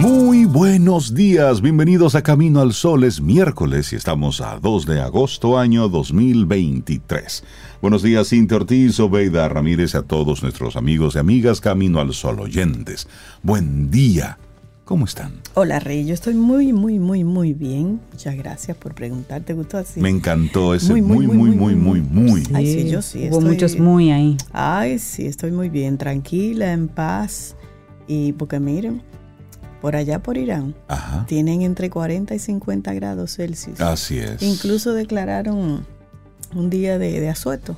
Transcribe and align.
Muy 0.00 0.46
buenos 0.46 1.12
días, 1.12 1.60
bienvenidos 1.60 2.14
a 2.14 2.22
Camino 2.22 2.62
al 2.62 2.72
Sol. 2.72 3.04
Es 3.04 3.20
miércoles 3.20 3.92
y 3.92 3.96
estamos 3.96 4.40
a 4.40 4.58
2 4.58 4.86
de 4.86 4.98
agosto, 4.98 5.58
año 5.58 5.90
2023. 5.90 7.44
Buenos 7.82 8.02
días, 8.02 8.30
Cintia 8.30 8.56
Ortiz, 8.56 8.98
Obeida 8.98 9.46
Ramírez, 9.50 9.94
a 9.94 10.00
todos 10.00 10.42
nuestros 10.42 10.76
amigos 10.76 11.16
y 11.16 11.18
amigas 11.18 11.60
Camino 11.60 12.00
al 12.00 12.14
Sol 12.14 12.40
oyentes. 12.40 13.08
Buen 13.42 13.90
día. 13.90 14.38
¿Cómo 14.86 15.04
están? 15.04 15.34
Hola 15.52 15.80
Rey, 15.80 16.06
yo 16.06 16.14
estoy 16.14 16.32
muy, 16.32 16.72
muy, 16.72 16.98
muy, 16.98 17.22
muy 17.22 17.52
bien. 17.52 18.00
Muchas 18.10 18.36
gracias 18.38 18.78
por 18.78 18.94
preguntar. 18.94 19.42
¿Te 19.42 19.52
gustó 19.52 19.76
así? 19.76 20.00
Me 20.00 20.08
encantó 20.08 20.74
ese 20.74 20.94
muy, 20.94 21.02
muy, 21.02 21.26
muy, 21.26 21.50
muy, 21.50 21.74
muy, 21.74 22.00
muy. 22.00 22.42
Ay, 22.54 22.72
sí, 22.72 22.88
yo 22.88 23.02
sí. 23.02 23.28
Hubo 23.30 23.42
muchos 23.42 23.78
muy 23.78 24.10
ahí. 24.10 24.38
Ay, 24.54 24.98
sí, 24.98 25.26
estoy 25.26 25.52
muy 25.52 25.68
bien, 25.68 25.98
tranquila, 25.98 26.72
en 26.72 26.88
paz. 26.88 27.54
Y 28.08 28.32
porque 28.32 28.58
miren, 28.58 29.02
por 29.80 29.96
allá 29.96 30.18
por 30.18 30.36
Irán, 30.36 30.74
Ajá. 30.88 31.24
tienen 31.26 31.62
entre 31.62 31.88
40 31.90 32.34
y 32.34 32.38
50 32.38 32.92
grados 32.94 33.36
Celsius. 33.36 33.80
Así 33.80 34.18
es. 34.18 34.42
Incluso 34.42 34.92
declararon 34.92 35.86
un 36.54 36.70
día 36.70 36.98
de, 36.98 37.20
de 37.20 37.28
asueto 37.28 37.76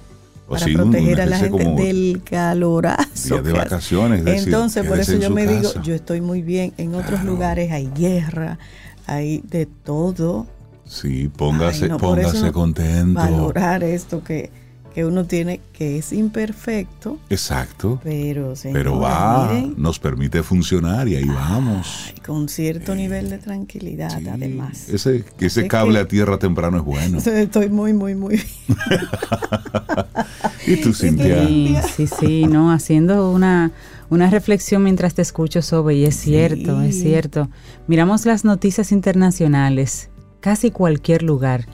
O 0.48 0.52
para 0.54 0.64
sí, 0.64 0.74
proteger 0.74 1.20
a 1.20 1.26
la 1.26 1.38
gente 1.38 1.64
del 1.64 2.22
calorazo. 2.24 3.34
Día 3.34 3.42
de 3.42 3.52
vacaciones, 3.52 4.18
es 4.20 4.24
decir, 4.24 4.48
Entonces, 4.48 4.86
por 4.86 4.98
eso 4.98 5.16
yo 5.16 5.30
me 5.30 5.46
digo, 5.46 5.70
yo 5.82 5.94
estoy 5.94 6.20
muy 6.20 6.42
bien. 6.42 6.72
En 6.76 6.94
otros 6.94 7.20
Claro. 7.20 7.30
lugares 7.30 7.70
hay 7.72 7.88
guerra, 7.94 8.58
hay 9.06 9.42
de 9.48 9.66
todo. 9.66 10.46
Sí, 10.84 11.30
póngase, 11.34 11.84
Ay, 11.84 11.90
no, 11.90 11.98
póngase 11.98 12.52
contento. 12.52 13.14
Valorar 13.20 13.82
esto 13.84 14.22
que, 14.24 14.50
que 14.94 15.04
uno 15.06 15.24
tiene, 15.24 15.60
que 15.72 15.98
es 15.98 16.12
imperfecto, 16.12 17.18
Exacto. 17.30 17.98
pero, 18.02 18.54
señora, 18.56 18.78
Pero 18.80 18.98
va, 18.98 19.48
miren, 19.52 19.74
nos 19.78 19.98
permite 19.98 20.42
funcionar 20.42 21.08
y 21.08 21.16
ahí 21.16 21.24
vamos. 21.24 22.12
con 22.26 22.48
cierto 22.48 22.94
nivel 22.94 23.30
de 23.30 23.38
tranquilidad, 23.38 24.18
Sí, 24.18 24.26
además. 24.28 24.88
Ese, 24.90 25.24
ese 25.40 25.60
Así 25.60 25.68
cable 25.68 25.94
que- 25.94 26.00
a 26.00 26.08
tierra 26.08 26.38
temprano 26.38 26.76
es 26.78 26.84
bueno. 26.84 27.18
Estoy 27.24 27.68
muy, 27.70 27.92
muy, 27.94 28.14
muy 28.14 28.34
bien. 28.36 28.46
¿Y 30.66 30.76
tú, 30.76 30.92
Cintia? 30.92 31.46
Sí, 31.46 31.74
sí, 31.96 32.06
sí, 32.06 32.44
no, 32.46 32.70
haciendo 32.72 33.30
una, 33.32 33.72
una 34.10 34.30
reflexión 34.30 34.82
mientras 34.84 35.14
te 35.14 35.22
escucho 35.22 35.62
sobre, 35.62 35.96
y 35.96 36.04
es 36.04 36.16
cierto, 36.16 36.80
es 36.82 37.00
cierto. 37.00 37.48
Miramos 37.88 38.26
las 38.26 38.44
noticias 38.44 38.92
internacionales, 38.92 40.10
casi 40.40 40.70
cualquier 40.70 41.22
lugar 41.22 41.66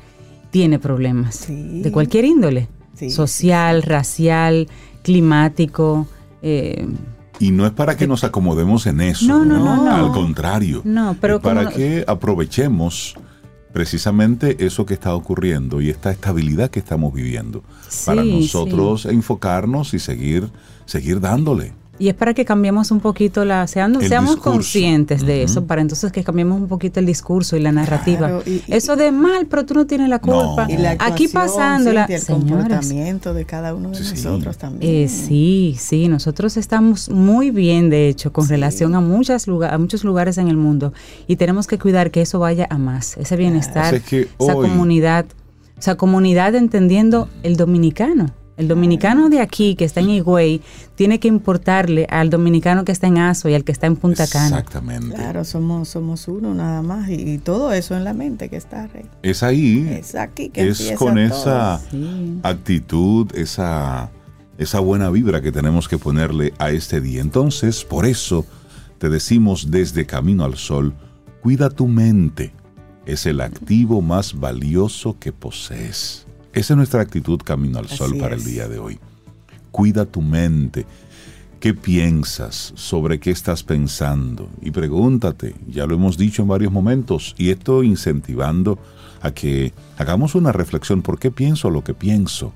tiene 0.50 0.78
problemas, 0.78 1.34
Sí. 1.36 1.82
de 1.82 1.92
cualquier 1.92 2.24
índole, 2.24 2.68
Sí, 2.98 3.10
social, 3.10 3.82
racial, 3.82 4.68
climático, 5.02 6.06
eh, 6.42 6.86
Y 7.40 7.52
no 7.52 7.66
es 7.66 7.72
para 7.72 7.96
que 7.96 8.06
nos 8.08 8.24
acomodemos 8.24 8.86
en 8.86 9.00
eso. 9.00 9.26
No, 9.26 9.44
no, 9.44 9.58
no, 9.58 9.84
no. 9.84 9.94
Al 9.94 10.12
contrario. 10.12 10.82
No, 10.84 11.16
pero 11.20 11.36
es 11.36 11.42
para 11.42 11.68
que 11.68 12.04
aprovechemos 12.06 13.14
precisamente 13.72 14.64
eso 14.66 14.84
que 14.86 14.94
está 14.94 15.14
ocurriendo 15.14 15.80
y 15.80 15.90
esta 15.90 16.10
estabilidad 16.10 16.70
que 16.70 16.80
estamos 16.80 17.12
viviendo. 17.12 17.62
para 18.04 18.22
Sí, 18.22 18.40
nosotros 18.40 19.06
enfocarnos 19.06 19.94
y 19.94 20.00
seguir, 20.00 20.50
seguir 20.84 21.20
dándole. 21.20 21.74
Y 22.00 22.08
es 22.08 22.14
para 22.14 22.32
que 22.32 22.44
cambiemos 22.44 22.90
un 22.92 23.00
poquito 23.00 23.44
la, 23.44 23.66
seamos, 23.66 24.02
El 24.04 24.08
seamos 24.08 24.30
discurso. 24.36 24.52
conscientes 24.52 25.26
de 25.26 25.36
Ujú. 25.42 25.44
eso, 25.44 25.64
para 25.66 25.80
entonces 25.80 26.12
que 26.12 26.22
cambiemos 26.22 26.60
un 26.60 26.68
poquito 26.68 27.00
el 27.00 27.06
discurso 27.06 27.56
y 27.56 27.60
la 27.60 27.72
narrativa. 27.72 28.28
Claro, 28.28 28.42
y- 28.46 28.50
y- 28.50 28.62
eso 28.68 28.94
de 28.94 29.10
mal, 29.10 29.46
pero 29.46 29.66
tú 29.66 29.74
no 29.74 29.86
tienes 29.86 30.08
la 30.08 30.20
culpa. 30.20 30.66
No. 30.68 30.72
Y 30.72 30.76
la 30.76 30.96
Aquí 31.00 31.26
pasándola, 31.26 32.02
Cintia, 32.06 32.16
el 32.16 32.22
señores. 32.22 32.50
comportamiento 32.68 33.34
de 33.34 33.44
cada 33.44 33.74
uno 33.74 33.90
de 33.90 33.96
Sí, 33.96 34.04
sí. 34.04 34.24
nosotros 34.24 34.58
también. 34.58 34.92
Eh, 35.04 35.08
sí, 35.08 35.74
sí, 35.78 36.06
nosotros 36.08 36.56
estamos 36.56 37.08
muy 37.10 37.50
bien, 37.50 37.90
de 37.90 38.08
hecho, 38.08 38.32
con 38.32 38.44
Sí. 38.46 38.50
relación 38.52 38.94
a, 38.94 39.00
muchas 39.00 39.48
lugar, 39.48 39.74
a 39.74 39.78
muchos 39.78 40.04
lugares 40.04 40.38
en 40.38 40.46
el 40.48 40.56
mundo 40.56 40.92
y 41.26 41.34
tenemos 41.36 41.66
que 41.66 41.78
cuidar 41.78 42.12
que 42.12 42.20
eso 42.22 42.38
vaya 42.38 42.68
a 42.70 42.78
más, 42.78 43.16
ese 43.16 43.36
bienestar, 43.36 43.86
O 43.86 43.88
sea, 43.90 43.98
es 43.98 44.04
que 44.04 44.28
esa 44.38 44.54
hoy- 44.54 44.68
comunidad, 44.68 45.26
esa 45.78 45.96
comunidad 45.96 46.54
entendiendo 46.54 47.28
el 47.42 47.56
dominicano. 47.56 48.30
El 48.58 48.66
dominicano 48.68 49.28
de 49.30 49.40
aquí, 49.40 49.76
que 49.76 49.84
está 49.84 50.00
en 50.00 50.10
Higüey, 50.10 50.60
tiene 50.96 51.20
que 51.20 51.28
importarle 51.28 52.06
al 52.10 52.28
dominicano 52.28 52.84
que 52.84 52.90
está 52.92 53.06
en 53.06 53.18
Aso 53.18 53.48
y 53.48 53.54
al 53.54 53.62
que 53.62 53.70
está 53.70 53.86
en 53.86 53.94
Punta 53.94 54.26
Cana. 54.26 54.58
Exactamente. 54.58 55.14
Claro, 55.14 55.44
somos, 55.44 55.88
somos 55.88 56.26
uno 56.26 56.52
nada 56.54 56.82
más. 56.82 57.08
Y, 57.08 57.14
y 57.34 57.38
todo 57.38 57.72
eso 57.72 57.96
en 57.96 58.02
la 58.02 58.12
mente 58.14 58.48
que 58.48 58.56
está, 58.56 58.88
Rey. 58.88 59.06
Es 59.22 59.44
ahí. 59.44 59.88
Es 59.88 60.16
aquí 60.16 60.48
que 60.50 60.68
es 60.68 60.92
con 60.98 61.14
todo. 61.14 61.20
esa 61.24 61.80
Sí. 61.90 62.40
actitud, 62.42 63.28
esa, 63.36 64.10
esa 64.58 64.80
buena 64.80 65.08
vibra 65.08 65.40
que 65.40 65.52
tenemos 65.52 65.88
que 65.88 65.96
ponerle 65.96 66.52
a 66.58 66.70
este 66.70 67.00
día. 67.00 67.20
Entonces, 67.20 67.84
por 67.84 68.06
eso 68.06 68.44
te 68.98 69.08
decimos 69.08 69.70
desde 69.70 70.04
Camino 70.04 70.44
al 70.44 70.56
Sol, 70.56 70.94
cuida 71.42 71.70
tu 71.70 71.86
mente. 71.86 72.52
Es 73.06 73.24
el 73.24 73.40
activo 73.40 74.02
más 74.02 74.38
valioso 74.38 75.16
que 75.18 75.32
posees. 75.32 76.26
Esa 76.52 76.74
es 76.74 76.76
nuestra 76.76 77.00
actitud 77.00 77.40
Camino 77.44 77.78
al 77.78 77.88
Sol 77.88 78.16
para 78.18 78.34
el 78.34 78.44
día 78.44 78.68
de 78.68 78.78
hoy. 78.78 78.98
Cuida 79.70 80.06
tu 80.06 80.22
mente. 80.22 80.86
¿Qué 81.60 81.74
piensas? 81.74 82.72
¿Sobre 82.76 83.18
qué 83.18 83.30
estás 83.30 83.64
pensando? 83.64 84.48
Y 84.62 84.70
pregúntate, 84.70 85.56
ya 85.66 85.86
lo 85.86 85.96
hemos 85.96 86.16
dicho 86.16 86.42
en 86.42 86.48
varios 86.48 86.72
momentos, 86.72 87.34
y 87.36 87.50
esto 87.50 87.82
incentivando 87.82 88.78
a 89.20 89.32
que 89.32 89.72
hagamos 89.96 90.36
una 90.36 90.52
reflexión, 90.52 91.02
¿por 91.02 91.18
qué 91.18 91.32
pienso 91.32 91.70
lo 91.70 91.82
que 91.82 91.94
pienso? 91.94 92.52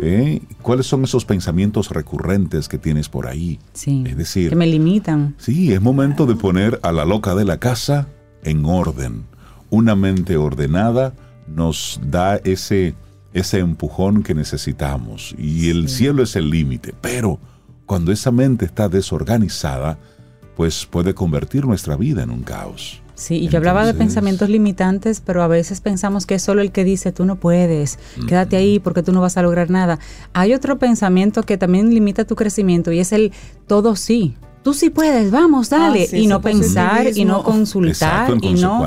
¿Eh? 0.00 0.40
¿Cuáles 0.62 0.86
son 0.86 1.04
esos 1.04 1.26
pensamientos 1.26 1.90
recurrentes 1.90 2.66
que 2.66 2.78
tienes 2.78 3.10
por 3.10 3.26
ahí? 3.26 3.58
Sí, 3.74 4.04
Es 4.06 4.16
decir, 4.16 4.48
que 4.48 4.56
me 4.56 4.66
limitan. 4.66 5.34
Sí, 5.36 5.72
es 5.72 5.82
momento 5.82 6.24
de 6.24 6.34
poner 6.34 6.80
a 6.82 6.92
la 6.92 7.04
loca 7.04 7.34
de 7.34 7.44
la 7.44 7.58
casa 7.58 8.08
en 8.42 8.64
orden. 8.64 9.24
Una 9.68 9.94
mente 9.96 10.38
ordenada 10.38 11.12
nos 11.46 12.00
da 12.02 12.36
ese, 12.36 12.94
ese 13.32 13.58
empujón 13.58 14.22
que 14.22 14.34
necesitamos 14.34 15.34
y 15.38 15.70
el 15.70 15.88
cielo 15.88 16.22
es 16.22 16.36
el 16.36 16.50
límite. 16.50 16.94
Pero 17.00 17.38
cuando 17.86 18.12
esa 18.12 18.30
mente 18.30 18.64
está 18.64 18.88
desorganizada, 18.88 19.98
pues 20.56 20.86
puede 20.86 21.14
convertir 21.14 21.66
nuestra 21.66 21.96
vida 21.96 22.22
en 22.22 22.30
un 22.30 22.42
caos. 22.42 23.02
Sí, 23.14 23.36
y 23.36 23.48
yo 23.48 23.58
hablaba 23.58 23.84
de 23.84 23.92
pensamientos 23.92 24.48
limitantes, 24.48 25.20
pero 25.20 25.42
a 25.42 25.46
veces 25.46 25.82
pensamos 25.82 26.24
que 26.24 26.36
es 26.36 26.42
solo 26.42 26.62
el 26.62 26.72
que 26.72 26.84
dice 26.84 27.12
tú 27.12 27.26
no 27.26 27.36
puedes, 27.36 27.98
quédate 28.26 28.56
ahí 28.56 28.78
porque 28.78 29.02
tú 29.02 29.12
no 29.12 29.20
vas 29.20 29.36
a 29.36 29.42
lograr 29.42 29.68
nada. 29.68 29.98
Hay 30.32 30.54
otro 30.54 30.78
pensamiento 30.78 31.42
que 31.42 31.58
también 31.58 31.92
limita 31.92 32.24
tu 32.24 32.34
crecimiento 32.34 32.92
y 32.92 32.98
es 32.98 33.12
el 33.12 33.32
todo 33.66 33.94
sí. 33.94 34.36
Tú 34.62 34.74
sí 34.74 34.90
puedes, 34.90 35.30
vamos, 35.30 35.70
dale. 35.70 36.02
Ah, 36.02 36.06
sí, 36.10 36.18
y 36.18 36.26
no 36.26 36.36
ese 36.36 36.42
pensar 36.42 37.06
y 37.16 37.24
no 37.24 37.42
consultar 37.42 38.28
Exacto, 38.28 38.46
en 38.46 38.56
y 38.58 38.60
no 38.60 38.86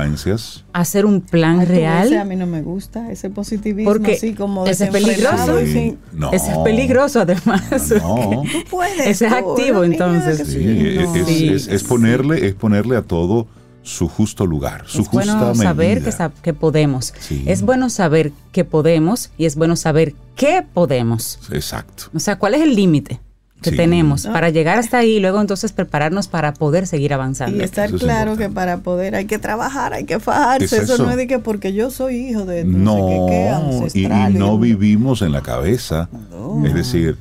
hacer 0.72 1.04
un 1.04 1.20
plan 1.20 1.58
Ay, 1.60 1.66
ves, 1.66 1.76
a 1.78 1.80
real. 2.12 2.28
mí 2.28 2.36
no 2.36 2.46
me 2.46 2.62
gusta 2.62 3.10
ese 3.10 3.28
positivismo 3.28 3.90
Porque 3.92 4.12
así 4.12 4.34
como 4.34 4.66
ese 4.66 4.84
es 4.84 4.90
peligroso. 4.90 5.58
Sí, 5.66 5.96
no. 6.12 6.30
Ese 6.32 6.52
es 6.52 6.58
peligroso 6.58 7.20
además. 7.22 7.62
No. 8.00 8.42
Tú 8.52 8.58
puedes. 8.70 9.00
Ese 9.04 9.26
es 9.26 9.32
activo, 9.32 9.82
entonces. 9.82 10.46
sí, 10.46 10.64
es, 10.96 11.08
no. 11.08 11.14
es- 11.16 11.26
Sí, 11.26 11.48
es- 11.48 11.66
es 11.66 11.82
ponerle, 11.82 12.46
es 12.46 12.54
ponerle 12.54 12.96
a 12.96 13.02
todo 13.02 13.48
su 13.82 14.08
justo 14.08 14.46
lugar, 14.46 14.84
su 14.86 15.02
es 15.02 15.08
justa 15.08 15.34
bueno 15.34 15.54
saber 15.56 16.02
que, 16.04 16.10
sab- 16.10 16.32
que 16.40 16.54
podemos. 16.54 17.12
Sí. 17.18 17.42
Es 17.46 17.62
bueno 17.62 17.90
saber 17.90 18.30
que 18.52 18.64
podemos 18.64 19.30
y 19.36 19.44
es 19.46 19.56
bueno 19.56 19.74
saber 19.76 20.14
qué 20.36 20.64
podemos. 20.72 21.38
Exacto. 21.50 22.04
O 22.14 22.20
sea, 22.20 22.38
¿cuál 22.38 22.54
es 22.54 22.62
el 22.62 22.74
límite 22.76 23.20
que 23.64 23.70
Sí. 23.70 23.76
tenemos 23.76 24.26
Ah. 24.26 24.32
para 24.32 24.50
llegar 24.50 24.78
hasta 24.78 24.98
ahí 24.98 25.16
y 25.16 25.20
luego 25.20 25.40
entonces 25.40 25.72
prepararnos 25.72 26.28
para 26.28 26.54
poder 26.54 26.86
seguir 26.86 27.10
Y 27.10 27.14
avanzando? 27.14 27.64
estar 27.64 27.86
Eso 27.86 27.96
es 27.96 28.02
claro 28.02 28.36
que 28.36 28.48
para 28.48 28.76
poder 28.78 29.16
hay 29.16 29.24
que 29.24 29.38
trabajar, 29.40 29.92
hay 29.94 30.04
que 30.04 30.20
fajarse. 30.20 30.64
¿Es 30.66 30.72
eso? 30.84 30.94
eso? 30.94 31.04
no 31.04 31.10
es 31.10 31.16
de 31.16 31.26
que 31.26 31.38
porque 31.40 31.72
yo 31.72 31.90
soy 31.90 32.16
hijo 32.28 32.44
de 32.44 32.64
no, 32.64 32.78
No, 32.94 33.08
sé 33.08 33.90
qué, 33.90 33.90
qué 33.92 33.98
y, 34.00 34.04
y 34.04 34.38
no 34.38 34.54
y- 34.56 34.58
vivimos 34.74 35.22
en 35.22 35.32
la 35.32 35.40
cabeza. 35.42 36.08
No. 36.30 36.64
Es 36.64 36.74
decir, 36.74 37.18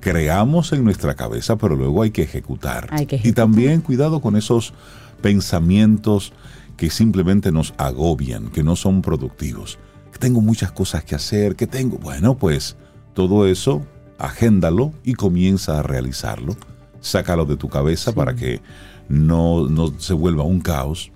creamos 0.00 0.72
en 0.74 0.84
nuestra 0.84 1.14
cabeza, 1.14 1.56
pero 1.56 1.76
luego 1.76 2.02
hay 2.02 2.10
que 2.10 2.22
ejecutar. 2.22 2.88
Hay 2.90 3.06
que 3.06 3.16
Y 3.16 3.18
ejecutar. 3.20 3.44
también 3.46 3.80
cuidado 3.80 4.20
con 4.20 4.36
esos 4.36 4.74
pensamientos 5.22 6.32
que 6.76 6.90
simplemente 6.90 7.50
nos 7.52 7.72
agobian, 7.78 8.48
que 8.50 8.62
no 8.62 8.76
son 8.76 9.00
productivos. 9.02 9.78
Que 10.12 10.18
tengo 10.18 10.40
muchas 10.40 10.70
cosas 10.72 11.02
que 11.04 11.14
hacer, 11.14 11.56
que 11.56 11.66
tengo... 11.66 11.98
Bueno, 11.98 12.36
pues 12.36 12.76
todo 13.14 13.46
eso, 13.46 13.82
agéndalo 14.18 14.92
y 15.04 15.14
comienza 15.14 15.78
a 15.78 15.82
realizarlo. 15.82 16.56
Sácalo 17.00 17.44
de 17.44 17.56
tu 17.56 17.68
cabeza 17.68 18.12
para 18.12 18.34
que 18.34 18.60
no, 19.08 19.68
no 19.68 19.92
se 19.98 20.14
vuelva 20.14 20.42
un 20.44 20.60
caos. 20.60 21.10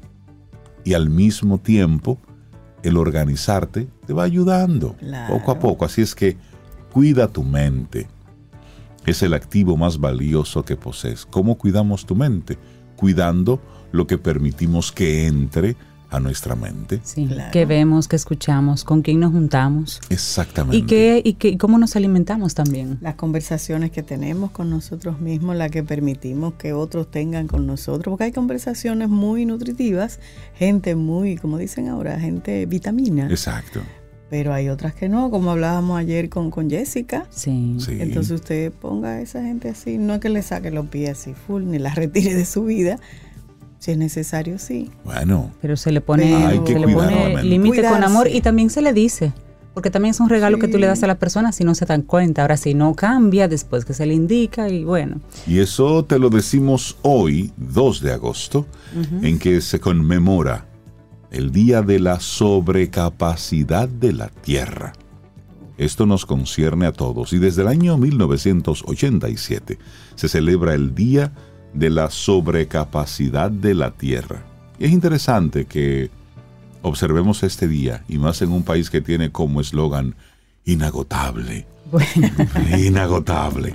Y 0.85 0.95
al 0.95 1.11
mismo 1.11 1.59
tiempo, 1.59 2.19
el 2.83 2.97
organizarte 2.97 3.89
te 4.07 4.13
va 4.13 4.25
ayudando 4.25 4.95
Claro. 4.99 5.35
poco 5.39 5.51
a 5.51 5.59
poco. 5.59 5.85
Así 5.85 6.03
es 6.03 6.15
que 6.15 6.37
cuida 6.93 7.29
tu 7.29 7.43
mente. 7.43 8.07
es 9.07 9.23
el 9.23 9.33
activo 9.33 9.75
más 9.79 9.99
valioso 9.99 10.65
que 10.67 10.77
posees. 10.77 11.25
¿Cómo 11.25 11.57
cuidamos 11.57 12.05
tu 12.05 12.15
mente? 12.15 12.59
Cuidando 12.95 13.59
lo 13.91 14.07
que 14.07 14.19
permitimos 14.19 14.93
que 14.93 15.27
entre 15.27 15.77
a 16.11 16.21
nuestra 16.21 16.55
mente. 16.57 17.01
Sí, 17.03 17.27
Claro. 17.27 17.51
que 17.53 17.67
vemos, 17.67 18.09
que 18.09 18.17
escuchamos, 18.17 18.83
con 18.85 19.03
quién 19.03 19.21
nos 19.21 19.33
juntamos 19.33 20.01
Exactamente. 20.09 20.77
y, 20.79 20.83
qué, 20.83 21.21
y, 21.23 21.35
qué- 21.35 21.49
y 21.51 21.57
cómo 21.59 21.79
nos 21.79 21.97
alimentamos 21.97 22.55
también. 22.55 22.99
Las 23.03 23.17
conversaciones 23.17 23.91
que 23.91 24.03
tenemos 24.03 24.51
con 24.51 24.71
nosotros 24.71 25.21
mismos, 25.21 25.57
las 25.57 25.71
que 25.71 25.83
permitimos 25.83 26.55
que 26.55 26.73
otros 26.73 27.11
tengan 27.11 27.47
con 27.47 27.67
nosotros, 27.67 28.11
porque 28.13 28.25
hay 28.25 28.33
conversaciones 28.33 29.09
muy 29.11 29.45
nutritivas, 29.45 30.19
gente 30.55 30.95
muy, 30.95 31.37
como 31.37 31.59
dicen 31.59 31.89
ahora, 31.89 32.19
gente 32.19 32.65
vitamina, 32.65 33.29
Exacto. 33.29 33.81
pero 34.31 34.55
hay 34.55 34.69
otras 34.71 34.95
que 34.95 35.09
no, 35.11 35.31
como 35.31 35.51
hablábamos 35.51 35.99
ayer 35.99 36.29
con, 36.31 36.51
con 36.51 36.71
Jessica. 36.71 37.27
Sí. 37.31 37.77
Sí. 37.81 37.99
Entonces 38.01 38.33
usted 38.33 38.73
ponga 38.73 39.11
a 39.11 39.21
esa 39.21 39.43
gente 39.43 39.69
así, 39.69 39.99
no 39.99 40.15
es 40.15 40.21
que 40.21 40.31
le 40.31 40.41
saque 40.43 40.71
los 40.71 40.87
pies 40.87 41.11
así 41.11 41.35
full, 41.35 41.65
ni 41.67 41.79
la 41.79 41.95
retire 41.95 42.35
de 42.35 42.45
su 42.47 42.65
vida, 42.65 42.99
si 43.79 43.93
es 43.93 43.99
necesario, 43.99 44.59
sí. 44.59 44.91
Bueno, 45.05 45.53
Pero 45.61 45.77
se 45.77 45.93
le 45.93 46.01
pone, 46.01 46.35
Hay 46.35 46.59
que 46.61 46.73
se 46.73 46.79
le 46.79 46.85
cuidar 46.93 47.13
la 47.13 47.33
pone 47.33 47.45
límite 47.45 47.83
con 47.83 48.03
amor 48.03 48.29
y 48.29 48.41
también 48.41 48.71
se 48.71 48.83
le 48.83 48.93
dice. 48.93 49.33
Porque 49.75 49.91
también 49.93 50.11
es 50.11 50.19
un 50.19 50.29
regalo 50.29 50.59
que 50.59 50.67
tú 50.67 50.77
le 50.77 50.89
das 50.89 51.05
a 51.05 51.07
la 51.07 51.21
persona 51.21 51.53
si 51.53 51.63
no 51.63 51.73
se 51.77 51.87
dan 51.87 52.03
cuenta. 52.03 52.43
Ahora, 52.43 52.57
si 52.57 52.75
no 52.75 52.95
cambia, 52.95 53.47
después 53.47 53.85
que 53.85 53.95
se 53.95 54.07
le 54.07 54.15
indica 54.15 54.69
y 54.69 54.83
bueno. 54.83 55.21
y 55.47 55.61
eso 55.61 56.05
te 56.05 56.19
lo 56.19 56.31
decimos 56.31 56.97
hoy, 57.03 57.53
2 57.59 58.01
de 58.03 58.13
agosto, 58.13 58.67
en 59.23 59.39
que 59.39 59.61
se 59.61 59.79
conmemora 59.79 60.67
el 61.31 61.53
Día 61.53 61.83
de 61.83 62.01
la 62.01 62.19
Sobrecapacidad 62.19 63.89
de 63.89 64.15
la 64.15 64.29
Tierra. 64.29 64.95
Esto 65.77 66.07
nos 66.07 66.27
concierne 66.27 66.87
a 66.87 66.93
todos 66.93 67.33
y 67.33 67.39
desde 67.39 67.63
el 67.63 67.69
año 67.69 67.97
1987 67.99 69.79
se 70.17 70.29
celebra 70.29 70.75
el 70.75 70.93
Día 70.97 71.27
de 71.27 71.48
la 71.75 72.11
Sobrecapacidad 72.11 73.51
de 73.51 73.75
la 73.75 73.91
Tierra. 73.93 74.43
Y 74.79 74.87
es 74.87 74.93
interesante 74.93 75.67
que 75.67 76.11
observemos 76.83 77.43
este 77.43 77.69
día, 77.69 78.05
y 78.09 78.19
más 78.19 78.43
en 78.43 78.53
un 78.53 78.63
país 78.63 78.91
que 78.91 79.01
tiene 79.01 79.31
como 79.31 79.61
eslogan 79.61 80.15
inagotable. 80.65 81.67
Bueno, 81.91 82.29
Inagotable. 82.79 83.73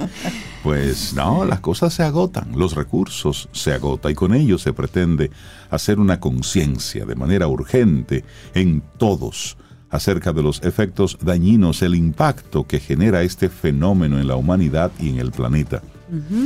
Pues 0.64 1.14
no, 1.14 1.44
las 1.46 1.60
cosas 1.60 1.94
se 1.94 2.04
agotan, 2.04 2.52
los 2.56 2.76
recursos 2.76 3.50
se 3.52 3.74
agotan 3.74 4.12
y 4.12 4.16
con 4.16 4.34
ello 4.34 4.58
se 4.58 4.72
pretende 4.72 5.32
hacer 5.70 6.00
una 6.00 6.20
conciencia 6.20 7.06
de 7.06 7.16
manera 7.16 7.48
urgente 7.48 8.24
en 8.54 8.82
todos 8.98 9.58
acerca 9.90 10.32
de 10.32 10.42
los 10.42 10.62
efectos 10.64 11.18
dañinos, 11.22 11.82
el 11.82 11.96
impacto 11.96 12.66
que 12.66 12.80
genera 12.80 13.24
este 13.24 13.50
fenómeno 13.50 14.20
en 14.20 14.28
la 14.28 14.36
humanidad 14.36 14.92
y 15.00 15.10
en 15.10 15.20
el 15.20 15.32
planeta. 15.32 15.84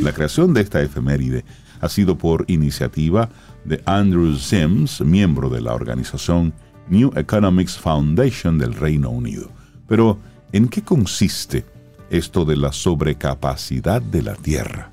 La 0.02 0.14
creación 0.14 0.54
de 0.54 0.62
esta 0.62 0.82
efeméride 0.82 1.44
ha 1.82 1.90
sido 1.90 2.18
por 2.18 2.46
iniciativa 2.48 3.30
de 3.66 3.82
Andrew 3.86 4.36
Sims, 4.36 5.02
miembro 5.02 5.50
de 5.50 5.62
la 5.62 5.74
organización 5.74 6.54
New 6.90 7.12
Economics 7.16 7.78
Foundation 7.78 8.58
del 8.58 8.74
Reino 8.74 9.10
Unido. 9.10 9.50
Pero, 9.88 10.20
¿en 10.52 10.68
qué 10.68 10.82
consiste 10.82 11.66
esto 12.10 12.46
de 12.46 12.56
la 12.56 12.72
sobrecapacidad 12.72 14.02
de 14.02 14.22
la 14.22 14.36
Tierra? 14.36 14.92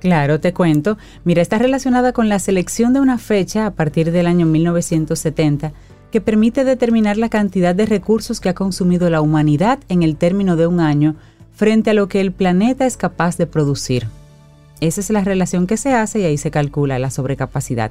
claro, 0.00 0.38
te 0.38 0.54
cuento. 0.54 0.96
Mira, 1.24 1.42
está 1.42 1.58
relacionada 1.58 2.12
con 2.12 2.28
la 2.28 2.38
selección 2.38 2.92
de 2.92 3.00
una 3.00 3.18
fecha 3.18 3.66
a 3.66 3.72
partir 3.72 4.12
del 4.12 4.28
año 4.28 4.46
1970 4.46 5.72
que 6.10 6.20
permite 6.20 6.64
determinar 6.64 7.16
la 7.16 7.28
cantidad 7.28 7.74
de 7.74 7.84
recursos 7.84 8.40
que 8.40 8.48
ha 8.48 8.54
consumido 8.54 9.10
la 9.10 9.20
humanidad 9.20 9.78
en 9.88 10.02
el 10.02 10.16
término 10.16 10.56
de 10.56 10.66
un 10.66 10.80
año 10.80 11.16
frente 11.58 11.90
a 11.90 11.94
lo 11.94 12.06
que 12.06 12.20
el 12.20 12.30
planeta 12.30 12.86
es 12.86 12.96
capaz 12.96 13.36
de 13.36 13.48
producir. 13.48 14.06
Esa 14.80 15.00
es 15.00 15.10
la 15.10 15.24
relación 15.24 15.66
que 15.66 15.76
se 15.76 15.92
hace 15.92 16.20
y 16.20 16.24
ahí 16.24 16.38
se 16.38 16.52
calcula 16.52 17.00
la 17.00 17.10
sobrecapacidad. 17.10 17.90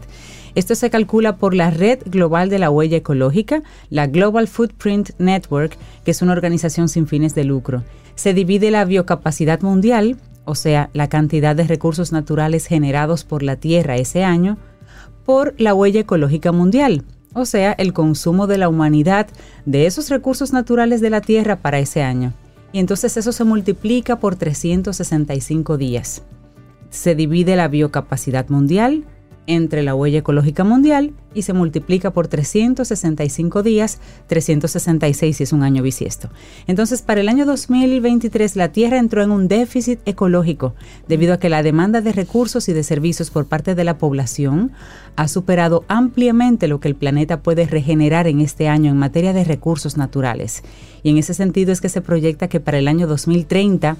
Esto 0.55 0.73
se 0.73 0.89
calcula 0.89 1.35
por 1.35 1.53
la 1.53 1.69
Red 1.69 1.99
Global 2.05 2.49
de 2.49 2.59
la 2.59 2.69
Huella 2.69 2.95
Ecológica, 2.95 3.63
la 3.89 4.07
Global 4.07 4.47
Footprint 4.47 5.09
Network, 5.17 5.77
que 6.05 6.11
es 6.11 6.21
una 6.21 6.31
organización 6.31 6.87
sin 6.87 7.07
fines 7.07 7.35
de 7.35 7.43
lucro. 7.43 7.83
Se 8.15 8.33
divide 8.33 8.71
la 8.71 8.85
biocapacidad 8.85 9.59
mundial, 9.59 10.15
o 10.45 10.55
sea, 10.55 10.89
la 10.93 11.09
cantidad 11.09 11.53
de 11.53 11.67
recursos 11.67 12.13
naturales 12.13 12.67
generados 12.67 13.25
por 13.25 13.43
la 13.43 13.57
Tierra 13.57 13.97
ese 13.97 14.23
año, 14.23 14.57
por 15.25 15.55
la 15.57 15.73
huella 15.73 15.99
ecológica 15.99 16.53
mundial, 16.53 17.03
o 17.33 17.43
sea, 17.43 17.73
el 17.73 17.91
consumo 17.91 18.47
de 18.47 18.59
la 18.59 18.69
humanidad 18.69 19.27
de 19.65 19.87
esos 19.87 20.09
recursos 20.09 20.53
naturales 20.53 21.01
de 21.01 21.09
la 21.09 21.19
Tierra 21.19 21.57
para 21.57 21.79
ese 21.79 22.01
año. 22.01 22.33
Y 22.71 22.79
entonces 22.79 23.17
eso 23.17 23.31
se 23.31 23.43
multiplica 23.43 24.19
por 24.19 24.35
365 24.35 25.77
días. 25.77 26.23
Se 26.89 27.15
divide 27.15 27.55
la 27.55 27.67
biocapacidad 27.67 28.49
mundial 28.49 29.05
entre 29.47 29.81
la 29.81 29.95
huella 29.95 30.19
ecológica 30.19 30.63
mundial 30.63 31.13
y 31.33 31.43
se 31.43 31.53
multiplica 31.53 32.11
por 32.11 32.27
365 32.27 33.63
días, 33.63 33.99
366 34.27 35.37
si 35.37 35.43
es 35.43 35.53
un 35.53 35.63
año 35.63 35.81
bisiesto. 35.81 36.29
Entonces, 36.67 37.01
para 37.01 37.21
el 37.21 37.29
año 37.29 37.45
2023 37.45 38.55
la 38.55 38.71
Tierra 38.71 38.97
entró 38.97 39.23
en 39.23 39.31
un 39.31 39.47
déficit 39.47 39.99
ecológico 40.05 40.75
debido 41.07 41.33
a 41.33 41.39
que 41.39 41.49
la 41.49 41.63
demanda 41.63 42.01
de 42.01 42.11
recursos 42.11 42.69
y 42.69 42.73
de 42.73 42.83
servicios 42.83 43.31
por 43.31 43.47
parte 43.47 43.73
de 43.73 43.83
la 43.83 43.97
población 43.97 44.71
ha 45.15 45.27
superado 45.27 45.83
ampliamente 45.87 46.67
lo 46.67 46.79
que 46.79 46.89
el 46.89 46.95
planeta 46.95 47.41
puede 47.41 47.65
regenerar 47.65 48.27
en 48.27 48.41
este 48.41 48.67
año 48.67 48.91
en 48.91 48.97
materia 48.97 49.33
de 49.33 49.43
recursos 49.43 49.97
naturales. 49.97 50.63
Y 51.03 51.09
en 51.09 51.17
ese 51.17 51.33
sentido 51.33 51.71
es 51.71 51.81
que 51.81 51.89
se 51.89 52.01
proyecta 52.01 52.49
que 52.49 52.59
para 52.59 52.77
el 52.77 52.87
año 52.87 53.07
2030 53.07 53.97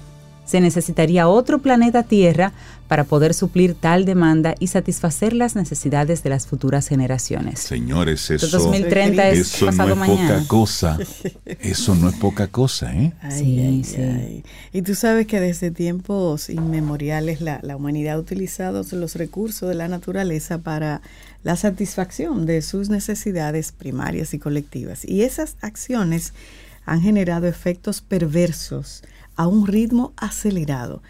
se 0.48 0.60
necesitaría 0.62 1.28
otro 1.28 1.58
planeta 1.58 2.04
Tierra 2.04 2.52
para 2.88 3.04
poder 3.04 3.34
suplir 3.34 3.74
tal 3.74 4.06
demanda 4.06 4.54
y 4.58 4.68
satisfacer 4.68 5.34
las 5.34 5.54
necesidades 5.54 6.22
de 6.22 6.30
las 6.30 6.46
futuras 6.46 6.88
generaciones. 6.88 7.60
Señores, 7.60 8.30
eso, 8.30 8.48
2030 8.48 9.28
es 9.28 9.38
eso 9.40 9.70
no 9.70 9.88
es 9.90 9.96
mañana. 9.96 10.36
poca 10.38 10.48
cosa. 10.48 10.98
Eso 11.44 11.94
no 11.94 12.08
es 12.08 12.14
poca 12.16 12.46
cosa, 12.46 12.94
¿eh? 12.94 13.12
Ay, 13.20 13.38
Sí, 13.38 13.60
ay, 13.60 13.84
sí. 13.84 13.96
ay. 14.00 14.44
Y 14.72 14.80
tú 14.80 14.94
sabes 14.94 15.26
que 15.26 15.38
desde 15.38 15.70
tiempos 15.70 16.48
inmemoriales 16.48 17.42
la, 17.42 17.60
la 17.62 17.76
humanidad 17.76 18.14
ha 18.14 18.18
utilizado 18.18 18.82
los 18.92 19.14
recursos 19.16 19.68
de 19.68 19.74
la 19.74 19.88
naturaleza 19.88 20.56
para 20.56 21.02
la 21.42 21.56
satisfacción 21.56 22.46
de 22.46 22.62
sus 22.62 22.88
necesidades 22.88 23.72
primarias 23.72 24.32
y 24.32 24.38
colectivas. 24.38 25.04
Y 25.04 25.24
esas 25.24 25.56
acciones 25.60 26.32
han 26.86 27.02
generado 27.02 27.46
efectos 27.46 28.00
perversos 28.00 29.02
a 29.38 29.46
un 29.46 29.66
ritmo 29.66 30.12
acelerado. 30.16 31.00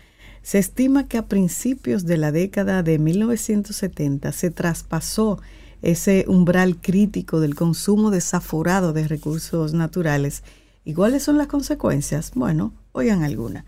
Se 0.42 0.58
estima 0.58 1.08
que 1.08 1.18
a 1.18 1.26
principios 1.26 2.04
de 2.04 2.18
la 2.18 2.30
década 2.30 2.82
de 2.82 2.98
1970 2.98 4.30
se 4.32 4.50
traspasó 4.50 5.40
ese 5.80 6.26
umbral 6.28 6.76
crítico 6.76 7.40
del 7.40 7.54
consumo 7.54 8.10
desaforado 8.10 8.92
de 8.92 9.08
recursos 9.08 9.72
naturales. 9.72 10.42
¿Y 10.84 10.92
cuáles 10.92 11.22
son 11.22 11.38
las 11.38 11.46
consecuencias? 11.46 12.32
Bueno, 12.34 12.74
oigan 12.92 13.24
alguna. 13.24 13.64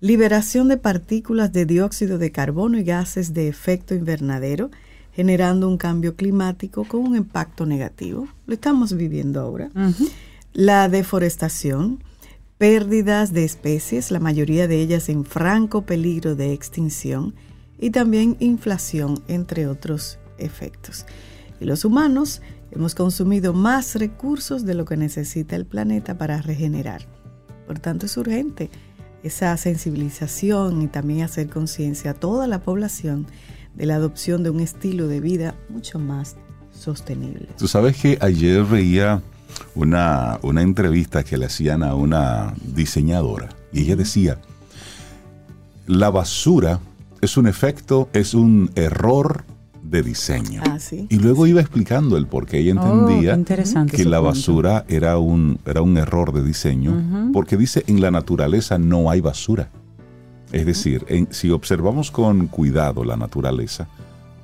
Liberación 0.00 0.68
de 0.68 0.76
partículas 0.76 1.52
de 1.52 1.66
dióxido 1.66 2.18
de 2.18 2.30
carbono 2.30 2.78
y 2.78 2.84
gases 2.84 3.34
de 3.34 3.48
efecto 3.48 3.94
invernadero, 3.94 4.70
generando 5.12 5.68
un 5.68 5.78
cambio 5.78 6.14
climático 6.14 6.84
con 6.84 7.00
un 7.00 7.16
impacto 7.16 7.66
negativo. 7.66 8.28
Lo 8.46 8.54
estamos 8.54 8.92
viviendo 8.92 9.40
ahora. 9.40 9.70
La 10.52 10.88
deforestación, 10.88 12.04
pérdidas 12.58 13.32
de 13.32 13.44
especies, 13.44 14.10
la 14.10 14.20
mayoría 14.20 14.68
de 14.68 14.80
ellas 14.80 15.08
en 15.08 15.24
franco 15.24 15.82
peligro 15.82 16.34
de 16.34 16.52
extinción, 16.52 17.34
y 17.78 17.90
también 17.90 18.36
inflación, 18.40 19.22
entre 19.28 19.66
otros 19.66 20.18
efectos. 20.38 21.06
Y 21.60 21.64
los 21.64 21.84
humanos 21.84 22.40
hemos 22.70 22.94
consumido 22.94 23.52
más 23.52 23.94
recursos 23.94 24.64
de 24.64 24.74
lo 24.74 24.84
que 24.84 24.96
necesita 24.96 25.56
el 25.56 25.66
planeta 25.66 26.16
para 26.16 26.40
regenerar. 26.40 27.06
Por 27.66 27.78
tanto, 27.78 28.06
es 28.06 28.16
urgente 28.16 28.70
esa 29.22 29.56
sensibilización 29.56 30.82
y 30.82 30.86
también 30.86 31.22
hacer 31.22 31.48
conciencia 31.48 32.12
a 32.12 32.14
toda 32.14 32.46
la 32.46 32.62
población 32.62 33.26
de 33.74 33.86
la 33.86 33.96
adopción 33.96 34.42
de 34.42 34.50
un 34.50 34.60
estilo 34.60 35.08
de 35.08 35.20
vida 35.20 35.54
mucho 35.68 35.98
más 35.98 36.36
sostenible. 36.70 37.48
Tú 37.56 37.66
sabes 37.66 37.96
que 37.96 38.18
ayer 38.20 38.62
veía 38.64 39.22
una, 39.74 40.38
una 40.42 40.62
entrevista 40.62 41.22
que 41.24 41.36
le 41.38 41.46
hacían 41.46 41.82
a 41.82 41.94
una 41.94 42.54
diseñadora 42.74 43.48
y 43.72 43.82
ella 43.82 43.96
decía, 43.96 44.38
la 45.86 46.10
basura 46.10 46.80
es 47.20 47.36
un 47.36 47.46
efecto, 47.46 48.08
es 48.12 48.34
un 48.34 48.70
error 48.74 49.44
de 49.82 50.02
diseño. 50.02 50.62
Ah, 50.66 50.78
sí. 50.78 51.06
Y 51.10 51.16
luego 51.18 51.46
iba 51.46 51.60
explicando 51.60 52.16
el 52.16 52.26
por 52.26 52.46
qué 52.46 52.58
ella 52.58 52.74
Oh, 52.80 53.04
entendía 53.06 53.38
que 53.90 54.04
la 54.04 54.20
basura 54.20 54.84
era 54.88 55.18
un, 55.18 55.58
era 55.66 55.82
un 55.82 55.98
error 55.98 56.32
de 56.32 56.42
diseño, 56.42 57.30
porque 57.32 57.56
dice 57.56 57.84
en 57.86 58.00
la 58.00 58.10
naturaleza 58.10 58.78
no 58.78 59.10
hay 59.10 59.20
basura. 59.20 59.68
Es 60.52 60.64
decir, 60.66 61.04
en- 61.08 61.28
si 61.32 61.50
observamos 61.50 62.10
con 62.10 62.46
cuidado 62.46 63.04
la 63.04 63.16
naturaleza, 63.16 63.88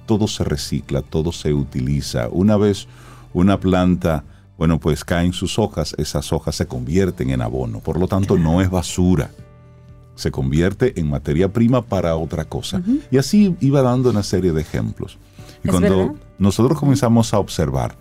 todo 0.07 0.27
se 0.27 0.45
recicla, 0.45 1.03
todo 1.03 1.33
se 1.33 1.55
utiliza. 1.55 2.29
Una 2.31 2.57
vez 2.57 2.87
una 3.33 3.61
planta, 3.61 4.25
bueno, 4.61 4.79
pues 4.79 5.05
caen 5.07 5.33
sus 5.33 5.59
hojas, 5.59 5.95
esas 5.97 6.35
hojas 6.35 6.55
se 6.55 6.67
convierten 6.67 7.31
en 7.31 7.41
abono, 7.41 7.81
por 7.81 7.99
lo 7.99 8.07
tanto 8.07 8.37
no 8.37 8.61
es 8.61 8.69
basura. 8.71 9.31
se 10.17 10.31
convierte 10.31 11.01
en 11.01 11.09
materia 11.09 11.49
prima 11.51 11.81
para 11.81 12.15
otra 12.15 12.45
cosa. 12.45 12.83
Y 13.11 13.17
así 13.17 13.57
iba 13.61 13.81
dando 13.81 14.11
una 14.11 14.23
serie 14.23 14.53
de 14.53 14.61
ejemplos. 14.61 15.17
Y 15.65 15.69
Es 15.69 15.71
cuando 15.71 15.97
verdad. 15.97 16.15
nosotros 16.39 16.79
comenzamos 16.79 17.33
a 17.33 17.39
observar 17.39 17.97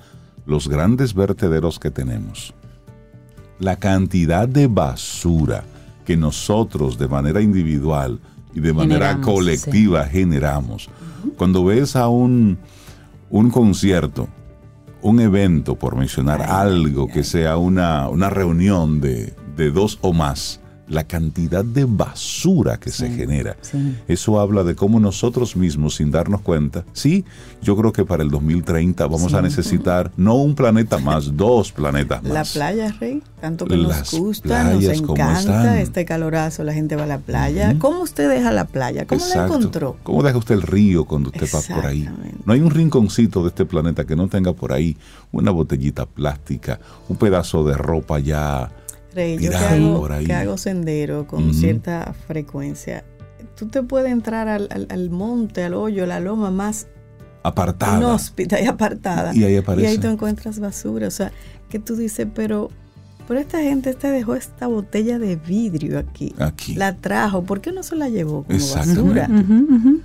los 0.46 0.68
grandes 0.68 1.14
vertederos 1.14 1.80
que 1.80 1.92
tenemos, 1.92 2.54
la 3.58 3.78
cantidad 3.78 4.50
de 4.50 4.68
basura 4.68 5.64
que 6.06 6.18
nosotros 6.18 6.98
de 6.98 7.08
manera 7.08 7.40
individual 7.42 8.20
y 8.54 8.60
de 8.60 8.74
manera 8.74 9.12
Generamos, 9.12 9.26
colectiva 9.36 10.04
generamos. 10.06 10.90
Cuando 11.38 11.64
ves 11.64 11.96
a 11.96 12.10
un, 12.10 12.58
un 13.30 13.50
concierto, 13.50 14.28
un 15.02 15.20
evento, 15.20 15.76
por 15.76 15.96
mencionar 15.96 16.42
algo 16.42 17.08
que 17.08 17.24
sea 17.24 17.58
una, 17.58 18.10
una 18.10 18.30
reunión 18.30 19.02
de, 19.02 19.34
de 19.56 19.72
dos 19.72 20.00
o 20.02 20.14
más, 20.14 20.60
la 20.90 21.06
cantidad 21.06 21.64
de 21.64 21.86
basura 21.86 22.78
que 22.78 22.90
se 22.90 23.10
genera. 23.10 23.56
sí. 23.62 23.96
Eso 24.08 24.40
habla 24.40 24.64
de 24.64 24.76
cómo 24.76 25.00
nosotros 25.00 25.56
mismos, 25.56 25.96
sin 25.96 26.12
darnos 26.12 26.42
cuenta, 26.42 26.84
sí, 26.94 27.26
yo 27.62 27.76
creo 27.78 27.94
que 27.94 28.06
para 28.06 28.24
el 28.24 28.30
2030 28.30 29.06
vamos 29.08 29.34
a 29.34 29.42
necesitar 29.42 30.12
no 30.18 30.36
un 30.36 30.56
planeta 30.56 30.98
más, 30.98 31.36
dos 31.38 31.72
planetas 31.72 32.24
más. 32.24 32.32
La 32.32 32.44
playa, 32.44 32.96
Rey, 33.00 33.22
tanto 33.40 33.66
que 33.66 33.78
Las 33.78 34.14
nos 34.14 34.22
gusta, 34.22 34.64
nos 34.64 34.84
playas, 34.84 35.02
¿cómo 35.02 35.14
encanta 35.14 35.82
este 35.82 36.06
calorazo, 36.06 36.64
la 36.64 36.74
gente 36.74 36.96
va 36.96 37.04
a 37.04 37.08
la 37.08 37.20
playa. 37.20 37.76
¿Cómo 37.80 38.02
usted 38.02 38.30
deja 38.30 38.52
la 38.52 38.66
playa? 38.66 39.06
¿Cómo 39.06 39.22
Exacto. 39.22 39.54
la 39.54 39.58
encontró? 39.58 39.98
¿Cómo 40.04 40.24
deja 40.24 40.38
usted 40.38 40.56
el 40.56 40.62
río 40.62 41.06
cuando 41.06 41.30
usted 41.30 41.48
va 41.54 41.76
por 41.76 41.86
ahí? 41.86 42.10
No 42.46 42.54
hay 42.54 42.62
un 42.62 42.72
rinconcito 42.72 43.44
de 43.44 43.50
este 43.50 43.66
planeta 43.66 44.06
que 44.06 44.16
no 44.16 44.28
tenga 44.28 44.54
por 44.54 44.74
ahí 44.74 44.98
una 45.32 45.52
botellita 45.52 46.06
plástica, 46.06 46.80
un 47.08 47.18
pedazo 47.18 47.64
de 47.64 47.76
ropa 47.76 48.20
ya. 48.20 48.72
Rey, 49.14 49.38
yo 49.40 49.50
que 49.52 49.58
hago, 49.58 50.00
por 50.00 50.12
ahí. 50.12 50.26
que 50.26 50.34
hago 50.34 50.58
sendero 50.58 51.26
con 51.28 51.54
cierta 51.54 52.14
frecuencia, 52.28 53.04
tú 53.56 53.68
te 53.68 53.82
puedes 53.84 54.12
entrar 54.12 54.48
al, 54.48 54.68
al- 54.72 54.88
al 54.90 55.10
monte, 55.10 55.64
al 55.64 55.74
hoyo, 55.74 56.04
a 56.04 56.08
la 56.08 56.20
loma 56.20 56.52
más 56.52 56.88
apartada. 57.44 57.98
inhóspita 57.98 58.62
y 58.62 58.66
apartada. 58.66 59.34
Y 59.36 59.44
ahí 59.44 59.58
aparece. 59.58 59.88
Y 59.88 59.92
ahí 59.92 59.98
tú 59.98 60.08
encuentras 60.08 60.60
basura. 60.60 61.08
O 61.08 61.12
sea, 61.12 61.32
que 61.70 61.80
tú 61.80 61.96
dices, 61.96 62.28
pero, 62.36 62.70
pero 63.30 63.40
esta 63.40 63.62
gente 63.62 63.94
te 63.94 64.10
dejó 64.10 64.34
esta 64.36 64.68
botella 64.68 65.20
de 65.20 65.38
vidrio 65.38 66.00
aquí. 66.00 66.34
Aquí. 66.40 66.74
La 66.74 66.96
trajo. 66.98 67.44
¿Por 67.44 67.62
qué 67.62 67.72
no 67.72 67.84
se 67.84 67.96
la 67.96 68.10
llevó 68.10 68.44
como 68.44 68.58
Exactamente. 68.58 69.02
basura? 69.02 69.26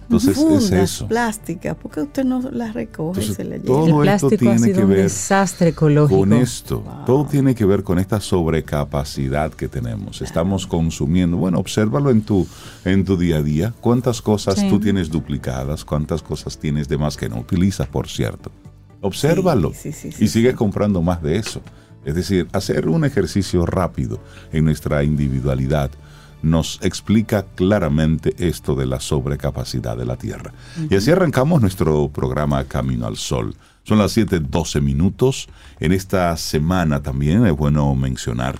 Entonces 0.03 0.37
Fundas 0.37 0.65
es 0.65 0.73
eso. 0.73 1.09
plásticas. 1.09 1.75
¿Por 1.75 1.91
qué 1.91 2.03
usted 2.03 2.25
no 2.25 2.41
las 2.53 2.75
recoge 2.75 3.23
y 3.25 3.35
se 3.35 3.43
la 3.45 3.57
lleva? 3.57 3.67
todo 3.67 4.03
El 4.03 4.09
esto 4.11 4.29
plástico 4.29 4.35
ha 4.35 4.39
tiene 4.57 4.59
sido 4.67 4.77
que 4.77 4.85
un 4.85 4.91
ver 4.91 5.03
desastre 5.03 5.69
ecológico. 5.71 6.21
con 6.21 6.33
esto. 6.35 6.85
Todo 7.07 7.25
tiene 7.27 7.55
que 7.57 7.65
ver 7.65 7.83
con 7.83 7.99
esta 7.99 8.21
sobrecapacidad 8.21 9.53
que 9.53 9.69
tenemos. 9.69 10.21
Estamos 10.23 10.67
consumiendo. 10.67 11.37
Bueno, 11.39 11.59
obsérvalo 11.59 12.11
en 12.11 12.23
tu, 12.23 12.47
en 12.85 13.05
tu 13.05 13.17
día 13.17 13.39
a 13.39 13.43
día. 13.43 13.75
¿Cuántas 13.81 14.21
cosas 14.23 14.59
Sí. 14.59 14.69
tú 14.69 14.79
tienes 14.79 15.11
duplicadas? 15.11 15.85
¿Cuántas 15.85 16.23
cosas 16.23 16.59
tienes 16.59 16.89
de 16.89 16.99
más 16.99 17.17
que 17.17 17.29
no 17.29 17.39
utilizas, 17.39 17.89
por 17.89 18.07
cierto? 18.09 18.53
Obsérvalo. 19.01 19.73
Sí, 19.75 19.93
sí, 19.93 19.93
sí, 19.93 20.13
sí, 20.13 20.25
y 20.25 20.29
sigues 20.29 20.53
sí. 20.53 20.57
comprando 20.57 21.03
más 21.03 21.23
de 21.23 21.37
eso. 21.39 21.61
Es 22.05 22.15
decir, 22.15 22.49
hacer 22.53 22.89
un 22.89 23.05
ejercicio 23.05 23.67
rápido 23.67 24.21
en 24.53 24.65
nuestra 24.65 25.03
individualidad 25.03 25.91
nos 26.43 26.79
explica 26.83 27.47
claramente 27.55 28.35
esto 28.39 28.75
de 28.75 28.87
la 28.87 29.01
sobrecapacidad 29.01 29.97
de 29.97 30.05
la 30.05 30.17
Tierra. 30.17 30.53
Y 30.91 30.95
así 30.95 31.11
arrancamos 31.11 31.63
nuestro 31.63 32.09
programa 32.11 32.65
Camino 32.65 33.07
al 33.07 33.17
Sol. 33.17 33.55
Son 33.83 33.99
las 33.99 34.17
7:12 34.17 34.81
minutos. 34.83 35.49
En 35.81 35.93
esta 35.93 36.37
semana 36.37 37.03
también 37.03 37.47
es 37.47 37.57
bueno 37.57 37.95
mencionar 37.95 38.59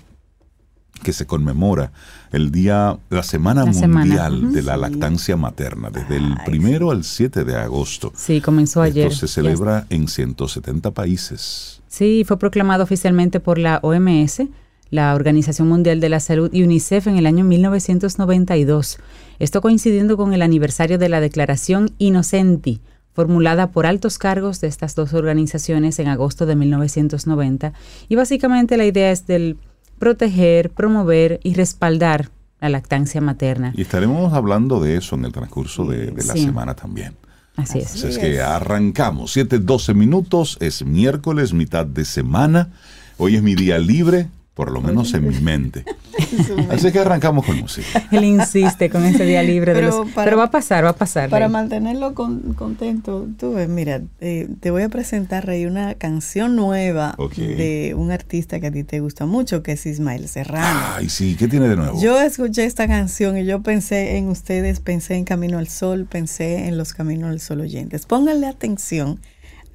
que 1.05 1.13
se 1.13 1.27
conmemora 1.27 1.93
el 2.33 2.51
día, 2.51 2.99
la 3.11 3.23
Semana 3.23 3.65
La 3.65 3.87
Mundial 3.87 4.53
de 4.53 4.63
la 4.63 4.75
Sí. 4.75 4.81
Lactancia 4.81 5.37
Materna, 5.37 5.91
desde 5.91 6.17
el 6.17 6.25
Ay, 6.25 6.45
primero 6.45 6.91
al 6.91 7.05
7 7.05 7.45
de 7.45 7.55
agosto. 7.55 8.13
Sí, 8.17 8.41
comenzó 8.41 8.83
ayer. 8.83 9.07
Esto 9.07 9.29
se 9.29 9.33
celebra 9.35 9.87
en 9.91 10.09
170 10.09 10.91
países. 10.91 11.81
Sí, 11.87 12.25
fue 12.27 12.37
proclamado 12.41 12.83
oficialmente 12.83 13.39
por 13.39 13.59
la 13.59 13.79
OMS, 13.83 14.43
la 14.91 15.15
Organización 15.15 15.69
Mundial 15.69 16.01
de 16.01 16.09
la 16.09 16.19
Salud 16.19 16.51
y 16.53 16.65
UNICEF 16.65 17.07
en 17.07 17.17
el 17.17 17.27
año 17.27 17.45
1992. 17.45 18.99
Esto 19.39 19.61
coincidiendo 19.61 20.17
con 20.17 20.33
el 20.33 20.43
aniversario 20.43 20.99
de 20.99 21.09
la 21.09 21.21
Declaración 21.21 21.91
Innocenti, 21.99 22.81
formulada 23.13 23.71
por 23.71 23.87
altos 23.87 24.19
cargos 24.19 24.61
de 24.61 24.67
estas 24.67 24.95
dos 24.95 25.15
organizaciones 25.15 25.99
en 26.01 26.09
agosto 26.09 26.47
de 26.47 26.57
1990. 26.57 27.73
Y 28.09 28.17
básicamente 28.17 28.77
la 28.77 28.87
idea 28.87 29.11
es 29.13 29.27
del 29.27 29.57
proteger, 30.05 30.69
promover 30.69 31.41
y 31.43 31.55
respaldar 31.55 32.29
la 32.61 32.69
lactancia 32.69 33.23
materna. 33.23 33.73
Y 33.75 33.81
estaremos 33.81 34.35
hablando 34.35 34.79
de 34.79 34.99
eso 34.99 35.17
en 35.17 35.25
el 35.25 35.33
transcurso 35.33 35.87
de, 35.87 36.11
de 36.11 36.25
la 36.25 36.35
Sí. 36.35 36.45
semana 36.45 36.75
también. 36.75 37.15
Así 37.57 37.79
es. 37.79 37.95
Así 37.95 38.09
es 38.09 38.19
que 38.19 38.43
arrancamos. 38.43 39.35
7:12 39.35 39.95
minutos. 39.95 40.59
Es 40.61 40.85
miércoles, 40.85 41.55
mitad 41.55 41.87
de 41.87 42.05
semana. 42.05 42.69
Hoy 43.17 43.37
es 43.37 43.43
mi 43.43 43.55
día 43.55 43.79
libre, 43.79 44.29
por 44.55 44.71
lo 44.71 44.81
menos 44.81 45.13
en 45.15 45.27
mi 45.29 45.41
mente. 45.41 45.85
Así 46.71 46.93
que 46.93 47.01
arrancamos 47.01 47.45
con 47.45 47.59
música. 47.61 48.07
Él 48.13 48.23
insiste 48.23 48.89
con 48.89 49.05
ese 49.05 49.25
día 49.25 49.43
libre 49.43 49.75
de 49.75 49.81
Pero 49.81 50.05
los... 50.05 50.11
para- 50.13 50.25
pero 50.27 50.37
va 50.37 50.45
a 50.45 50.51
pasar, 50.51 50.85
va 50.85 50.91
a 50.91 50.97
pasar. 50.97 51.29
Para 51.29 51.47
Rey. 51.47 51.53
mantenerlo 51.53 52.15
con- 52.15 52.55
contento, 52.55 53.27
tú 53.37 53.55
ves, 53.55 53.69
mira, 53.69 54.01
eh, 54.21 54.49
te 54.61 54.71
voy 54.71 54.83
a 54.83 54.89
presentar, 54.89 55.45
Rey, 55.45 55.67
una 55.67 55.95
canción 55.95 56.55
nueva 56.55 57.17
de 57.37 57.95
un 57.97 58.13
artista 58.13 58.61
que 58.61 58.69
a 58.69 58.71
ti 58.71 58.85
te 58.85 59.01
gusta 59.01 59.27
mucho, 59.27 59.63
que 59.65 59.73
es 59.73 59.85
Ismael 59.87 60.29
Serrano. 60.29 60.81
Ay, 60.97 61.09
sí, 61.09 61.35
¿qué 61.37 61.49
tiene 61.49 61.69
de 61.69 61.75
nuevo? 61.77 62.01
Yo 62.01 62.21
escuché 62.21 62.65
esta 62.65 62.87
canción 62.87 63.37
y 63.37 63.45
yo 63.45 63.61
pensé 63.63 64.19
en 64.19 64.29
ustedes, 64.29 64.79
pensé 64.79 65.17
en 65.17 65.25
Camino 65.25 65.59
al 65.59 65.67
Sol, 65.69 66.07
pensé 66.09 66.69
en 66.69 66.79
los 66.79 66.93
Caminos 66.95 67.31
al 67.31 67.41
Sol 67.41 67.61
oyentes. 67.61 68.07
Pónganle 68.07 68.47
atención 68.47 69.19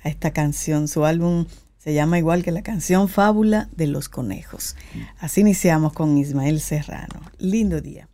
a 0.06 0.10
esta 0.10 0.32
canción. 0.32 0.88
Su 0.88 1.04
álbum 1.04 1.46
se 1.90 1.96
llama 1.96 2.20
igual 2.20 2.44
que 2.44 2.52
la 2.52 2.62
canción 2.62 3.10
Fábula 3.10 3.68
de 3.76 3.88
los 3.88 4.10
Conejos. 4.10 4.76
Así 5.18 5.42
iniciamos 5.42 5.92
con 5.92 6.20
Ismael 6.20 6.60
Serrano. 6.60 7.20
Lindo 7.40 7.82
día. 7.82 8.08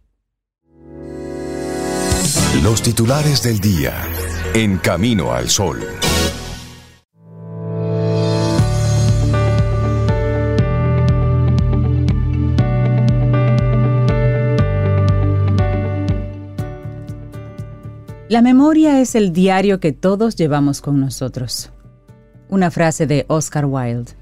Los 2.63 2.81
titulares 2.81 3.43
del 3.43 3.59
día 3.59 3.93
en 4.53 4.77
Camino 4.77 5.33
al 5.33 5.49
Sol. 5.49 5.85
La 18.29 18.41
memoria 18.41 19.01
es 19.01 19.15
el 19.15 19.33
diario 19.33 19.81
que 19.81 19.91
todos 19.91 20.37
llevamos 20.37 20.79
con 20.79 21.01
nosotros. 21.01 21.73
Una 22.49 22.71
frase 22.71 23.07
de 23.07 23.25
Oscar 23.27 23.65
Wilde. 23.65 24.13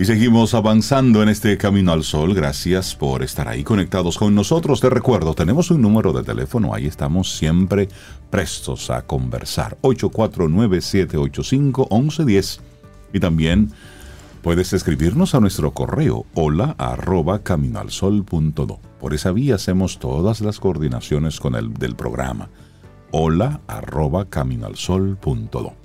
Y 0.00 0.04
seguimos 0.06 0.54
avanzando 0.54 1.22
en 1.22 1.28
este 1.28 1.56
camino 1.58 1.92
al 1.92 2.04
sol. 2.04 2.34
Gracias 2.34 2.94
por 2.94 3.22
estar 3.22 3.48
ahí 3.48 3.62
conectados 3.62 4.16
con 4.16 4.34
nosotros. 4.34 4.80
Te 4.80 4.88
recuerdo, 4.88 5.34
tenemos 5.34 5.70
un 5.70 5.82
número 5.82 6.14
de 6.14 6.22
teléfono. 6.22 6.72
Ahí 6.72 6.86
estamos 6.86 7.36
siempre 7.36 7.90
prestos 8.30 8.88
a 8.88 9.02
conversar. 9.02 9.76
849-785-1110. 9.82 12.60
Y 13.12 13.20
también 13.20 13.72
puedes 14.40 14.72
escribirnos 14.72 15.34
a 15.34 15.40
nuestro 15.40 15.72
correo 15.72 16.24
hola 16.32 16.74
arroba. 16.78 17.42
Por 19.00 19.12
esa 19.12 19.32
vía 19.32 19.56
hacemos 19.56 19.98
todas 19.98 20.40
las 20.40 20.60
coordinaciones 20.60 21.40
con 21.40 21.56
el 21.56 21.74
del 21.74 21.94
programa. 21.94 22.48
hola 23.10 23.60
arroba 23.66 24.30
caminoalsol.do. 24.30 25.79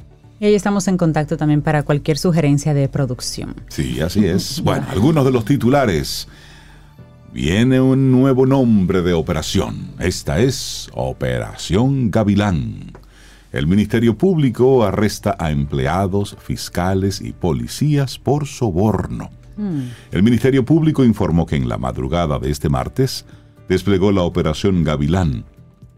Y 0.45 0.49
ahí 0.49 0.53
estamos 0.53 0.87
en 0.87 0.97
contacto 0.97 1.37
también 1.37 1.63
para 1.63 1.81
cualquier 1.81 2.19
sugerencia 2.19 2.75
de 2.75 2.87
producción. 2.87 3.55
Sí, 3.67 3.99
así 3.99 4.27
es. 4.27 4.61
Bueno, 4.61 4.85
algunos 4.91 5.25
de 5.25 5.31
los 5.31 5.43
titulares. 5.43 6.27
Viene 7.33 7.81
un 7.81 8.11
nuevo 8.11 8.45
nombre 8.45 9.01
de 9.01 9.13
operación. 9.13 9.87
Esta 9.97 10.37
es 10.37 10.87
Operación 10.93 12.11
Gavilán. 12.11 12.91
El 13.51 13.65
Ministerio 13.65 14.19
Público 14.19 14.83
arresta 14.83 15.35
a 15.39 15.49
empleados, 15.49 16.37
fiscales 16.39 17.21
y 17.21 17.31
policías 17.31 18.19
por 18.19 18.45
soborno. 18.45 19.31
El 20.11 20.21
Ministerio 20.21 20.63
Público 20.63 21.03
informó 21.03 21.47
que 21.47 21.55
en 21.55 21.67
la 21.67 21.79
madrugada 21.79 22.37
de 22.37 22.51
este 22.51 22.69
martes 22.69 23.25
desplegó 23.67 24.11
la 24.11 24.21
Operación 24.21 24.83
Gavilán, 24.83 25.43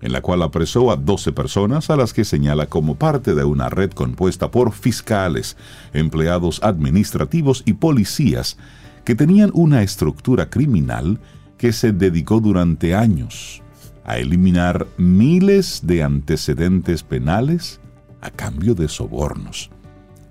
en 0.01 0.11
la 0.11 0.21
cual 0.21 0.43
apresó 0.43 0.91
a 0.91 0.95
12 0.95 1.31
personas 1.31 1.89
a 1.89 1.95
las 1.95 2.13
que 2.13 2.25
señala 2.25 2.67
como 2.67 2.95
parte 2.95 3.33
de 3.33 3.43
una 3.43 3.69
red 3.69 3.91
compuesta 3.91 4.51
por 4.51 4.71
fiscales, 4.73 5.57
empleados 5.93 6.59
administrativos 6.63 7.63
y 7.65 7.73
policías 7.73 8.57
que 9.05 9.15
tenían 9.15 9.51
una 9.53 9.83
estructura 9.83 10.49
criminal 10.49 11.19
que 11.57 11.73
se 11.73 11.91
dedicó 11.91 12.39
durante 12.39 12.93
años 12.93 13.63
a 14.05 14.17
eliminar 14.17 14.87
miles 14.97 15.81
de 15.83 16.03
antecedentes 16.03 17.03
penales 17.03 17.81
a 18.21 18.29
cambio 18.29 18.73
de 18.73 18.87
sobornos. 18.87 19.69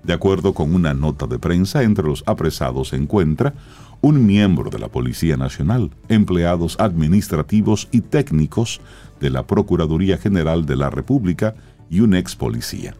De 0.03 0.13
acuerdo 0.13 0.53
con 0.53 0.73
una 0.73 0.93
nota 0.93 1.27
de 1.27 1.37
prensa, 1.37 1.83
entre 1.83 2.05
los 2.05 2.23
apresados 2.25 2.89
se 2.89 2.95
encuentra 2.95 3.53
un 4.01 4.25
miembro 4.25 4.69
de 4.69 4.79
la 4.79 4.87
Policía 4.87 5.37
Nacional, 5.37 5.91
empleados 6.07 6.77
administrativos 6.79 7.87
y 7.91 8.01
técnicos 8.01 8.79
de 9.19 9.29
la 9.29 9.47
Procuraduría 9.47 10.17
General 10.17 10.65
de 10.65 10.75
la 10.75 10.89
República 10.89 11.55
y 11.89 12.01
un 12.01 12.15
ex 12.15 12.35
policía. 12.35 12.95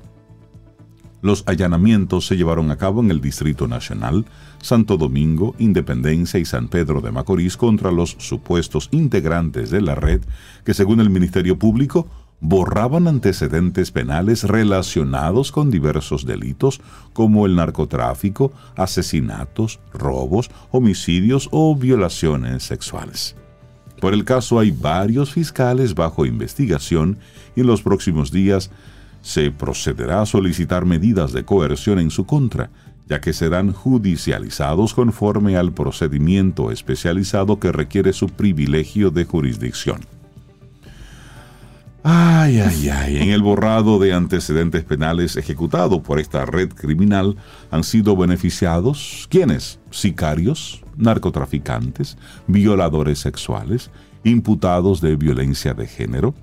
Los 1.22 1.44
allanamientos 1.48 2.28
se 2.28 2.38
llevaron 2.38 2.70
a 2.70 2.78
cabo 2.78 3.02
en 3.02 3.10
el 3.10 3.22
Distrito 3.22 3.68
Nacional, 3.68 4.26
Santo 4.62 4.98
Domingo, 4.98 5.56
Independencia 5.58 6.40
y 6.40 6.46
San 6.46 6.68
Pedro 6.68 7.02
de 7.02 7.12
Macorís 7.12 7.58
contra 7.58 7.92
los 7.92 8.16
supuestos 8.20 8.88
integrantes 8.92 9.72
de 9.72 9.82
la 9.82 9.96
red 9.96 10.22
que, 10.64 10.76
según 10.76 11.00
el 11.00 11.10
Ministerio 11.10 11.58
Público, 11.58 12.08
borraban 12.40 13.08
antecedentes 13.08 13.90
penales 13.92 14.44
relacionados 14.44 15.52
con 15.52 15.72
diversos 15.72 16.26
delitos 16.26 16.82
como 17.14 17.48
el 17.48 17.56
narcotráfico, 17.56 18.52
asesinatos, 18.76 19.80
robos, 19.94 20.52
homicidios 20.70 21.50
o 21.52 21.76
violaciones 21.76 22.62
sexuales. 22.64 23.36
Por 24.00 24.14
el 24.14 24.24
caso 24.24 24.60
hay 24.60 24.72
varios 24.72 25.32
fiscales 25.32 25.96
bajo 25.96 26.26
investigación 26.26 27.18
y 27.56 27.62
en 27.62 27.68
los 27.68 27.82
próximos 27.82 28.32
días 28.32 28.70
se 29.22 29.52
procederá 29.52 30.22
a 30.22 30.26
solicitar 30.26 30.86
medidas 30.86 31.34
de 31.34 31.44
coerción 31.44 32.00
en 32.00 32.12
su 32.12 32.26
contra, 32.26 32.70
ya 33.10 33.22
que 33.22 33.34
serán 33.34 33.74
judicializados 33.74 34.94
conforme 34.94 35.58
al 35.58 35.74
procedimiento 35.74 36.72
especializado 36.72 37.60
que 37.60 37.72
requiere 37.72 38.14
su 38.14 38.28
privilegio 38.28 39.10
de 39.10 39.26
jurisdicción. 39.26 40.17
Ay, 42.04 42.60
ay, 42.60 42.90
ay. 42.90 43.18
En 43.18 43.30
el 43.30 43.42
borrado 43.42 44.00
de 44.00 44.14
antecedentes 44.14 44.84
penales 44.84 45.36
ejecutado 45.36 46.02
por 46.02 46.20
esta 46.20 46.46
red 46.46 46.70
criminal 46.70 47.36
han 47.72 47.84
sido 47.84 48.16
beneficiados 48.16 49.28
¿quiénes? 49.30 49.80
Sicarios, 49.92 50.84
narcotraficantes, 50.96 52.18
violadores 52.48 53.20
sexuales, 53.20 53.92
imputados 54.24 55.02
de 55.02 55.16
violencia 55.16 55.74
de 55.74 55.88
género, 55.88 56.34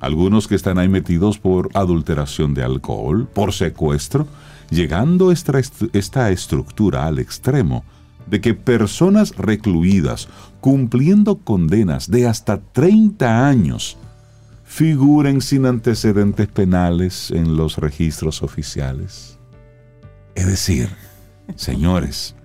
algunos 0.00 0.48
que 0.48 0.54
están 0.54 0.78
ahí 0.78 0.88
metidos 0.88 1.38
por 1.38 1.70
adulteración 1.74 2.54
de 2.54 2.64
alcohol, 2.64 3.28
por 3.32 3.52
secuestro, 3.52 4.26
llegando 4.70 5.30
esta, 5.30 5.60
esta 5.92 6.30
estructura 6.30 7.06
al 7.06 7.18
extremo 7.18 7.84
de 8.26 8.40
que 8.40 8.54
personas 8.54 9.36
recluidas 9.36 10.28
cumpliendo 10.60 11.36
condenas 11.38 12.10
de 12.10 12.26
hasta 12.26 12.60
30 12.60 13.46
años 13.46 13.98
figuren 14.70 15.40
sin 15.40 15.66
antecedentes 15.66 16.46
penales 16.46 17.32
en 17.32 17.56
los 17.56 17.76
registros 17.78 18.40
oficiales. 18.40 19.36
Es 20.36 20.46
decir, 20.46 20.88
señores, 21.56 22.36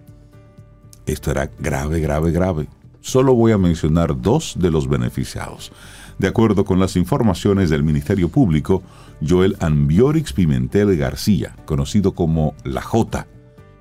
esto 1.06 1.30
era 1.30 1.52
grave, 1.60 2.00
grave, 2.00 2.32
grave. 2.32 2.68
Solo 3.00 3.36
voy 3.36 3.52
a 3.52 3.60
mencionar 3.60 4.20
dos 4.20 4.56
de 4.58 4.72
los 4.72 4.90
beneficiados. 4.90 5.72
De 6.18 6.28
acuerdo 6.28 6.66
con 6.66 6.80
las 6.80 6.96
informaciones 6.96 7.70
del 7.70 7.84
Ministerio 7.84 8.28
Público, 8.28 8.82
Joel 9.26 9.56
Ambiorix 9.60 10.34
Pimentel 10.34 10.98
García, 10.98 11.56
conocido 11.66 12.16
como 12.16 12.56
La 12.64 12.82
J, 12.82 13.28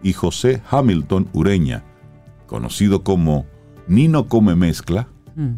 y 0.03 0.13
José 0.13 0.63
Hamilton 0.71 1.31
Ureña, 1.33 1.83
conocido 2.47 3.05
como 3.05 3.47
Nino 3.89 4.29
Come 4.29 4.55
Mezcla, 4.55 5.09
Mm. 5.37 5.55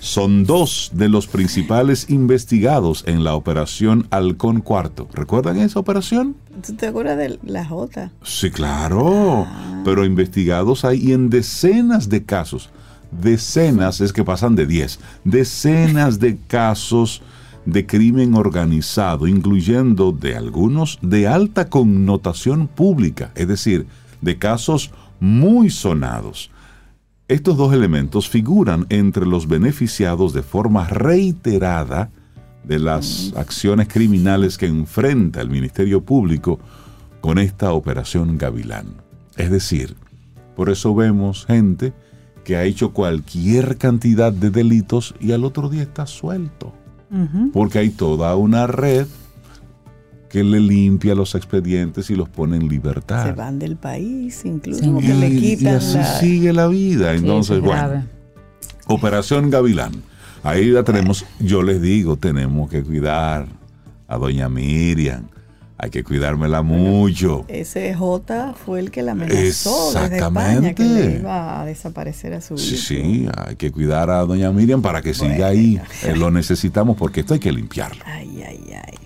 Son 0.00 0.44
dos 0.44 0.90
de 0.94 1.08
los 1.08 1.26
principales 1.26 2.10
investigados 2.10 3.04
en 3.06 3.22
la 3.24 3.34
operación 3.34 4.06
Halcón 4.10 4.60
Cuarto. 4.60 5.08
¿Recuerdan 5.12 5.58
esa 5.58 5.78
operación? 5.78 6.36
¿Tú 6.66 6.74
te 6.74 6.88
acuerdas 6.88 7.18
de 7.18 7.38
la 7.44 7.64
J? 7.64 8.10
Sí, 8.22 8.50
claro. 8.50 9.46
Pero 9.84 10.04
investigados 10.04 10.84
hay 10.84 11.12
en 11.12 11.30
decenas 11.30 12.08
de 12.08 12.24
casos. 12.24 12.70
Decenas, 13.10 14.00
es 14.00 14.12
que 14.12 14.24
pasan 14.24 14.54
de 14.56 14.66
10. 14.66 14.98
Decenas 15.24 16.18
de 16.20 16.38
casos 16.46 17.22
de 17.66 17.86
crimen 17.86 18.34
organizado, 18.34 19.26
incluyendo 19.26 20.12
de 20.12 20.36
algunos 20.36 20.98
de 21.02 21.28
alta 21.28 21.68
connotación 21.68 22.68
pública, 22.68 23.32
es 23.34 23.48
decir, 23.48 23.86
de 24.20 24.38
casos 24.38 24.90
muy 25.20 25.70
sonados. 25.70 26.50
Estos 27.30 27.56
dos 27.56 27.72
elementos 27.72 28.28
figuran 28.28 28.86
entre 28.88 29.24
los 29.24 29.46
beneficiados 29.46 30.32
de 30.32 30.42
forma 30.42 30.88
reiterada 30.88 32.10
de 32.64 32.80
las 32.80 33.32
acciones 33.36 33.86
criminales 33.86 34.58
que 34.58 34.66
enfrenta 34.66 35.40
el 35.40 35.48
Ministerio 35.48 36.04
Público 36.04 36.58
con 37.20 37.38
esta 37.38 37.72
operación 37.72 38.36
Gavilán. 38.36 38.96
Es 39.36 39.48
decir, 39.48 39.94
por 40.56 40.70
eso 40.70 40.92
vemos 40.92 41.46
gente 41.46 41.92
que 42.42 42.56
ha 42.56 42.64
hecho 42.64 42.92
cualquier 42.92 43.78
cantidad 43.78 44.32
de 44.32 44.50
delitos 44.50 45.14
y 45.20 45.30
al 45.30 45.44
otro 45.44 45.68
día 45.68 45.82
está 45.82 46.06
suelto. 46.06 46.74
Porque 47.52 47.78
hay 47.78 47.90
toda 47.90 48.34
una 48.34 48.66
red 48.66 49.06
que 50.30 50.42
le 50.44 50.60
limpia 50.60 51.14
los 51.14 51.34
expedientes 51.34 52.08
y 52.08 52.14
los 52.14 52.28
pone 52.28 52.56
en 52.56 52.68
libertad. 52.68 53.26
Se 53.26 53.32
van 53.32 53.58
del 53.58 53.76
país, 53.76 54.42
incluso 54.44 54.80
Sí. 55.00 55.06
que 55.06 55.14
le 55.14 55.30
quitan 55.36 55.74
y 55.74 55.76
así 55.76 55.96
la- 55.98 56.18
sigue 56.20 56.52
la 56.52 56.68
vida. 56.68 57.12
Entonces, 57.14 57.56
es 57.56 57.62
bueno, 57.62 57.76
grave. 57.88 58.04
Operación 58.86 59.50
Gavilán. 59.50 59.92
Ahí 60.42 60.66
la 60.66 60.84
tenemos, 60.84 61.26
yo 61.38 61.62
les 61.62 61.82
digo, 61.82 62.16
tenemos 62.16 62.70
que 62.70 62.82
cuidar 62.82 63.46
a 64.08 64.16
doña 64.16 64.48
Miriam. 64.48 65.24
Hay 65.82 65.90
que 65.90 66.04
cuidármela 66.04 66.60
mucho. 66.62 67.44
Ese 67.48 67.94
J 67.94 68.52
fue 68.54 68.80
el 68.80 68.90
que 68.90 69.02
la 69.02 69.12
amenazó 69.12 69.92
desde 69.94 70.16
Exactamente. 70.16 70.52
España 70.68 70.74
que 70.74 70.84
le 70.84 71.18
iba 71.20 71.60
a 71.60 71.64
desaparecer 71.64 72.34
a 72.34 72.40
su 72.42 72.58
Sí, 72.58 72.74
hijo. 72.74 72.84
sí, 72.86 73.28
hay 73.48 73.56
que 73.56 73.70
cuidar 73.72 74.10
a 74.10 74.18
doña 74.20 74.50
Miriam 74.52 74.82
para 74.82 75.00
que 75.02 75.14
siga 75.14 75.46
ahí. 75.48 75.80
Eh, 76.04 76.14
lo 76.16 76.30
necesitamos 76.30 76.96
porque 76.98 77.20
esto 77.20 77.32
hay 77.34 77.40
que 77.40 77.50
limpiarlo. 77.50 78.02
Ay, 78.06 78.42
ay, 78.46 78.60
ay. 78.74 78.98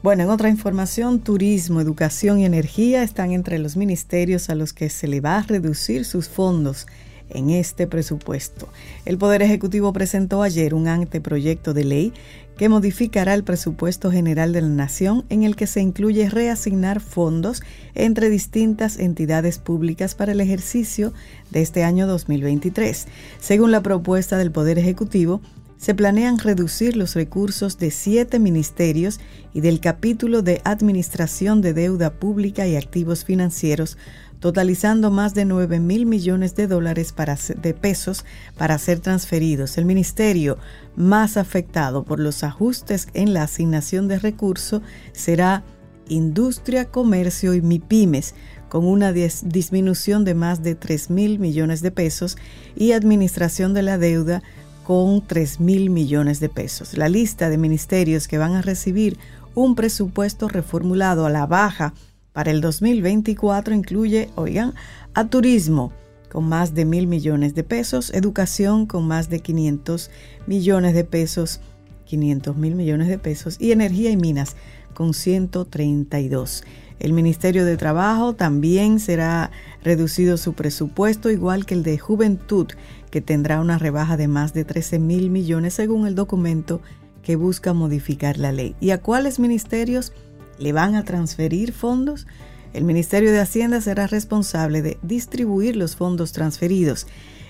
Bueno, 0.00 0.22
en 0.22 0.30
otra 0.30 0.48
información, 0.48 1.18
turismo, 1.18 1.80
educación 1.80 2.38
y 2.38 2.44
energía 2.44 3.02
están 3.02 3.32
entre 3.32 3.58
los 3.58 3.76
ministerios 3.76 4.48
a 4.48 4.54
los 4.54 4.72
que 4.72 4.90
se 4.90 5.08
le 5.08 5.20
va 5.20 5.38
a 5.38 5.42
reducir 5.42 6.04
sus 6.04 6.28
fondos 6.28 6.86
en 7.30 7.50
este 7.50 7.88
presupuesto. 7.88 8.68
El 9.04 9.18
Poder 9.18 9.42
Ejecutivo 9.42 9.92
presentó 9.92 10.42
ayer 10.42 10.72
un 10.72 10.86
anteproyecto 10.86 11.74
de 11.74 11.82
ley 11.82 12.12
que 12.56 12.68
modificará 12.68 13.34
el 13.34 13.42
presupuesto 13.42 14.12
general 14.12 14.52
de 14.52 14.62
la 14.62 14.68
Nación 14.68 15.24
en 15.30 15.42
el 15.42 15.56
que 15.56 15.66
se 15.66 15.80
incluye 15.80 16.30
reasignar 16.30 17.00
fondos 17.00 17.62
entre 17.96 18.30
distintas 18.30 19.00
entidades 19.00 19.58
públicas 19.58 20.14
para 20.14 20.30
el 20.30 20.40
ejercicio 20.40 21.12
de 21.50 21.62
este 21.62 21.82
año 21.82 22.06
2023. 22.06 23.08
Según 23.40 23.72
la 23.72 23.82
propuesta 23.82 24.38
del 24.38 24.52
Poder 24.52 24.78
Ejecutivo, 24.78 25.40
se 25.78 25.94
planean 25.94 26.38
reducir 26.38 26.96
los 26.96 27.14
recursos 27.14 27.78
de 27.78 27.90
siete 27.90 28.38
ministerios 28.38 29.20
y 29.54 29.60
del 29.60 29.80
capítulo 29.80 30.42
de 30.42 30.60
Administración 30.64 31.60
de 31.62 31.72
Deuda 31.72 32.10
Pública 32.10 32.66
y 32.66 32.76
Activos 32.76 33.24
Financieros, 33.24 33.96
totalizando 34.40 35.10
más 35.10 35.34
de 35.34 35.44
9 35.44 35.80
mil 35.80 36.06
millones 36.06 36.54
de 36.54 36.66
dólares 36.66 37.12
para, 37.12 37.36
de 37.60 37.74
pesos 37.74 38.24
para 38.56 38.78
ser 38.78 39.00
transferidos. 39.00 39.78
El 39.78 39.84
ministerio 39.84 40.58
más 40.96 41.36
afectado 41.36 42.04
por 42.04 42.20
los 42.20 42.44
ajustes 42.44 43.08
en 43.14 43.32
la 43.32 43.44
asignación 43.44 44.08
de 44.08 44.18
recursos 44.18 44.82
será 45.12 45.64
Industria, 46.08 46.86
Comercio 46.86 47.54
y 47.54 47.60
MIPIMES, 47.62 48.34
con 48.68 48.84
una 48.86 49.12
dis- 49.12 49.42
disminución 49.42 50.24
de 50.24 50.34
más 50.34 50.62
de 50.62 50.74
3 50.74 51.10
mil 51.10 51.38
millones 51.38 51.82
de 51.82 51.90
pesos, 51.90 52.36
y 52.76 52.92
Administración 52.92 53.74
de 53.74 53.82
la 53.82 53.98
Deuda, 53.98 54.42
con 54.88 55.20
3 55.20 55.60
mil 55.60 55.90
millones 55.90 56.40
de 56.40 56.48
pesos. 56.48 56.96
La 56.96 57.10
lista 57.10 57.50
de 57.50 57.58
ministerios 57.58 58.26
que 58.26 58.38
van 58.38 58.54
a 58.54 58.62
recibir 58.62 59.18
un 59.54 59.74
presupuesto 59.74 60.48
reformulado 60.48 61.26
a 61.26 61.30
la 61.30 61.44
baja 61.44 61.92
para 62.32 62.50
el 62.50 62.62
2024 62.62 63.74
incluye, 63.74 64.30
oigan, 64.34 64.72
a 65.12 65.26
turismo 65.26 65.92
con 66.30 66.48
más 66.48 66.74
de 66.74 66.86
mil 66.86 67.06
millones 67.06 67.54
de 67.54 67.64
pesos, 67.64 68.08
educación 68.14 68.86
con 68.86 69.06
más 69.06 69.28
de 69.28 69.40
500 69.40 70.10
millones 70.46 70.94
de 70.94 71.04
pesos, 71.04 71.60
500 72.06 72.56
mil 72.56 72.74
millones 72.74 73.08
de 73.08 73.18
pesos 73.18 73.58
y 73.60 73.72
energía 73.72 74.08
y 74.08 74.16
minas 74.16 74.56
con 74.94 75.12
132. 75.12 76.64
El 76.98 77.12
Ministerio 77.12 77.64
de 77.64 77.76
Trabajo 77.76 78.34
también 78.34 78.98
será 78.98 79.50
reducido 79.84 80.36
su 80.36 80.54
presupuesto, 80.54 81.30
igual 81.30 81.66
que 81.66 81.74
el 81.74 81.82
de 81.82 81.98
Juventud, 81.98 82.68
que 83.10 83.20
tendrá 83.20 83.60
una 83.60 83.78
rebaja 83.78 84.16
de 84.16 84.28
más 84.28 84.52
de 84.52 84.64
13 84.64 84.98
mil 84.98 85.30
millones 85.30 85.74
según 85.74 86.06
el 86.06 86.14
documento 86.14 86.80
que 87.22 87.36
busca 87.36 87.72
modificar 87.72 88.38
la 88.38 88.52
ley. 88.52 88.74
¿Y 88.80 88.90
a 88.90 89.00
cuáles 89.00 89.38
ministerios 89.38 90.12
le 90.58 90.72
van 90.72 90.94
a 90.94 91.04
transferir 91.04 91.72
fondos? 91.72 92.26
El 92.72 92.84
Ministerio 92.84 93.32
de 93.32 93.40
Hacienda 93.40 93.80
será 93.80 94.06
responsable 94.06 94.82
de 94.82 94.98
distribuir 95.02 95.76
los 95.76 95.96
fondos 95.96 96.32
transferidos. 96.32 97.06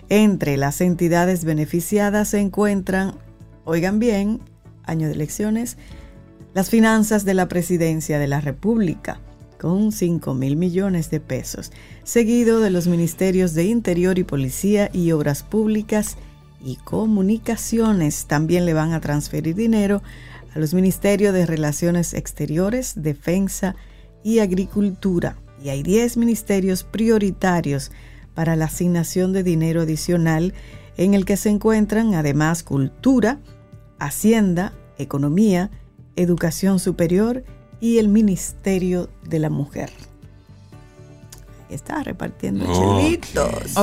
Entre 0.09 0.57
las 0.57 0.81
entidades 0.81 1.45
beneficiadas 1.45 2.29
se 2.29 2.41
encuentran, 2.41 3.15
oigan 3.65 3.99
bien, 3.99 4.41
año 4.85 5.07
de 5.07 5.15
elecciones, 5.15 5.77
las 6.55 6.71
finanzas 6.71 7.25
de 7.25 7.35
la 7.35 7.49
Presidencia 7.49 8.19
de 8.19 8.27
la 8.27 8.41
República, 8.41 9.21
con 9.59 9.93
5 9.93 10.35
mil 10.35 10.57
millones 10.57 11.11
de 11.11 11.21
pesos, 11.21 11.73
seguido 12.05 12.61
de 12.61 12.71
los 12.71 12.87
ministerios 12.87 13.55
de 13.55 13.65
Interior 13.65 14.19
y 14.19 14.25
Policía 14.25 14.91
y 14.93 15.13
Obras 15.13 15.43
Públicas 15.43 16.17
y 16.65 16.77
Comunicaciones. 16.77 18.27
También 18.27 18.65
le 18.65 18.75
van 18.75 18.93
a 18.93 19.01
transferir 19.01 19.55
dinero 19.55 20.03
a 20.55 20.59
los 20.59 20.75
ministerios 20.75 21.35
de 21.35 21.47
Relaciones 21.47 22.15
Exteriores, 22.15 22.95
Defensa 22.97 23.77
y 24.23 24.39
Agricultura. 24.39 25.37
Y 25.63 25.71
hay 25.71 25.83
10 25.83 26.17
ministerios 26.17 26.85
prioritarios 26.85 27.91
para 28.35 28.55
la 28.57 28.67
asignación 28.67 29.33
de 29.33 29.43
dinero 29.43 29.83
adicional 29.83 30.55
en 30.97 31.15
el 31.15 31.25
que 31.25 31.37
se 31.37 31.51
encuentran 31.51 32.15
además 32.15 32.63
Cultura, 32.63 33.39
Hacienda, 33.99 34.73
Economía, 34.99 35.71
Educación 36.17 36.79
Superior 36.79 37.45
y 37.45 37.58
el 37.81 38.09
Ministerio 38.09 39.09
de 39.25 39.39
la 39.39 39.51
Mujer. 39.51 39.91
Está 41.71 42.03
repartiendo 42.03 42.65
chelitos. 42.73 43.77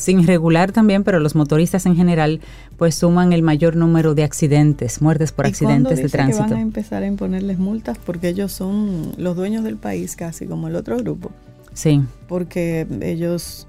sin 0.00 0.26
regular 0.26 0.72
también, 0.72 1.04
pero 1.04 1.20
los 1.20 1.34
motoristas 1.34 1.84
en 1.84 1.94
general 1.94 2.40
pues 2.78 2.94
suman 2.94 3.34
el 3.34 3.42
mayor 3.42 3.76
número 3.76 4.14
de 4.14 4.24
accidentes, 4.24 5.02
muertes 5.02 5.30
por 5.30 5.46
accidentes 5.46 5.98
de 5.98 6.08
tránsito. 6.08 6.44
Que 6.44 6.50
van 6.50 6.58
a 6.58 6.62
empezar 6.62 7.02
a 7.02 7.06
imponerles 7.06 7.58
multas 7.58 7.98
porque 7.98 8.30
ellos 8.30 8.50
son 8.50 9.12
los 9.18 9.36
dueños 9.36 9.62
del 9.62 9.76
país 9.76 10.16
casi 10.16 10.46
como 10.46 10.68
el 10.68 10.76
otro 10.76 10.96
grupo. 10.96 11.32
Sí. 11.74 12.02
Porque 12.28 12.86
ellos 13.02 13.68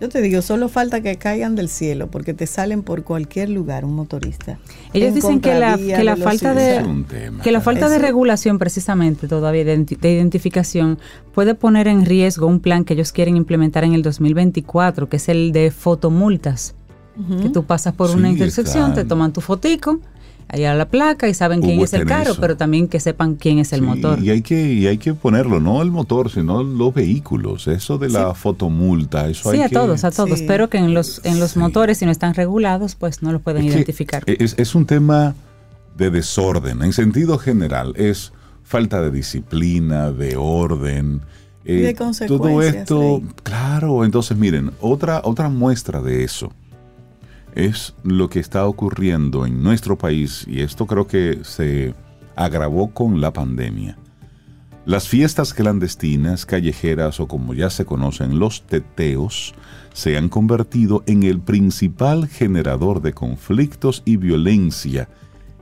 yo 0.00 0.08
te 0.08 0.22
digo, 0.22 0.42
solo 0.42 0.68
falta 0.68 1.00
que 1.00 1.16
caigan 1.16 1.56
del 1.56 1.68
cielo 1.68 2.08
porque 2.08 2.34
te 2.34 2.46
salen 2.46 2.82
por 2.82 3.02
cualquier 3.02 3.50
lugar 3.50 3.84
un 3.84 3.94
motorista. 3.94 4.58
Ellos 4.92 5.14
dicen 5.14 5.40
que 5.40 5.58
la, 5.58 5.76
que 5.76 6.04
la 6.04 6.16
falta 6.16 6.54
de 6.54 6.84
que 7.42 7.50
la 7.50 7.60
falta 7.60 7.88
de 7.88 7.98
regulación 7.98 8.58
precisamente 8.58 9.26
todavía 9.26 9.64
de, 9.64 9.84
identificación 10.00 10.98
puede 11.34 11.54
poner 11.54 11.88
en 11.88 12.04
riesgo 12.04 12.46
un 12.46 12.60
plan 12.60 12.84
que 12.84 12.94
ellos 12.94 13.12
quieren 13.12 13.36
implementar 13.36 13.84
en 13.84 13.94
el 13.94 14.02
2024, 14.02 15.08
que 15.08 15.16
es 15.16 15.28
el 15.28 15.52
de 15.52 15.70
fotomultas. 15.70 16.74
Que 17.42 17.48
tú 17.48 17.64
pasas 17.64 17.94
por 17.94 18.10
una 18.10 18.30
intersección, 18.30 18.94
te 18.94 19.04
toman 19.04 19.32
tu 19.32 19.40
fotico 19.40 19.98
allá 20.48 20.74
la 20.74 20.88
placa 20.88 21.28
y 21.28 21.34
saben 21.34 21.60
quién 21.60 21.80
es 21.80 21.92
el 21.92 22.06
carro, 22.06 22.34
pero 22.40 22.56
también 22.56 22.88
que 22.88 23.00
sepan 23.00 23.36
quién 23.36 23.58
es 23.58 23.72
el 23.72 23.82
motor. 23.82 24.22
Y 24.22 24.30
hay 24.30 24.42
que 24.42 24.72
y 24.72 24.86
hay 24.86 24.98
que 24.98 25.14
ponerlo, 25.14 25.60
no 25.60 25.82
el 25.82 25.90
motor, 25.90 26.30
sino 26.30 26.62
los 26.62 26.94
vehículos. 26.94 27.68
Eso 27.68 27.98
de 27.98 28.08
la 28.08 28.34
fotomulta, 28.34 29.28
eso 29.28 29.50
sí, 29.50 29.58
hay 29.58 29.64
a 29.64 29.68
todos, 29.68 30.04
a 30.04 30.10
todos. 30.10 30.42
Pero 30.42 30.68
que 30.70 30.78
en 30.78 30.94
los 30.94 31.20
en 31.24 31.38
los 31.38 31.56
motores 31.56 31.98
si 31.98 32.06
no 32.06 32.10
están 32.10 32.34
regulados, 32.34 32.94
pues 32.94 33.22
no 33.22 33.32
lo 33.32 33.40
pueden 33.40 33.64
identificar. 33.64 34.24
Es, 34.26 34.54
es 34.58 34.74
un 34.74 34.86
tema 34.86 35.34
de 35.96 36.10
desorden, 36.10 36.82
en 36.82 36.92
sentido 36.92 37.38
general, 37.38 37.92
es 37.96 38.32
falta 38.62 39.02
de 39.02 39.10
disciplina, 39.10 40.12
de 40.12 40.36
orden. 40.36 41.22
de 41.64 41.94
consecuencias. 41.94 42.74
Eh, 42.74 42.84
todo 42.86 43.12
esto, 43.20 43.22
claro, 43.42 44.04
entonces 44.04 44.36
miren, 44.36 44.70
otra, 44.80 45.20
otra 45.24 45.48
muestra 45.48 46.00
de 46.00 46.22
eso 46.24 46.52
es 47.58 47.92
lo 48.04 48.30
que 48.30 48.38
está 48.38 48.66
ocurriendo 48.66 49.44
en 49.44 49.64
nuestro 49.64 49.98
país 49.98 50.46
y 50.46 50.60
esto 50.60 50.86
creo 50.86 51.08
que 51.08 51.40
se 51.42 51.92
agravó 52.36 52.94
con 52.94 53.20
la 53.20 53.32
pandemia. 53.32 53.98
Las 54.86 55.08
fiestas 55.08 55.52
clandestinas, 55.52 56.46
callejeras 56.46 57.18
o 57.18 57.26
como 57.26 57.54
ya 57.54 57.68
se 57.68 57.84
conocen 57.84 58.38
los 58.38 58.64
teteos, 58.64 59.54
se 59.92 60.16
han 60.16 60.28
convertido 60.28 61.02
en 61.06 61.24
el 61.24 61.40
principal 61.40 62.28
generador 62.28 63.02
de 63.02 63.12
conflictos 63.12 64.04
y 64.06 64.16
violencia 64.16 65.08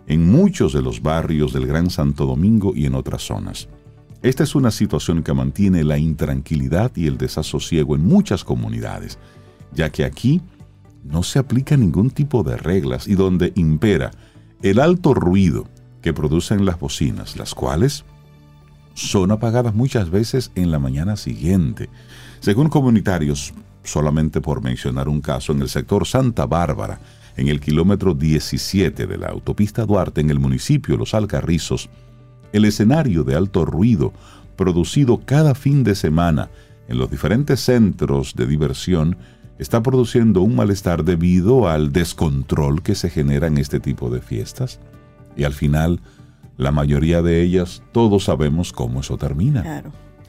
en 0.06 0.30
muchos 0.30 0.74
de 0.74 0.82
los 0.82 1.00
barrios 1.00 1.54
del 1.54 1.66
Gran 1.66 1.88
Santo 1.88 2.26
Domingo 2.26 2.72
y 2.76 2.84
en 2.84 2.94
otras 2.94 3.22
zonas. 3.22 3.68
Esta 4.22 4.44
es 4.44 4.54
una 4.54 4.70
situación 4.70 5.22
que 5.22 5.32
mantiene 5.32 5.82
la 5.82 5.96
intranquilidad 5.96 6.92
y 6.94 7.06
el 7.06 7.16
desasosiego 7.16 7.96
en 7.96 8.04
muchas 8.04 8.44
comunidades, 8.44 9.18
ya 9.72 9.90
que 9.90 10.04
aquí 10.04 10.42
no 11.08 11.22
se 11.22 11.38
aplica 11.38 11.76
ningún 11.76 12.10
tipo 12.10 12.42
de 12.42 12.56
reglas 12.56 13.08
y 13.08 13.14
donde 13.14 13.52
impera 13.54 14.10
el 14.62 14.80
alto 14.80 15.14
ruido 15.14 15.68
que 16.02 16.12
producen 16.12 16.64
las 16.64 16.78
bocinas, 16.78 17.36
las 17.36 17.54
cuales 17.54 18.04
son 18.94 19.30
apagadas 19.30 19.74
muchas 19.74 20.10
veces 20.10 20.50
en 20.54 20.70
la 20.70 20.78
mañana 20.78 21.16
siguiente. 21.16 21.88
Según 22.40 22.68
comunitarios, 22.68 23.52
solamente 23.84 24.40
por 24.40 24.62
mencionar 24.62 25.08
un 25.08 25.20
caso, 25.20 25.52
en 25.52 25.62
el 25.62 25.68
sector 25.68 26.06
Santa 26.06 26.46
Bárbara, 26.46 27.00
en 27.36 27.48
el 27.48 27.60
kilómetro 27.60 28.14
17 28.14 29.06
de 29.06 29.18
la 29.18 29.28
autopista 29.28 29.84
Duarte, 29.84 30.20
en 30.20 30.30
el 30.30 30.38
municipio 30.38 30.96
Los 30.96 31.12
Alcarrizos, 31.12 31.90
el 32.52 32.64
escenario 32.64 33.24
de 33.24 33.36
alto 33.36 33.64
ruido 33.64 34.12
producido 34.56 35.20
cada 35.24 35.54
fin 35.54 35.84
de 35.84 35.94
semana 35.94 36.48
en 36.88 36.98
los 36.98 37.10
diferentes 37.10 37.60
centros 37.60 38.34
de 38.34 38.46
diversión 38.46 39.16
está 39.58 39.82
produciendo 39.82 40.42
un 40.42 40.56
malestar 40.56 41.04
debido 41.04 41.68
al 41.68 41.92
descontrol 41.92 42.82
que 42.82 42.94
se 42.94 43.10
genera 43.10 43.46
en 43.46 43.58
este 43.58 43.80
tipo 43.80 44.10
de 44.10 44.20
fiestas. 44.20 44.80
Y 45.36 45.44
al 45.44 45.52
final, 45.52 46.00
la 46.56 46.72
mayoría 46.72 47.22
de 47.22 47.42
ellas, 47.42 47.82
todos 47.92 48.24
sabemos 48.24 48.72
cómo 48.72 49.00
eso 49.00 49.16
termina. 49.16 49.82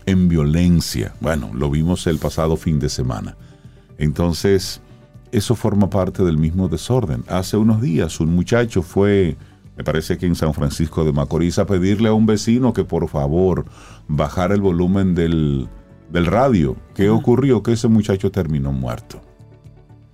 En 0.06 0.30
violencia. 0.30 1.14
Bueno, 1.20 1.52
lo 1.54 1.70
vimos 1.70 2.08
el 2.08 2.18
pasado 2.18 2.56
fin 2.56 2.80
de 2.80 2.90
semana. 2.90 3.36
Entonces, 3.98 4.82
eso 5.32 5.56
forma 5.56 5.90
parte 5.90 6.24
del 6.24 6.38
mismo 6.38 6.70
desorden. 6.70 7.24
Hace 7.28 7.58
unos 7.58 7.82
días 7.82 8.20
un 8.20 8.34
muchacho 8.34 8.82
fue, 8.82 9.36
me 9.76 9.84
parece 9.84 10.18
que 10.18 10.26
en 10.26 10.36
San 10.36 10.54
Francisco 10.54 11.04
de 11.04 11.12
Macorís, 11.12 11.60
a 11.60 11.66
pedirle 11.66 12.10
a 12.10 12.14
un 12.14 12.26
vecino 12.26 12.72
que 12.72 12.86
por 12.86 13.10
favor 13.10 13.66
bajara 14.08 14.56
el 14.56 14.62
volumen 14.62 15.16
del, 15.16 15.68
del 16.12 16.26
radio. 16.26 16.76
¿Qué 16.96 17.10
ocurrió? 17.10 17.64
Que 17.64 17.74
ese 17.74 17.88
muchacho 17.88 18.32
terminó 18.32 18.72
muerto. 18.72 19.22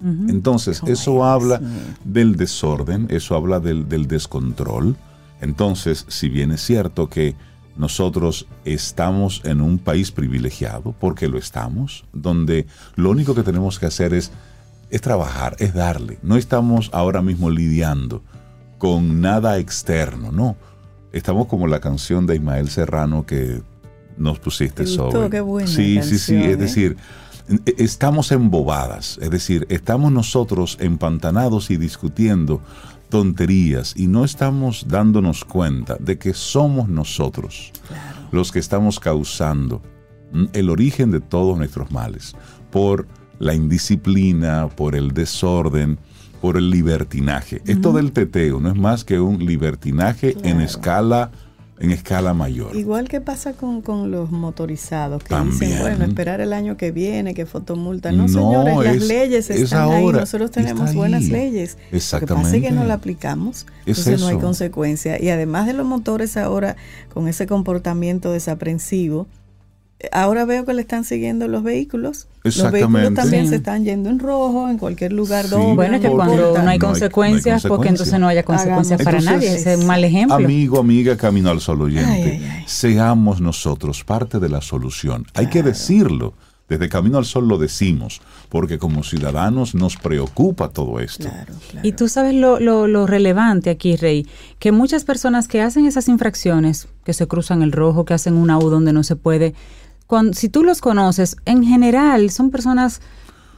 Entonces, 0.03 0.81
eso 0.85 1.23
habla 1.23 1.61
del 2.03 2.35
desorden, 2.35 3.07
eso 3.09 3.35
habla 3.35 3.61
del, 3.61 4.07
descontrol. 4.07 4.97
Entonces, 5.39 6.05
si 6.09 6.27
bien 6.27 6.51
es 6.51 6.61
cierto 6.61 7.09
que 7.09 7.35
nosotros 7.77 8.47
estamos 8.65 9.41
en 9.45 9.61
un 9.61 9.79
país 9.79 10.11
privilegiado, 10.11 10.93
porque 10.99 11.29
lo 11.29 11.37
estamos, 11.37 12.03
donde 12.11 12.67
lo 12.95 13.11
único 13.11 13.33
que 13.33 13.43
tenemos 13.43 13.79
que 13.79 13.85
hacer 13.85 14.13
es, 14.13 14.31
es 14.89 14.99
trabajar, 14.99 15.55
es 15.59 15.73
darle. 15.73 16.19
No 16.21 16.35
estamos 16.35 16.89
ahora 16.91 17.21
mismo 17.21 17.49
lidiando 17.49 18.21
con 18.77 19.21
nada 19.21 19.57
externo, 19.57 20.33
no. 20.33 20.57
Estamos 21.13 21.47
como 21.47 21.67
la 21.67 21.79
canción 21.79 22.25
de 22.25 22.35
Ismael 22.35 22.69
Serrano 22.69 23.25
que 23.25 23.61
nos 24.17 24.39
pusiste 24.39 24.85
sobre. 24.85 25.29
Qué 25.29 25.41
buena 25.41 25.67
sí, 25.67 26.01
sí, 26.03 26.17
sí. 26.17 26.35
Es 26.35 26.45
¿eh? 26.45 26.55
decir, 26.57 26.97
e- 27.65 27.75
estamos 27.77 28.31
embobadas. 28.31 29.19
Es 29.21 29.29
decir, 29.29 29.65
estamos 29.69 30.11
nosotros 30.11 30.77
empantanados 30.79 31.71
y 31.71 31.77
discutiendo 31.77 32.61
tonterías 33.09 33.93
y 33.95 34.07
no 34.07 34.25
estamos 34.25 34.87
dándonos 34.87 35.45
cuenta 35.45 35.97
de 35.99 36.17
que 36.17 36.33
somos 36.33 36.89
nosotros 36.89 37.71
los 38.31 38.51
que 38.51 38.57
estamos 38.57 38.99
causando 38.99 39.83
mm, 40.31 40.45
el 40.53 40.69
origen 40.71 41.11
de 41.11 41.19
todos 41.19 41.57
nuestros 41.57 41.91
males 41.91 42.33
por 42.71 43.07
la 43.37 43.53
indisciplina, 43.53 44.67
por 44.69 44.95
el 44.95 45.11
desorden, 45.11 45.99
por 46.41 46.57
el 46.57 46.69
libertinaje. 46.69 47.61
Esto 47.65 47.93
del 47.93 48.11
teteo 48.11 48.59
no 48.59 48.69
es 48.69 48.75
más 48.75 49.03
que 49.03 49.19
un 49.19 49.45
libertinaje 49.45 50.35
en 50.43 50.59
escala 50.59 51.31
en 51.83 51.91
escala 51.91 52.33
mayor. 52.33 52.75
Igual 52.75 53.07
que 53.09 53.21
pasa 53.21 53.53
con, 53.53 53.81
con 53.81 54.09
los 54.09 54.31
motorizados, 54.31 55.21
que 55.21 55.29
También. 55.29 55.59
dicen, 55.59 55.79
bueno, 55.81 56.05
esperar 56.05 56.39
el 56.41 56.53
año 56.53 56.77
que 56.77 56.91
viene, 56.91 57.33
que 57.33 57.45
fotomulta. 57.45 58.11
No, 58.11 58.23
No, 58.23 58.27
señores, 58.29 58.77
las 58.77 58.95
es- 58.95 59.07
leyes 59.07 59.49
es 59.49 59.61
están 59.63 59.89
ahí, 59.91 60.03
ahora, 60.03 60.21
nosotros 60.21 60.49
tenemos 60.51 60.95
buenas 60.95 61.23
ahí. 61.23 61.29
leyes. 61.29 61.73
Lo 61.73 61.77
que 61.77 61.81
pasa 61.83 61.95
es 61.97 62.03
Exactamente. 62.13 62.61
que 62.61 62.71
no 62.71 62.83
la 62.85 62.93
aplicamos, 62.95 63.65
Es 63.85 63.97
entonces 63.99 64.19
no 64.21 64.27
hay 64.27 64.37
consecuencia. 64.37 65.21
Y 65.21 65.29
además 65.29 65.67
de 65.67 65.73
los 65.73 65.85
motores 65.85 66.37
ahora, 66.37 66.75
con 67.13 67.27
ese 67.27 67.45
comportamiento 67.47 68.31
desaprensivo, 68.31 69.27
ahora 70.11 70.45
veo 70.45 70.65
que 70.65 70.73
le 70.73 70.81
están 70.81 71.03
siguiendo 71.03 71.47
los 71.47 71.63
vehículos. 71.63 72.27
Los 72.43 72.55
vehículos 72.55 72.73
Exactamente. 72.73 73.21
también 73.21 73.43
Sí. 73.45 73.49
se 73.49 73.55
están 73.55 73.85
yendo 73.85 74.09
en 74.09 74.19
rojo, 74.19 74.67
en 74.69 74.77
cualquier 74.77 75.13
lugar 75.13 75.45
Sí, 75.45 75.51
donde. 75.51 75.75
Bueno, 75.75 75.95
es 75.95 76.01
que 76.01 76.09
cuando 76.09 76.35
no 76.35 76.57
hay 76.57 76.63
no 76.65 76.69
hay- 76.71 76.79
consecuencias, 76.79 77.63
no 77.63 77.67
hay 77.67 77.69
porque 77.77 77.89
entonces 77.89 78.19
no 78.19 78.27
haya 78.27 78.43
consecuencias 78.43 78.99
Hagamos- 78.99 79.05
para 79.05 79.17
Entonces, 79.19 79.49
nadie. 79.49 79.55
Ese 79.59 79.73
es 79.73 79.79
un 79.79 79.87
mal 79.87 80.03
ejemplo. 80.03 80.35
Amigo, 80.35 80.79
amiga, 80.79 81.15
camino 81.17 81.49
al 81.49 81.61
sol 81.61 81.81
oyente, 81.81 82.09
Ay, 82.11 82.21
ay, 82.43 82.51
ay. 82.59 82.63
seamos 82.67 83.39
nosotros 83.41 84.03
parte 84.03 84.39
de 84.39 84.49
la 84.49 84.61
solución. 84.61 85.25
Hay 85.33 85.47
que 85.47 85.63
decirlo. 85.63 86.33
Desde 86.69 86.87
Camino 86.87 87.17
al 87.17 87.25
Sol 87.25 87.47
lo 87.47 87.57
decimos, 87.57 88.21
porque 88.49 88.79
como 88.79 89.03
ciudadanos 89.03 89.75
nos 89.75 89.97
preocupa 89.97 90.69
todo 90.69 91.01
esto. 91.01 91.25
Claro, 91.29 91.53
claro. 91.69 91.87
Y 91.87 91.91
tú 91.91 92.07
sabes 92.07 92.33
lo, 92.33 92.57
lo, 92.59 92.87
lo 92.87 93.05
relevante 93.05 93.69
aquí, 93.69 93.97
Rey, 93.97 94.25
que 94.59 94.71
muchas 94.71 95.03
personas 95.03 95.47
que 95.49 95.61
hacen 95.61 95.85
esas 95.85 96.07
infracciones, 96.07 96.87
que 97.03 97.13
se 97.13 97.27
cruzan 97.27 97.61
el 97.63 97.73
rojo, 97.73 98.05
que 98.05 98.13
hacen 98.13 98.35
una 98.35 98.57
U 98.57 98.69
donde 98.69 98.93
no 98.93 99.03
se 99.03 99.17
puede, 99.17 99.53
cuando, 100.07 100.33
si 100.33 100.49
tú 100.49 100.63
los 100.63 100.81
conoces, 100.81 101.35
en 101.45 101.63
general 101.63 102.29
son 102.29 102.51
personas 102.51 103.01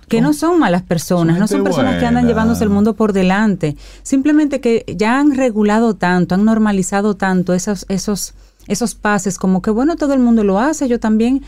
que 0.07 0.21
no 0.21 0.33
son 0.33 0.59
malas 0.59 0.83
personas, 0.83 1.33
son 1.35 1.39
no 1.39 1.47
son 1.47 1.63
personas 1.63 1.99
que 1.99 2.05
andan 2.05 2.27
llevándose 2.27 2.63
el 2.63 2.69
mundo 2.69 2.93
por 2.95 3.11
delante, 3.11 3.75
simplemente 4.03 4.61
que 4.61 4.85
ya 4.95 5.19
han 5.19 5.35
regulado 5.35 5.95
tanto, 5.95 6.35
han 6.35 6.45
normalizado 6.45 7.15
tanto 7.15 7.53
esos, 7.55 7.85
esos, 7.89 8.35
esos 8.67 8.93
pases, 8.93 9.39
como 9.39 9.63
que 9.63 9.71
bueno, 9.71 9.95
todo 9.95 10.13
el 10.13 10.19
mundo 10.19 10.43
lo 10.43 10.59
hace, 10.59 10.87
yo 10.87 10.99
también, 10.99 11.41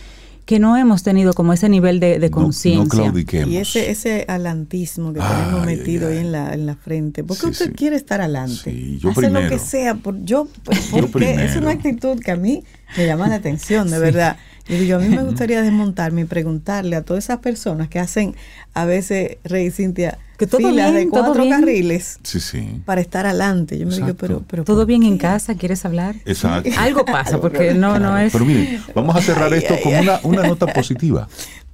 que 0.46 0.60
no 0.60 0.76
hemos 0.78 1.04
tenido 1.04 1.34
como 1.34 1.52
ese 1.54 1.68
nivel 1.70 2.00
de, 2.00 2.20
de 2.20 2.30
No- 2.30 2.38
No, 2.38 2.44
conciencia. 2.44 3.14
Y 3.46 3.58
ese, 3.58 3.92
ese 3.92 4.26
alantismo 4.30 5.12
que 5.14 5.20
tenemos 5.20 5.68
ay, 5.68 5.76
metido 5.78 6.08
ahí 6.08 6.18
en 6.20 6.32
la, 6.32 6.54
en 6.54 6.66
la 6.66 6.76
frente. 6.76 7.24
¿Por 7.24 7.36
qué 7.38 7.48
Sí, 7.48 7.50
usted 7.52 7.66
sí. 7.68 7.72
quiere 7.74 7.98
estar 7.98 8.22
adelante? 8.22 8.72
Sí, 8.72 8.98
yo 9.00 9.10
Hace 9.10 9.30
lo 9.30 9.48
que 9.50 9.60
sea. 9.60 9.96
Por, 9.96 10.24
yo, 10.24 10.48
Yo 10.94 11.08
porque 11.12 11.44
es 11.44 11.58
una 11.58 11.72
actitud 11.72 12.18
que 12.22 12.32
a 12.32 12.38
mí 12.38 12.64
me 12.96 13.06
llama 13.06 13.28
la 13.28 13.36
atención, 13.36 13.90
de 13.92 14.00
verdad. 14.00 14.38
Yo 14.70 14.78
digo, 14.78 14.98
a 14.98 15.00
mí 15.00 15.10
me 15.10 15.24
gustaría 15.24 15.62
desmontarme 15.62 16.22
y 16.22 16.26
preguntarle 16.26 16.96
a 16.96 17.02
todas 17.04 17.24
esas 17.26 17.40
personas 17.40 17.88
que 17.90 18.00
hacen 18.00 18.36
a 18.74 18.86
veces, 18.86 19.38
Rey 19.44 19.72
Cintia, 19.72 20.18
Que 20.38 20.46
todo 20.48 20.68
filas 20.70 20.92
de 20.92 20.98
bien, 21.00 21.12
todo 21.12 21.24
cuatro 21.24 21.44
bien. 21.44 21.56
carriles 21.60 22.20
Sí, 22.24 22.40
sí. 22.40 22.82
para 22.86 23.02
estar 23.02 23.26
adelante. 23.26 23.78
Yo 23.80 23.88
me 23.88 23.96
digo, 23.96 24.14
pero, 24.16 24.44
pero 24.48 24.64
¿Todo 24.64 24.80
¿por 24.80 24.88
bien 24.88 25.04
en 25.04 25.18
casa? 25.18 25.56
¿Quieres 25.56 25.86
hablar? 25.86 26.16
Exacto. 26.26 26.70
Algo 26.78 27.06
pasa, 27.06 27.40
porque 27.40 27.74
no, 27.74 27.98
no 28.00 28.18
es... 28.18 28.32
Pero 28.34 28.46
miren, 28.46 28.82
vamos 28.94 29.16
a 29.16 29.22
cerrar 29.22 29.52
Ay, 29.54 29.60
esto 29.60 29.74
ay, 29.76 29.84
con 29.84 29.94
ay. 29.96 30.04
una, 30.04 30.20
una 30.24 30.48
nota 30.48 30.68
positiva. 30.68 31.28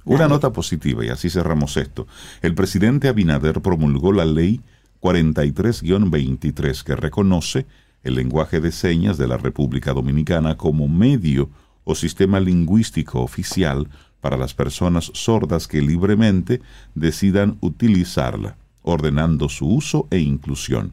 Una 0.06 0.28
nota 0.28 0.52
positiva, 0.52 1.02
y 1.04 1.08
así 1.08 1.30
cerramos 1.30 1.76
esto. 1.78 2.06
El 2.42 2.54
presidente 2.54 3.08
Abinader 3.08 3.60
promulgó 3.62 4.12
la 4.12 4.26
ley 4.26 4.60
43-23 5.00 6.82
que 6.82 6.96
reconoce 6.96 7.66
el 8.02 8.14
lenguaje 8.16 8.60
de 8.60 8.70
señas 8.72 9.16
de 9.18 9.26
la 9.28 9.36
República 9.38 9.92
Dominicana 9.92 10.56
como 10.56 10.88
medio 10.88 11.48
o 11.84 11.94
sistema 11.94 12.40
lingüístico 12.40 13.20
oficial 13.20 13.88
para 14.20 14.36
las 14.36 14.54
personas 14.54 15.10
sordas 15.14 15.68
que 15.68 15.82
libremente 15.82 16.62
decidan 16.94 17.58
utilizarla, 17.60 18.56
ordenando 18.82 19.48
su 19.48 19.68
uso 19.68 20.08
e 20.10 20.18
inclusión. 20.18 20.92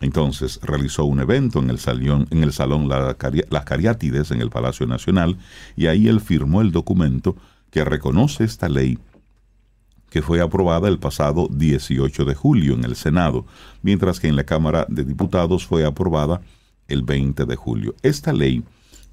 Entonces 0.00 0.58
realizó 0.62 1.04
un 1.04 1.20
evento 1.20 1.60
en 1.60 1.70
el 1.70 1.78
salón, 1.78 2.26
en 2.30 2.42
el 2.42 2.52
salón 2.52 2.88
La 2.88 3.16
Las 3.48 3.64
Cariátides 3.64 4.30
en 4.32 4.40
el 4.40 4.50
Palacio 4.50 4.86
Nacional 4.86 5.38
y 5.76 5.86
ahí 5.86 6.08
él 6.08 6.20
firmó 6.20 6.60
el 6.60 6.72
documento 6.72 7.36
que 7.70 7.84
reconoce 7.84 8.44
esta 8.44 8.68
ley 8.68 8.98
que 10.10 10.22
fue 10.22 10.40
aprobada 10.40 10.88
el 10.88 11.00
pasado 11.00 11.48
18 11.50 12.24
de 12.24 12.34
julio 12.36 12.74
en 12.74 12.84
el 12.84 12.94
Senado, 12.94 13.46
mientras 13.82 14.20
que 14.20 14.28
en 14.28 14.36
la 14.36 14.44
Cámara 14.44 14.86
de 14.88 15.04
Diputados 15.04 15.66
fue 15.66 15.84
aprobada 15.84 16.40
el 16.86 17.02
20 17.02 17.44
de 17.46 17.56
julio. 17.56 17.96
Esta 18.00 18.32
ley 18.32 18.62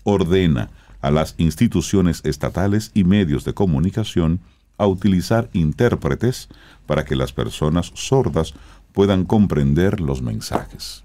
ordena 0.03 0.69
a 1.01 1.11
las 1.11 1.35
instituciones 1.37 2.21
estatales 2.23 2.91
y 2.93 3.03
medios 3.03 3.43
de 3.45 3.53
comunicación 3.53 4.39
a 4.77 4.87
utilizar 4.87 5.49
intérpretes 5.53 6.49
para 6.85 7.05
que 7.05 7.15
las 7.15 7.33
personas 7.33 7.91
sordas 7.93 8.53
puedan 8.93 9.25
comprender 9.25 9.99
los 10.01 10.21
mensajes. 10.21 11.03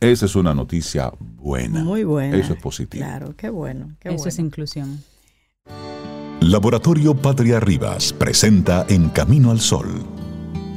Esa 0.00 0.26
es 0.26 0.36
una 0.36 0.54
noticia 0.54 1.12
buena. 1.18 1.82
Muy 1.82 2.04
buena. 2.04 2.36
Eso 2.36 2.52
es 2.52 2.60
positivo. 2.60 3.04
Claro, 3.04 3.34
qué 3.36 3.48
bueno. 3.48 3.96
Qué 4.00 4.08
Eso 4.08 4.18
bueno. 4.18 4.28
es 4.28 4.38
inclusión. 4.38 5.02
Laboratorio 6.40 7.14
Patria 7.14 7.60
Rivas 7.60 8.12
presenta 8.12 8.84
En 8.88 9.08
Camino 9.08 9.50
al 9.50 9.60
Sol, 9.60 10.04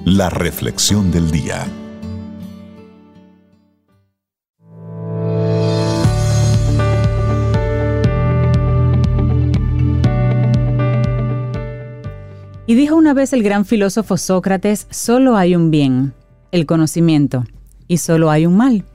la 0.05 0.29
reflexión 0.29 1.11
del 1.11 1.29
día. 1.31 1.67
Y 12.69 12.75
dijo 12.75 12.95
una 12.95 13.15
vez 13.15 13.33
el 13.33 13.41
gran 13.41 13.65
filósofo 13.65 14.15
Sócrates, 14.15 14.85
solo 14.91 15.35
hay 15.37 15.55
un 15.55 15.71
bien, 15.71 16.13
el 16.51 16.67
conocimiento, 16.67 17.45
y 17.87 17.97
solo 17.97 18.29
hay 18.29 18.45
un 18.45 18.57
mal, 18.57 18.85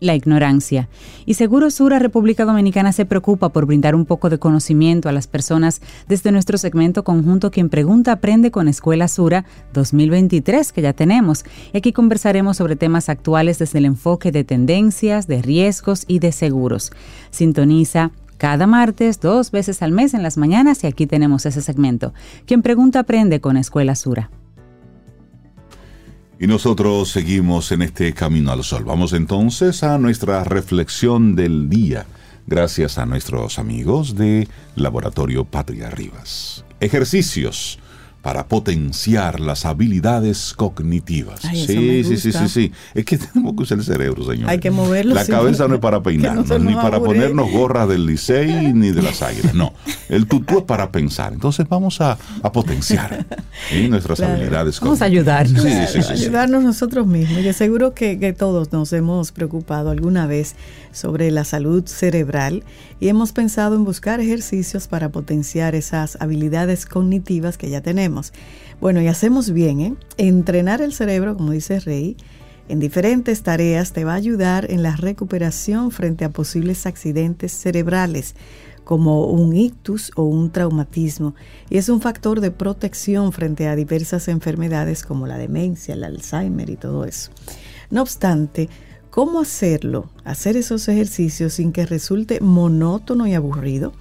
la 0.00 0.16
ignorancia. 0.16 0.88
Y 1.24 1.34
Seguro 1.34 1.70
Sura 1.70 2.00
República 2.00 2.44
Dominicana 2.44 2.90
se 2.90 3.06
preocupa 3.06 3.50
por 3.50 3.64
brindar 3.64 3.94
un 3.94 4.06
poco 4.06 4.28
de 4.28 4.40
conocimiento 4.40 5.08
a 5.08 5.12
las 5.12 5.28
personas 5.28 5.82
desde 6.08 6.32
nuestro 6.32 6.58
segmento 6.58 7.04
conjunto 7.04 7.52
Quien 7.52 7.68
Pregunta 7.68 8.10
Aprende 8.10 8.50
con 8.50 8.66
Escuela 8.66 9.06
Sura 9.06 9.44
2023 9.72 10.72
que 10.72 10.82
ya 10.82 10.92
tenemos. 10.92 11.44
Y 11.72 11.78
aquí 11.78 11.92
conversaremos 11.92 12.56
sobre 12.56 12.74
temas 12.74 13.08
actuales 13.08 13.60
desde 13.60 13.78
el 13.78 13.84
enfoque 13.84 14.32
de 14.32 14.42
tendencias, 14.42 15.28
de 15.28 15.42
riesgos 15.42 16.06
y 16.08 16.18
de 16.18 16.32
seguros. 16.32 16.90
Sintoniza 17.30 18.10
cada 18.42 18.66
martes, 18.66 19.20
dos 19.20 19.52
veces 19.52 19.82
al 19.82 19.92
mes 19.92 20.14
en 20.14 20.24
las 20.24 20.36
mañanas 20.36 20.82
y 20.82 20.88
aquí 20.88 21.06
tenemos 21.06 21.46
ese 21.46 21.62
segmento. 21.62 22.12
Quien 22.44 22.60
pregunta 22.60 22.98
aprende 22.98 23.40
con 23.40 23.56
Escuela 23.56 23.94
Sura. 23.94 24.32
Y 26.40 26.48
nosotros 26.48 27.08
seguimos 27.08 27.70
en 27.70 27.82
este 27.82 28.12
camino 28.14 28.50
al 28.50 28.64
sol. 28.64 28.82
Vamos 28.82 29.12
entonces 29.12 29.84
a 29.84 29.96
nuestra 29.96 30.42
reflexión 30.42 31.36
del 31.36 31.68
día, 31.68 32.04
gracias 32.48 32.98
a 32.98 33.06
nuestros 33.06 33.60
amigos 33.60 34.16
de 34.16 34.48
Laboratorio 34.74 35.44
Patria 35.44 35.88
Rivas. 35.88 36.64
Ejercicios 36.80 37.78
para 38.22 38.46
potenciar 38.46 39.40
las 39.40 39.66
habilidades 39.66 40.54
cognitivas. 40.56 41.44
Ay, 41.44 41.66
sí, 41.66 42.04
sí, 42.04 42.16
sí, 42.16 42.32
sí, 42.32 42.48
sí. 42.48 42.72
Es 42.94 43.04
que 43.04 43.18
tenemos 43.32 43.54
que 43.56 43.62
usar 43.64 43.78
el 43.78 43.84
cerebro, 43.84 44.24
señor. 44.24 44.48
Hay 44.48 44.58
que 44.60 44.70
moverlo, 44.70 45.14
La 45.14 45.24
sí. 45.24 45.32
cabeza 45.32 45.66
no 45.68 45.74
es 45.74 45.80
para 45.80 45.96
no 45.98 46.02
peinarnos, 46.02 46.48
ni 46.60 46.74
para 46.74 47.00
ponernos 47.00 47.50
gorras 47.50 47.88
del 47.88 48.06
Licey 48.06 48.72
ni 48.74 48.90
de 48.90 49.02
las 49.02 49.22
águilas. 49.22 49.54
No, 49.54 49.74
el 50.08 50.26
tutú 50.26 50.58
es 50.58 50.64
para 50.64 50.90
pensar. 50.92 51.32
Entonces 51.32 51.68
vamos 51.68 52.00
a, 52.00 52.16
a 52.42 52.52
potenciar 52.52 53.26
¿sí? 53.68 53.88
nuestras 53.88 54.18
Claro. 54.18 54.34
habilidades 54.34 54.78
Vamos 54.80 55.02
a 55.02 55.06
cognitivas. 55.06 55.40
ayudarnos. 55.50 55.62
Sí, 55.62 55.70
sí, 55.92 56.02
sí, 56.02 56.16
sí. 56.16 56.24
ayudarnos 56.24 56.62
nosotros 56.62 57.06
mismos. 57.06 57.40
Y 57.44 57.52
seguro 57.52 57.92
que, 57.92 58.18
que 58.20 58.32
todos 58.32 58.72
nos 58.72 58.92
hemos 58.92 59.32
preocupado 59.32 59.90
alguna 59.90 60.26
vez 60.26 60.54
sobre 60.92 61.30
la 61.30 61.44
salud 61.44 61.86
cerebral 61.86 62.64
y 63.00 63.08
hemos 63.08 63.32
pensado 63.32 63.74
en 63.74 63.84
buscar 63.84 64.20
ejercicios 64.20 64.88
para 64.88 65.10
potenciar 65.10 65.74
esas 65.74 66.16
habilidades 66.20 66.86
cognitivas 66.86 67.58
que 67.58 67.70
ya 67.70 67.80
tenemos. 67.80 68.32
Bueno, 68.80 69.00
y 69.00 69.08
hacemos 69.08 69.50
bien, 69.50 69.80
¿eh? 69.80 69.94
Entrenar 70.16 70.80
el 70.82 70.92
cerebro, 70.92 71.36
como 71.36 71.52
dice 71.52 71.80
Rey, 71.80 72.16
en 72.68 72.78
diferentes 72.78 73.42
tareas 73.42 73.92
te 73.92 74.04
va 74.04 74.12
a 74.12 74.16
ayudar 74.16 74.70
en 74.70 74.82
la 74.82 74.96
recuperación 74.96 75.90
frente 75.90 76.24
a 76.24 76.30
posibles 76.30 76.86
accidentes 76.86 77.52
cerebrales 77.52 78.34
como 78.84 79.26
un 79.26 79.54
ictus 79.54 80.10
o 80.16 80.24
un 80.24 80.50
traumatismo 80.50 81.34
y 81.70 81.78
es 81.78 81.88
un 81.88 82.00
factor 82.00 82.40
de 82.40 82.50
protección 82.50 83.32
frente 83.32 83.68
a 83.68 83.76
diversas 83.76 84.28
enfermedades 84.28 85.02
como 85.02 85.26
la 85.26 85.38
demencia, 85.38 85.94
el 85.94 86.04
Alzheimer 86.04 86.70
y 86.70 86.76
todo 86.76 87.04
eso. 87.04 87.30
No 87.90 88.02
obstante, 88.02 88.68
¿cómo 89.12 89.40
hacerlo? 89.40 90.08
Hacer 90.24 90.56
esos 90.56 90.88
ejercicios 90.88 91.52
sin 91.52 91.70
que 91.72 91.84
resulte 91.84 92.40
monótono 92.40 93.26
y 93.26 93.34
aburrido. 93.34 93.92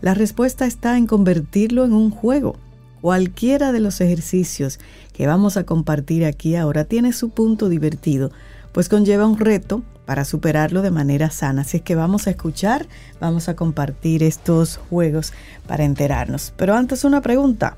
La 0.00 0.14
respuesta 0.14 0.64
está 0.64 0.96
en 0.96 1.08
convertirlo 1.08 1.84
en 1.84 1.92
un 1.92 2.10
juego. 2.10 2.54
Cualquiera 3.00 3.72
de 3.72 3.80
los 3.80 4.00
ejercicios 4.00 4.78
que 5.12 5.26
vamos 5.26 5.56
a 5.56 5.64
compartir 5.64 6.24
aquí 6.24 6.54
ahora 6.54 6.84
tiene 6.84 7.12
su 7.12 7.30
punto 7.30 7.68
divertido, 7.68 8.30
pues 8.70 8.88
conlleva 8.88 9.26
un 9.26 9.38
reto 9.38 9.82
para 10.06 10.24
superarlo 10.24 10.82
de 10.82 10.92
manera 10.92 11.30
sana. 11.30 11.62
Así 11.62 11.78
es 11.78 11.82
que 11.82 11.96
vamos 11.96 12.28
a 12.28 12.30
escuchar, 12.30 12.86
vamos 13.20 13.48
a 13.48 13.56
compartir 13.56 14.22
estos 14.22 14.76
juegos 14.88 15.32
para 15.66 15.82
enterarnos. 15.82 16.54
Pero 16.56 16.76
antes 16.76 17.02
una 17.02 17.22
pregunta. 17.22 17.76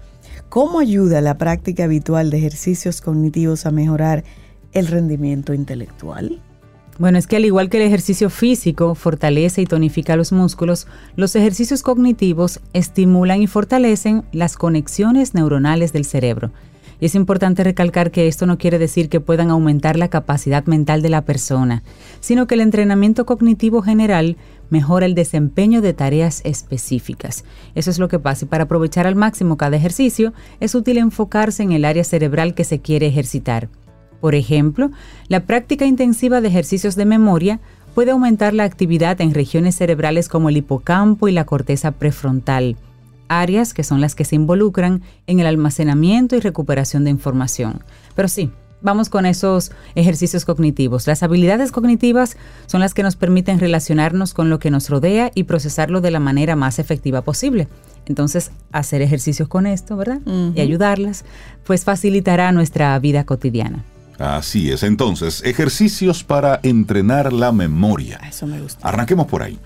¿Cómo 0.50 0.78
ayuda 0.80 1.22
la 1.22 1.38
práctica 1.38 1.84
habitual 1.84 2.28
de 2.28 2.36
ejercicios 2.36 3.00
cognitivos 3.00 3.64
a 3.64 3.70
mejorar 3.70 4.24
el 4.72 4.88
rendimiento 4.88 5.54
intelectual? 5.54 6.42
Bueno, 6.98 7.18
es 7.18 7.26
que 7.26 7.36
al 7.36 7.44
igual 7.44 7.68
que 7.68 7.76
el 7.76 7.82
ejercicio 7.82 8.30
físico 8.30 8.94
fortalece 8.94 9.60
y 9.60 9.66
tonifica 9.66 10.16
los 10.16 10.32
músculos, 10.32 10.86
los 11.14 11.36
ejercicios 11.36 11.82
cognitivos 11.82 12.60
estimulan 12.72 13.42
y 13.42 13.46
fortalecen 13.46 14.24
las 14.32 14.56
conexiones 14.56 15.34
neuronales 15.34 15.92
del 15.92 16.06
cerebro. 16.06 16.52
Y 16.98 17.04
es 17.04 17.14
importante 17.14 17.62
recalcar 17.62 18.10
que 18.10 18.26
esto 18.26 18.46
no 18.46 18.56
quiere 18.56 18.78
decir 18.78 19.10
que 19.10 19.20
puedan 19.20 19.50
aumentar 19.50 19.98
la 19.98 20.08
capacidad 20.08 20.64
mental 20.64 21.02
de 21.02 21.10
la 21.10 21.26
persona, 21.26 21.82
sino 22.20 22.46
que 22.46 22.54
el 22.54 22.62
entrenamiento 22.62 23.26
cognitivo 23.26 23.82
general 23.82 24.38
mejora 24.70 25.04
el 25.04 25.14
desempeño 25.14 25.82
de 25.82 25.92
tareas 25.92 26.40
específicas. 26.44 27.44
Eso 27.74 27.90
es 27.90 27.98
lo 27.98 28.08
que 28.08 28.18
pasa 28.18 28.46
y 28.46 28.48
para 28.48 28.64
aprovechar 28.64 29.06
al 29.06 29.16
máximo 29.16 29.58
cada 29.58 29.76
ejercicio 29.76 30.32
es 30.60 30.74
útil 30.74 30.96
enfocarse 30.96 31.62
en 31.62 31.72
el 31.72 31.84
área 31.84 32.04
cerebral 32.04 32.54
que 32.54 32.64
se 32.64 32.80
quiere 32.80 33.06
ejercitar. 33.06 33.68
Por 34.20 34.34
ejemplo, 34.34 34.90
la 35.28 35.40
práctica 35.40 35.86
intensiva 35.86 36.40
de 36.40 36.48
ejercicios 36.48 36.96
de 36.96 37.04
memoria 37.04 37.60
puede 37.94 38.10
aumentar 38.10 38.52
la 38.52 38.64
actividad 38.64 39.20
en 39.20 39.32
regiones 39.32 39.76
cerebrales 39.76 40.28
como 40.28 40.48
el 40.48 40.56
hipocampo 40.58 41.28
y 41.28 41.32
la 41.32 41.46
corteza 41.46 41.92
prefrontal, 41.92 42.76
áreas 43.28 43.72
que 43.72 43.84
son 43.84 44.00
las 44.00 44.14
que 44.14 44.24
se 44.24 44.36
involucran 44.36 45.02
en 45.26 45.40
el 45.40 45.46
almacenamiento 45.46 46.36
y 46.36 46.40
recuperación 46.40 47.04
de 47.04 47.10
información. 47.10 47.82
Pero 48.14 48.28
sí, 48.28 48.50
vamos 48.82 49.08
con 49.08 49.26
esos 49.26 49.72
ejercicios 49.94 50.44
cognitivos. 50.44 51.06
Las 51.06 51.22
habilidades 51.22 51.72
cognitivas 51.72 52.36
son 52.66 52.80
las 52.80 52.94
que 52.94 53.02
nos 53.02 53.16
permiten 53.16 53.60
relacionarnos 53.60 54.34
con 54.34 54.50
lo 54.50 54.58
que 54.58 54.70
nos 54.70 54.90
rodea 54.90 55.30
y 55.34 55.44
procesarlo 55.44 56.00
de 56.00 56.10
la 56.10 56.20
manera 56.20 56.54
más 56.54 56.78
efectiva 56.78 57.22
posible. 57.22 57.68
Entonces, 58.06 58.52
hacer 58.72 59.02
ejercicios 59.02 59.48
con 59.48 59.66
esto, 59.66 59.96
¿verdad? 59.96 60.20
Y 60.54 60.60
ayudarlas, 60.60 61.24
pues 61.64 61.84
facilitará 61.84 62.52
nuestra 62.52 62.98
vida 62.98 63.24
cotidiana. 63.24 63.84
Así 64.18 64.70
es, 64.70 64.82
entonces, 64.82 65.42
ejercicios 65.44 66.24
para 66.24 66.60
entrenar 66.62 67.32
la 67.32 67.52
memoria. 67.52 68.18
Eso 68.28 68.46
me 68.46 68.60
gusta. 68.60 68.86
Arranquemos 68.88 69.26
por 69.26 69.42
ahí. 69.42 69.58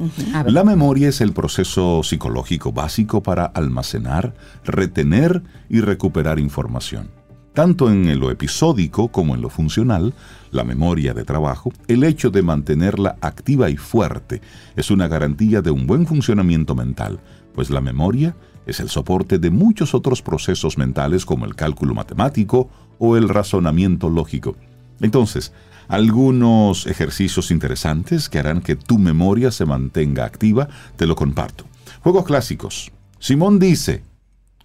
La 0.47 0.65
memoria 0.65 1.09
es 1.09 1.21
el 1.21 1.33
proceso 1.33 2.03
psicológico 2.03 2.73
básico 2.73 3.23
para 3.23 3.45
almacenar, 3.45 4.35
retener 4.65 5.43
y 5.69 5.81
recuperar 5.81 6.39
información. 6.39 7.11
Tanto 7.53 7.91
en 7.91 8.19
lo 8.21 8.31
episódico 8.31 9.09
como 9.09 9.35
en 9.35 9.43
lo 9.43 9.51
funcional, 9.51 10.15
la 10.53 10.63
memoria 10.63 11.15
de 11.15 11.25
trabajo, 11.25 11.73
el 11.89 12.05
hecho 12.05 12.31
de 12.31 12.43
mantenerla 12.43 13.17
activa 13.21 13.71
y 13.71 13.77
fuerte 13.77 14.41
es 14.77 14.91
una 14.91 15.09
garantía 15.09 15.61
de 15.61 15.73
un 15.73 15.87
buen 15.87 16.07
funcionamiento 16.07 16.77
mental, 16.77 17.19
pues 17.55 17.71
la 17.71 17.81
memoria 17.81 18.37
es 18.67 18.81
el 18.81 18.89
soporte 18.89 19.39
de 19.39 19.51
muchos 19.51 19.95
otros 19.95 20.23
procesos 20.23 20.79
mentales 20.79 21.25
como 21.25 21.45
el 21.45 21.55
cálculo 21.55 21.95
matemático 21.95 22.69
o 22.99 23.17
el 23.17 23.29
razonamiento 23.29 24.09
lógico. 24.11 24.57
Entonces, 25.01 25.53
algunos 25.89 26.87
ejercicios 26.87 27.51
interesantes 27.51 28.29
que 28.29 28.39
harán 28.39 28.61
que 28.61 28.77
tu 28.77 28.99
memoria 28.99 29.51
se 29.51 29.65
mantenga 29.65 30.25
activa, 30.25 30.69
te 30.97 31.07
lo 31.07 31.17
comparto. 31.17 31.65
Juegos 32.03 32.25
clásicos. 32.25 32.93
Simón 33.19 33.59
dice, 33.59 34.05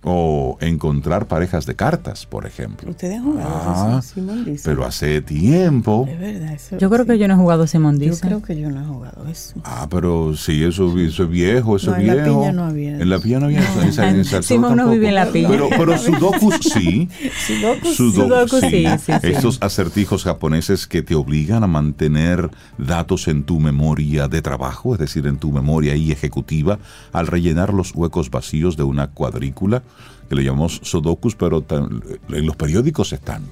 o 0.06 0.58
encontrar 0.62 1.28
parejas 1.28 1.66
de 1.66 1.76
cartas, 1.76 2.26
por 2.26 2.46
ejemplo. 2.46 2.92
Ustedes 2.92 3.18
han 3.18 3.24
jugado 3.24 3.50
Ah, 3.52 3.98
eso, 4.00 4.14
Simón 4.14 4.46
dice. 4.46 4.70
Pero 4.70 4.86
hace 4.86 5.22
tiempo. 5.22 6.08
Es 6.10 6.20
verdad, 6.20 6.54
eso. 6.54 6.78
Yo 6.78 6.90
creo 6.90 7.04
sí. 7.06 7.12
que 7.12 7.18
yo 7.18 7.28
no 7.28 7.34
he 7.34 7.38
jugado 7.38 7.66
Simón 7.68 8.00
Yo 8.00 8.12
dice. 8.12 8.22
creo 8.22 8.42
que 8.42 8.60
yo 8.60 8.70
no 8.70 8.82
he 8.82 8.86
jugado 8.86 9.28
eso. 9.28 9.56
Ah, 9.64 9.88
pero 9.90 10.36
sí, 10.36 10.64
eso, 10.64 10.98
eso 11.00 11.24
es 11.24 11.30
viejo, 11.30 11.76
eso 11.76 11.92
No, 11.92 11.98
es 11.98 12.02
en 12.04 12.08
la 12.08 12.14
viejo. 12.16 12.40
piña 12.42 12.52
no 12.52 12.64
había 12.66 12.92
En 13.00 13.10
la 13.10 13.16
eso. 13.16 13.24
piña 13.24 13.40
no 13.40 13.46
había 13.48 13.60
eso. 13.60 13.82
en 13.82 13.88
esa- 13.90 14.10
en 14.10 14.20
esa 14.22 14.42
Simón 14.42 14.78
no 14.78 14.90
vive 14.90 15.10
en 15.10 15.16
la 15.16 15.26
piña. 15.32 15.50
Pero, 15.50 15.70
pero 15.70 15.98
Sudoku 15.98 16.52
sí. 16.62 17.10
Sudoku, 17.48 17.88
Sudoku, 17.88 18.60
sí, 18.62 18.86
sí, 19.00 19.12
sí. 19.22 19.28
Estos 19.28 19.58
acertijos 19.62 20.24
japoneses 20.24 20.88
que 20.88 21.02
te 21.02 21.16
obligan 21.16 21.64
a 21.64 21.68
mantener 21.68 22.50
datos 22.78 23.28
en 23.28 23.44
tu 23.44 23.60
memoria 23.60 24.28
de 24.28 24.42
trabajo, 24.42 24.94
es 24.94 25.00
decir, 25.00 25.26
en 25.28 25.38
tu 25.38 25.52
memoria 25.52 25.94
ahí 25.94 26.12
ejecutiva, 26.12 26.80
al 27.12 27.28
rellenar 27.28 27.74
los 27.74 27.94
huecos 27.96 28.30
vacíos 28.30 28.78
de 28.78 28.84
una 28.84 29.08
cuadrícula, 29.08 29.84
que 30.30 30.36
le 30.36 30.44
llamamos 30.44 30.80
sudokus, 30.84 31.36
pero 31.36 31.62
tan- 31.62 32.02
en 32.30 32.46
los 32.46 32.56
periódicos 32.56 33.14
están. 33.14 33.44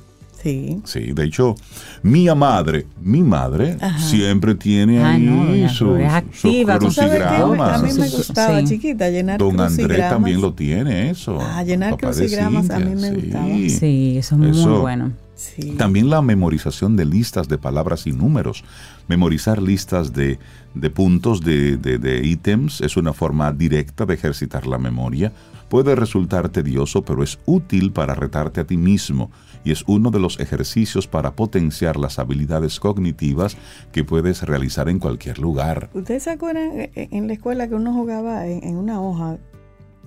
Sí. 0.41 0.81
Sí, 0.83 1.13
de 1.13 1.23
hecho, 1.23 1.55
mi 2.01 2.25
madre, 2.36 2.86
mi 3.01 3.23
madre 3.23 3.77
Ajá. 3.79 3.97
siempre 3.97 4.55
tiene 4.55 5.01
Ah, 5.01 5.12
ahí 5.12 5.21
no, 5.21 5.69
sus, 5.69 5.77
Flor, 5.77 6.01
es 6.01 6.12
sus 6.12 6.45
activa 6.45 6.79
con 6.79 6.88
¿Tú 6.89 6.93
sabes 6.93 7.12
qué? 7.13 7.17
crucigramas. 7.19 7.79
A 7.79 7.83
mí 7.86 7.93
me 7.93 8.09
Sí. 8.09 8.17
gustaba, 8.17 8.59
Sí. 8.59 8.65
chiquita, 8.65 9.09
llenar 9.09 9.39
Don 9.39 9.51
Andrés 9.51 9.77
crucigramas. 9.88 10.09
también 10.09 10.41
lo 10.41 10.53
tiene, 10.53 11.09
eso. 11.12 11.38
Ah, 11.39 11.63
llenar 11.63 11.95
crucigramas 11.95 12.69
a 12.71 12.79
mí 12.79 12.93
me 12.93 13.09
Cintia, 13.12 13.39
gustaba. 13.39 13.47
Sí, 13.79 14.17
eso 14.17 14.36
es 14.36 14.41
muy 14.41 14.49
Eso. 14.49 14.81
bueno. 14.81 15.13
Sí. 15.43 15.75
También 15.77 16.10
la 16.10 16.21
memorización 16.21 16.95
de 16.95 17.06
listas 17.06 17.47
de 17.47 17.58
palabras 17.58 18.08
y 18.08 18.12
números. 18.13 18.63
Memorizar 19.08 19.62
listas 19.62 20.13
de, 20.13 20.39
de 20.73 20.89
puntos 20.89 21.41
de, 21.41 21.77
de- 21.77 21.97
de 21.97 22.25
ítems 22.25 22.82
es 22.82 22.95
una 22.97 23.13
forma 23.13 23.51
directa 23.51 24.06
de 24.06 24.13
ejercitar 24.13 24.65
la 24.67 24.77
memoria. 24.77 25.32
Puede 25.69 25.95
resultar 25.95 26.49
tedioso, 26.49 27.03
pero 27.03 27.23
es 27.23 27.39
útil 27.45 27.91
para 27.91 28.13
retarte 28.15 28.62
a 28.62 28.65
ti 28.65 28.77
mismo 28.77 29.32
y 29.65 29.71
es 29.71 29.84
uno 29.88 30.12
de 30.12 30.19
los 30.19 30.39
ejercicios 30.39 31.08
para 31.08 31.36
potenciar 31.36 31.97
las 31.97 32.19
habilidades 32.19 32.79
cognitivas 32.79 33.58
que 33.91 34.03
puedes 34.03 34.43
realizar 34.43 34.88
en 34.89 34.99
cualquier 34.99 35.39
lugar. 35.39 35.89
¿Ustedes 35.93 36.23
se 36.23 36.32
acuerdan 36.32 36.79
eh, 36.79 36.91
eh, 36.95 37.08
en 37.12 37.27
la 37.27 37.34
escuela 37.34 37.67
que 37.67 37.75
uno 37.75 37.93
jugaba 37.93 38.45
en 38.47 38.75
una 38.77 39.01
hoja? 39.01 39.38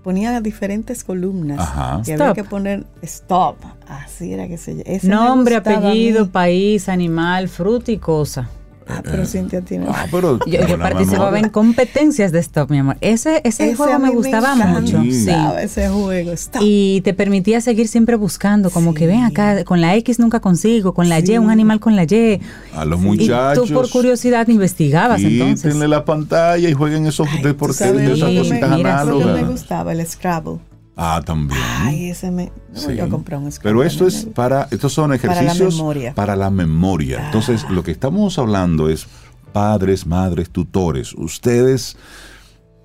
Ponía 0.07 0.40
diferentes 0.40 1.03
columnas. 1.03 1.59
Ajá. 1.59 2.01
Y 2.07 2.12
había 2.12 2.27
Stop. 2.27 2.35
que 2.37 2.45
poner 2.45 2.87
stop. 3.03 3.57
Así 3.88 4.33
era 4.33 4.47
que 4.47 4.57
se 4.57 4.81
ese 4.87 5.09
Nombre, 5.09 5.57
apellido, 5.57 6.31
país, 6.31 6.88
animal, 6.88 7.49
fruta 7.49 7.90
y 7.90 7.99
cosa. 7.99 8.49
Ah, 8.88 9.03
pero 9.03 9.27
Cintia 9.27 9.61
tiene. 9.62 9.87
Ah, 9.88 10.07
pero 10.11 10.38
Yo, 10.46 10.61
participaba 10.79 11.27
memoria. 11.27 11.44
en 11.46 11.51
competencias 11.51 12.31
de 12.31 12.38
stop, 12.38 12.70
mi 12.70 12.79
amor. 12.79 12.96
Ese, 13.01 13.40
ese, 13.44 13.66
Ese 13.66 13.75
juego 13.75 13.99
me 13.99 14.11
gustaba 14.11 14.55
mucho. 14.55 15.03
Sí. 15.03 15.27
Ese 15.61 15.88
juego. 15.88 16.31
Stop. 16.33 16.62
Y 16.64 17.01
te 17.01 17.12
permitía 17.12 17.61
seguir 17.61 17.88
siempre 17.88 18.14
buscando, 18.16 18.70
como 18.70 18.94
que 18.94 19.07
ven 19.09 19.25
acá, 19.25 19.64
con 19.64 19.81
la 19.81 19.96
X 19.96 20.18
nunca 20.20 20.38
consigo, 20.40 20.94
con 20.94 21.09
la 21.09 21.20
Sí. 21.20 21.33
Y, 21.33 21.38
un 21.38 21.51
animal 21.51 21.81
con 21.81 21.96
la 21.96 22.05
Y. 22.05 22.40
A 22.75 22.85
los 22.85 23.01
Y 23.01 23.05
muchachos. 23.05 23.68
tú 23.68 23.75
por 23.75 23.90
curiosidad 23.90 24.46
investigabas 24.49 25.20
entonces. 25.22 25.62
Quítenle 25.62 25.88
la 25.88 26.05
pantalla 26.05 26.68
y 26.68 26.72
jueguen 26.72 27.07
esos 27.07 27.27
deportes, 27.42 27.81
esas 27.81 28.20
cositas 28.20 28.77
que 28.77 28.83
me 28.83 28.90
análogas. 28.90 29.49
gustaba, 29.49 29.92
el 29.92 30.07
Scrabble. 30.07 30.59
Ah, 30.96 31.20
también. 31.24 31.61
Ay, 31.80 32.11
ese 32.11 32.30
me. 32.30 32.50
Sí. 32.72 32.96
Yo 32.96 33.09
compré 33.11 33.37
un. 33.37 33.50
Pero 33.62 33.82
esto 33.85 34.06
es 34.06 34.24
para, 34.35 34.66
estos 34.70 34.92
son 34.94 35.11
Para 35.11 35.26
la 35.26 35.40
ejercicios 35.42 35.76
memoria. 35.76 36.14
para 36.14 36.37
la 36.37 36.50
memoria. 36.50 37.26
Entonces, 37.26 37.68
lo 37.68 37.82
que 37.82 37.90
estamos 37.90 38.38
hablando 38.38 38.88
es 38.88 39.06
padres, 39.52 40.06
madres, 40.06 40.48
tutores. 40.50 41.12
Ustedes 41.12 41.96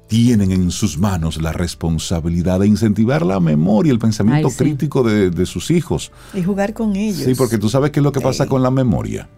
tienen 0.08 0.52
en 0.52 0.72
sus 0.72 0.98
manos 0.98 1.42
la 1.42 1.54
responsabilidad 1.54 2.60
de 2.60 2.68
incentivar 2.68 3.26
la 3.26 3.40
memoria, 3.40 3.94
el 3.94 4.00
pensamiento 4.00 4.50
Ay, 4.50 4.54
sí. 4.54 4.58
crítico 4.58 5.04
de, 5.04 5.30
de 5.30 5.46
sus 5.46 5.72
hijos. 5.72 6.12
Y 6.34 6.44
jugar 6.44 6.74
con 6.74 6.98
ellos. 6.98 7.24
Sí, 7.24 7.34
porque 7.34 7.58
tú 7.58 7.70
sabes 7.70 7.92
qué 7.92 8.02
es 8.02 8.04
lo 8.04 8.12
que 8.12 8.20
pasa 8.20 8.46
con 8.46 8.62
la 8.62 8.72
memoria. 8.72 9.30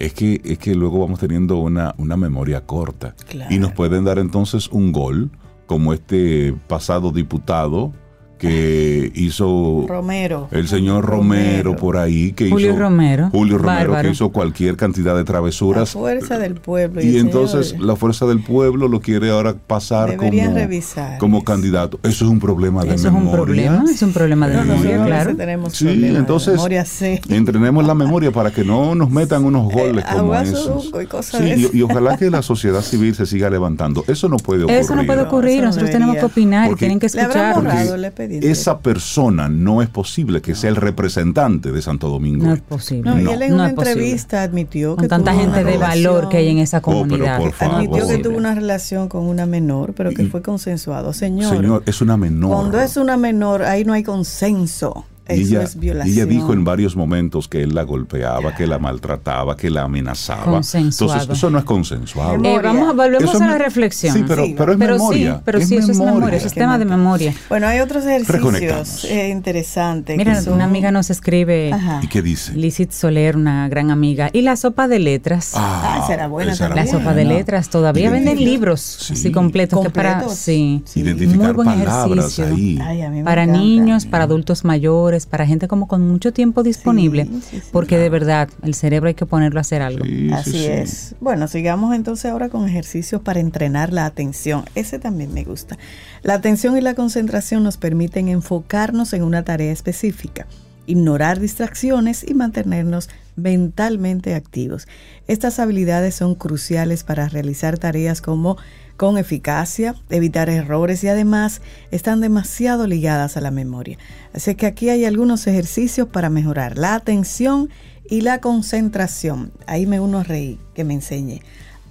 Es 0.00 0.12
que, 0.14 0.40
es 0.44 0.58
que 0.58 0.74
luego 0.74 0.98
vamos 0.98 1.20
teniendo 1.20 1.58
una, 1.58 1.94
una 1.98 2.16
memoria 2.16 2.66
corta. 2.66 3.14
Claro. 3.28 3.54
Y 3.54 3.58
nos 3.58 3.70
pueden 3.72 4.02
dar 4.04 4.18
entonces 4.18 4.66
un 4.68 4.90
gol, 4.90 5.30
como 5.70 5.92
este 5.92 6.52
pasado 6.66 7.12
diputado 7.12 7.92
que 8.40 9.12
hizo 9.14 9.84
Romero. 9.86 10.48
el 10.50 10.66
señor 10.66 11.04
Romero, 11.04 11.62
Romero. 11.64 11.76
por 11.76 11.96
ahí 11.98 12.32
que 12.32 12.48
Julio 12.50 12.70
hizo 12.70 12.78
Romero. 12.78 13.28
Julio 13.30 13.58
Romero 13.58 13.78
Bárbaro. 13.90 14.02
que 14.08 14.12
hizo 14.12 14.30
cualquier 14.30 14.76
cantidad 14.76 15.12
de 15.14 15.20
La 15.20 15.24
travesuras 15.26 15.90
fuerza 15.90 16.38
del 16.38 16.54
pueblo. 16.54 17.02
y 17.02 17.18
entonces 17.18 17.68
señor- 17.70 17.84
la 17.86 17.96
fuerza 17.96 18.26
del 18.26 18.42
pueblo 18.42 18.88
lo 18.88 19.00
quiere 19.00 19.30
ahora 19.30 19.54
pasar 19.54 20.16
como, 20.16 20.30
revisar 20.30 21.18
como 21.18 21.38
eso. 21.38 21.44
candidato. 21.44 22.00
Eso 22.02 22.24
es 22.24 22.30
un 22.30 22.40
problema 22.40 22.82
de 22.82 22.94
Eso 22.94 23.08
es 23.08 23.14
un 23.14 23.20
memoria. 23.24 23.36
problema, 23.44 23.84
es 23.90 24.02
un 24.02 24.12
problema 24.12 24.48
de 24.48 24.56
No, 24.56 24.64
memoria, 24.64 25.04
claro. 25.04 25.36
tenemos 25.36 25.74
Sí, 25.74 25.84
de 25.84 26.16
entonces 26.16 26.54
memoria, 26.54 26.84
sí. 26.86 27.20
entrenemos 27.28 27.86
la 27.86 27.94
memoria 27.94 28.30
para 28.32 28.50
que 28.50 28.64
no 28.64 28.94
nos 28.94 29.10
metan 29.10 29.44
unos 29.44 29.70
goles 29.72 30.04
Eh, 30.04 30.16
como 30.16 30.34
esos. 30.34 30.90
y 31.02 31.06
cosas 31.06 31.40
Sí, 31.42 31.68
y, 31.72 31.82
ojalá 31.82 32.16
que 32.16 32.30
la 32.30 32.40
sociedad 32.42 32.80
civil 32.80 33.14
se 33.14 33.26
siga 33.26 33.50
levantando. 33.50 34.02
Eso 34.08 34.28
no 34.28 34.38
puede 34.38 34.64
ocurrir. 34.64 34.80
Eso 34.80 34.94
no 34.96 35.04
puede 35.04 35.22
ocurrir, 35.22 35.60
no 35.60 35.66
nosotros 35.66 35.90
tenemos 35.90 36.16
que 36.16 36.24
opinar 36.24 36.70
y 36.72 36.74
tienen 36.76 36.98
que 36.98 37.06
Le 37.12 37.20
escuchar. 37.20 37.54
borrado 37.54 37.96
Esa 38.30 38.78
persona 38.80 39.48
no 39.48 39.82
es 39.82 39.88
posible 39.88 40.40
que 40.40 40.54
sea 40.54 40.70
el 40.70 40.76
representante 40.76 41.72
de 41.72 41.82
Santo 41.82 42.08
Domingo. 42.08 42.46
No 42.46 42.54
es 42.54 42.60
posible. 42.60 43.10
No, 43.10 43.20
y 43.20 43.24
No. 43.24 43.32
él 43.32 43.42
en 43.42 43.48
No 43.50 43.54
una 43.56 43.68
es 43.68 43.74
posible. 43.74 43.92
entrevista 43.92 44.42
admitió 44.42 44.94
que 44.96 45.00
Con 45.00 45.08
tanta 45.08 45.32
tuvo 45.32 45.40
gente 45.42 45.60
una 45.62 45.70
de 45.70 45.76
valor 45.78 46.28
que 46.28 46.36
hay 46.38 46.48
en 46.48 46.58
esa 46.58 46.78
Oh, 46.78 46.82
pero 46.84 46.98
comunidad. 47.00 47.38
por 47.38 47.52
favor. 47.52 47.74
Admitió 47.76 48.06
que 48.08 48.18
tuvo 48.18 48.36
una 48.36 48.54
relación 48.54 49.08
con 49.08 49.24
una 49.26 49.46
menor, 49.46 49.92
pero 49.94 50.10
que 50.10 50.22
Y- 50.22 50.26
fue 50.26 50.42
consensuado. 50.42 51.12
Señor, 51.12 51.56
Señor, 51.56 51.82
es 51.86 52.00
una 52.00 52.16
menor. 52.16 52.50
cuando 52.52 52.80
es 52.80 52.96
una 52.96 53.16
menor, 53.16 53.62
ahí 53.64 53.84
no 53.84 53.92
hay 53.92 54.02
consenso. 54.02 55.04
Y 55.32 55.42
Eso 55.42 55.54
ella, 55.56 55.62
es 55.64 55.78
violación. 55.78 56.14
ella 56.16 56.26
dijo 56.26 56.52
en 56.52 56.64
varios 56.64 56.96
momentos 56.96 57.48
que 57.48 57.62
él 57.62 57.74
la 57.74 57.82
golpeaba, 57.82 58.54
que 58.54 58.66
la 58.66 58.78
maltrataba, 58.78 59.56
que 59.56 59.70
la 59.70 59.82
amenazaba. 59.82 60.60
Entonces, 60.74 61.28
eso 61.30 61.50
no 61.50 61.58
es 61.58 61.64
consensuado. 61.64 62.34
Eh, 62.34 62.38
Memoria. 62.38 62.72
vamos, 62.72 62.96
volvemos 62.96 63.34
Eso 63.34 63.44
a 63.44 63.46
la 63.48 63.58
reflexión. 63.58 64.14
Sí, 64.14 64.24
pero, 64.26 64.44
Sí, 64.44 64.54
pero 64.56 64.72
es 64.72 64.78
pero 64.78 64.94
memoria. 64.94 65.34
sí, 65.36 65.40
pero 65.44 65.60
sí, 65.60 65.76
eso 65.76 65.92
es 65.92 65.98
memoria, 65.98 66.36
eso 66.38 66.46
es 66.46 66.54
tema 66.54 66.78
de 66.78 66.84
memoria. 66.84 67.34
Bueno, 67.48 67.66
hay 67.68 67.80
otros 67.80 68.04
ejercicios 68.04 69.04
eh, 69.04 69.28
interesantes. 69.28 70.16
Mira, 70.16 70.40
son- 70.40 70.54
una 70.54 70.64
amiga 70.64 70.90
nos 70.90 71.10
escribe, 71.10 71.72
Ajá. 71.72 72.00
¿Y 72.02 72.08
qué 72.08 72.22
dice? 72.22 72.54
Lizeth 72.54 72.92
Soler, 72.92 73.36
una 73.36 73.68
gran 73.68 73.90
amiga, 73.90 74.30
y 74.32 74.42
la 74.42 74.56
sopa 74.56 74.88
de 74.88 74.98
letras. 74.98 75.52
Ah, 75.54 76.00
esa 76.04 76.14
era 76.14 76.28
buena 76.28 76.52
esa 76.52 76.66
era 76.66 76.74
la 76.74 76.82
también. 76.82 76.98
sopa 76.98 77.14
de 77.14 77.24
buena. 77.24 77.38
letras 77.38 77.68
todavía 77.70 78.10
venden 78.10 78.38
libros 78.38 78.80
Sí. 78.80 79.12
así 79.14 79.32
completos 79.32 79.80
que 79.82 79.90
para 79.90 80.10
Completos. 80.14 80.38
sí, 80.38 80.82
Sí. 80.84 81.00
Identificar 81.00 81.54
muy 81.54 81.64
buen 81.64 81.68
palabras 81.68 82.38
ejercicio. 82.38 82.46
ahí. 82.46 82.78
Ay, 82.82 83.22
para 83.24 83.46
niños, 83.46 84.06
para 84.06 84.24
adultos 84.24 84.64
mayores, 84.64 85.19
para 85.26 85.46
gente 85.46 85.68
como 85.68 85.88
con 85.88 86.06
mucho 86.08 86.32
tiempo 86.32 86.62
disponible, 86.62 87.24
Sí, 87.26 87.40
sí, 87.50 87.56
sí. 87.60 87.68
porque 87.72 87.98
de 87.98 88.08
verdad 88.08 88.48
el 88.62 88.74
cerebro 88.74 89.08
hay 89.08 89.14
que 89.14 89.26
ponerlo 89.26 89.58
a 89.58 89.62
hacer 89.62 89.82
algo. 89.82 90.04
Sí, 90.04 90.10
sí, 90.28 90.32
Así 90.32 90.50
sí. 90.52 90.66
es. 90.66 91.14
Bueno, 91.20 91.48
sigamos 91.48 91.94
entonces 91.94 92.30
ahora 92.30 92.48
con 92.48 92.68
ejercicios 92.68 93.20
para 93.22 93.40
entrenar 93.40 93.92
la 93.92 94.06
atención. 94.06 94.64
Ese 94.74 94.98
también 94.98 95.32
me 95.32 95.44
gusta. 95.44 95.78
La 96.22 96.34
atención 96.34 96.76
y 96.76 96.80
la 96.80 96.94
concentración 96.94 97.62
nos 97.64 97.76
permiten 97.76 98.28
enfocarnos 98.28 99.12
en 99.12 99.22
una 99.22 99.42
tarea 99.44 99.72
específica, 99.72 100.46
ignorar 100.90 101.40
distracciones 101.40 102.24
y 102.28 102.34
mantenernos 102.34 103.08
mentalmente 103.36 104.34
activos. 104.34 104.86
Estas 105.26 105.58
habilidades 105.58 106.14
son 106.14 106.34
cruciales 106.34 107.04
para 107.04 107.28
realizar 107.28 107.78
tareas 107.78 108.20
como 108.20 108.56
con 108.96 109.16
eficacia, 109.16 109.94
evitar 110.10 110.50
errores 110.50 111.02
y 111.04 111.08
además 111.08 111.62
están 111.90 112.20
demasiado 112.20 112.86
ligadas 112.86 113.38
a 113.38 113.40
la 113.40 113.50
memoria. 113.50 113.96
Así 114.34 114.54
que 114.56 114.66
aquí 114.66 114.90
hay 114.90 115.06
algunos 115.06 115.46
ejercicios 115.46 116.06
para 116.08 116.28
mejorar 116.28 116.76
la 116.76 116.96
atención 116.96 117.70
y 118.10 118.20
la 118.20 118.40
concentración. 118.40 119.52
Ahí 119.66 119.86
me 119.86 120.00
uno 120.00 120.18
a 120.18 120.22
reír, 120.22 120.58
que 120.74 120.84
me 120.84 120.92
enseñe. 120.92 121.40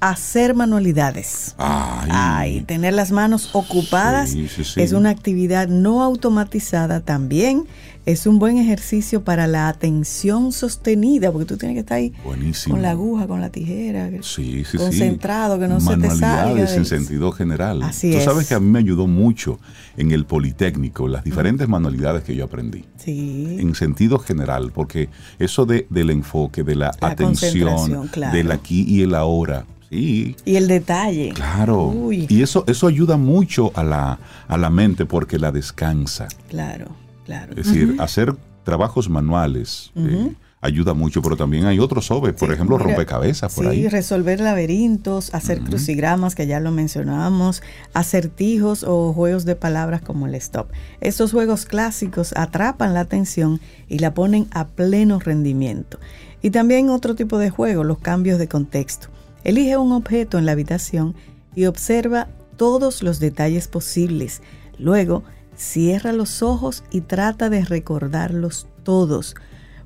Hacer 0.02 0.54
manualidades. 0.54 1.56
Ay. 1.58 2.10
Ay, 2.14 2.62
tener 2.62 2.94
las 2.94 3.12
manos 3.12 3.50
ocupadas 3.54 4.30
Sí, 4.30 4.48
sí, 4.48 4.64
sí. 4.64 4.80
es 4.82 4.94
una 4.94 5.10
actividad 5.10 5.68
no 5.68 6.04
automatizada 6.04 7.00
también. 7.02 7.66
Es 8.06 8.26
un 8.26 8.40
buen 8.40 8.58
ejercicio 8.58 9.24
para 9.24 9.46
la 9.46 9.68
atención 9.68 10.52
sostenida, 10.52 11.32
porque 11.32 11.46
tú 11.46 11.58
tienes 11.58 11.76
que 11.76 11.82
estar 11.82 11.98
ahí 11.98 12.12
Buenísimo. 12.26 12.74
con 12.76 12.82
la 12.82 12.92
aguja, 12.92 13.28
con 13.28 13.40
la 13.40 13.50
tijera, 13.52 14.10
Sí, 14.22 14.64
sí, 14.64 14.66
sí. 14.66 14.78
concentrado, 14.78 15.60
que 15.60 15.68
no 15.68 15.80
se 15.80 15.96
te 15.98 16.08
salga. 16.10 16.28
Manualidades 16.46 16.76
en 16.78 16.86
sentido 16.86 17.32
general. 17.32 17.84
Así 17.84 18.12
Tú 18.12 18.20
sabes 18.22 18.44
es. 18.44 18.50
que 18.50 18.56
a 18.56 18.60
mí 18.60 18.68
me 18.68 18.80
ayudó 18.80 19.06
mucho 19.06 19.60
en 19.98 20.12
el 20.12 20.26
Politécnico, 20.26 21.08
las 21.08 21.24
diferentes 21.24 21.68
manualidades 21.68 22.24
que 22.24 22.36
yo 22.36 22.46
aprendí. 22.46 22.86
Sí. 22.98 23.58
En 23.60 23.76
sentido 23.76 24.18
general, 24.18 24.72
porque 24.74 25.10
eso 25.38 25.66
de, 25.68 25.86
del 25.92 26.10
enfoque, 26.10 26.64
de 26.64 26.76
la, 26.76 26.92
La 27.02 27.10
atención, 27.10 28.08
claro. 28.08 28.36
del 28.36 28.52
aquí 28.52 28.86
y 28.88 29.04
el 29.04 29.14
ahora. 29.14 29.66
Sí, 29.92 30.36
Y 30.46 30.56
el 30.56 30.68
detalle. 30.68 31.30
claro. 31.34 31.88
Uy. 31.88 32.26
Y 32.30 32.42
eso, 32.44 32.64
eso 32.68 32.88
ayuda 32.88 33.18
mucho 33.18 33.72
a 33.76 33.84
la, 33.84 34.20
a 34.48 34.58
la 34.58 34.70
mente 34.70 35.06
porque 35.06 35.38
la 35.40 35.52
descansa. 35.52 36.28
Claro, 36.48 36.88
claro. 37.30 37.52
Es 37.56 37.68
decir, 37.68 37.96
hacer 38.00 38.36
trabajos 38.64 39.10
manuales 39.10 39.92
eh, 39.96 40.34
ayuda 40.62 40.94
mucho, 40.94 41.22
pero 41.22 41.38
también 41.38 41.66
hay 41.66 41.80
otros 41.80 42.06
sobre, 42.06 42.34
por 42.34 42.50
Sí, 42.50 42.54
ejemplo, 42.56 42.78
rompecabezas 42.78 43.54
por 43.54 43.66
sí, 43.66 43.72
ahí. 43.72 43.88
resolver 43.88 44.40
laberintos, 44.40 45.34
hacer 45.34 45.62
crucigramas, 45.62 46.36
que 46.36 46.48
ya 46.48 46.60
lo 46.60 46.72
mencionábamos, 46.72 47.62
acertijos 47.94 48.84
o 48.84 49.14
juegos 49.14 49.46
de 49.46 49.56
palabras 49.56 50.02
como 50.02 50.26
el 50.28 50.36
stop. 50.36 50.68
Estos 51.02 51.32
juegos 51.32 51.66
clásicos 51.66 52.34
atrapan 52.36 52.94
la 52.94 53.02
atención 53.02 53.60
y 53.88 54.00
la 54.00 54.14
ponen 54.14 54.48
a 54.52 54.68
pleno 54.68 55.20
rendimiento. 55.20 56.00
Y 56.42 56.50
también 56.52 56.90
otro 56.90 57.16
tipo 57.16 57.38
de 57.38 57.50
juego, 57.50 57.84
los 57.84 58.00
cambios 58.00 58.40
de 58.40 58.48
contexto. 58.48 59.08
Elige 59.44 59.78
un 59.78 59.92
objeto 59.92 60.38
en 60.38 60.46
la 60.46 60.54
habitación 60.54 61.16
y 61.56 61.66
observa 61.66 62.28
todos 62.58 63.04
los 63.04 63.20
detalles 63.20 63.68
posibles. 63.68 64.42
Luego, 64.78 65.24
cierra 65.60 66.14
los 66.14 66.42
ojos 66.42 66.84
y 66.92 67.02
trata 67.02 67.50
de 67.50 67.64
recordarlos 67.66 68.68
todos. 68.84 69.36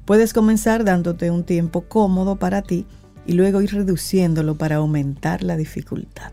Puedes 0.06 0.34
comenzar 0.34 0.84
dándote 0.86 1.32
un 1.32 1.44
tiempo 1.44 1.82
cómodo 1.82 2.36
para 2.38 2.62
ti 2.62 2.86
y 3.26 3.34
luego 3.34 3.62
ir 3.62 3.74
reduciéndolo 3.74 4.56
para 4.56 4.78
aumentar 4.78 5.44
la 5.44 5.58
dificultad. 5.58 6.32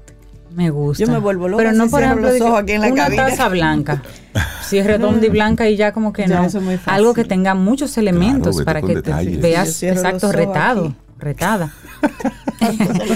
Me 0.54 0.70
gusta. 0.70 1.04
Yo 1.04 1.10
me 1.10 1.18
vuelvo 1.18 1.46
loca 1.46 1.62
Pero 1.62 1.76
no 1.76 1.84
si 1.84 1.90
por 1.90 2.02
ejemplo 2.02 2.28
los 2.28 2.40
ojos 2.40 2.58
aquí 2.60 2.72
en 2.72 2.80
la 2.80 2.88
una 2.88 3.04
cabina. 3.04 3.26
taza 3.26 3.48
blanca. 3.48 4.02
Si 4.70 4.78
es 4.78 4.86
redonda 4.86 5.26
y 5.26 5.30
blanca 5.30 5.68
y 5.68 5.76
ya 5.76 5.90
como 5.92 6.12
que 6.12 6.28
Ya, 6.28 6.40
no. 6.40 6.44
eso 6.46 6.58
es 6.58 6.64
muy 6.64 6.76
fácil. 6.76 6.92
Algo 6.92 7.12
que 7.12 7.24
tenga 7.24 7.54
muchos 7.56 7.98
elementos 7.98 8.62
para 8.62 8.80
que 8.80 8.94
detalles. 8.94 9.34
Yo 9.36 9.40
veas 9.42 9.82
exacto 9.82 10.30
retado, 10.30 10.84
aquí. 10.86 10.96
Retada. 11.20 11.72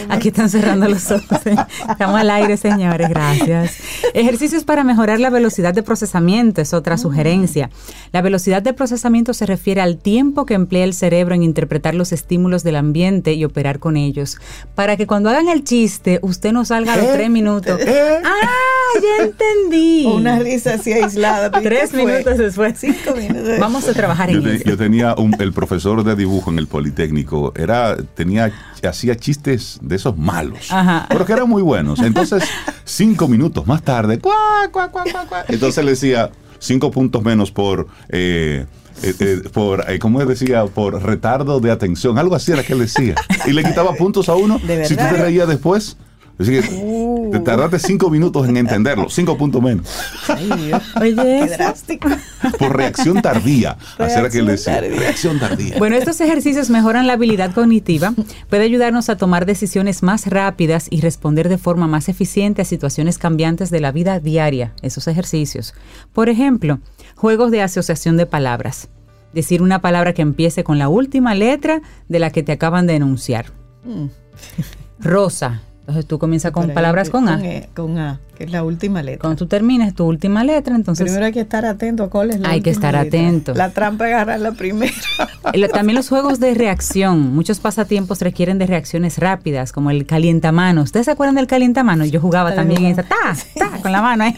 Aquí 0.09 0.29
están 0.29 0.49
cerrando 0.49 0.89
los 0.89 1.11
ojos. 1.11 1.47
¿eh? 1.47 1.57
Estamos 1.91 2.19
al 2.21 2.31
aire, 2.31 2.57
señores, 2.57 3.09
gracias. 3.09 3.77
Ejercicios 4.15 4.65
para 4.65 4.85
mejorar 4.85 5.21
la 5.21 5.31
velocidad 5.31 5.75
de 5.75 5.83
procesamiento 5.83 6.61
es 6.63 6.73
otra 6.73 6.97
sugerencia. 6.97 7.71
La 8.13 8.23
velocidad 8.23 8.63
de 8.63 8.73
procesamiento 8.73 9.35
se 9.35 9.47
refiere 9.47 9.81
al 9.81 9.99
tiempo 9.99 10.47
que 10.47 10.55
emplea 10.55 10.85
el 10.85 10.95
cerebro 10.95 11.35
en 11.35 11.43
interpretar 11.43 11.95
los 11.95 12.13
estímulos 12.13 12.63
del 12.63 12.77
ambiente 12.77 13.35
y 13.35 13.45
operar 13.45 13.79
con 13.81 13.97
ellos. 13.97 14.39
Para 14.75 14.97
que 14.97 15.07
cuando 15.07 15.29
hagan 15.31 15.49
el 15.49 15.65
chiste, 15.65 16.21
usted 16.23 16.53
no 16.53 16.65
salga 16.65 16.95
a 16.95 16.97
los 16.97 17.07
¿Eh? 17.07 17.11
tres 17.15 17.31
minutos. 17.31 17.81
¿Eh? 17.81 18.19
¡Ah, 18.25 19.01
ya 19.03 19.25
entendí! 19.27 20.07
Una 20.15 20.39
risa 20.39 20.75
así 20.75 20.93
aislada. 20.93 21.51
pero 21.51 21.63
¿y 21.65 21.69
Tres 21.69 21.93
minutos 21.93 22.39
después. 22.39 22.79
Cinco 22.79 23.15
minutos. 23.17 23.59
Vamos 23.59 23.87
a 23.89 23.93
trabajar 23.93 24.31
Yo, 24.31 24.39
en 24.39 24.45
te- 24.45 24.55
eso. 24.57 24.65
yo 24.65 24.77
tenía 24.77 25.15
un- 25.17 25.35
el 25.39 25.53
profesor 25.53 26.03
de 26.05 26.15
dibujo 26.17 26.51
en 26.51 26.59
el 26.59 26.67
Politécnico, 26.67 27.53
era, 27.57 27.94
tenía, 28.15 28.53
hacía 28.87 29.17
chistes 29.17 29.79
de 29.83 29.97
esos 29.97 30.17
malos, 30.17 30.71
Ajá. 30.71 31.07
pero 31.09 31.25
que 31.25 31.33
eran 31.33 31.49
muy 31.49 31.63
buenos. 31.63 32.01
Entonces, 32.01 32.45
cinco 32.85 33.29
minutos 33.29 33.67
más 33.67 33.83
tarde, 33.83 34.19
cuá, 34.19 34.69
cuá, 34.71 34.91
cuá, 34.91 35.05
entonces 35.49 35.85
le 35.85 35.93
decía 35.93 36.31
cinco 36.59 36.91
puntos 36.91 37.23
menos 37.23 37.51
por, 37.51 37.89
eh, 38.09 38.67
eh, 39.03 39.15
eh, 39.19 39.43
por 39.53 39.91
eh, 39.91 39.99
¿cómo 39.99 40.25
decía? 40.25 40.65
Por 40.67 41.03
retardo 41.03 41.61
de 41.61 41.71
atención, 41.71 42.19
algo 42.19 42.35
así 42.35 42.53
era 42.53 42.63
que 42.63 42.73
él 42.73 42.81
decía. 42.81 43.15
Y 43.47 43.53
le 43.53 43.65
quitaba 43.65 43.95
puntos 43.95 44.29
a 44.29 44.35
uno. 44.35 44.59
¿De 44.59 44.85
Si 44.85 44.97
tú 44.97 45.03
te 45.03 45.13
reías 45.13 45.49
después, 45.49 45.97
es 46.39 46.47
decir, 46.47 46.69
Uh. 46.83 47.31
te 47.31 47.39
tardaste 47.41 47.79
cinco 47.79 48.11
minutos 48.11 48.49
en 48.49 48.57
entenderlo, 48.57 49.09
cinco 49.09 49.37
puntos 49.39 49.63
menos. 49.63 49.87
Ay, 50.29 50.51
Dios. 50.67 50.83
Oye, 51.01 51.15
Qué 51.15 51.45
eso. 51.45 51.55
drástico. 51.57 52.09
Por 52.59 52.77
reacción 52.77 53.23
tardía. 53.23 53.77
Así 53.99 54.19
era 54.19 54.29
que. 54.31 54.43
Reacción 54.43 54.75
tardía. 54.81 54.99
Reacción 54.99 55.39
tardía. 55.39 55.79
Bueno, 55.79 55.97
estos 55.97 56.21
ejercicios 56.21 56.71
mejoran 56.71 57.07
la 57.07 57.13
habilidad 57.15 57.53
cognitiva, 57.55 58.15
puede 58.51 58.65
ayudarnos 58.65 59.09
a 59.09 59.17
tomar 59.17 59.47
decisiones 59.47 60.03
más 60.03 60.27
rápidas 60.27 60.89
y 60.91 61.01
responder 61.01 61.49
de 61.49 61.59
forma 61.59 61.87
más 61.87 62.09
eficiente 62.09 62.63
a 62.63 62.65
situaciones 62.65 63.19
cambiantes 63.19 63.71
de 63.71 63.81
la 63.81 63.93
vida 63.93 64.19
diaria, 64.21 64.73
esos 64.83 65.07
ejercicios. 65.09 65.75
Por 66.13 66.29
ejemplo, 66.29 66.81
juegos 67.15 67.51
de 67.53 67.63
asociación 67.63 68.17
de 68.17 68.27
palabras. 68.27 68.89
Decir 69.33 69.63
una 69.63 69.81
palabra 69.81 70.13
que 70.15 70.23
empiece 70.23 70.63
con 70.65 70.79
la 70.79 70.89
última 70.89 71.35
letra 71.35 71.81
de 72.09 72.19
la 72.19 72.31
que 72.31 72.43
te 72.43 72.53
acaban 72.53 72.87
de 72.87 72.95
enunciar. 72.97 73.47
Rosa. 75.01 75.61
Entonces 75.87 76.07
tú 76.07 76.19
comienzas 76.19 76.51
con 76.53 76.71
palabras 76.71 77.11
con 77.11 77.29
A. 77.29 77.45
E, 77.45 77.69
Con 77.75 77.99
A, 77.99 78.19
que 78.39 78.45
es 78.45 78.51
la 78.51 78.65
última 78.65 79.03
letra. 79.03 79.21
Cuando 79.21 79.37
tú 79.37 79.47
termines 79.47 79.95
tu 79.95 80.07
última 80.07 80.43
letra, 80.43 80.75
entonces 80.75 81.05
Primero 81.05 81.27
hay 81.27 81.33
que 81.33 81.41
estar 81.41 81.67
atento 81.67 82.05
a 82.05 82.09
cuál 82.11 82.31
es 82.31 82.41
la 82.41 82.49
Hay 82.49 82.63
que 82.63 82.71
estar 82.71 82.95
letra. 82.95 83.07
atento. 83.21 83.53
La 83.55 83.69
trampa 83.71 84.09
es 84.09 84.15
agarrar 84.15 84.41
la 84.41 84.53
primera. 84.53 84.95
También 85.75 85.95
los 85.97 86.09
juegos 86.09 86.41
de 86.41 86.55
reacción. 86.55 87.35
Muchos 87.35 87.59
pasatiempos 87.61 88.23
requieren 88.23 88.59
de 88.59 88.67
reacciones 88.67 89.19
rápidas, 89.19 89.73
como 89.73 89.91
el 89.91 90.07
calientamanos. 90.07 90.85
¿Ustedes 90.85 91.05
se 91.05 91.11
acuerdan 91.13 91.35
del 91.35 91.47
calientamanos? 91.47 92.11
Yo 92.11 92.19
jugaba 92.19 92.51
Ay, 92.51 92.57
también 92.57 92.87
en 92.87 92.93
esa, 92.93 93.03
ta, 93.03 93.37
ta, 93.59 93.71
con 93.83 93.93
la 93.93 94.01
mano. 94.01 94.25
¿eh? 94.25 94.35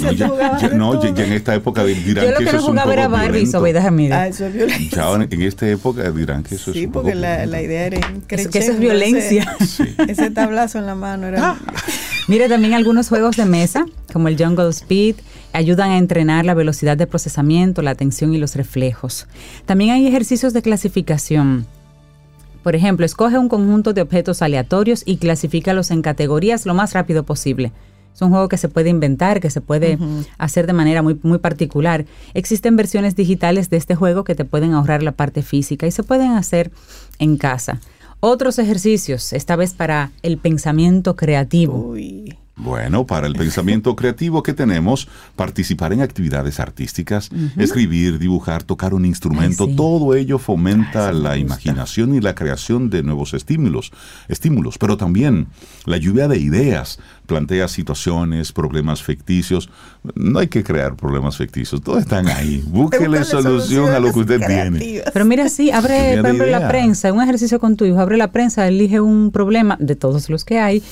No, 0.00 0.12
ya- 0.12 0.28
de 0.68 0.74
no, 0.76 1.02
ya 1.02 1.24
en 1.24 1.32
esta 1.32 1.52
época 1.56 1.82
dirán 1.84 2.26
Yo 2.26 2.30
lo 2.30 2.38
que 2.38 2.44
que 2.44 2.50
eso 2.50 2.52
no 2.52 2.58
es 2.58 2.64
un 2.64 2.70
jugaba 2.70 2.82
poco 2.84 2.92
era 2.92 3.08
Barbie. 3.08 4.12
Ah, 4.12 4.28
eso 4.28 4.46
es 4.46 4.52
violencia. 4.54 4.90
Ya 4.96 5.12
en 5.14 5.26
en 5.32 5.42
esta 5.42 5.68
época 5.68 6.10
dirán 6.12 6.44
que 6.44 6.54
eso 6.54 6.70
es 6.70 6.76
Sí, 6.76 6.86
un 6.86 6.92
poco 6.92 7.04
porque 7.06 7.16
la, 7.16 7.44
la 7.46 7.60
idea 7.60 7.86
era 7.86 7.98
Eso- 8.28 8.50
que 8.50 8.58
eso 8.60 8.70
es 8.72 8.78
violencia. 8.78 9.56
Ese, 9.58 9.94
ese 10.06 10.30
tablazo 10.30 10.75
en 10.78 10.86
la 10.86 10.94
mano 10.94 11.26
era... 11.26 11.56
Mire, 12.28 12.48
también 12.48 12.74
algunos 12.74 13.08
juegos 13.08 13.36
de 13.36 13.44
mesa, 13.44 13.86
como 14.12 14.26
el 14.26 14.36
Jungle 14.36 14.70
Speed, 14.70 15.16
ayudan 15.52 15.92
a 15.92 15.98
entrenar 15.98 16.44
la 16.44 16.54
velocidad 16.54 16.96
de 16.96 17.06
procesamiento, 17.06 17.82
la 17.82 17.92
atención 17.92 18.34
y 18.34 18.38
los 18.38 18.56
reflejos. 18.56 19.28
También 19.64 19.90
hay 19.90 20.08
ejercicios 20.08 20.52
de 20.52 20.60
clasificación. 20.60 21.66
Por 22.64 22.74
ejemplo, 22.74 23.06
escoge 23.06 23.38
un 23.38 23.48
conjunto 23.48 23.92
de 23.92 24.02
objetos 24.02 24.42
aleatorios 24.42 25.04
y 25.06 25.18
clasifícalos 25.18 25.92
en 25.92 26.02
categorías 26.02 26.66
lo 26.66 26.74
más 26.74 26.94
rápido 26.94 27.22
posible. 27.22 27.70
Es 28.12 28.22
un 28.22 28.30
juego 28.30 28.48
que 28.48 28.56
se 28.56 28.68
puede 28.68 28.90
inventar, 28.90 29.40
que 29.40 29.50
se 29.50 29.60
puede 29.60 29.98
hacer 30.38 30.66
de 30.66 30.72
manera 30.72 31.02
muy, 31.02 31.20
muy 31.22 31.38
particular. 31.38 32.06
Existen 32.34 32.74
versiones 32.74 33.14
digitales 33.14 33.70
de 33.70 33.76
este 33.76 33.94
juego 33.94 34.24
que 34.24 34.34
te 34.34 34.44
pueden 34.44 34.72
ahorrar 34.72 35.02
la 35.02 35.12
parte 35.12 35.42
física 35.42 35.86
y 35.86 35.90
se 35.90 36.02
pueden 36.02 36.32
hacer 36.32 36.72
en 37.18 37.36
casa. 37.36 37.78
Otros 38.20 38.58
ejercicios, 38.58 39.32
esta 39.32 39.56
vez 39.56 39.74
para 39.74 40.10
el 40.22 40.38
pensamiento 40.38 41.16
creativo. 41.16 41.90
Uy, 41.90 42.36
Bueno, 42.58 43.04
para 43.06 43.26
el 43.26 43.34
pensamiento 43.34 43.94
creativo 43.94 44.42
que 44.42 44.54
tenemos, 44.54 45.08
participar 45.36 45.92
en 45.92 46.00
actividades 46.00 46.58
artísticas, 46.58 47.28
escribir, 47.58 48.18
dibujar, 48.18 48.62
tocar 48.62 48.94
un 48.94 49.04
instrumento, 49.04 49.64
Ay, 49.64 49.70
sí. 49.70 49.76
todo 49.76 50.14
ello 50.14 50.38
fomenta 50.38 51.10
Ay, 51.10 51.20
la 51.20 51.36
imaginación 51.36 52.14
y 52.14 52.20
la 52.20 52.34
creación 52.34 52.88
de 52.88 53.02
nuevos 53.02 53.34
estímulos, 53.34 53.92
estímulos, 54.28 54.78
pero 54.78 54.96
también 54.96 55.48
la 55.84 55.98
lluvia 55.98 56.28
de 56.28 56.38
ideas, 56.38 56.98
plantea 57.26 57.68
situaciones, 57.68 58.52
problemas 58.52 59.02
ficticios. 59.02 59.68
No 60.14 60.38
hay 60.38 60.48
que 60.48 60.62
crear 60.62 60.96
problemas 60.96 61.36
ficticios, 61.36 61.82
todos 61.82 62.00
están 62.00 62.28
ahí. 62.28 62.62
Búsquele 62.68 63.24
solución 63.24 63.92
a 63.92 63.98
lo 63.98 64.12
que 64.12 64.20
usted 64.20 64.46
tiene. 64.46 65.02
Pero 65.12 65.24
mira, 65.24 65.48
sí, 65.48 65.70
abre, 65.70 65.94
de 65.94 66.16
por 66.18 66.26
ejemplo, 66.26 66.46
la 66.46 66.68
prensa, 66.68 67.12
un 67.12 67.22
ejercicio 67.22 67.58
con 67.58 67.76
tu 67.76 67.84
hijo, 67.84 67.98
abre 67.98 68.16
la 68.16 68.32
prensa, 68.32 68.66
elige 68.66 69.00
un 69.00 69.30
problema 69.30 69.76
de 69.80 69.96
todos 69.96 70.30
los 70.30 70.44
que 70.44 70.58
hay 70.58 70.82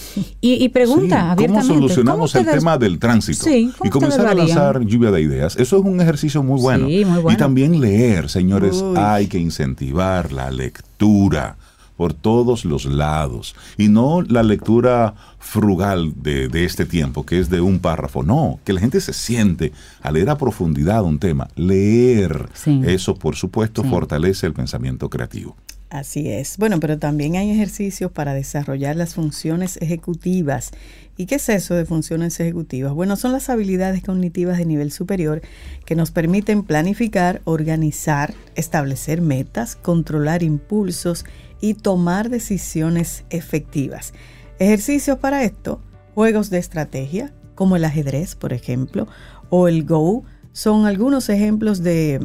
y, 0.40 0.62
y 0.62 0.68
pregunta 0.70 1.04
Sí, 1.04 1.10
¿Cómo 1.10 1.32
abiertamente. 1.32 1.74
solucionamos 1.74 2.32
¿cómo 2.32 2.50
el 2.50 2.58
tema 2.58 2.78
del 2.78 2.98
tránsito? 2.98 3.44
Sí, 3.44 3.72
¿cómo 3.76 3.88
y 3.88 3.90
comenzar 3.90 4.26
a 4.26 4.34
lanzar 4.34 4.80
lluvia 4.84 5.10
de 5.10 5.20
ideas. 5.20 5.56
Eso 5.56 5.78
es 5.78 5.84
un 5.84 6.00
ejercicio 6.00 6.42
muy 6.42 6.60
bueno. 6.60 6.86
Sí, 6.88 7.04
muy 7.04 7.20
bueno. 7.20 7.32
Y 7.32 7.36
también 7.38 7.80
leer, 7.80 8.28
señores, 8.28 8.82
Uy. 8.82 8.96
hay 8.98 9.26
que 9.26 9.38
incentivar 9.38 10.32
la 10.32 10.50
lectura 10.50 11.56
por 11.96 12.12
todos 12.12 12.64
los 12.64 12.84
lados. 12.86 13.54
Y 13.78 13.88
no 13.88 14.22
la 14.22 14.42
lectura 14.42 15.14
frugal 15.38 16.12
de, 16.16 16.48
de 16.48 16.64
este 16.64 16.86
tiempo, 16.86 17.24
que 17.24 17.38
es 17.38 17.50
de 17.50 17.60
un 17.60 17.78
párrafo. 17.78 18.22
No, 18.22 18.58
que 18.64 18.72
la 18.72 18.80
gente 18.80 19.00
se 19.00 19.12
siente 19.12 19.72
a 20.02 20.10
leer 20.10 20.30
a 20.30 20.38
profundidad 20.38 21.04
un 21.04 21.18
tema. 21.18 21.48
Leer. 21.54 22.48
Sí. 22.54 22.80
Eso, 22.84 23.14
por 23.14 23.36
supuesto, 23.36 23.82
Sí. 23.82 23.88
fortalece 23.88 24.46
el 24.46 24.52
pensamiento 24.54 25.08
creativo. 25.08 25.56
Así 25.94 26.28
es. 26.28 26.58
Bueno, 26.58 26.80
pero 26.80 26.98
también 26.98 27.36
hay 27.36 27.52
ejercicios 27.52 28.10
para 28.10 28.34
desarrollar 28.34 28.96
las 28.96 29.14
funciones 29.14 29.76
ejecutivas. 29.80 30.72
¿Y 31.16 31.26
qué 31.26 31.36
es 31.36 31.48
eso 31.48 31.76
de 31.76 31.84
funciones 31.84 32.40
ejecutivas? 32.40 32.92
Bueno, 32.92 33.14
son 33.14 33.30
las 33.30 33.48
habilidades 33.48 34.02
cognitivas 34.02 34.58
de 34.58 34.66
nivel 34.66 34.90
superior 34.90 35.40
que 35.86 35.94
nos 35.94 36.10
permiten 36.10 36.64
planificar, 36.64 37.42
organizar, 37.44 38.34
establecer 38.56 39.20
metas, 39.20 39.76
controlar 39.76 40.42
impulsos 40.42 41.24
y 41.60 41.74
tomar 41.74 42.28
decisiones 42.28 43.22
efectivas. 43.30 44.14
Ejercicios 44.58 45.20
para 45.20 45.44
esto, 45.44 45.80
juegos 46.16 46.50
de 46.50 46.58
estrategia, 46.58 47.32
como 47.54 47.76
el 47.76 47.84
ajedrez, 47.84 48.34
por 48.34 48.52
ejemplo, 48.52 49.06
o 49.48 49.68
el 49.68 49.84
Go, 49.84 50.24
son 50.50 50.86
algunos 50.86 51.28
ejemplos 51.28 51.84
de 51.84 52.18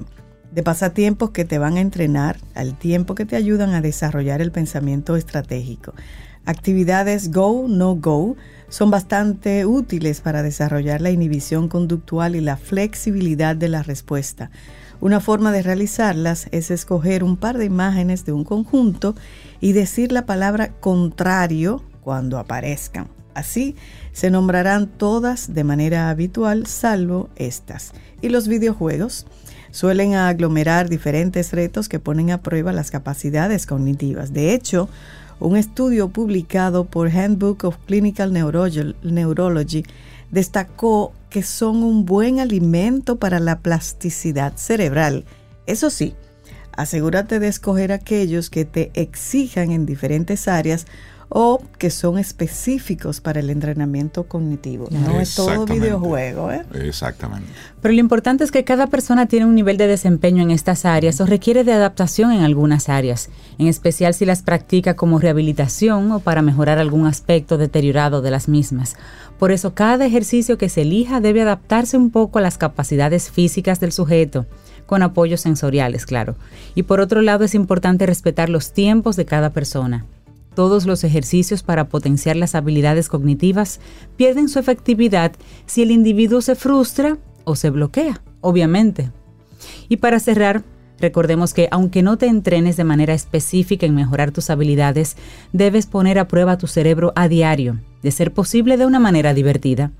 de 0.51 0.63
pasatiempos 0.63 1.31
que 1.31 1.45
te 1.45 1.57
van 1.57 1.77
a 1.77 1.81
entrenar 1.81 2.37
al 2.55 2.77
tiempo 2.77 3.15
que 3.15 3.25
te 3.25 3.35
ayudan 3.35 3.73
a 3.73 3.81
desarrollar 3.81 4.41
el 4.41 4.51
pensamiento 4.51 5.15
estratégico. 5.15 5.93
Actividades 6.45 7.31
Go, 7.31 7.67
No 7.67 7.95
Go 7.95 8.35
son 8.69 8.91
bastante 8.91 9.65
útiles 9.65 10.21
para 10.21 10.43
desarrollar 10.43 11.01
la 11.01 11.11
inhibición 11.11 11.67
conductual 11.67 12.35
y 12.35 12.41
la 12.41 12.57
flexibilidad 12.57 13.55
de 13.55 13.69
la 13.69 13.83
respuesta. 13.83 14.49
Una 15.01 15.19
forma 15.19 15.51
de 15.51 15.61
realizarlas 15.61 16.47
es 16.51 16.71
escoger 16.71 17.23
un 17.23 17.37
par 17.37 17.57
de 17.57 17.65
imágenes 17.65 18.25
de 18.25 18.33
un 18.33 18.43
conjunto 18.43 19.15
y 19.61 19.71
decir 19.71 20.11
la 20.11 20.25
palabra 20.25 20.73
contrario 20.79 21.83
cuando 22.01 22.37
aparezcan. 22.37 23.07
Así 23.33 23.75
se 24.11 24.31
nombrarán 24.31 24.87
todas 24.87 25.53
de 25.53 25.63
manera 25.63 26.09
habitual 26.09 26.65
salvo 26.65 27.29
estas. 27.35 27.93
Y 28.21 28.29
los 28.29 28.47
videojuegos 28.47 29.25
suelen 29.71 30.15
aglomerar 30.15 30.89
diferentes 30.89 31.51
retos 31.53 31.89
que 31.89 31.99
ponen 31.99 32.31
a 32.31 32.41
prueba 32.41 32.73
las 32.73 32.91
capacidades 32.91 33.65
cognitivas. 33.65 34.33
De 34.33 34.53
hecho, 34.53 34.89
un 35.39 35.55
estudio 35.55 36.09
publicado 36.09 36.85
por 36.85 37.09
Handbook 37.09 37.63
of 37.63 37.77
Clinical 37.85 38.33
Neurology, 38.33 39.83
destacó 40.31 41.13
que 41.29 41.43
son 41.43 41.83
un 41.83 42.05
buen 42.05 42.39
alimento 42.39 43.17
para 43.17 43.39
la 43.39 43.59
plasticidad 43.59 44.53
cerebral. 44.57 45.25
Eso 45.65 45.89
sí, 45.89 46.13
asegúrate 46.75 47.39
de 47.39 47.47
escoger 47.47 47.91
aquellos 47.91 48.49
que 48.49 48.65
te 48.65 48.91
exijan 48.93 49.71
en 49.71 49.85
diferentes 49.85 50.47
áreas 50.47 50.85
o 51.29 51.61
que 51.77 51.91
son 51.91 52.17
específicos 52.17 53.21
para 53.21 53.39
el 53.39 53.51
entrenamiento 53.51 54.23
cognitivo. 54.23 54.87
No 54.89 55.19
es 55.19 55.35
todo 55.35 55.65
videojuego, 55.65 56.51
¿eh? 56.51 56.65
Exactamente. 56.73 57.47
Pero 57.81 57.93
lo 57.93 57.99
importante 57.99 58.43
es 58.43 58.51
que 58.51 58.63
cada 58.63 58.87
persona 58.87 59.27
tiene 59.27 59.45
un 59.45 59.53
nivel 59.53 59.77
de 59.77 59.87
desempeño 59.87 60.41
en 60.41 60.51
estas 60.51 60.85
áreas 60.85 61.21
o 61.21 61.27
requiere 61.27 61.63
de 61.63 61.73
adaptación 61.73 62.31
en 62.31 62.41
algunas 62.41 62.89
áreas, 62.89 63.29
en 63.59 63.67
especial 63.67 64.15
si 64.15 64.25
las 64.25 64.41
practica 64.41 64.95
como 64.95 65.19
rehabilitación 65.19 66.11
o 66.11 66.19
para 66.19 66.41
mejorar 66.41 66.79
algún 66.79 67.05
aspecto 67.05 67.57
deteriorado 67.57 68.21
de 68.21 68.31
las 68.31 68.47
mismas. 68.47 68.95
Por 69.37 69.51
eso 69.51 69.73
cada 69.73 70.05
ejercicio 70.05 70.57
que 70.57 70.67
se 70.67 70.81
elija 70.81 71.21
debe 71.21 71.43
adaptarse 71.43 71.95
un 71.95 72.09
poco 72.09 72.39
a 72.39 72.41
las 72.41 72.57
capacidades 72.57 73.29
físicas 73.29 73.79
del 73.79 73.91
sujeto, 73.91 74.47
con 74.85 75.03
apoyos 75.03 75.41
sensoriales, 75.41 76.05
claro. 76.07 76.35
Y 76.73 76.83
por 76.83 76.99
otro 76.99 77.21
lado 77.21 77.45
es 77.45 77.53
importante 77.53 78.07
respetar 78.07 78.49
los 78.49 78.73
tiempos 78.73 79.15
de 79.15 79.25
cada 79.25 79.51
persona. 79.51 80.05
Todos 80.55 80.85
los 80.85 81.03
ejercicios 81.03 81.63
para 81.63 81.89
potenciar 81.89 82.35
las 82.35 82.55
habilidades 82.55 83.07
cognitivas 83.07 83.79
pierden 84.17 84.49
su 84.49 84.59
efectividad 84.59 85.33
si 85.65 85.83
el 85.83 85.91
individuo 85.91 86.41
se 86.41 86.55
frustra 86.55 87.17
o 87.43 87.55
se 87.55 87.69
bloquea, 87.69 88.21
obviamente. 88.41 89.11
Y 89.87 89.97
para 89.97 90.19
cerrar, 90.19 90.63
recordemos 90.99 91.53
que 91.53 91.67
aunque 91.71 92.03
no 92.03 92.17
te 92.17 92.27
entrenes 92.27 92.77
de 92.77 92.83
manera 92.83 93.13
específica 93.13 93.85
en 93.85 93.95
mejorar 93.95 94.31
tus 94.31 94.49
habilidades, 94.49 95.17
debes 95.53 95.85
poner 95.85 96.19
a 96.19 96.27
prueba 96.27 96.57
tu 96.57 96.67
cerebro 96.67 97.13
a 97.15 97.27
diario, 97.27 97.79
de 98.03 98.11
ser 98.11 98.33
posible 98.33 98.77
de 98.77 98.85
una 98.85 98.99
manera 98.99 99.33
divertida. 99.33 99.91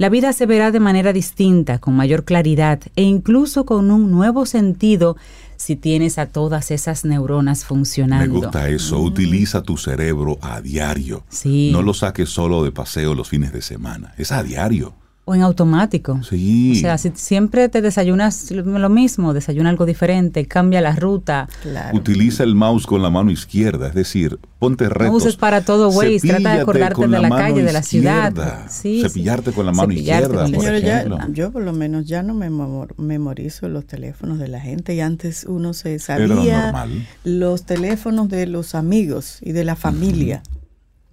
La 0.00 0.08
vida 0.08 0.32
se 0.32 0.46
verá 0.46 0.70
de 0.70 0.80
manera 0.80 1.12
distinta, 1.12 1.78
con 1.78 1.94
mayor 1.94 2.24
claridad 2.24 2.80
e 2.96 3.02
incluso 3.02 3.66
con 3.66 3.90
un 3.90 4.10
nuevo 4.10 4.46
sentido 4.46 5.18
si 5.56 5.76
tienes 5.76 6.16
a 6.16 6.24
todas 6.24 6.70
esas 6.70 7.04
neuronas 7.04 7.60
Me 7.60 7.66
funcionando. 7.66 8.40
gusta 8.40 8.70
eso. 8.70 8.98
Utiliza 8.98 9.60
tu 9.60 9.76
cerebro 9.76 10.38
a 10.40 10.62
diario. 10.62 11.22
Sí. 11.28 11.68
No 11.70 11.82
lo 11.82 11.92
saques 11.92 12.30
solo 12.30 12.64
de 12.64 12.72
paseo 12.72 13.14
los 13.14 13.28
fines 13.28 13.52
de 13.52 13.60
semana. 13.60 14.14
Es 14.16 14.32
a 14.32 14.42
diario. 14.42 14.94
O 15.30 15.34
en 15.36 15.42
automático. 15.42 16.20
Sí. 16.24 16.72
O 16.72 16.80
sea, 16.80 16.98
si 16.98 17.12
siempre 17.14 17.68
te 17.68 17.80
desayunas 17.82 18.50
lo 18.50 18.88
mismo, 18.88 19.32
desayuna 19.32 19.70
algo 19.70 19.86
diferente, 19.86 20.44
cambia 20.46 20.80
la 20.80 20.96
ruta. 20.96 21.48
Claro. 21.62 21.96
Utiliza 21.96 22.42
el 22.42 22.56
mouse 22.56 22.84
con 22.84 23.00
la 23.00 23.10
mano 23.10 23.30
izquierda, 23.30 23.86
es 23.86 23.94
decir, 23.94 24.40
ponte 24.58 24.88
retos. 24.88 25.06
No 25.06 25.16
uses 25.18 25.36
para 25.36 25.60
todo 25.60 25.90
Waze, 25.90 26.18
trata 26.26 26.54
de 26.56 26.60
acordarte 26.62 26.94
con 26.96 27.12
de 27.12 27.20
la 27.20 27.28
mano 27.28 27.42
calle, 27.42 27.62
de 27.62 27.72
la 27.72 27.82
ciudad. 27.84 28.66
Sí, 28.68 29.02
Cepillarte 29.02 29.50
sí. 29.50 29.56
con 29.56 29.66
la 29.66 29.72
mano 29.72 29.90
Cepillarte 29.92 30.22
izquierda, 30.24 30.42
con 30.42 30.50
la 30.50 30.56
por 30.56 30.64
Señores, 30.64 30.82
ya, 30.82 30.98
ejemplo. 31.02 31.32
yo 31.32 31.52
por 31.52 31.62
lo 31.62 31.72
menos 31.74 32.06
ya 32.06 32.24
no 32.24 32.34
me 32.34 32.50
memor- 32.50 32.96
memorizo 32.98 33.68
los 33.68 33.86
teléfonos 33.86 34.40
de 34.40 34.48
la 34.48 34.58
gente 34.58 34.96
y 34.96 35.00
antes 35.00 35.44
uno 35.44 35.74
se 35.74 36.00
sabía 36.00 36.26
normal. 36.72 37.06
los 37.22 37.64
teléfonos 37.66 38.28
de 38.30 38.46
los 38.48 38.74
amigos 38.74 39.38
y 39.42 39.52
de 39.52 39.62
la 39.64 39.76
familia. 39.76 40.42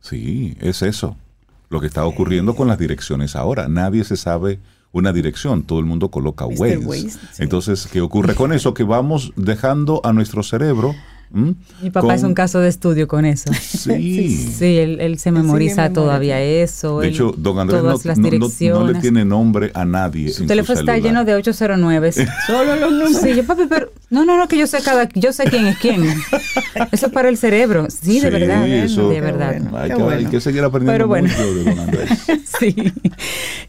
Sí, 0.01 0.57
es 0.59 0.81
eso. 0.81 1.17
Lo 1.69 1.79
que 1.81 1.87
está 1.87 2.05
ocurriendo 2.05 2.55
con 2.55 2.67
las 2.67 2.77
direcciones 2.77 3.35
ahora. 3.35 3.67
Nadie 3.67 4.03
se 4.03 4.17
sabe 4.17 4.59
una 4.91 5.11
dirección, 5.13 5.63
todo 5.63 5.79
el 5.79 5.85
mundo 5.85 6.09
coloca. 6.09 6.45
Waze. 6.45 6.77
Waze, 6.77 7.09
sí. 7.09 7.17
Entonces, 7.39 7.87
¿qué 7.91 8.01
ocurre 8.01 8.35
con 8.35 8.53
eso? 8.53 8.73
Que 8.73 8.83
vamos 8.83 9.33
dejando 9.35 10.01
a 10.03 10.13
nuestro 10.13 10.43
cerebro 10.43 10.95
¿Mm? 11.29 11.51
Mi 11.83 11.89
papá 11.89 12.15
es 12.15 12.21
Con- 12.21 12.29
un 12.29 12.33
caso 12.35 12.59
de 12.61 12.69
estudio 12.69 13.07
con 13.07 13.25
eso. 13.25 13.51
Sí. 13.61 14.27
Sí, 14.57 14.77
él, 14.77 14.99
él 15.01 15.19
se 15.19 15.31
memoriza 15.31 15.83
memoria. 15.83 15.93
todavía 15.93 16.41
eso. 16.41 16.99
De 17.01 17.07
él- 17.07 17.13
hecho, 17.13 17.33
don 17.37 17.59
Andrés 17.59 17.81
no, 17.83 17.89
no- 17.89 17.97
no- 17.97 18.79
no 18.79 18.91
le 18.91 18.99
tiene 18.99 19.23
nombre 19.25 19.71
a 19.73 19.85
nadie. 19.85 20.29
Su 20.29 20.43
en 20.43 20.47
teléfono 20.47 20.79
está 20.79 20.93
celular. 20.93 21.09
lleno 21.09 21.25
de 21.25 21.35
809. 21.35 22.11
Solo 22.47 22.75
los 22.75 22.91
números. 22.91 23.21
Sí, 23.21 23.35
yo, 23.35 23.43
papi, 23.45 23.63
pero. 23.69 23.91
No, 24.09 24.25
no, 24.25 24.37
no, 24.37 24.47
que 24.47 24.57
yo 24.57 24.67
sé 24.67 24.79
cada. 24.83 25.07
Yo 25.15 25.31
sé 25.33 25.43
quién 25.45 25.67
es 25.67 25.77
quién. 25.77 26.03
Eso 26.91 27.07
es 27.07 27.11
para 27.11 27.29
el 27.29 27.37
cerebro. 27.37 27.87
Sí, 27.89 28.19
de 28.19 28.27
Sí, 28.27 28.33
verdad. 28.33 28.67
eso- 28.67 29.09
de 29.09 29.21
verdad. 29.21 29.55
bueno. 29.61 29.77
Hay 29.77 29.89
Qué 29.89 29.95
que, 29.95 30.01
hay 30.01 30.07
bueno. 30.07 30.29
que 30.29 30.41
seguir 30.41 30.63
aprendiendo 30.63 30.93
Pero 30.93 31.07
bueno. 31.07 31.27
mucho 31.29 31.53
de 31.55 31.63
don 31.65 31.79
Andrés. 31.79 32.09
Sí. 32.59 32.75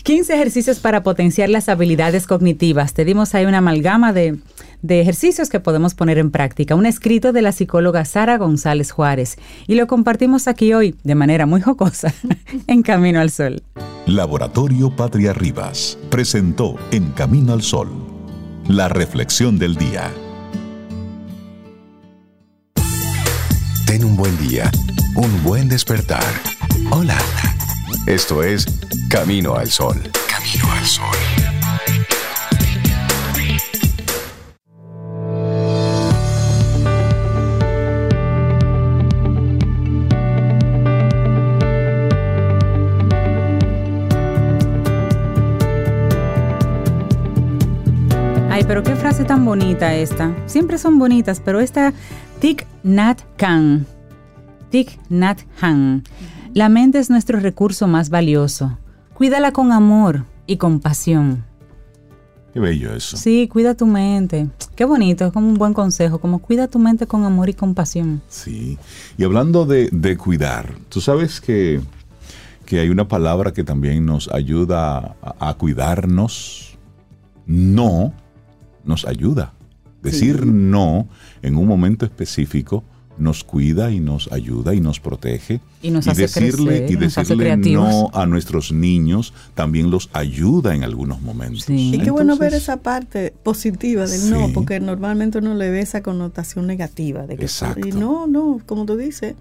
15 0.02 0.34
ejercicios 0.34 0.78
para 0.78 1.02
potenciar 1.02 1.48
las 1.48 1.68
habilidades 1.68 2.26
cognitivas. 2.26 2.94
Te 2.94 3.04
dimos 3.04 3.34
ahí 3.34 3.44
una 3.46 3.58
amalgama 3.58 4.12
de, 4.12 4.36
de 4.82 5.00
ejercicios 5.00 5.48
que 5.48 5.60
podemos 5.60 5.94
poner 5.94 6.18
en 6.18 6.30
práctica. 6.30 6.74
Un 6.74 6.86
escrito 6.86 7.32
de 7.32 7.42
la 7.42 7.52
psicóloga 7.52 8.04
Sara 8.04 8.38
González 8.38 8.90
Juárez. 8.90 9.36
Y 9.66 9.74
lo 9.74 9.86
compartimos 9.86 10.48
aquí 10.48 10.72
hoy 10.72 10.94
de 11.04 11.14
manera 11.14 11.46
muy 11.46 11.60
jocosa 11.60 12.12
en 12.66 12.82
Camino 12.82 13.20
al 13.20 13.30
Sol. 13.30 13.62
Laboratorio 14.06 14.94
Patria 14.94 15.32
Rivas 15.32 15.98
presentó 16.10 16.76
En 16.90 17.10
Camino 17.12 17.52
al 17.52 17.62
Sol, 17.62 17.88
la 18.66 18.88
reflexión 18.88 19.58
del 19.58 19.76
día. 19.76 20.10
Ten 23.86 24.04
un 24.04 24.16
buen 24.16 24.36
día, 24.38 24.70
un 25.14 25.42
buen 25.42 25.68
despertar. 25.68 26.24
Hola. 26.90 27.18
Esto 28.06 28.42
es 28.42 28.66
Camino 29.10 29.54
al 29.54 29.68
Sol. 29.70 29.96
Camino 30.28 30.72
al 30.72 30.86
Sol. 30.86 31.37
Pero 48.68 48.82
qué 48.82 48.94
frase 48.96 49.24
tan 49.24 49.46
bonita 49.46 49.94
esta. 49.94 50.36
Siempre 50.44 50.76
son 50.76 50.98
bonitas, 50.98 51.40
pero 51.42 51.58
esta 51.58 51.94
Thich 52.38 52.66
Nhat 52.82 53.22
Hanh. 53.40 53.86
Thich 54.68 54.98
Nhat 55.08 55.40
Hanh. 55.58 56.04
La 56.52 56.68
mente 56.68 56.98
es 56.98 57.08
nuestro 57.08 57.40
recurso 57.40 57.86
más 57.86 58.10
valioso. 58.10 58.78
Cuídala 59.14 59.52
con 59.52 59.72
amor 59.72 60.26
y 60.46 60.58
compasión. 60.58 61.46
Qué 62.52 62.60
bello 62.60 62.94
eso. 62.94 63.16
Sí, 63.16 63.48
cuida 63.48 63.74
tu 63.74 63.86
mente. 63.86 64.50
Qué 64.76 64.84
bonito, 64.84 65.24
es 65.24 65.32
como 65.32 65.48
un 65.48 65.54
buen 65.54 65.72
consejo, 65.72 66.20
como 66.20 66.40
cuida 66.40 66.68
tu 66.68 66.78
mente 66.78 67.06
con 67.06 67.24
amor 67.24 67.48
y 67.48 67.54
compasión. 67.54 68.20
Sí. 68.28 68.76
Y 69.16 69.24
hablando 69.24 69.64
de, 69.64 69.88
de 69.92 70.18
cuidar, 70.18 70.74
tú 70.90 71.00
sabes 71.00 71.40
que, 71.40 71.80
que 72.66 72.80
hay 72.80 72.90
una 72.90 73.08
palabra 73.08 73.54
que 73.54 73.64
también 73.64 74.04
nos 74.04 74.28
ayuda 74.30 75.16
a, 75.22 75.48
a 75.48 75.54
cuidarnos. 75.54 76.76
No 77.46 78.12
nos 78.88 79.04
ayuda. 79.04 79.52
Decir 80.02 80.46
no 80.46 81.08
en 81.42 81.56
un 81.56 81.66
momento 81.66 82.04
específico 82.04 82.82
nos 83.18 83.42
cuida 83.42 83.90
y 83.90 83.98
nos 83.98 84.30
ayuda 84.30 84.74
y 84.74 84.80
nos 84.80 85.00
protege. 85.00 85.60
Y 85.82 85.90
nos 85.90 86.06
hace 86.06 86.22
decirle, 86.22 86.78
crecer, 86.78 86.90
y 86.92 86.96
nos 86.96 87.18
hace 87.18 87.34
decirle 87.34 87.72
no 87.72 88.10
a 88.14 88.26
nuestros 88.26 88.70
niños 88.70 89.34
también 89.54 89.90
los 89.90 90.08
ayuda 90.12 90.74
en 90.74 90.84
algunos 90.84 91.20
momentos. 91.20 91.64
Sí. 91.64 91.92
Y 91.94 91.98
qué 91.98 92.12
bueno 92.12 92.36
ver 92.36 92.54
esa 92.54 92.76
parte 92.78 93.34
positiva 93.42 94.06
del 94.06 94.30
no, 94.30 94.50
porque 94.54 94.78
normalmente 94.78 95.38
uno 95.38 95.54
le 95.54 95.68
ve 95.70 95.80
esa 95.80 96.00
connotación 96.00 96.66
negativa 96.68 97.26
de 97.26 97.36
que 97.36 97.42
Exacto. 97.42 97.88
y 97.88 97.92
no, 97.92 98.28
no, 98.28 98.60
como 98.66 98.86
tú 98.86 98.96
dices, 98.96 99.34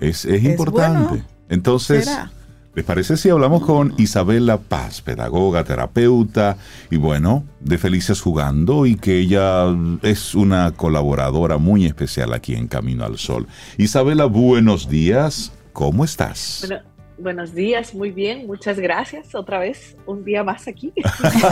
Es, 0.00 0.24
es 0.24 0.42
Es 0.42 0.44
importante. 0.44 1.08
bueno. 1.08 1.24
Entonces, 1.48 2.04
será. 2.06 2.32
¿Les 2.74 2.84
parece 2.84 3.16
si 3.16 3.28
hablamos 3.28 3.64
con 3.64 3.94
Isabela 3.98 4.58
Paz, 4.58 5.00
pedagoga, 5.02 5.64
terapeuta 5.64 6.56
y 6.90 6.96
bueno, 6.96 7.44
de 7.60 7.78
Felices 7.78 8.20
Jugando 8.20 8.86
y 8.86 8.96
que 8.96 9.18
ella 9.18 9.66
es 10.02 10.34
una 10.34 10.72
colaboradora 10.72 11.58
muy 11.58 11.86
especial 11.86 12.32
aquí 12.32 12.54
en 12.54 12.68
Camino 12.68 13.04
al 13.04 13.18
Sol? 13.18 13.46
Isabela, 13.76 14.24
buenos 14.24 14.88
días. 14.88 15.52
¿Cómo 15.72 16.04
estás? 16.04 16.64
Bueno, 16.66 16.82
buenos 17.18 17.54
días, 17.54 17.94
muy 17.94 18.10
bien, 18.10 18.46
muchas 18.46 18.78
gracias. 18.78 19.34
Otra 19.34 19.58
vez, 19.58 19.96
un 20.06 20.24
día 20.24 20.44
más 20.44 20.68
aquí. 20.68 20.92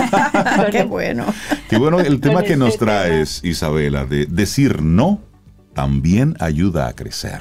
qué 0.70 0.84
bueno. 0.84 1.26
Qué 1.68 1.78
bueno 1.78 2.00
el 2.00 2.20
tema 2.20 2.42
que 2.42 2.56
nos 2.56 2.70
este 2.70 2.84
traes, 2.84 3.44
Isabela, 3.44 4.04
de 4.04 4.26
decir 4.26 4.82
no 4.82 5.20
también 5.74 6.36
ayuda 6.40 6.88
a 6.88 6.94
crecer. 6.94 7.40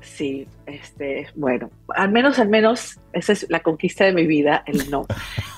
Sí, 0.00 0.46
este, 0.70 1.28
bueno, 1.34 1.70
al 1.88 2.10
menos, 2.10 2.38
al 2.38 2.48
menos, 2.48 2.98
esa 3.12 3.32
es 3.32 3.46
la 3.48 3.60
conquista 3.60 4.04
de 4.04 4.12
mi 4.12 4.26
vida, 4.26 4.62
el 4.66 4.90
no. 4.90 5.06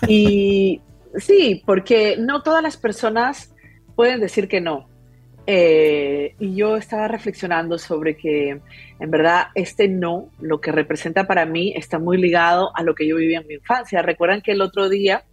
Y 0.08 0.80
sí, 1.16 1.62
porque 1.64 2.16
no 2.18 2.42
todas 2.42 2.62
las 2.62 2.76
personas 2.76 3.54
pueden 3.94 4.20
decir 4.20 4.48
que 4.48 4.60
no. 4.60 4.88
Eh, 5.46 6.36
y 6.38 6.54
yo 6.54 6.76
estaba 6.76 7.08
reflexionando 7.08 7.76
sobre 7.76 8.16
que 8.16 8.60
en 9.00 9.10
verdad 9.10 9.46
este 9.56 9.88
no, 9.88 10.28
lo 10.40 10.60
que 10.60 10.70
representa 10.70 11.26
para 11.26 11.46
mí, 11.46 11.72
está 11.76 11.98
muy 11.98 12.16
ligado 12.16 12.70
a 12.76 12.82
lo 12.82 12.94
que 12.94 13.06
yo 13.06 13.16
viví 13.16 13.34
en 13.34 13.46
mi 13.46 13.54
infancia. 13.54 14.02
Recuerdan 14.02 14.40
que 14.40 14.52
el 14.52 14.62
otro 14.62 14.88
día, 14.88 15.24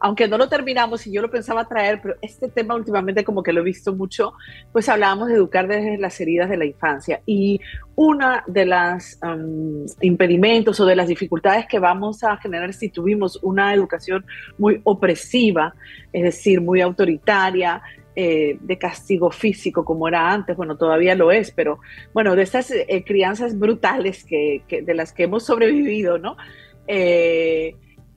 aunque 0.00 0.28
no 0.28 0.38
lo 0.38 0.48
terminamos 0.48 1.06
y 1.06 1.12
yo 1.12 1.22
lo 1.22 1.30
pensaba 1.30 1.66
traer, 1.66 2.00
pero 2.02 2.16
este 2.22 2.48
tema 2.48 2.74
últimamente 2.74 3.24
como 3.24 3.42
que 3.42 3.52
lo 3.52 3.60
he 3.60 3.64
visto 3.64 3.94
mucho, 3.94 4.32
pues 4.72 4.88
hablábamos 4.88 5.28
de 5.28 5.34
educar 5.34 5.66
desde 5.66 5.98
las 5.98 6.20
heridas 6.20 6.48
de 6.48 6.56
la 6.56 6.64
infancia. 6.64 7.20
Y 7.26 7.60
una 7.96 8.44
de 8.46 8.66
las 8.66 9.18
um, 9.22 9.86
impedimentos 10.00 10.78
o 10.80 10.86
de 10.86 10.96
las 10.96 11.08
dificultades 11.08 11.66
que 11.66 11.78
vamos 11.78 12.22
a 12.22 12.36
generar 12.36 12.72
si 12.72 12.90
tuvimos 12.90 13.38
una 13.42 13.74
educación 13.74 14.24
muy 14.56 14.80
opresiva, 14.84 15.74
es 16.12 16.22
decir, 16.22 16.60
muy 16.60 16.80
autoritaria, 16.80 17.82
eh, 18.20 18.58
de 18.60 18.78
castigo 18.78 19.30
físico 19.30 19.84
como 19.84 20.08
era 20.08 20.32
antes, 20.32 20.56
bueno, 20.56 20.76
todavía 20.76 21.14
lo 21.14 21.30
es, 21.30 21.52
pero 21.52 21.78
bueno, 22.12 22.34
de 22.34 22.42
estas 22.42 22.72
eh, 22.72 23.04
crianzas 23.06 23.56
brutales 23.56 24.24
que, 24.24 24.64
de 24.68 24.94
las 24.94 25.12
que 25.12 25.22
hemos 25.22 25.44
sobrevivido, 25.44 26.18
¿no? 26.18 26.36
Eh, 26.88 27.76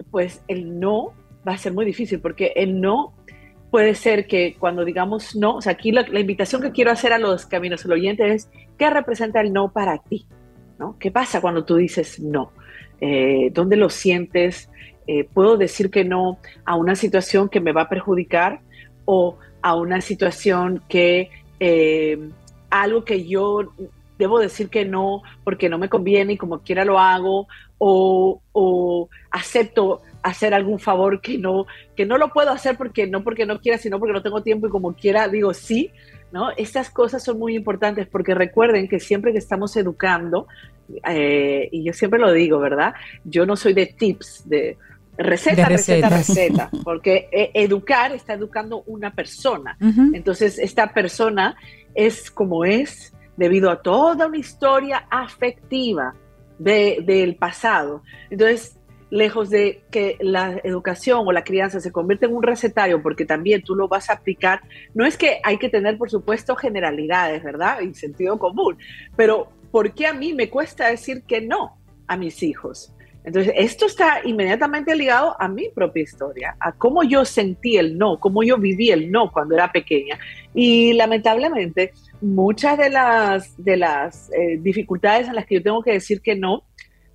pues 0.09 0.41
el 0.47 0.79
no 0.79 1.13
va 1.47 1.53
a 1.53 1.57
ser 1.57 1.73
muy 1.73 1.85
difícil 1.85 2.19
porque 2.19 2.53
el 2.55 2.79
no 2.79 3.13
puede 3.71 3.95
ser 3.95 4.27
que 4.27 4.55
cuando 4.59 4.83
digamos 4.83 5.35
no, 5.35 5.55
o 5.55 5.61
sea, 5.61 5.73
aquí 5.73 5.91
la, 5.91 6.01
invitación 6.19 6.61
que 6.61 6.71
quiero 6.71 6.91
hacer 6.91 7.13
a 7.13 7.17
los 7.17 7.45
caminos 7.45 7.85
al 7.85 7.93
oyente 7.93 8.33
es, 8.33 8.49
¿qué 8.77 8.89
representa 8.89 9.39
el 9.39 9.53
no 9.53 9.71
para 9.71 9.97
ti? 9.97 10.27
¿No? 10.77 10.97
¿Qué 10.99 11.09
pasa 11.09 11.41
cuando 11.41 11.63
tú 11.63 11.77
dices 11.77 12.19
no? 12.19 12.51
Eh, 12.99 13.49
¿Dónde 13.53 13.77
lo 13.77 13.89
sientes? 13.89 14.69
Eh, 15.07 15.23
¿Puedo 15.23 15.57
decir 15.57 15.89
que 15.89 16.03
no 16.03 16.37
a 16.65 16.75
una 16.75 16.95
situación 16.95 17.49
que 17.49 17.61
me 17.61 17.71
va 17.71 17.83
a 17.83 17.89
perjudicar 17.89 18.59
o 19.05 19.37
a 19.61 19.75
una 19.75 20.01
situación 20.01 20.83
que 20.89 21.29
eh, 21.59 22.19
algo 22.69 23.05
que 23.05 23.25
yo 23.25 23.71
debo 24.19 24.39
decir 24.39 24.69
que 24.69 24.85
no 24.85 25.21
porque 25.43 25.69
no 25.69 25.77
me 25.77 25.89
conviene 25.89 26.33
y 26.33 26.37
como 26.37 26.59
quiera 26.59 26.85
lo 26.85 26.99
hago 26.99 27.47
o, 27.77 28.41
o 28.51 29.09
acepto 29.31 30.01
hacer 30.23 30.53
algún 30.53 30.79
favor 30.79 31.21
que 31.21 31.37
no, 31.37 31.65
que 31.95 32.05
no 32.05 32.17
lo 32.17 32.29
puedo 32.29 32.51
hacer 32.51 32.77
porque 32.77 33.07
no 33.07 33.23
porque 33.23 33.45
no 33.45 33.59
quiera, 33.59 33.77
sino 33.77 33.99
porque 33.99 34.13
no 34.13 34.21
tengo 34.21 34.41
tiempo 34.43 34.67
y 34.67 34.69
como 34.69 34.93
quiera 34.93 35.27
digo 35.27 35.53
sí, 35.53 35.91
¿no? 36.31 36.51
Estas 36.57 36.89
cosas 36.89 37.23
son 37.23 37.39
muy 37.39 37.55
importantes 37.55 38.07
porque 38.07 38.33
recuerden 38.35 38.87
que 38.87 38.99
siempre 38.99 39.31
que 39.31 39.39
estamos 39.39 39.75
educando, 39.77 40.47
eh, 41.07 41.69
y 41.71 41.83
yo 41.83 41.93
siempre 41.93 42.19
lo 42.19 42.31
digo, 42.31 42.59
¿verdad? 42.59 42.93
Yo 43.23 43.45
no 43.45 43.55
soy 43.55 43.73
de 43.73 43.85
tips, 43.87 44.47
de 44.47 44.77
receta, 45.17 45.63
De 45.63 45.69
receta, 45.69 46.09
receta, 46.09 46.69
porque 46.83 47.27
eh, 47.31 47.51
educar 47.53 48.13
está 48.13 48.33
educando 48.33 48.83
una 48.87 49.11
persona. 49.13 49.77
Entonces, 50.13 50.57
esta 50.57 50.93
persona 50.93 51.55
es 51.93 52.31
como 52.31 52.63
es 52.65 53.13
debido 53.37 53.69
a 53.69 53.81
toda 53.81 54.27
una 54.27 54.37
historia 54.37 55.05
afectiva 55.09 56.13
de- 56.57 56.99
del 57.05 57.35
pasado. 57.35 58.03
Entonces, 58.29 58.77
lejos 59.11 59.49
de 59.49 59.83
que 59.91 60.17
la 60.21 60.59
educación 60.63 61.27
o 61.27 61.31
la 61.31 61.43
crianza 61.43 61.79
se 61.79 61.91
convierta 61.91 62.25
en 62.25 62.33
un 62.33 62.41
recetario, 62.41 63.03
porque 63.03 63.25
también 63.25 63.61
tú 63.61 63.75
lo 63.75 63.87
vas 63.87 64.09
a 64.09 64.13
aplicar, 64.13 64.61
no 64.95 65.05
es 65.05 65.17
que 65.17 65.39
hay 65.43 65.57
que 65.57 65.69
tener, 65.69 65.97
por 65.97 66.09
supuesto, 66.09 66.55
generalidades, 66.55 67.43
¿verdad? 67.43 67.81
Y 67.81 67.93
sentido 67.93 68.39
común, 68.39 68.77
pero 69.15 69.49
¿por 69.69 69.93
qué 69.93 70.07
a 70.07 70.13
mí 70.13 70.33
me 70.33 70.49
cuesta 70.49 70.87
decir 70.87 71.23
que 71.23 71.41
no 71.41 71.77
a 72.07 72.17
mis 72.17 72.41
hijos? 72.41 72.93
Entonces, 73.23 73.53
esto 73.55 73.85
está 73.85 74.21
inmediatamente 74.23 74.95
ligado 74.95 75.39
a 75.39 75.47
mi 75.47 75.69
propia 75.69 76.01
historia, 76.01 76.55
a 76.59 76.71
cómo 76.71 77.03
yo 77.03 77.23
sentí 77.23 77.77
el 77.77 77.97
no, 77.97 78.19
cómo 78.19 78.41
yo 78.41 78.57
viví 78.57 78.89
el 78.89 79.11
no 79.11 79.31
cuando 79.31 79.53
era 79.53 79.71
pequeña. 79.71 80.17
Y 80.55 80.93
lamentablemente, 80.93 81.91
muchas 82.19 82.79
de 82.79 82.89
las, 82.89 83.63
de 83.63 83.77
las 83.77 84.31
eh, 84.31 84.57
dificultades 84.59 85.27
en 85.27 85.35
las 85.35 85.45
que 85.45 85.55
yo 85.55 85.63
tengo 85.63 85.83
que 85.83 85.91
decir 85.91 86.21
que 86.21 86.35
no, 86.35 86.63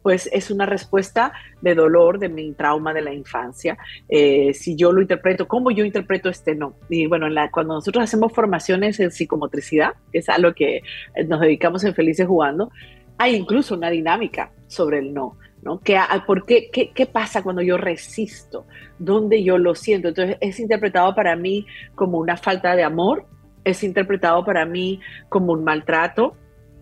pues 0.07 0.29
es 0.33 0.53
una 0.53 0.67
respuesta 0.67 1.33
de 1.61 1.75
dolor 1.75 2.21
de 2.21 2.29
mi 2.29 2.53
trauma 2.53 2.95
de 2.95 3.03
la 3.03 3.13
infancia. 3.13 3.77
Eh, 4.09 4.55
si 4.55 4.77
yo 4.77 4.93
lo 4.93 5.01
interpreto, 5.01 5.49
¿cómo 5.49 5.73
yo 5.73 5.85
interpreto 5.85 6.29
este 6.29 6.55
no? 6.55 6.77
Y 6.89 7.09
bueno, 7.09 7.27
cuando 7.51 7.75
nosotros 7.75 8.05
hacemos 8.05 8.33
formaciones 8.33 9.01
en 9.01 9.11
psicomotricidad, 9.11 9.95
es 10.13 10.29
a 10.29 10.39
lo 10.39 10.55
que 10.55 10.83
nos 11.27 11.41
dedicamos 11.41 11.83
en 11.83 11.93
Felices 11.93 12.29
Jugando, 12.29 12.71
hay 13.19 13.35
incluso 13.35 13.75
una 13.75 13.91
dinámica 13.91 14.53
sobre 14.69 15.01
el 15.01 15.13
no. 15.13 15.39
¿no? 15.65 15.81
¿Qué, 15.81 15.99
por 16.25 16.47
qué, 16.47 16.71
qué, 16.73 16.93
qué, 16.93 17.07
pasa 17.07 17.43
cuando 17.43 17.63
yo 17.63 17.77
resisto? 17.77 18.65
¿Dónde 19.01 19.43
yo 19.43 19.59
lo 19.59 19.75
siento? 19.75 20.07
Entonces 20.07 20.37
es 20.41 20.61
interpretado 20.61 21.17
para 21.17 21.35
mí 21.35 21.67
como 21.97 22.19
una 22.19 22.37
falta 22.37 22.77
de 22.77 22.85
amor, 22.85 23.27
es 23.65 23.83
interpretado 23.83 24.45
para 24.45 24.67
mí 24.67 25.01
como 25.29 25.53
un 25.53 25.65
maltrato, 25.65 26.37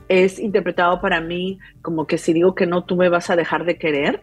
es 0.08 0.38
interpretado 0.38 1.00
para 1.00 1.20
mí 1.20 1.58
como 1.82 2.06
que 2.06 2.18
si 2.18 2.32
digo 2.32 2.54
que 2.54 2.66
no, 2.66 2.84
tú 2.84 2.96
me 2.96 3.08
vas 3.08 3.30
a 3.30 3.36
dejar 3.36 3.64
de 3.64 3.78
querer. 3.78 4.22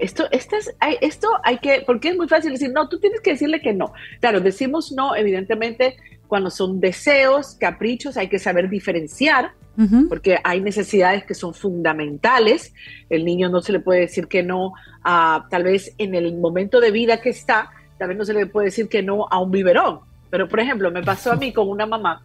Esto, 0.00 0.24
esto, 0.32 0.56
es, 0.56 0.74
esto 1.00 1.28
hay 1.44 1.58
que, 1.58 1.84
porque 1.86 2.08
es 2.08 2.16
muy 2.16 2.28
fácil 2.28 2.52
decir, 2.52 2.70
no, 2.72 2.88
tú 2.88 2.98
tienes 2.98 3.20
que 3.20 3.30
decirle 3.30 3.60
que 3.60 3.72
no. 3.72 3.92
Claro, 4.20 4.40
decimos 4.40 4.92
no, 4.92 5.14
evidentemente, 5.14 5.96
cuando 6.26 6.50
son 6.50 6.80
deseos, 6.80 7.54
caprichos, 7.54 8.16
hay 8.16 8.28
que 8.28 8.38
saber 8.38 8.68
diferenciar, 8.68 9.52
porque 10.08 10.38
hay 10.42 10.62
necesidades 10.62 11.24
que 11.24 11.34
son 11.34 11.52
fundamentales. 11.52 12.72
El 13.10 13.26
niño 13.26 13.50
no 13.50 13.60
se 13.60 13.72
le 13.72 13.80
puede 13.80 14.00
decir 14.00 14.26
que 14.26 14.42
no, 14.42 14.72
a, 15.04 15.46
tal 15.50 15.64
vez 15.64 15.94
en 15.98 16.14
el 16.14 16.34
momento 16.38 16.80
de 16.80 16.90
vida 16.90 17.20
que 17.20 17.28
está, 17.28 17.70
tal 17.98 18.08
vez 18.08 18.16
no 18.16 18.24
se 18.24 18.32
le 18.32 18.46
puede 18.46 18.66
decir 18.66 18.88
que 18.88 19.02
no 19.02 19.26
a 19.30 19.38
un 19.38 19.50
biberón. 19.50 20.00
Pero, 20.30 20.48
por 20.48 20.60
ejemplo, 20.60 20.90
me 20.90 21.02
pasó 21.02 21.32
a 21.32 21.36
mí 21.36 21.52
con 21.52 21.68
una 21.68 21.86
mamá 21.86 22.24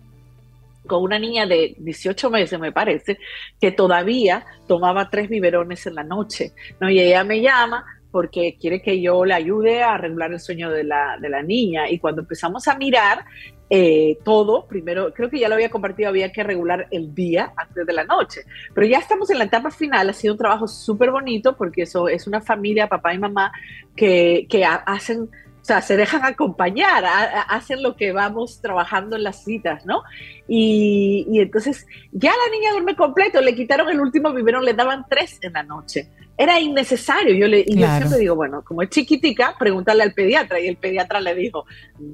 con 0.88 1.04
una 1.04 1.20
niña 1.20 1.46
de 1.46 1.76
18 1.78 2.30
meses, 2.30 2.60
me 2.60 2.72
parece, 2.72 3.20
que 3.60 3.72
todavía 3.72 4.46
tomaba 4.68 5.10
tres 5.10 5.30
biberones 5.30 5.86
en 5.88 5.96
la 5.96 6.04
noche, 6.04 6.54
¿no? 6.80 6.90
Y 6.90 7.00
ella 7.00 7.24
me 7.24 7.42
llama 7.42 7.86
porque 8.12 8.58
quiere 8.60 8.82
que 8.82 9.02
yo 9.02 9.24
le 9.26 9.34
ayude 9.34 9.82
a 9.82 9.98
regular 9.98 10.32
el 10.32 10.40
sueño 10.40 10.70
de 10.70 10.84
la, 10.84 11.18
de 11.20 11.30
la 11.30 11.42
niña. 11.42 11.90
Y 11.90 11.98
cuando 11.98 12.22
empezamos 12.22 12.68
a 12.68 12.76
mirar 12.76 13.24
eh, 13.70 14.18
todo, 14.26 14.68
primero, 14.68 15.14
creo 15.14 15.30
que 15.30 15.40
ya 15.40 15.48
lo 15.48 15.56
había 15.56 15.70
compartido, 15.70 16.10
había 16.10 16.32
que 16.32 16.44
regular 16.44 16.88
el 16.92 17.16
día 17.16 17.54
antes 17.56 17.86
de 17.86 17.94
la 17.94 18.04
noche. 18.04 18.42
Pero 18.76 18.86
ya 18.86 19.00
estamos 19.00 19.30
en 19.30 19.38
la 19.38 19.46
etapa 19.46 19.72
final, 19.72 20.10
ha 20.10 20.14
sido 20.14 20.34
un 20.34 20.38
trabajo 20.38 20.68
súper 20.68 21.10
bonito 21.10 21.56
porque 21.56 21.84
eso 21.84 22.10
es 22.10 22.28
una 22.28 22.42
familia, 22.42 22.88
papá 22.88 23.14
y 23.14 23.18
mamá, 23.18 23.54
que, 23.96 24.46
que 24.50 24.66
hacen 24.66 25.30
o 25.62 25.64
sea, 25.64 25.82
se 25.82 25.96
dejan 25.96 26.26
acompañar, 26.26 27.06
hacen 27.48 27.84
lo 27.84 27.96
que 27.96 28.12
vamos 28.12 28.62
trabajando 28.62 29.16
en 29.16 29.24
las 29.24 29.44
citas, 29.44 29.86
¿no? 29.86 30.02
Y, 30.54 31.26
y, 31.32 31.40
entonces 31.40 31.88
ya 32.12 32.32
la 32.32 32.52
niña 32.52 32.72
duerme 32.72 32.98
completo, 32.98 33.40
le 33.40 33.56
quitaron 33.56 33.88
el 33.88 34.02
último 34.02 34.34
biberón, 34.34 34.66
le 34.66 34.74
daban 34.74 35.06
tres 35.10 35.40
en 35.42 35.54
la 35.54 35.64
noche 35.64 36.10
era 36.42 36.60
innecesario. 36.60 37.36
Yo 37.36 37.48
le, 37.48 37.64
y 37.66 37.78
yo 37.78 37.88
siempre 37.88 38.18
digo, 38.18 38.36
bueno, 38.36 38.64
como 38.64 38.82
es 38.82 38.90
chiquitica, 38.90 39.56
pregúntale 39.60 40.02
al 40.02 40.14
pediatra. 40.14 40.60
Y 40.60 40.68
el 40.68 40.78
pediatra 40.78 41.22
le 41.22 41.36
dijo, 41.36 41.66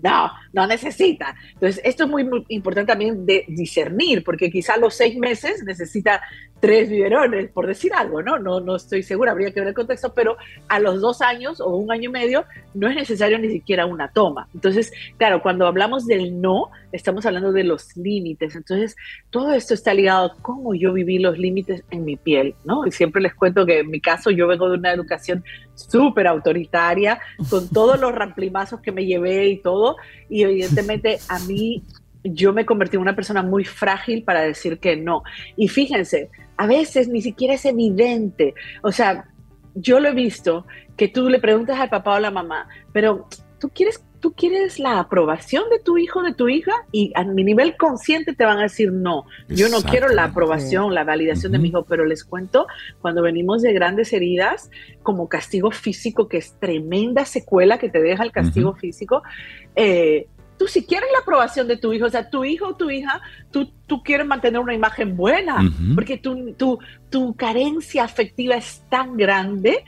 no, 0.03 0.29
no 0.51 0.67
necesita. 0.67 1.33
Entonces, 1.53 1.81
esto 1.85 2.03
es 2.03 2.09
muy, 2.09 2.27
importante 2.49 2.91
también 2.91 3.25
de 3.25 3.45
discernir, 3.47 4.25
porque 4.25 4.51
quizá 4.51 4.73
a 4.73 4.77
los 4.77 4.95
seis 4.95 5.17
meses 5.17 5.63
necesita 5.63 6.21
tres 6.59 6.89
biberones, 6.89 7.49
por 7.51 7.67
decir 7.67 7.93
algo, 7.93 8.21
¿no? 8.21 8.37
No, 8.37 8.59
no 8.59 8.75
estoy 8.75 9.01
segura, 9.01 9.31
habría 9.31 9.53
que 9.53 9.61
ver 9.61 9.69
el 9.69 9.75
contexto, 9.75 10.13
pero 10.13 10.35
a 10.67 10.79
los 10.79 10.99
dos 10.99 11.21
años 11.21 11.61
o 11.61 11.75
un 11.75 11.91
año 11.91 12.09
y 12.09 12.13
medio 12.13 12.45
no 12.73 12.89
es 12.89 12.95
necesario 12.95 13.39
ni 13.39 13.49
siquiera 13.49 13.85
una 13.85 14.11
toma. 14.11 14.49
Entonces, 14.53 14.91
claro, 15.17 15.41
cuando 15.41 15.67
hablamos 15.67 16.05
del 16.05 16.41
no, 16.41 16.71
estamos 16.91 17.25
hablando 17.25 17.53
de 17.53 17.63
los 17.63 17.95
límites. 17.95 18.26
Entonces, 18.39 18.95
todo 19.29 19.53
esto 19.53 19.73
está 19.73 19.93
ligado 19.93 20.25
a 20.25 20.35
cómo 20.41 20.73
yo 20.73 20.93
viví 20.93 21.19
los 21.19 21.37
límites 21.37 21.83
en 21.91 22.05
mi 22.05 22.17
piel, 22.17 22.55
¿no? 22.65 22.85
Y 22.85 22.91
siempre 22.91 23.21
les 23.21 23.33
cuento 23.33 23.65
que 23.65 23.79
en 23.79 23.89
mi 23.89 24.01
caso, 24.01 24.31
yo 24.31 24.47
vengo 24.47 24.69
de 24.69 24.77
una 24.77 24.91
educación 24.91 25.43
súper 25.75 26.27
autoritaria, 26.27 27.19
con 27.49 27.69
todos 27.73 27.99
los 27.99 28.13
ramplimazos 28.13 28.81
que 28.81 28.91
me 28.91 29.05
llevé 29.05 29.47
y 29.49 29.57
todo, 29.57 29.95
y 30.29 30.43
evidentemente 30.43 31.19
a 31.29 31.39
mí 31.39 31.83
yo 32.23 32.53
me 32.53 32.65
convertí 32.65 32.97
en 32.97 33.01
una 33.01 33.15
persona 33.15 33.41
muy 33.41 33.63
frágil 33.63 34.23
para 34.23 34.41
decir 34.41 34.79
que 34.79 34.97
no. 34.97 35.23
Y 35.55 35.67
fíjense, 35.67 36.29
a 36.57 36.67
veces 36.67 37.07
ni 37.07 37.21
siquiera 37.21 37.53
es 37.53 37.65
evidente, 37.65 38.53
o 38.81 38.91
sea, 38.91 39.25
yo 39.75 39.99
lo 39.99 40.09
he 40.09 40.13
visto 40.13 40.65
que 40.95 41.07
tú 41.07 41.29
le 41.29 41.39
preguntas 41.39 41.79
al 41.79 41.89
papá 41.89 42.13
o 42.13 42.15
a 42.15 42.19
la 42.19 42.31
mamá, 42.31 42.67
pero 42.91 43.27
tú 43.59 43.69
quieres 43.69 44.03
tú 44.19 44.33
quieres 44.33 44.79
la 44.79 44.99
aprobación 44.99 45.69
de 45.69 45.79
tu 45.79 45.97
hijo, 45.97 46.23
de 46.23 46.33
tu 46.33 46.49
hija, 46.49 46.71
y 46.91 47.11
a 47.15 47.23
mi 47.23 47.43
nivel 47.43 47.75
consciente 47.77 48.33
te 48.33 48.45
van 48.45 48.57
a 48.59 48.63
decir 48.63 48.91
no, 48.91 49.25
yo 49.47 49.69
no 49.69 49.81
quiero 49.81 50.09
la 50.09 50.25
aprobación, 50.25 50.93
la 50.93 51.03
validación 51.03 51.51
de 51.51 51.59
mi 51.59 51.69
hijo, 51.69 51.83
pero 51.83 52.05
les 52.05 52.23
cuento, 52.23 52.67
cuando 53.01 53.21
venimos 53.21 53.61
de 53.61 53.73
grandes 53.73 54.13
heridas, 54.13 54.69
como 55.03 55.29
castigo 55.29 55.71
físico, 55.71 56.27
que 56.27 56.37
es 56.37 56.53
tremenda 56.59 57.25
secuela 57.25 57.77
que 57.77 57.89
te 57.89 58.01
deja 58.01 58.23
el 58.23 58.31
castigo 58.31 58.73
físico, 58.73 59.23
eh, 59.75 60.27
tú 60.57 60.67
si 60.67 60.85
quieres 60.85 61.09
la 61.13 61.19
aprobación 61.19 61.67
de 61.67 61.77
tu 61.77 61.93
hijo, 61.93 62.05
o 62.05 62.09
sea, 62.09 62.29
tu 62.29 62.43
hijo 62.43 62.69
o 62.69 62.75
tu 62.75 62.89
hija, 62.89 63.21
tú, 63.51 63.71
tú 63.85 64.03
quieres 64.03 64.25
mantener 64.25 64.59
una 64.59 64.73
imagen 64.73 65.15
buena, 65.15 65.59
porque 65.95 66.17
tu, 66.17 66.53
tu, 66.53 66.79
tu 67.09 67.35
carencia 67.35 68.03
afectiva 68.03 68.55
es 68.55 68.83
tan 68.89 69.15
grande 69.17 69.83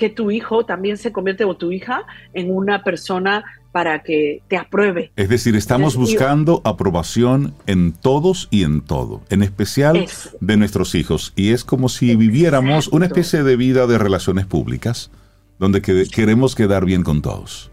que 0.00 0.08
tu 0.08 0.30
hijo 0.30 0.64
también 0.64 0.96
se 0.96 1.12
convierte 1.12 1.44
o 1.44 1.54
tu 1.54 1.70
hija 1.70 2.06
en 2.32 2.50
una 2.50 2.82
persona 2.82 3.44
para 3.70 4.02
que 4.02 4.42
te 4.48 4.56
apruebe. 4.56 5.12
Es 5.14 5.28
decir, 5.28 5.54
estamos 5.54 5.94
buscando 5.94 6.62
aprobación 6.64 7.54
en 7.66 7.92
todos 7.92 8.48
y 8.50 8.64
en 8.64 8.80
todo, 8.80 9.20
en 9.28 9.42
especial 9.42 10.06
de 10.40 10.56
nuestros 10.56 10.94
hijos. 10.94 11.34
Y 11.36 11.52
es 11.52 11.64
como 11.64 11.90
si 11.90 12.16
viviéramos 12.16 12.88
una 12.88 13.06
especie 13.06 13.42
de 13.42 13.56
vida 13.56 13.86
de 13.86 13.98
relaciones 13.98 14.46
públicas, 14.46 15.10
donde 15.58 15.82
queremos 15.82 16.54
quedar 16.54 16.86
bien 16.86 17.04
con 17.04 17.20
todos. 17.20 17.70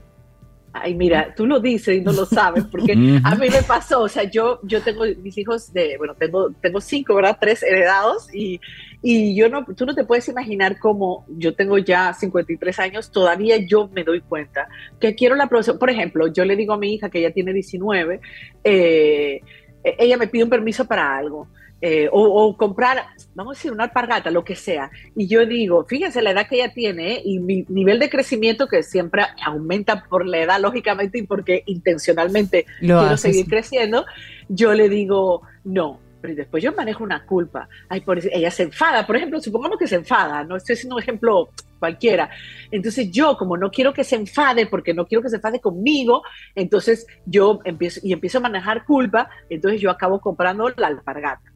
Ay, 0.73 0.93
mira, 0.93 1.33
tú 1.33 1.47
lo 1.47 1.61
dices 1.61 1.97
y 1.97 2.01
no 2.01 2.11
lo 2.11 2.25
sabes, 2.25 2.65
porque 2.65 2.91
a 3.23 3.35
mí 3.35 3.49
me 3.49 3.63
pasó, 3.63 4.01
o 4.01 4.09
sea, 4.09 4.29
yo, 4.29 4.59
yo 4.63 4.81
tengo 4.81 5.05
mis 5.23 5.37
hijos 5.37 5.71
de, 5.71 5.97
bueno, 5.97 6.13
tengo, 6.13 6.51
tengo 6.61 6.81
cinco, 6.81 7.15
¿verdad? 7.15 7.37
Tres 7.39 7.63
heredados 7.63 8.27
y, 8.35 8.59
y 9.09 9.33
yo 9.35 9.47
no, 9.47 9.63
tú 9.63 9.85
no 9.85 9.95
te 9.95 10.03
puedes 10.03 10.27
imaginar 10.27 10.79
cómo 10.79 11.25
yo 11.29 11.55
tengo 11.55 11.77
ya 11.77 12.13
53 12.13 12.77
años, 12.79 13.09
todavía 13.09 13.55
yo 13.55 13.87
me 13.87 14.03
doy 14.03 14.19
cuenta 14.19 14.67
que 14.99 15.15
quiero 15.15 15.33
la 15.35 15.45
aprobación. 15.45 15.79
Por 15.79 15.89
ejemplo, 15.89 16.27
yo 16.27 16.43
le 16.43 16.57
digo 16.57 16.73
a 16.73 16.77
mi 16.77 16.93
hija 16.93 17.09
que 17.09 17.19
ella 17.19 17.31
tiene 17.31 17.53
19, 17.53 18.19
eh, 18.65 19.39
ella 19.81 20.17
me 20.17 20.27
pide 20.27 20.43
un 20.43 20.49
permiso 20.49 20.83
para 20.83 21.17
algo. 21.17 21.47
Eh, 21.79 22.09
o, 22.11 22.57
comprar, 22.57 23.05
vamos 23.33 23.55
a 23.55 23.57
decir, 23.57 23.71
una 23.71 23.85
alpargata, 23.85 24.29
lo 24.29 24.43
que 24.43 24.55
sea. 24.55 24.91
Y 25.15 25.27
yo 25.27 25.45
digo, 25.45 25.85
fíjense 25.85 26.21
la 26.21 26.31
edad 26.31 26.49
que 26.49 26.55
ella 26.55 26.73
tiene 26.73 27.21
y 27.23 27.39
mi 27.39 27.65
nivel 27.69 27.99
de 27.99 28.09
crecimiento 28.09 28.67
que 28.67 28.83
siempre 28.83 29.23
aumenta 29.45 30.03
por 30.03 30.25
la 30.25 30.39
edad, 30.39 30.59
lógicamente, 30.59 31.19
y 31.19 31.23
porque 31.23 31.63
intencionalmente 31.65 32.65
quiero 32.81 33.15
seguir 33.15 33.47
creciendo, 33.47 34.05
yo 34.49 34.73
le 34.73 34.89
digo, 34.89 35.43
no. 35.63 36.05
Pero 36.27 36.35
después 36.35 36.61
yo 36.61 36.73
manejo 36.73 37.05
una 37.05 37.25
culpa. 37.25 37.69
Ay, 37.87 38.01
por 38.01 38.17
eso, 38.17 38.27
ella 38.33 38.51
se 38.51 38.63
enfada, 38.63 39.07
por 39.07 39.15
ejemplo, 39.15 39.39
supongamos 39.39 39.77
que 39.79 39.87
se 39.87 39.95
enfada, 39.95 40.43
no 40.43 40.57
estoy 40.57 40.73
haciendo 40.73 40.97
un 40.97 41.01
ejemplo 41.01 41.51
cualquiera. 41.79 42.29
Entonces 42.69 43.09
yo, 43.11 43.37
como 43.37 43.55
no 43.55 43.71
quiero 43.71 43.93
que 43.93 44.03
se 44.03 44.17
enfade, 44.17 44.65
porque 44.65 44.93
no 44.93 45.05
quiero 45.05 45.21
que 45.21 45.29
se 45.29 45.37
enfade 45.37 45.61
conmigo, 45.61 46.23
entonces 46.53 47.07
yo 47.25 47.61
empiezo 47.63 48.01
y 48.03 48.11
empiezo 48.11 48.39
a 48.39 48.41
manejar 48.41 48.83
culpa, 48.83 49.29
entonces 49.49 49.79
yo 49.79 49.89
acabo 49.89 50.19
comprando 50.19 50.67
la 50.75 50.87
alpargata 50.87 51.53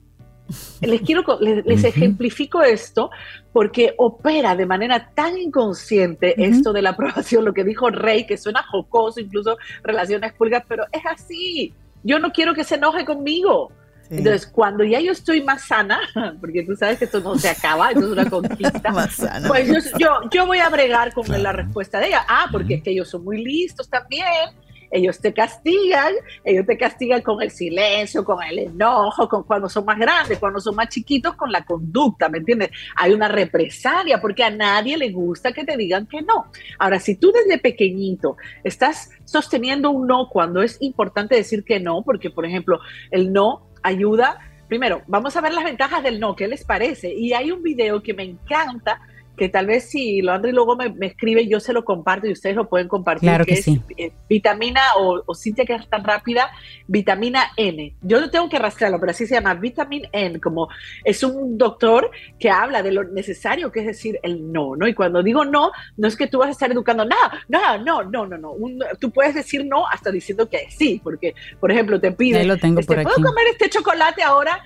les 0.82 1.02
quiero 1.02 1.24
les, 1.40 1.84
ejemplifico 1.86 2.62
esto 2.62 3.10
porque 3.54 3.94
opera 3.98 4.54
de 4.56 4.66
manera 4.66 5.12
tan 5.14 5.38
inconsciente 5.38 6.44
esto 6.44 6.74
de 6.74 6.82
la 6.82 6.90
aprobación, 6.90 7.46
lo 7.46 7.54
que 7.54 7.64
dijo 7.64 7.90
Rey, 7.90 8.26
que 8.26 8.36
suena 8.36 8.62
jocoso, 8.64 9.22
incluso 9.22 9.58
relaciones 9.84 10.34
públicas, 10.34 10.66
pero 10.68 10.84
es 10.92 11.06
así. 11.06 11.74
Yo 12.04 12.20
no 12.20 12.32
quiero 12.32 12.54
que 12.54 12.66
se 12.66 12.76
enoje 12.76 13.06
conmigo. 13.06 13.72
Entonces, 14.12 14.46
cuando 14.46 14.84
ya 14.84 15.00
yo 15.00 15.12
estoy 15.12 15.42
más 15.42 15.66
sana, 15.66 16.00
porque 16.40 16.64
tú 16.64 16.76
sabes 16.76 17.00
que 17.00 17.06
esto 17.06 17.20
no 17.22 17.38
se 17.38 17.50
acaba, 17.50 17.90
esto 17.90 18.06
es 18.06 18.12
una 18.12 18.30
conquista, 18.30 18.94
pues 19.48 19.68
yo, 19.98 20.10
yo, 20.32 20.46
voy 20.46 20.60
a 20.60 20.70
bregar 20.70 21.14
con 21.14 21.26
la 21.42 21.52
respuesta 21.52 22.00
de 22.00 22.08
ella. 22.08 22.26
Ah, 22.28 22.48
porque 22.52 22.76
es 22.76 22.84
que 22.84 22.92
ellos 22.92 23.10
son 23.10 23.24
muy 23.24 23.44
listos 23.44 23.90
también 23.90 24.52
ellos 24.92 25.20
te 25.20 25.34
castigan, 25.34 26.14
ellos 26.44 26.66
te 26.66 26.78
castigan 26.78 27.22
con 27.22 27.42
el 27.42 27.50
silencio, 27.50 28.24
con 28.26 28.44
el 28.44 28.60
enojo, 28.60 29.28
con 29.28 29.44
cuando 29.44 29.70
son 29.70 29.86
más 29.86 29.98
grandes, 29.98 30.38
cuando 30.38 30.60
son 30.60 30.76
más 30.76 30.90
chiquitos, 30.90 31.36
con 31.36 31.52
la 31.52 31.64
conducta, 31.64 32.28
¿me 32.28 32.40
entiendes? 32.40 32.72
Hay 32.98 33.14
una 33.14 33.30
represalia 33.30 34.20
porque 34.20 34.44
a 34.44 34.50
nadie 34.50 34.98
le 34.98 35.12
gusta 35.12 35.54
que 35.54 35.64
te 35.64 35.78
digan 35.78 36.06
que 36.08 36.22
no. 36.22 36.48
Ahora, 36.78 37.00
si 37.00 37.16
tú 37.16 37.32
desde 37.32 37.58
pequeñito 37.58 38.36
estás 38.64 39.10
sosteniendo 39.24 39.92
un 39.92 40.08
no 40.08 40.28
cuando 40.30 40.62
es 40.62 40.78
importante 40.82 41.36
decir 41.36 41.64
que 41.64 41.80
no, 41.80 42.04
porque 42.04 42.30
por 42.30 42.46
ejemplo, 42.46 42.80
el 43.12 43.32
no 43.32 43.71
ayuda, 43.84 44.40
primero, 44.68 45.04
vamos 45.08 45.36
a 45.36 45.42
ver 45.42 45.54
las 45.54 45.64
ventajas 45.64 46.04
del 46.04 46.20
no, 46.20 46.36
¿qué 46.36 46.48
les 46.48 46.64
parece? 46.64 47.14
Y 47.14 47.34
hay 47.34 47.52
un 47.52 47.62
video 47.62 48.02
que 48.02 48.14
me 48.14 48.24
encanta 48.24 49.02
que 49.42 49.50
tal 49.50 49.66
vez 49.66 49.90
si 49.90 50.22
lo 50.22 50.38
y 50.48 50.52
luego 50.52 50.76
me, 50.76 50.90
me, 50.90 51.08
escribe, 51.08 51.48
yo 51.48 51.60
se 51.60 51.74
lo 51.74 51.84
comparto 51.84 52.28
y 52.28 52.32
ustedes 52.32 52.56
lo 52.56 52.70
pueden 52.70 52.88
compartir. 52.88 53.28
Claro 53.28 53.44
que, 53.44 53.56
sí. 53.56 53.82
Eh, 53.98 54.12
vitamina 54.30 54.82
o, 55.00 55.24
o 55.26 55.34
Cintia 55.34 55.66
que 55.66 55.74
es 55.74 55.90
tan 55.90 56.04
rápida, 56.04 56.52
vitamina 56.86 57.48
N. 57.58 57.96
Yo 58.04 58.22
no 58.22 58.30
tengo 58.30 58.48
que 58.50 58.60
rastrearlo, 58.60 59.00
pero 59.00 59.14
así 59.14 59.26
se 59.26 59.34
llama, 59.34 59.56
vitamina 59.56 60.08
N, 60.12 60.40
como 60.40 60.70
es 61.04 61.24
un 61.24 61.58
doctor 61.58 62.12
que 62.38 62.52
habla 62.52 62.84
de 62.84 62.92
lo 62.92 63.04
necesario 63.04 63.72
que 63.72 63.80
es 63.80 63.88
decir 63.88 64.20
el 64.22 64.52
no, 64.52 64.76
¿no? 64.76 64.88
Y 64.88 64.94
cuando 64.94 65.24
digo 65.24 65.44
no, 65.44 65.72
no 65.98 66.08
es 66.08 66.16
que 66.16 66.28
tú 66.28 66.38
vas 66.38 66.50
a 66.50 66.52
estar 66.52 66.72
educando, 66.72 67.04
no, 67.04 67.16
no, 67.48 67.80
no, 67.80 68.04
no, 68.04 68.28
no, 68.28 68.38
no. 68.38 68.54
tú 69.00 69.10
puedes 69.10 69.34
decir 69.34 69.66
no 69.66 69.88
hasta 69.88 70.12
diciendo 70.12 70.48
que 70.48 70.70
sí, 70.70 71.02
porque, 71.04 71.34
por 71.60 71.72
ejemplo, 71.72 72.00
te 72.00 72.12
piden, 72.12 72.48
lo 72.48 72.58
tengo 72.58 72.80
este, 72.80 72.94
por 72.94 73.02
¿puedo 73.02 73.28
comer 73.28 73.48
este 73.54 73.72
chocolate 73.72 74.22
ahora? 74.22 74.64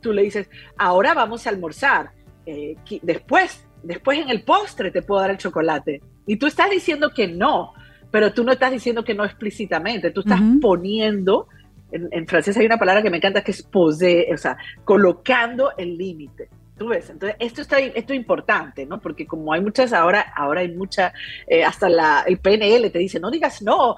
Tú 0.00 0.14
le 0.14 0.22
dices, 0.22 0.48
ahora 0.78 1.12
vamos 1.12 1.46
a 1.46 1.50
almorzar. 1.50 2.12
Eh, 2.46 2.76
después, 3.02 3.65
después 3.86 4.18
en 4.18 4.28
el 4.30 4.42
postre 4.42 4.90
te 4.90 5.02
puedo 5.02 5.20
dar 5.20 5.30
el 5.30 5.38
chocolate. 5.38 6.02
Y 6.26 6.36
tú 6.36 6.46
estás 6.46 6.70
diciendo 6.70 7.10
que 7.14 7.28
no, 7.28 7.72
pero 8.10 8.32
tú 8.32 8.44
no 8.44 8.52
estás 8.52 8.72
diciendo 8.72 9.04
que 9.04 9.14
no 9.14 9.24
explícitamente, 9.24 10.10
tú 10.10 10.20
estás 10.20 10.40
poniendo, 10.60 11.48
en, 11.92 12.26
francés 12.26 12.56
hay 12.56 12.66
una 12.66 12.78
palabra 12.78 13.02
que 13.02 13.10
me 13.10 13.18
encanta 13.18 13.42
que 13.42 13.52
es 13.52 13.62
poser, 13.62 14.32
o 14.32 14.36
sea, 14.36 14.56
colocando 14.84 15.72
el 15.76 15.96
límite. 15.96 16.48
Tú 16.76 16.88
ves, 16.88 17.08
entonces 17.08 17.36
esto 17.40 17.62
está 17.62 17.78
esto 17.78 18.12
es 18.12 18.18
importante, 18.18 18.84
¿no? 18.84 19.00
Porque 19.00 19.26
como 19.26 19.52
hay 19.52 19.62
muchas 19.62 19.92
ahora, 19.94 20.32
ahora 20.36 20.60
hay 20.60 20.74
mucha, 20.74 21.14
eh, 21.46 21.64
hasta 21.64 21.88
la, 21.88 22.24
el 22.26 22.38
PNL 22.38 22.90
te 22.90 22.98
dice, 22.98 23.18
no 23.18 23.30
digas 23.30 23.62
no. 23.62 23.96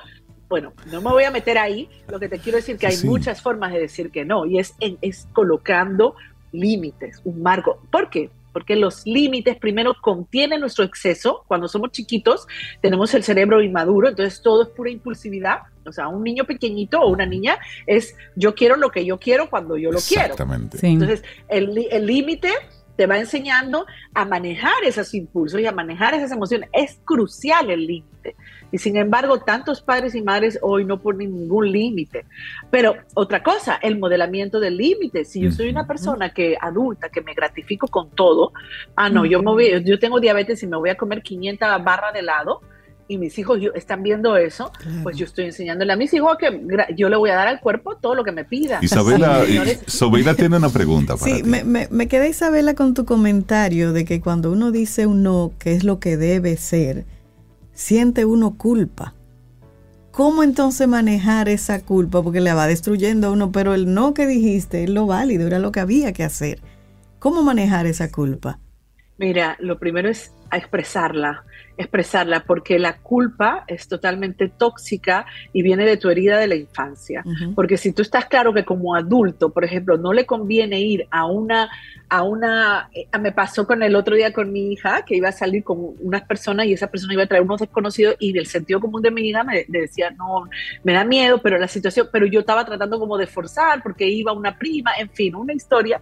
Bueno, 0.48 0.72
no 0.90 1.02
me 1.02 1.10
voy 1.10 1.24
a 1.24 1.30
meter 1.30 1.58
ahí. 1.58 1.88
Lo 2.08 2.20
que 2.20 2.28
te 2.28 2.38
quiero 2.38 2.56
decir 2.56 2.78
que 2.78 2.86
hay 2.86 2.96
muchas 3.04 3.42
formas 3.42 3.72
de 3.72 3.80
decir 3.80 4.10
que 4.10 4.24
no 4.24 4.46
y 4.46 4.58
es, 4.58 4.74
es 4.78 5.26
colocando 5.32 6.14
límites, 6.52 7.20
un 7.24 7.42
marco. 7.42 7.82
¿Por 7.90 8.08
qué? 8.10 8.30
Porque 8.58 8.74
los 8.74 9.06
límites 9.06 9.56
primero 9.56 9.94
contienen 10.00 10.58
nuestro 10.58 10.84
exceso. 10.84 11.44
Cuando 11.46 11.68
somos 11.68 11.92
chiquitos 11.92 12.44
tenemos 12.82 13.14
el 13.14 13.22
cerebro 13.22 13.62
inmaduro, 13.62 14.08
entonces 14.08 14.42
todo 14.42 14.64
es 14.64 14.68
pura 14.70 14.90
impulsividad. 14.90 15.58
O 15.86 15.92
sea, 15.92 16.08
un 16.08 16.24
niño 16.24 16.44
pequeñito 16.44 16.98
o 16.98 17.08
una 17.08 17.24
niña 17.24 17.56
es 17.86 18.16
yo 18.34 18.56
quiero 18.56 18.74
lo 18.74 18.90
que 18.90 19.06
yo 19.06 19.20
quiero 19.20 19.48
cuando 19.48 19.76
yo 19.76 19.92
lo 19.92 20.00
quiero. 20.00 20.24
Exactamente. 20.24 20.78
Entonces, 20.82 21.22
el 21.48 22.04
límite 22.04 22.50
te 22.96 23.06
va 23.06 23.16
enseñando 23.16 23.86
a 24.12 24.24
manejar 24.24 24.82
esos 24.84 25.14
impulsos 25.14 25.60
y 25.60 25.66
a 25.66 25.72
manejar 25.72 26.14
esas 26.14 26.32
emociones. 26.32 26.68
Es 26.72 26.98
crucial 27.04 27.70
el 27.70 27.86
límite. 27.86 28.34
Y 28.70 28.78
sin 28.78 28.96
embargo, 28.96 29.40
tantos 29.40 29.80
padres 29.80 30.14
y 30.14 30.22
madres 30.22 30.58
hoy 30.62 30.84
no 30.84 31.00
ponen 31.00 31.34
ningún 31.34 31.70
límite. 31.72 32.26
Pero 32.70 32.96
otra 33.14 33.42
cosa, 33.42 33.78
el 33.82 33.98
modelamiento 33.98 34.60
del 34.60 34.76
límite. 34.76 35.24
Si 35.24 35.40
yo 35.40 35.50
soy 35.50 35.70
una 35.70 35.86
persona 35.86 36.30
que 36.30 36.56
adulta, 36.60 37.08
que 37.08 37.22
me 37.22 37.34
gratifico 37.34 37.88
con 37.88 38.10
todo, 38.10 38.52
ah, 38.96 39.08
no, 39.08 39.24
yo, 39.24 39.42
me 39.42 39.52
voy, 39.52 39.84
yo 39.84 39.98
tengo 39.98 40.20
diabetes 40.20 40.62
y 40.62 40.66
me 40.66 40.76
voy 40.76 40.90
a 40.90 40.96
comer 40.96 41.22
500 41.22 41.82
barras 41.82 42.12
de 42.12 42.20
helado, 42.20 42.60
y 43.08 43.16
mis 43.16 43.38
hijos 43.38 43.58
están 43.74 44.02
viendo 44.02 44.36
eso, 44.36 44.70
pues 45.02 45.16
yo 45.16 45.24
estoy 45.24 45.46
enseñándole 45.46 45.94
a 45.94 45.96
mis 45.96 46.12
hijos 46.12 46.36
que 46.38 46.60
yo 46.94 47.08
le 47.08 47.16
voy 47.16 47.30
a 47.30 47.36
dar 47.36 47.48
al 47.48 47.58
cuerpo 47.58 47.96
todo 47.96 48.14
lo 48.14 48.22
que 48.22 48.32
me 48.32 48.44
pida. 48.44 48.80
Isabela, 48.82 49.44
Isabela 49.86 50.34
tiene 50.34 50.58
una 50.58 50.68
pregunta 50.68 51.16
para 51.16 51.34
sí, 51.34 51.42
Me, 51.42 51.64
me, 51.64 51.88
me 51.90 52.06
quedé 52.06 52.28
Isabela 52.28 52.74
con 52.74 52.92
tu 52.92 53.06
comentario 53.06 53.94
de 53.94 54.04
que 54.04 54.20
cuando 54.20 54.52
uno 54.52 54.70
dice 54.70 55.06
un 55.06 55.22
no, 55.22 55.52
que 55.58 55.72
es 55.72 55.84
lo 55.84 56.00
que 56.00 56.18
debe 56.18 56.58
ser, 56.58 57.06
siente 57.78 58.24
uno 58.24 58.56
culpa. 58.58 59.14
¿Cómo 60.10 60.42
entonces 60.42 60.88
manejar 60.88 61.48
esa 61.48 61.80
culpa? 61.80 62.24
Porque 62.24 62.40
le 62.40 62.52
va 62.52 62.66
destruyendo 62.66 63.28
a 63.28 63.30
uno, 63.30 63.52
pero 63.52 63.72
el 63.72 63.94
no 63.94 64.14
que 64.14 64.26
dijiste 64.26 64.82
es 64.82 64.90
lo 64.90 65.06
válido, 65.06 65.46
era 65.46 65.60
lo 65.60 65.70
que 65.70 65.78
había 65.78 66.12
que 66.12 66.24
hacer. 66.24 66.60
¿Cómo 67.20 67.44
manejar 67.44 67.86
esa 67.86 68.10
culpa? 68.10 68.58
Mira, 69.16 69.56
lo 69.60 69.78
primero 69.78 70.08
es 70.08 70.32
expresarla 70.56 71.44
expresarla 71.78 72.40
porque 72.44 72.78
la 72.78 72.98
culpa 72.98 73.64
es 73.68 73.86
totalmente 73.86 74.48
tóxica 74.48 75.26
y 75.52 75.62
viene 75.62 75.86
de 75.86 75.96
tu 75.96 76.10
herida 76.10 76.36
de 76.38 76.48
la 76.48 76.56
infancia. 76.56 77.24
Porque 77.54 77.76
si 77.76 77.92
tú 77.92 78.02
estás 78.02 78.26
claro 78.26 78.52
que 78.52 78.64
como 78.64 78.96
adulto, 78.96 79.50
por 79.50 79.64
ejemplo, 79.64 79.96
no 79.96 80.12
le 80.12 80.26
conviene 80.26 80.80
ir 80.80 81.06
a 81.10 81.26
una, 81.26 81.70
a 82.08 82.24
una, 82.24 82.90
eh, 82.92 83.06
me 83.20 83.30
pasó 83.30 83.64
con 83.64 83.82
el 83.84 83.94
otro 83.94 84.16
día 84.16 84.32
con 84.32 84.52
mi 84.52 84.72
hija 84.72 85.04
que 85.06 85.16
iba 85.16 85.28
a 85.28 85.32
salir 85.32 85.62
con 85.62 85.94
unas 86.00 86.22
personas 86.22 86.66
y 86.66 86.72
esa 86.72 86.88
persona 86.88 87.14
iba 87.14 87.22
a 87.22 87.26
traer 87.26 87.44
unos 87.44 87.60
desconocidos 87.60 88.16
y 88.18 88.32
del 88.32 88.46
sentido 88.46 88.80
común 88.80 89.00
de 89.00 89.12
mi 89.12 89.28
hija 89.28 89.44
me, 89.44 89.64
decía, 89.68 90.10
no, 90.10 90.48
me 90.82 90.92
da 90.92 91.04
miedo, 91.04 91.40
pero 91.40 91.58
la 91.58 91.68
situación, 91.68 92.08
pero 92.12 92.26
yo 92.26 92.40
estaba 92.40 92.64
tratando 92.64 92.98
como 92.98 93.16
de 93.16 93.28
forzar 93.28 93.82
porque 93.84 94.08
iba 94.08 94.32
una 94.32 94.58
prima, 94.58 94.90
en 94.98 95.10
fin, 95.10 95.36
una 95.36 95.52
historia 95.52 96.00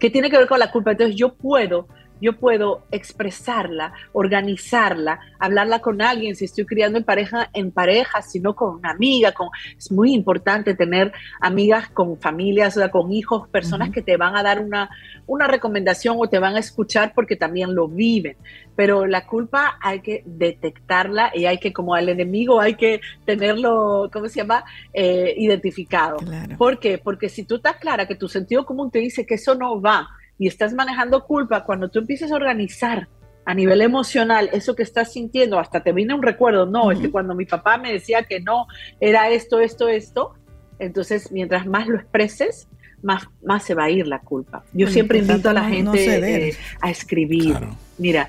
que 0.00 0.10
tiene 0.10 0.28
que 0.28 0.38
ver 0.38 0.48
con 0.48 0.58
la 0.58 0.72
culpa. 0.72 0.90
Entonces 0.90 1.14
yo 1.14 1.32
puedo 1.32 1.86
yo 2.22 2.38
puedo 2.38 2.86
expresarla, 2.92 3.92
organizarla, 4.12 5.18
hablarla 5.40 5.80
con 5.80 6.00
alguien, 6.00 6.36
si 6.36 6.44
estoy 6.44 6.64
criando 6.64 6.96
en 6.96 7.04
pareja, 7.04 7.50
en 7.52 7.72
pareja, 7.72 8.22
sino 8.22 8.54
con 8.54 8.76
una 8.76 8.92
amiga, 8.92 9.32
con, 9.32 9.48
es 9.76 9.90
muy 9.90 10.14
importante 10.14 10.74
tener 10.74 11.12
amigas 11.40 11.90
con 11.90 12.16
familias, 12.20 12.76
o 12.76 12.90
con 12.92 13.12
hijos, 13.12 13.48
personas 13.48 13.90
que 13.90 14.02
te 14.02 14.16
van 14.16 14.36
a 14.36 14.44
dar 14.44 14.60
una, 14.60 14.88
una 15.26 15.48
recomendación 15.48 16.16
o 16.16 16.28
te 16.28 16.38
van 16.38 16.54
a 16.54 16.60
escuchar 16.60 17.12
porque 17.12 17.34
también 17.34 17.74
lo 17.74 17.88
viven. 17.88 18.36
Pero 18.76 19.04
la 19.04 19.26
culpa 19.26 19.78
hay 19.82 20.00
que 20.00 20.22
detectarla 20.24 21.32
y 21.34 21.46
hay 21.46 21.58
que, 21.58 21.72
como 21.72 21.94
al 21.96 22.08
enemigo, 22.08 22.60
hay 22.60 22.74
que 22.74 23.00
tenerlo, 23.24 24.08
¿cómo 24.12 24.28
se 24.28 24.36
llama? 24.36 24.64
Eh, 24.94 25.34
identificado. 25.36 26.18
¿Por 26.56 26.78
qué? 26.78 26.98
Porque 26.98 27.28
si 27.28 27.42
tú 27.42 27.56
estás 27.56 27.76
clara 27.78 28.06
que 28.06 28.14
tu 28.14 28.28
sentido 28.28 28.64
común 28.64 28.92
te 28.92 29.00
dice 29.00 29.26
que 29.26 29.34
eso 29.34 29.56
no 29.56 29.80
va, 29.80 30.08
y 30.42 30.48
estás 30.48 30.74
manejando 30.74 31.24
culpa, 31.24 31.62
cuando 31.62 31.88
tú 31.88 32.00
empieces 32.00 32.32
a 32.32 32.34
organizar 32.34 33.06
a 33.44 33.54
nivel 33.54 33.80
emocional 33.80 34.50
eso 34.52 34.74
que 34.74 34.82
estás 34.82 35.12
sintiendo, 35.12 35.56
hasta 35.56 35.84
te 35.84 35.92
viene 35.92 36.14
un 36.14 36.22
recuerdo, 36.22 36.66
no, 36.66 36.90
es 36.90 36.98
que 36.98 37.12
cuando 37.12 37.36
mi 37.36 37.44
papá 37.44 37.78
me 37.78 37.92
decía 37.92 38.24
que 38.24 38.40
no, 38.40 38.66
era 38.98 39.30
esto, 39.30 39.60
esto, 39.60 39.86
esto, 39.86 40.34
entonces 40.80 41.30
mientras 41.30 41.64
más 41.64 41.86
lo 41.86 41.94
expreses, 41.94 42.66
más, 43.02 43.28
más 43.44 43.62
se 43.62 43.76
va 43.76 43.84
a 43.84 43.90
ir 43.90 44.08
la 44.08 44.18
culpa. 44.18 44.64
Yo 44.72 44.88
siempre 44.88 45.20
invito 45.20 45.48
a 45.48 45.52
la 45.52 45.62
gente 45.62 46.48
eh, 46.48 46.56
a 46.80 46.90
escribir. 46.90 47.56
Mira, 47.98 48.28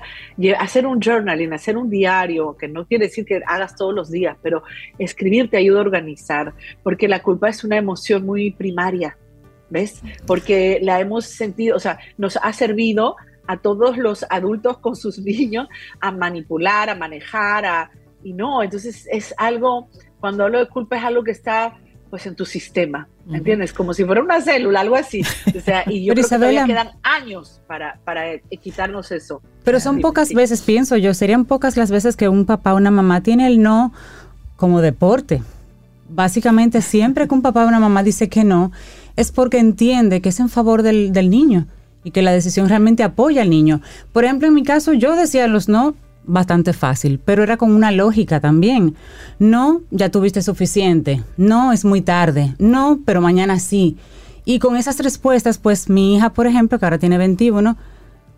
hacer 0.60 0.86
un 0.86 1.00
journaling, 1.00 1.52
hacer 1.52 1.76
un 1.76 1.90
diario, 1.90 2.56
que 2.56 2.68
no 2.68 2.86
quiere 2.86 3.06
decir 3.06 3.24
que 3.24 3.40
hagas 3.44 3.74
todos 3.74 3.92
los 3.92 4.08
días, 4.08 4.36
pero 4.40 4.62
escribir 5.00 5.50
te 5.50 5.56
ayuda 5.56 5.80
a 5.80 5.82
organizar, 5.82 6.54
porque 6.84 7.08
la 7.08 7.22
culpa 7.22 7.48
es 7.48 7.64
una 7.64 7.76
emoción 7.76 8.24
muy 8.24 8.52
primaria. 8.52 9.16
¿Ves? 9.70 10.00
Porque 10.26 10.78
la 10.82 11.00
hemos 11.00 11.26
sentido, 11.26 11.76
o 11.76 11.80
sea, 11.80 11.98
nos 12.18 12.36
ha 12.36 12.52
servido 12.52 13.16
a 13.46 13.58
todos 13.58 13.96
los 13.96 14.24
adultos 14.30 14.78
con 14.78 14.96
sus 14.96 15.18
niños 15.20 15.68
a 16.00 16.10
manipular, 16.10 16.90
a 16.90 16.94
manejar, 16.94 17.64
a, 17.64 17.90
y 18.22 18.32
no, 18.32 18.62
entonces 18.62 19.06
es 19.10 19.34
algo, 19.36 19.88
cuando 20.20 20.44
hablo 20.44 20.58
de 20.58 20.68
culpa 20.68 20.96
es 20.96 21.04
algo 21.04 21.22
que 21.22 21.32
está 21.32 21.74
pues 22.14 22.26
en 22.26 22.36
tu 22.36 22.44
sistema, 22.44 23.08
¿entiendes? 23.28 23.72
Como 23.72 23.92
si 23.92 24.04
fuera 24.04 24.22
una 24.22 24.40
célula, 24.40 24.82
algo 24.82 24.94
así. 24.94 25.22
O 25.52 25.60
sea, 25.60 25.82
y 25.88 26.04
yo 26.04 26.14
creo 26.14 26.24
que 26.24 26.36
todavía 26.36 26.64
quedan 26.64 26.90
años 27.02 27.60
para, 27.66 27.98
para 28.04 28.38
quitarnos 28.62 29.10
eso. 29.10 29.42
Pero 29.64 29.80
son 29.80 30.00
pocas 30.00 30.32
veces, 30.32 30.62
pienso 30.62 30.96
yo, 30.96 31.12
serían 31.12 31.44
pocas 31.44 31.76
las 31.76 31.90
veces 31.90 32.14
que 32.14 32.28
un 32.28 32.46
papá 32.46 32.72
o 32.72 32.76
una 32.76 32.92
mamá 32.92 33.20
tiene 33.22 33.48
el 33.48 33.60
no 33.60 33.92
como 34.54 34.80
deporte. 34.80 35.42
Básicamente 36.08 36.82
siempre 36.82 37.26
que 37.26 37.34
un 37.34 37.42
papá 37.42 37.64
o 37.64 37.68
una 37.68 37.80
mamá 37.80 38.04
dice 38.04 38.28
que 38.28 38.44
no, 38.44 38.70
es 39.16 39.32
porque 39.32 39.58
entiende 39.58 40.20
que 40.20 40.30
es 40.30 40.40
en 40.40 40.48
favor 40.48 40.82
del, 40.82 41.12
niño 41.30 41.66
y 42.02 42.10
que 42.10 42.22
la 42.22 42.32
decisión 42.32 42.68
realmente 42.68 43.02
apoya 43.02 43.42
al 43.42 43.50
niño. 43.50 43.80
Por 44.12 44.24
ejemplo, 44.24 44.48
en 44.48 44.54
mi 44.54 44.62
caso 44.62 44.92
yo 44.92 45.16
decía 45.16 45.46
los 45.46 45.68
no 45.68 45.94
bastante 46.26 46.72
fácil, 46.72 47.20
pero 47.24 47.42
era 47.42 47.56
con 47.56 47.72
una 47.72 47.90
lógica 47.90 48.40
también. 48.40 48.94
No, 49.38 49.82
ya 49.90 50.10
tuviste 50.10 50.42
suficiente. 50.42 51.22
No, 51.36 51.72
es 51.72 51.84
muy 51.84 52.00
tarde. 52.00 52.54
No, 52.58 53.00
pero 53.04 53.20
mañana 53.20 53.58
sí. 53.58 53.96
Y 54.44 54.58
con 54.58 54.76
esas 54.76 54.98
respuestas, 55.00 55.58
pues 55.58 55.88
mi 55.88 56.16
hija, 56.16 56.32
por 56.32 56.46
ejemplo, 56.46 56.78
que 56.78 56.84
ahora 56.84 56.98
tiene 56.98 57.18
21, 57.18 57.76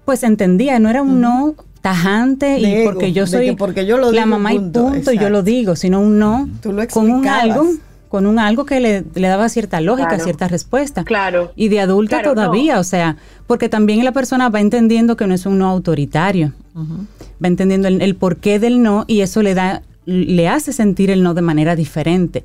pues 0.04 0.22
entendía, 0.22 0.78
no 0.78 0.88
era 0.88 1.02
un 1.02 1.20
no 1.20 1.54
tajante 1.80 2.58
y 2.58 2.84
porque 2.84 3.12
yo 3.12 3.28
soy 3.28 3.54
porque 3.54 3.86
yo 3.86 3.96
lo 3.96 4.10
la 4.10 4.26
mamá 4.26 4.52
y 4.52 4.58
punto, 4.58 5.12
y 5.12 5.18
yo 5.18 5.30
lo 5.30 5.44
digo, 5.44 5.76
sino 5.76 6.00
un 6.00 6.18
no 6.18 6.48
con 6.90 7.10
un 7.10 7.28
algo 7.28 7.64
con 8.08 8.26
un 8.26 8.38
algo 8.38 8.64
que 8.64 8.80
le, 8.80 9.02
daba 9.14 9.48
cierta 9.48 9.80
lógica, 9.80 10.18
cierta 10.18 10.48
respuesta. 10.48 11.04
Claro. 11.04 11.52
Y 11.56 11.68
de 11.68 11.80
adulta 11.80 12.22
todavía, 12.22 12.78
o 12.78 12.84
sea, 12.84 13.16
porque 13.46 13.68
también 13.68 14.04
la 14.04 14.12
persona 14.12 14.48
va 14.48 14.60
entendiendo 14.60 15.16
que 15.16 15.26
no 15.26 15.34
es 15.34 15.46
un 15.46 15.58
no 15.58 15.68
autoritario. 15.68 16.52
Va 16.76 17.48
entendiendo 17.48 17.88
el, 17.88 18.16
porqué 18.16 18.58
del 18.58 18.82
no 18.82 19.04
y 19.06 19.20
eso 19.20 19.42
le 19.42 19.54
da, 19.54 19.82
le 20.04 20.48
hace 20.48 20.72
sentir 20.72 21.10
el 21.10 21.22
no 21.22 21.34
de 21.34 21.42
manera 21.42 21.76
diferente. 21.76 22.44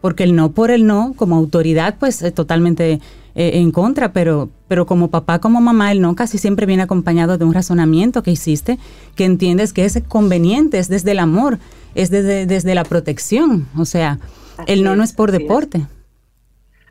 Porque 0.00 0.24
el 0.24 0.36
no 0.36 0.52
por 0.52 0.70
el 0.70 0.86
no, 0.86 1.14
como 1.16 1.36
autoridad, 1.36 1.96
pues 1.98 2.22
es 2.22 2.32
totalmente 2.32 3.00
eh, 3.34 3.58
en 3.60 3.72
contra, 3.72 4.12
pero, 4.12 4.48
pero 4.68 4.86
como 4.86 5.10
papá, 5.10 5.38
como 5.38 5.60
mamá, 5.60 5.92
el 5.92 6.00
no 6.00 6.14
casi 6.14 6.38
siempre 6.38 6.66
viene 6.66 6.82
acompañado 6.82 7.38
de 7.38 7.44
un 7.44 7.54
razonamiento 7.54 8.22
que 8.22 8.30
hiciste, 8.30 8.78
que 9.14 9.24
entiendes 9.24 9.72
que 9.72 9.84
es 9.84 10.00
conveniente, 10.06 10.78
es 10.78 10.88
desde 10.88 11.12
el 11.12 11.18
amor, 11.18 11.58
es 11.94 12.10
desde, 12.10 12.46
desde 12.46 12.74
la 12.74 12.84
protección. 12.84 13.66
O 13.76 13.84
sea, 13.84 14.18
el 14.66 14.82
no 14.82 14.96
no 14.96 15.04
es 15.04 15.12
por 15.12 15.32
deporte. 15.32 15.86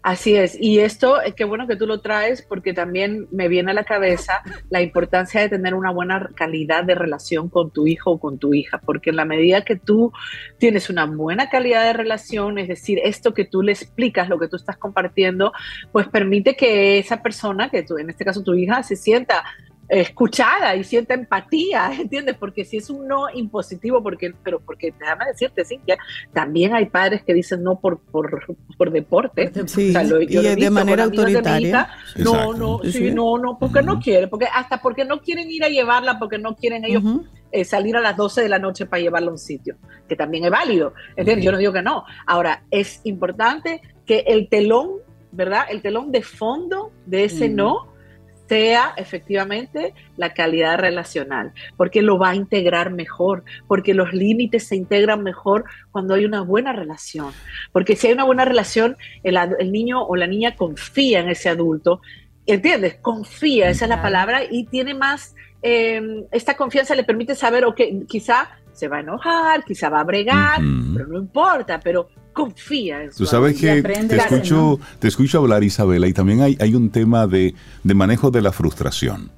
Así 0.07 0.38
es, 0.38 0.57
y 0.57 0.80
esto 0.80 1.22
es 1.22 1.34
que 1.34 1.43
bueno 1.43 1.68
que 1.68 1.76
tú 1.76 1.86
lo 1.86 1.99
traes 1.99 2.41
porque 2.41 2.74
también 2.74 3.28
me 3.30 3.49
viene 3.49 3.72
a 3.72 3.74
la 3.74 3.84
cabeza 3.84 4.41
la 4.70 4.82
importancia 4.82 5.41
de 5.41 5.49
tener 5.49 5.74
una 5.74 5.91
buena 5.91 6.30
calidad 6.34 6.86
de 6.86 6.95
relación 6.95 7.49
con 7.49 7.72
tu 7.72 7.88
hijo 7.88 8.11
o 8.11 8.18
con 8.18 8.38
tu 8.38 8.53
hija, 8.53 8.80
porque 8.86 9.09
en 9.09 9.18
la 9.18 9.26
medida 9.26 9.65
que 9.65 9.76
tú 9.76 10.13
tienes 10.59 10.89
una 10.89 11.05
buena 11.05 11.49
calidad 11.49 11.84
de 11.84 11.91
relación, 11.91 12.57
es 12.57 12.70
decir, 12.70 13.01
esto 13.03 13.34
que 13.34 13.43
tú 13.43 13.61
le 13.61 13.74
explicas, 13.74 14.30
lo 14.30 14.39
que 14.39 14.47
tú 14.47 14.55
estás 14.55 14.78
compartiendo, 14.78 15.51
pues 15.91 16.07
permite 16.07 16.55
que 16.55 16.99
esa 16.99 17.22
persona, 17.22 17.70
que 17.70 17.84
tú, 17.84 17.97
en 17.97 18.09
este 18.09 18.24
caso 18.24 18.43
tu 18.43 18.53
hija, 18.53 18.84
se 18.84 18.95
sienta 18.95 19.43
escuchada 19.89 20.75
y 20.75 20.83
sienta 20.83 21.13
empatía, 21.13 21.91
¿entiendes? 21.99 22.35
Porque 22.38 22.65
si 22.65 22.77
es 22.77 22.89
un 22.89 23.07
no 23.07 23.29
impositivo, 23.33 24.03
porque, 24.03 24.33
pero 24.43 24.59
porque 24.59 24.93
déjame 24.99 25.25
decirte, 25.25 25.65
Cintia, 25.65 25.97
también 26.33 26.73
hay 26.73 26.88
padres 26.88 27.23
que 27.23 27.33
dicen 27.33 27.63
no 27.63 27.79
por, 27.79 27.99
por, 27.99 28.57
por 28.77 28.91
deporte. 28.91 29.51
Sí, 29.67 29.93
y 30.27 30.38
de 30.38 30.69
manera 30.69 31.05
autoritaria. 31.05 31.89
no, 32.17 32.53
no, 32.53 32.81
sí, 32.83 33.11
no, 33.11 33.38
no, 33.38 33.57
porque 33.57 33.81
no 33.81 33.99
quiere, 33.99 34.27
porque 34.27 34.45
hasta 34.53 34.81
porque 34.81 35.05
no 35.05 35.21
quieren 35.21 35.49
ir 35.49 35.63
a 35.63 35.69
llevarla, 35.69 36.19
porque 36.19 36.38
no 36.38 36.55
quieren 36.55 36.85
ellos 36.85 37.03
eh, 37.51 37.63
salir 37.63 37.95
a 37.95 38.01
las 38.01 38.17
12 38.17 38.41
de 38.41 38.49
la 38.49 38.59
noche 38.59 38.85
para 38.85 39.01
llevarla 39.01 39.29
a 39.29 39.31
un 39.31 39.38
sitio, 39.38 39.77
que 40.07 40.15
también 40.15 40.45
es 40.45 40.51
válido, 40.51 40.93
¿entiendes? 41.15 41.45
Yo 41.45 41.51
no 41.51 41.57
digo 41.57 41.73
que 41.73 41.81
no. 41.81 42.03
Ahora, 42.25 42.63
es 42.71 43.01
importante 43.03 43.81
que 44.05 44.19
el 44.27 44.49
telón, 44.49 44.89
¿verdad? 45.31 45.65
El 45.69 45.81
telón 45.81 46.11
de 46.11 46.21
fondo 46.23 46.91
de 47.05 47.25
ese 47.25 47.49
no 47.49 47.96
sea 48.47 48.93
efectivamente 48.97 49.93
la 50.15 50.33
calidad 50.33 50.79
relacional, 50.79 51.53
porque 51.75 52.01
lo 52.01 52.17
va 52.17 52.29
a 52.29 52.35
integrar 52.35 52.91
mejor, 52.91 53.43
porque 53.67 53.93
los 53.93 54.13
límites 54.13 54.67
se 54.67 54.75
integran 54.75 55.23
mejor 55.23 55.65
cuando 55.91 56.13
hay 56.13 56.25
una 56.25 56.41
buena 56.41 56.73
relación, 56.73 57.31
porque 57.71 57.95
si 57.95 58.07
hay 58.07 58.13
una 58.13 58.23
buena 58.23 58.45
relación, 58.45 58.97
el, 59.23 59.37
niño 59.71 60.03
o 60.03 60.15
la 60.15 60.27
niña 60.27 60.55
confía 60.55 61.19
en 61.19 61.29
ese 61.29 61.49
adulto, 61.49 62.01
¿entiendes? 62.45 62.95
Confía, 63.01 63.69
esa 63.69 63.85
es 63.85 63.89
la 63.89 64.01
palabra, 64.01 64.41
y 64.49 64.65
tiene 64.65 64.93
más, 64.93 65.35
em, 65.61 66.25
esta 66.31 66.55
confianza 66.55 66.95
le 66.95 67.03
permite 67.03 67.35
saber, 67.35 67.65
ok, 67.65 67.81
quizá 68.07 68.49
se 68.71 68.87
va 68.87 68.97
a 68.97 69.01
enojar, 69.01 69.63
quizá 69.63 69.89
va 69.89 70.01
a 70.01 70.03
bregar, 70.03 70.61
pero 70.93 71.07
no 71.07 71.17
importa, 71.17 71.79
pero 71.79 72.09
confía 72.38 73.03
en 73.03 73.09
Tú 73.09 73.25
sabes 73.25 73.59
que 73.59 73.81
te 73.81 74.15
escucho, 74.15 74.79
te 74.99 75.07
escucho 75.07 75.39
hablar, 75.39 75.63
Isabela, 75.63 76.07
y 76.07 76.13
también 76.13 76.41
hay, 76.41 76.55
hay 76.59 76.75
un 76.75 76.91
tema 76.91 77.25
de, 77.25 77.55
manejo 77.83 78.29
de 78.29 78.43
la 78.43 78.51
frustración. 78.51 79.31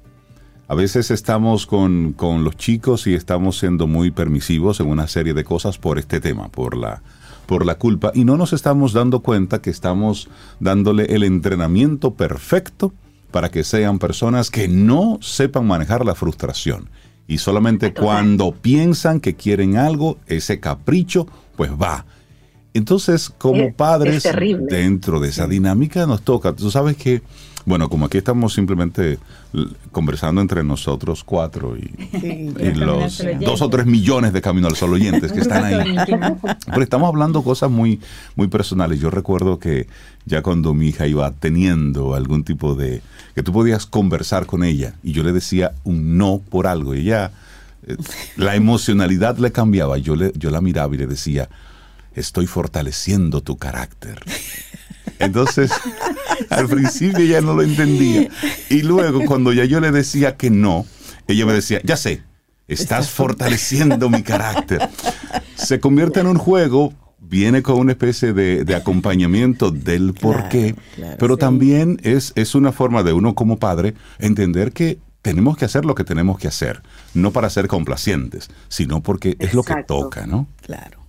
A 0.68 0.74
veces 0.74 1.10
estamos 1.10 1.66
con, 1.66 2.14
los 2.44 2.56
chicos 2.56 3.06
y 3.06 3.14
estamos 3.14 3.58
siendo 3.58 3.86
muy 3.86 4.10
permisivos 4.10 4.80
en 4.80 4.86
una 4.86 5.08
serie 5.08 5.32
de 5.32 5.44
cosas 5.44 5.78
por 5.78 5.98
este 5.98 6.20
tema, 6.20 6.50
por 6.50 6.76
la, 6.76 7.02
por 7.46 7.64
la 7.64 7.76
culpa, 7.76 8.12
y 8.14 8.24
no 8.24 8.36
nos 8.36 8.52
estamos 8.52 8.92
dando 8.92 9.20
cuenta 9.20 9.62
que 9.62 9.70
estamos 9.70 10.28
dándole 10.60 11.06
el 11.06 11.24
entrenamiento 11.24 12.14
perfecto 12.14 12.92
para 13.30 13.50
que 13.50 13.64
sean 13.64 13.98
personas 13.98 14.50
que 14.50 14.68
no 14.68 15.18
sepan 15.22 15.66
manejar 15.66 16.04
la 16.04 16.14
frustración. 16.14 16.90
Y 17.26 17.38
solamente 17.38 17.94
cuando 17.94 18.52
piensan 18.52 19.20
que 19.20 19.36
quieren 19.36 19.76
algo, 19.76 20.18
ese 20.26 20.60
capricho, 20.60 21.26
pues 21.56 21.70
va 21.70 22.04
entonces, 22.72 23.32
como 23.36 23.72
padres, 23.72 24.28
dentro 24.68 25.18
de 25.18 25.28
esa 25.28 25.46
dinámica 25.46 26.06
nos 26.06 26.22
toca, 26.22 26.52
tú 26.52 26.70
sabes 26.70 26.96
que, 26.96 27.20
bueno, 27.66 27.88
como 27.88 28.06
aquí 28.06 28.18
estamos 28.18 28.54
simplemente 28.54 29.18
conversando 29.90 30.40
entre 30.40 30.62
nosotros 30.62 31.24
cuatro 31.24 31.76
y, 31.76 31.90
los 32.74 33.22
dos 33.40 33.62
o 33.62 33.68
tres 33.68 33.86
millones 33.86 34.32
de 34.32 34.40
Camino 34.40 34.68
al 34.68 34.76
Sol 34.76 34.92
oyentes 34.92 35.32
que 35.32 35.40
están 35.40 35.64
ahí, 35.64 35.96
pero 36.66 36.82
estamos 36.82 37.08
hablando 37.08 37.42
cosas 37.42 37.70
muy, 37.70 37.98
muy 38.36 38.46
personales. 38.46 39.00
Yo 39.00 39.10
recuerdo 39.10 39.58
que 39.58 39.88
ya 40.24 40.42
cuando 40.42 40.72
mi 40.72 40.88
hija 40.88 41.08
iba 41.08 41.28
teniendo 41.32 42.14
algún 42.14 42.44
tipo 42.44 42.76
de, 42.76 43.02
que 43.34 43.42
tú 43.42 43.52
podías 43.52 43.84
conversar 43.86 44.46
con 44.46 44.62
ella 44.62 44.94
y 45.02 45.10
yo 45.10 45.24
le 45.24 45.32
decía 45.32 45.72
un 45.82 46.18
no 46.18 46.40
por 46.48 46.68
algo. 46.68 46.94
Y 46.94 47.00
ella, 47.00 47.32
eh, 47.84 47.96
la 48.36 48.54
emocionalidad 48.54 49.38
le 49.38 49.50
cambiaba, 49.50 49.98
yo, 49.98 50.14
le, 50.14 50.32
yo 50.36 50.50
la 50.50 50.60
miraba 50.60 50.94
y 50.94 50.98
le 50.98 51.08
decía, 51.08 51.48
estoy 52.14 52.46
fortaleciendo 52.46 53.42
tu 53.42 53.56
carácter. 53.56 54.20
Entonces, 55.18 55.70
al 56.48 56.68
principio 56.68 57.20
ella 57.20 57.40
no 57.40 57.54
lo 57.54 57.62
entendía. 57.62 58.28
Y 58.68 58.82
luego, 58.82 59.24
cuando 59.26 59.52
ya 59.52 59.64
yo 59.64 59.80
le 59.80 59.90
decía 59.90 60.36
que 60.36 60.50
no, 60.50 60.86
ella 61.28 61.46
me 61.46 61.52
decía, 61.52 61.80
ya 61.84 61.96
sé, 61.96 62.22
estás 62.68 63.10
fortaleciendo 63.10 64.08
mi 64.08 64.22
carácter. 64.22 64.88
Se 65.56 65.78
convierte 65.80 66.20
en 66.20 66.26
un 66.26 66.38
juego, 66.38 66.94
viene 67.18 67.62
con 67.62 67.78
una 67.78 67.92
especie 67.92 68.32
de, 68.32 68.74
acompañamiento 68.74 69.70
del 69.70 70.14
por 70.14 70.48
qué, 70.48 70.74
pero 71.18 71.36
también 71.36 72.00
es, 72.02 72.32
es 72.34 72.54
una 72.54 72.72
forma 72.72 73.02
de 73.02 73.12
uno 73.12 73.34
como 73.34 73.58
padre 73.58 73.94
entender 74.18 74.72
que 74.72 74.98
tenemos 75.22 75.56
que 75.56 75.66
hacer 75.66 75.84
lo 75.84 75.94
que 75.94 76.04
tenemos 76.04 76.38
que 76.38 76.48
hacer, 76.48 76.82
no 77.12 77.30
para 77.30 77.50
ser 77.50 77.68
complacientes, 77.68 78.48
sino 78.68 79.02
porque 79.02 79.36
es 79.38 79.52
lo 79.52 79.62
que 79.62 79.84
toca, 79.86 80.26
¿no? 80.26 80.48
Claro. 80.62 80.99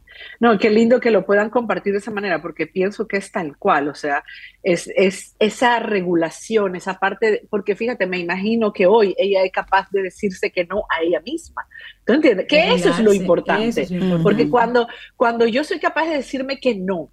No, 0.42 0.58
qué 0.58 0.72
lindo 0.72 1.00
que 1.00 1.12
lo 1.12 1.24
puedan 1.24 1.52
compartir 1.52 1.94
de 1.94 2.00
esa 2.00 2.10
manera, 2.10 2.42
porque 2.42 2.66
pienso 2.66 3.08
que 3.08 3.18
es 3.18 3.32
tal 3.32 3.58
cual, 3.58 3.88
o 3.90 3.94
sea, 3.94 4.24
es, 4.64 4.92
es 4.96 5.36
esa 5.38 5.78
regulación, 5.78 6.76
esa 6.76 6.98
parte, 6.98 7.44
porque 7.48 7.76
fíjate, 7.76 8.08
me 8.08 8.18
imagino 8.18 8.74
que 8.74 8.88
hoy 8.88 9.14
ella 9.20 9.44
es 9.44 9.52
capaz 9.52 9.88
de 9.92 10.02
decirse 10.02 10.50
que 10.50 10.66
no 10.66 10.82
a 10.90 11.04
ella 11.04 11.22
misma. 11.22 11.68
¿Tú 12.04 12.14
entiendes? 12.14 12.48
Que 12.48 12.74
eso 12.74 12.90
es 12.90 13.00
lo 13.02 13.14
importante, 13.14 13.88
porque 14.24 14.50
cuando, 14.50 14.88
cuando 15.16 15.46
yo 15.46 15.64
soy 15.64 15.78
capaz 15.80 16.10
de 16.10 16.16
decirme 16.16 16.60
que 16.60 16.74
no, 16.74 17.12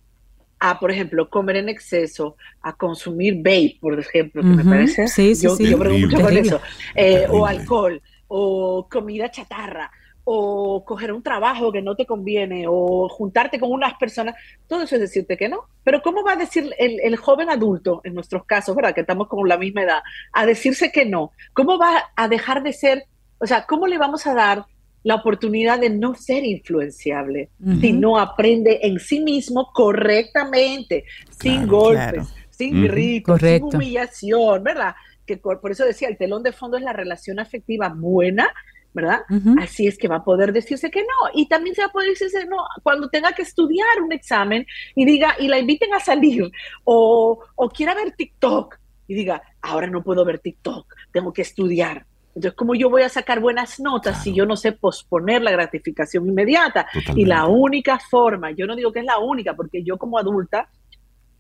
a, 0.58 0.80
por 0.80 0.90
ejemplo, 0.90 1.28
comer 1.28 1.56
en 1.56 1.68
exceso, 1.68 2.34
a 2.62 2.74
consumir 2.76 3.36
vape, 3.36 3.76
por 3.78 4.00
ejemplo, 4.00 4.40
que 4.40 4.48
me 4.48 4.64
parece, 4.64 5.06
sí, 5.06 5.34
sí, 5.34 5.44
yo, 5.44 5.54
sí. 5.54 5.68
yo 5.68 5.76
mucho 5.76 6.18
con 6.18 6.34
eso, 6.34 6.62
eh, 6.94 7.26
o 7.28 7.44
alcohol, 7.44 8.00
o 8.26 8.88
comida 8.90 9.30
chatarra, 9.30 9.90
o 10.30 10.84
coger 10.84 11.10
un 11.10 11.22
trabajo 11.22 11.72
que 11.72 11.80
no 11.80 11.96
te 11.96 12.04
conviene, 12.04 12.66
o 12.68 13.08
juntarte 13.08 13.58
con 13.58 13.72
unas 13.72 13.94
personas, 13.94 14.34
todo 14.66 14.82
eso 14.82 14.96
es 14.96 15.00
decirte 15.00 15.38
que 15.38 15.48
no. 15.48 15.64
Pero 15.82 16.02
¿cómo 16.02 16.22
va 16.22 16.32
a 16.32 16.36
decir 16.36 16.70
el, 16.78 17.16
joven 17.16 17.48
adulto, 17.48 18.02
en 18.04 18.12
nuestros 18.12 18.44
casos, 18.44 18.76
¿verdad? 18.76 18.94
Que 18.94 19.00
estamos 19.00 19.26
con 19.26 19.48
la 19.48 19.56
misma 19.56 19.84
edad, 19.84 20.00
a 20.34 20.44
decirse 20.44 20.92
que 20.92 21.06
no? 21.06 21.32
¿Cómo 21.54 21.78
va 21.78 22.10
a 22.14 22.28
dejar 22.28 22.62
de 22.62 22.74
ser, 22.74 23.04
o 23.38 23.46
sea, 23.46 23.64
cómo 23.64 23.86
le 23.86 23.96
vamos 23.96 24.26
a 24.26 24.34
dar 24.34 24.66
la 25.02 25.14
oportunidad 25.14 25.80
de 25.80 25.88
no 25.88 26.14
ser 26.14 26.44
influenciable 26.44 27.48
si 27.80 27.94
no 27.94 28.18
aprende 28.18 28.80
en 28.82 28.98
sí 28.98 29.20
mismo 29.20 29.70
correctamente, 29.72 31.04
sin 31.40 31.66
golpes, 31.66 32.28
sin 32.50 32.86
gritos, 32.86 33.40
sin 33.40 33.64
humillación, 33.64 34.62
¿verdad? 34.62 34.94
Que 35.24 35.38
por 35.38 35.70
eso 35.70 35.86
decía, 35.86 36.08
el 36.08 36.18
telón 36.18 36.42
de 36.42 36.52
fondo 36.52 36.76
es 36.76 36.82
la 36.82 36.92
relación 36.92 37.38
afectiva 37.38 37.88
buena 37.88 38.52
¿verdad? 38.94 39.20
Así 39.60 39.86
es 39.86 39.98
que 39.98 40.08
va 40.08 40.16
a 40.16 40.24
poder 40.24 40.52
decirse 40.52 40.90
que 40.90 41.02
no. 41.02 41.30
Y 41.34 41.46
también 41.48 41.74
se 41.74 41.82
va 41.82 41.88
a 41.88 41.92
poder 41.92 42.10
decirse 42.10 42.46
no 42.46 42.56
cuando 42.82 43.08
tenga 43.08 43.32
que 43.32 43.42
estudiar 43.42 44.02
un 44.02 44.12
examen 44.12 44.66
y 44.94 45.04
diga, 45.04 45.36
y 45.38 45.48
la 45.48 45.58
inviten 45.58 45.92
a 45.94 46.00
salir, 46.00 46.50
o, 46.84 47.38
o 47.54 47.68
quiera 47.68 47.94
ver 47.94 48.12
TikTok 48.12 48.78
y 49.06 49.14
diga, 49.14 49.42
ahora 49.62 49.86
no 49.86 50.02
puedo 50.02 50.24
ver 50.24 50.38
TikTok, 50.38 50.94
tengo 51.12 51.32
que 51.32 51.42
estudiar. 51.42 52.06
Entonces, 52.34 52.56
¿cómo 52.56 52.74
yo 52.74 52.88
voy 52.88 53.02
a 53.02 53.08
sacar 53.08 53.40
buenas 53.40 53.80
notas 53.80 54.22
si 54.22 54.32
yo 54.32 54.46
no 54.46 54.54
sé 54.54 54.70
posponer 54.70 55.42
la 55.42 55.50
gratificación 55.50 56.28
inmediata? 56.28 56.86
Y 57.16 57.24
la 57.24 57.46
única 57.46 57.98
forma, 57.98 58.52
yo 58.52 58.64
no 58.66 58.76
digo 58.76 58.92
que 58.92 59.00
es 59.00 59.04
la 59.04 59.18
única, 59.18 59.54
porque 59.54 59.82
yo 59.82 59.96
como 59.96 60.18
adulta 60.18 60.68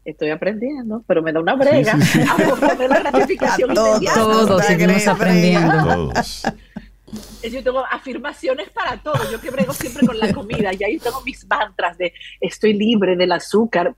estoy 0.04 0.30
aprendiendo, 0.30 1.04
pero 1.06 1.22
me 1.22 1.32
da 1.32 1.40
una 1.40 1.54
brega 1.54 1.92
a 2.30 2.36
posponer 2.36 2.90
la 2.90 3.00
gratificación 3.00 3.70
inmediata. 3.76 4.14
Todos 4.14 4.64
seguimos 4.64 5.06
aprendiendo. 5.06 5.84
Todos. 5.84 6.42
Yo 7.42 7.62
tengo 7.62 7.84
afirmaciones 7.90 8.70
para 8.70 8.96
todo. 8.98 9.18
Yo 9.30 9.40
que 9.40 9.50
brego 9.50 9.72
siempre 9.72 10.06
con 10.06 10.18
la 10.18 10.32
comida 10.32 10.70
y 10.78 10.84
ahí 10.84 10.98
tengo 10.98 11.20
mis 11.22 11.46
mantras 11.46 11.96
de 11.98 12.12
estoy 12.40 12.74
libre 12.74 13.16
del 13.16 13.32
azúcar, 13.32 13.94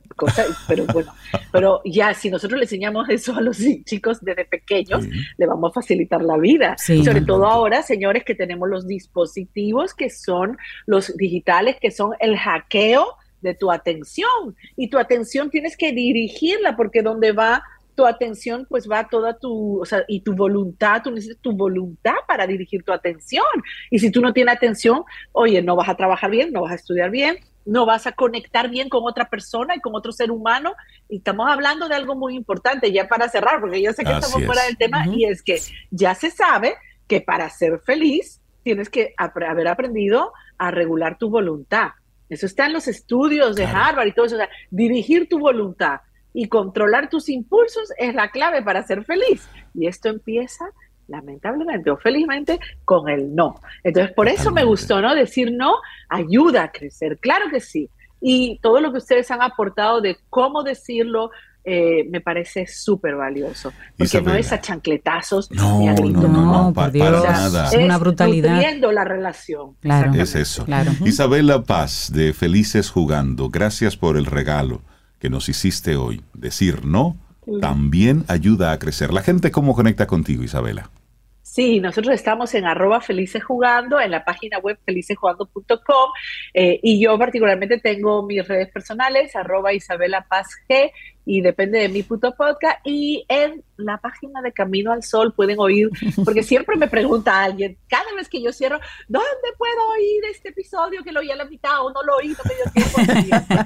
pero 0.69 0.87
bueno, 0.87 1.13
pero 1.51 1.81
ya 1.85 2.15
si 2.15 2.31
nosotros 2.31 2.59
le 2.59 2.65
enseñamos 2.65 3.09
eso 3.09 3.35
a 3.35 3.41
los 3.41 3.59
chicos 3.85 4.19
desde 4.21 4.45
pequeños, 4.45 5.07
le 5.37 5.47
vamos 5.47 5.71
a 5.71 5.81
facilitar 5.81 6.23
la 6.23 6.37
vida. 6.37 6.77
Sobre 6.79 7.23
todo 7.23 7.47
ahora, 7.47 7.83
señores, 7.83 8.25
que 8.25 8.35
tenemos 8.35 8.69
los 8.69 8.87
dispositivos 8.87 9.95
que 9.95 10.11
son 10.11 10.59
los 10.87 11.17
digitales, 11.17 11.77
que 11.81 11.91
son 11.91 12.13
el 12.21 12.37
hackeo 12.37 13.17
de 13.41 13.55
tu 13.55 13.71
atención. 13.71 14.57
Y 14.77 14.89
tu 14.89 14.99
atención 14.99 15.51
tienes 15.51 15.77
que 15.77 15.93
dirigirla 15.93 16.77
porque 16.77 17.03
donde 17.03 17.33
va 17.33 17.63
tu 18.01 18.07
atención 18.07 18.67
pues 18.67 18.89
va 18.91 19.07
toda 19.09 19.39
tu, 19.39 19.83
o 19.83 19.85
sea, 19.85 20.05
y 20.09 20.21
tu 20.21 20.35
voluntad, 20.35 21.03
tú 21.05 21.11
necesitas 21.11 21.43
tu 21.43 21.53
voluntad 21.53 22.15
para 22.27 22.47
dirigir 22.47 22.83
tu 22.83 22.95
atención. 22.95 23.45
Y 23.91 23.99
si 23.99 24.11
tú 24.11 24.23
no 24.23 24.33
tienes 24.33 24.57
atención, 24.57 25.05
oye, 25.33 25.61
no 25.61 25.77
vas 25.77 25.91
a 25.91 25.97
trabajar 25.97 26.31
bien, 26.31 26.51
no 26.51 26.63
vas 26.63 26.73
a 26.73 26.77
estudiar 26.77 27.11
bien, 27.11 27.37
no 27.67 27.85
vas 27.85 28.07
a 28.07 28.13
conectar 28.13 28.71
bien 28.71 28.89
con 28.89 29.03
otra 29.05 29.29
persona 29.29 29.77
y 29.77 29.81
con 29.81 29.95
otro 29.95 30.13
ser 30.13 30.31
humano. 30.31 30.73
Y 31.11 31.19
estamos 31.19 31.47
hablando 31.51 31.89
de 31.89 31.95
algo 31.95 32.15
muy 32.15 32.35
importante 32.37 32.91
ya 32.91 33.07
para 33.07 33.29
cerrar, 33.29 33.61
porque 33.61 33.83
yo 33.83 33.93
sé 33.93 34.03
que 34.03 34.13
estamos 34.13 34.47
fuera 34.47 34.65
del 34.65 34.79
tema, 34.79 35.07
y 35.07 35.27
es 35.27 35.43
que 35.43 35.59
ya 35.91 36.15
se 36.15 36.31
sabe 36.31 36.77
que 37.07 37.21
para 37.21 37.51
ser 37.51 37.81
feliz 37.81 38.41
tienes 38.63 38.89
que 38.89 39.13
haber 39.19 39.69
aprendido 39.69 40.33
a 40.57 40.71
regular 40.71 41.19
tu 41.19 41.29
voluntad. 41.29 41.91
Eso 42.31 42.47
está 42.47 42.65
en 42.65 42.73
los 42.73 42.89
estudios 42.89 43.57
de 43.57 43.67
Harvard 43.67 44.07
y 44.07 44.13
todo 44.13 44.25
eso, 44.25 44.37
o 44.37 44.39
sea, 44.39 44.49
dirigir 44.71 45.29
tu 45.29 45.39
voluntad 45.39 46.01
y 46.33 46.49
controlar 46.49 47.09
tus 47.09 47.29
impulsos 47.29 47.93
es 47.99 48.15
la 48.15 48.31
clave 48.31 48.63
para 48.63 48.83
ser 48.83 49.05
feliz. 49.05 49.49
Y 49.75 49.87
esto 49.87 50.09
empieza 50.09 50.67
lamentablemente 51.11 51.91
o 51.91 51.97
felizmente, 51.97 52.59
con 52.85 53.09
el 53.09 53.35
no. 53.35 53.61
Entonces, 53.83 54.15
por 54.15 54.29
eso 54.29 54.51
me 54.51 54.65
gustó, 54.65 55.01
¿no? 55.03 55.15
Decir 55.15 55.53
no 55.53 55.75
ayuda 56.09 56.65
a 56.65 56.73
crecer, 56.73 57.19
claro 57.19 57.51
que 57.51 57.61
sí. 57.61 57.91
Y 58.21 58.59
todo 58.63 58.81
lo 58.81 58.93
que 58.93 58.99
ustedes 58.99 59.31
han 59.31 59.43
aportado 59.43 60.01
de 60.01 60.19
cómo 60.29 60.63
decirlo, 60.63 61.31
eh, 61.65 62.05
me 62.11 62.21
parece 62.21 62.67
súper 62.67 63.17
valioso. 63.17 63.73
Porque 63.97 64.23
no 64.23 64.35
es 64.35 64.53
a 64.53 64.61
chancletazos 64.61 65.51
no, 65.51 65.81
ni 65.81 65.89
a 65.89 65.95
gritos. 65.95 66.29
No, 66.29 66.65
no, 66.69 66.73
para, 66.73 66.91
nada. 66.93 67.69
Es 67.69 67.75
una 67.75 67.99
brutalidad. 67.99 68.61
la 68.93 69.05
relación. 69.05 69.75
Claro. 69.81 70.13
Es 70.15 70.35
eso. 70.35 70.67
Isabela 71.05 71.65
Paz, 71.65 72.13
de 72.15 72.33
Felices 72.33 72.91
Jugando, 72.91 73.49
gracias 73.49 73.97
por 73.97 74.17
el 74.17 74.27
regalo 74.27 74.83
que 75.21 75.31
nos 75.31 75.49
hiciste 75.49 75.95
hoy. 75.95 76.23
Decir 76.35 76.85
no 76.85 77.17
también 77.61 78.25
ayuda 78.29 78.73
a 78.73 78.79
crecer. 78.79 79.13
¿La 79.13 79.23
gente 79.23 79.51
cómo 79.51 79.75
conecta 79.75 80.07
contigo, 80.07 80.43
Isabela? 80.43 80.91
Sí, 81.43 81.81
nosotros 81.81 82.15
estamos 82.15 82.55
en 82.55 82.65
arroba 82.65 83.01
felices 83.01 83.43
jugando, 83.43 84.01
en 84.01 84.13
la 84.13 84.25
página 84.25 84.59
web 84.59 84.79
felicesjugando.com 84.85 86.11
eh, 86.55 86.79
y 86.81 87.03
yo 87.03 87.19
particularmente 87.19 87.79
tengo 87.79 88.25
mis 88.25 88.47
redes 88.47 88.71
personales, 88.71 89.35
arroba 89.35 89.73
Isabela 89.73 90.25
Paz 90.29 90.47
G 90.69 90.93
y 91.25 91.41
depende 91.41 91.79
de 91.79 91.89
mi 91.89 92.03
puto 92.03 92.35
podcast 92.35 92.79
y 92.85 93.25
en 93.29 93.65
la 93.77 93.99
página 93.99 94.43
de 94.43 94.53
Camino 94.53 94.93
al 94.93 95.03
Sol 95.03 95.33
pueden 95.33 95.59
oír, 95.59 95.89
porque 96.25 96.43
siempre 96.43 96.77
me 96.77 96.89
pregunta 96.89 97.43
alguien, 97.43 97.79
cada 97.89 98.13
vez 98.17 98.29
que 98.29 98.43
yo 98.43 98.53
cierro, 98.53 98.79
¿dónde 99.09 99.29
puedo 99.57 99.89
oír 99.97 100.25
este 100.31 100.51
episodio 100.51 101.03
que 101.03 101.13
lo 101.13 101.21
oí 101.21 101.31
a 101.31 101.37
la 101.37 101.45
mitad 101.45 101.85
o 101.85 101.93
no 101.93 102.03
lo 102.03 102.17
oí, 102.17 102.29
no 102.29 102.39
me 102.45 102.55
dio 102.55 102.65
tiempo? 102.73 103.01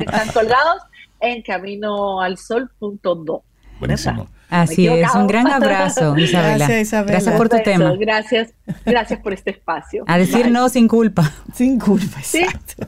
Están 0.00 0.32
colgados 0.32 0.82
en 1.20 1.42
caminoalsol.do. 1.42 3.44
Buenísimo. 3.78 4.28
Así 4.50 4.86
es, 4.86 5.14
un 5.14 5.26
gran 5.26 5.46
abrazo, 5.48 6.14
Isabela. 6.18 6.58
Gracias, 6.58 6.82
Isabela. 6.82 7.12
Gracias 7.12 7.36
por 7.36 7.48
tu 7.48 7.62
tema. 7.62 7.94
Gracias, 7.96 8.52
gracias 8.84 9.20
por 9.20 9.32
este 9.32 9.50
espacio. 9.50 10.04
A 10.06 10.18
decir 10.18 10.50
no 10.50 10.68
sin 10.68 10.86
culpa. 10.86 11.32
Sin 11.52 11.80
culpa, 11.80 12.20
exacto. 12.20 12.86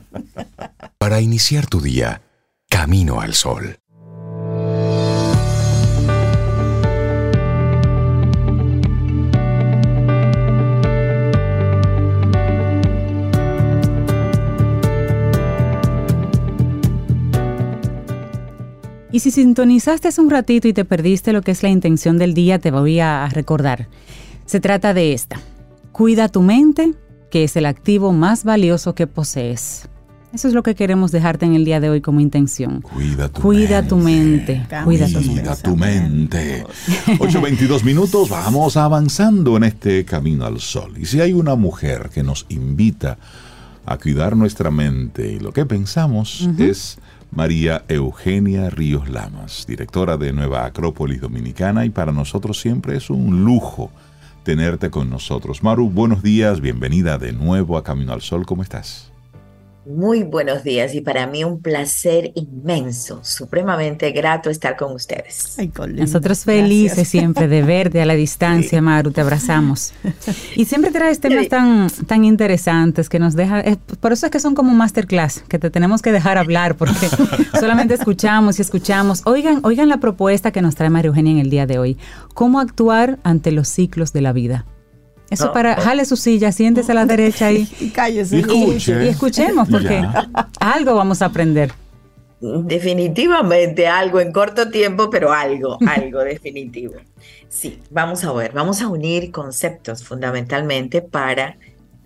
Para 0.97 1.19
iniciar 1.19 1.67
tu 1.67 1.81
día, 1.81 2.21
camino 2.69 3.19
al 3.19 3.33
sol. 3.33 3.79
Si 19.31 19.41
sintonizaste 19.41 20.07
hace 20.07 20.21
un 20.21 20.29
ratito 20.29 20.69
y 20.69 20.73
te 20.73 20.85
perdiste 20.85 21.33
lo 21.33 21.41
que 21.41 21.51
es 21.51 21.61
la 21.61 21.67
intención 21.67 22.17
del 22.17 22.33
día, 22.33 22.59
te 22.59 22.71
voy 22.71 23.01
a 23.01 23.27
recordar. 23.27 23.89
Se 24.45 24.61
trata 24.61 24.93
de 24.93 25.11
esta. 25.11 25.37
Cuida 25.91 26.29
tu 26.29 26.41
mente, 26.41 26.93
que 27.29 27.43
es 27.43 27.57
el 27.57 27.65
activo 27.65 28.13
más 28.13 28.45
valioso 28.45 28.95
que 28.95 29.05
posees. 29.05 29.89
Eso 30.31 30.47
es 30.47 30.53
lo 30.53 30.63
que 30.63 30.75
queremos 30.75 31.11
dejarte 31.11 31.45
en 31.45 31.55
el 31.55 31.65
día 31.65 31.81
de 31.81 31.89
hoy 31.89 31.99
como 31.99 32.21
intención. 32.21 32.79
Cuida 32.81 33.27
tu 33.27 33.41
cuida 33.41 33.81
mente. 33.81 33.85
Tu 33.85 33.97
mente 33.97 34.65
cuida 34.85 35.07
tu 35.07 35.19
mente. 35.19 35.41
Cuida 35.41 35.55
tu 35.57 35.75
mente. 35.75 36.65
8.22 37.19 37.83
minutos, 37.83 38.29
vamos 38.29 38.77
avanzando 38.77 39.57
en 39.57 39.65
este 39.65 40.05
camino 40.05 40.45
al 40.45 40.61
sol. 40.61 40.93
Y 40.97 41.05
si 41.05 41.19
hay 41.19 41.33
una 41.33 41.55
mujer 41.55 42.11
que 42.13 42.23
nos 42.23 42.45
invita 42.47 43.17
a 43.85 43.97
cuidar 43.97 44.37
nuestra 44.37 44.71
mente 44.71 45.33
y 45.33 45.39
lo 45.39 45.51
que 45.51 45.65
pensamos 45.65 46.49
es 46.57 46.97
María 47.37 47.83
Eugenia 47.87 48.71
Ríos 48.71 49.09
Lamas, 49.09 49.65
directora 49.67 50.17
de 50.17 50.33
Nueva 50.33 50.65
Acrópolis 50.65 51.21
Dominicana, 51.21 51.85
y 51.85 51.91
para 51.91 52.11
nosotros 52.11 52.59
siempre 52.59 52.97
es 52.97 53.11
un 53.11 53.45
lujo 53.45 53.91
tenerte 54.41 54.89
con 54.89 55.11
nosotros. 55.11 55.61
Maru, 55.61 55.87
buenos 55.87 56.23
días, 56.23 56.61
bienvenida 56.61 57.19
de 57.19 57.33
nuevo 57.33 57.77
a 57.77 57.83
Camino 57.83 58.13
al 58.13 58.23
Sol, 58.23 58.43
¿cómo 58.47 58.63
estás? 58.63 59.11
Muy 59.87 60.23
buenos 60.23 60.65
días 60.65 60.93
y 60.95 60.99
para 60.99 61.27
mí 61.27 61.45
un 61.45 61.61
placer 61.61 62.33
inmenso, 62.35 63.23
supremamente 63.23 64.11
grato 64.11 64.49
estar 64.49 64.75
con 64.75 64.91
ustedes. 64.91 65.57
Ay, 65.57 65.71
Nosotros 65.93 66.43
felices 66.43 67.07
siempre 67.07 67.47
de 67.47 67.61
verte 67.63 68.01
a 68.01 68.05
la 68.05 68.15
distancia, 68.15 68.81
Maru, 68.81 69.11
te 69.11 69.21
abrazamos. 69.21 69.93
Y 70.57 70.65
siempre 70.65 70.91
traes 70.91 71.21
temas 71.21 71.47
tan, 71.47 71.89
tan 72.05 72.25
interesantes 72.25 73.07
que 73.07 73.17
nos 73.17 73.33
deja, 73.33 73.63
por 74.01 74.11
eso 74.11 74.25
es 74.25 74.31
que 74.31 74.41
son 74.41 74.55
como 74.55 74.73
masterclass, 74.73 75.45
que 75.47 75.57
te 75.57 75.69
tenemos 75.69 76.01
que 76.01 76.11
dejar 76.11 76.37
hablar 76.37 76.75
porque 76.75 77.07
solamente 77.57 77.93
escuchamos 77.93 78.59
y 78.59 78.63
escuchamos. 78.63 79.21
Oigan, 79.25 79.61
oigan 79.63 79.87
la 79.87 80.01
propuesta 80.01 80.51
que 80.51 80.61
nos 80.61 80.75
trae 80.75 80.89
María 80.89 81.07
Eugenia 81.07 81.31
en 81.31 81.39
el 81.39 81.49
día 81.49 81.65
de 81.65 81.79
hoy, 81.79 81.97
cómo 82.33 82.59
actuar 82.59 83.19
ante 83.23 83.53
los 83.53 83.69
ciclos 83.69 84.11
de 84.11 84.19
la 84.19 84.33
vida. 84.33 84.65
Eso 85.29 85.51
para, 85.51 85.75
jale 85.75 86.05
su 86.05 86.15
silla, 86.15 86.51
siéntese 86.51 86.91
a 86.91 86.95
la 86.95 87.05
derecha 87.07 87.51
y, 87.51 87.67
y 87.79 87.89
cállese. 87.89 88.37
Y, 88.39 89.07
escuchemos, 89.07 89.67
porque 89.69 90.01
algo 90.59 90.95
vamos 90.95 91.21
a 91.21 91.25
aprender. 91.25 91.71
Definitivamente 92.39 93.87
algo 93.87 94.19
en 94.19 94.31
corto 94.31 94.69
tiempo, 94.69 95.09
pero 95.09 95.33
algo, 95.33 95.77
algo 95.87 96.19
definitivo. 96.19 96.95
Sí, 97.49 97.79
vamos 97.89 98.23
a 98.23 98.31
ver, 98.33 98.51
vamos 98.53 98.81
a 98.81 98.87
unir 98.87 99.31
conceptos 99.31 100.03
fundamentalmente 100.03 101.01
para 101.01 101.57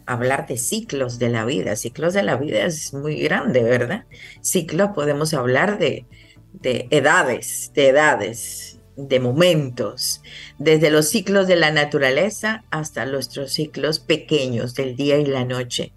hablar 0.06 0.48
de 0.48 0.58
ciclos 0.58 1.20
de 1.20 1.30
la 1.30 1.46
vida. 1.46 1.76
Ciclos 1.76 2.14
de 2.14 2.24
la 2.24 2.38
vida 2.38 2.66
es 2.66 2.94
muy 2.94 3.22
grande, 3.22 3.62
¿verdad? 3.64 4.06
Ciclos 4.42 4.92
podemos 4.96 5.34
hablar 5.34 5.78
de, 5.78 6.06
de 6.54 6.88
edades, 6.92 7.72
de 7.74 7.90
edades, 7.90 8.71
de 8.96 9.20
momentos, 9.20 10.22
desde 10.58 10.90
los 10.90 11.10
ciclos 11.10 11.48
de 11.48 11.56
la 11.56 11.72
naturaleza 11.72 12.64
hasta 12.72 13.06
nuestros 13.06 13.52
ciclos 13.52 14.00
pequeños 14.00 14.76
del 14.76 14.96
día 14.96 15.18
y 15.18 15.26
la 15.26 15.46
noche. 15.46 15.94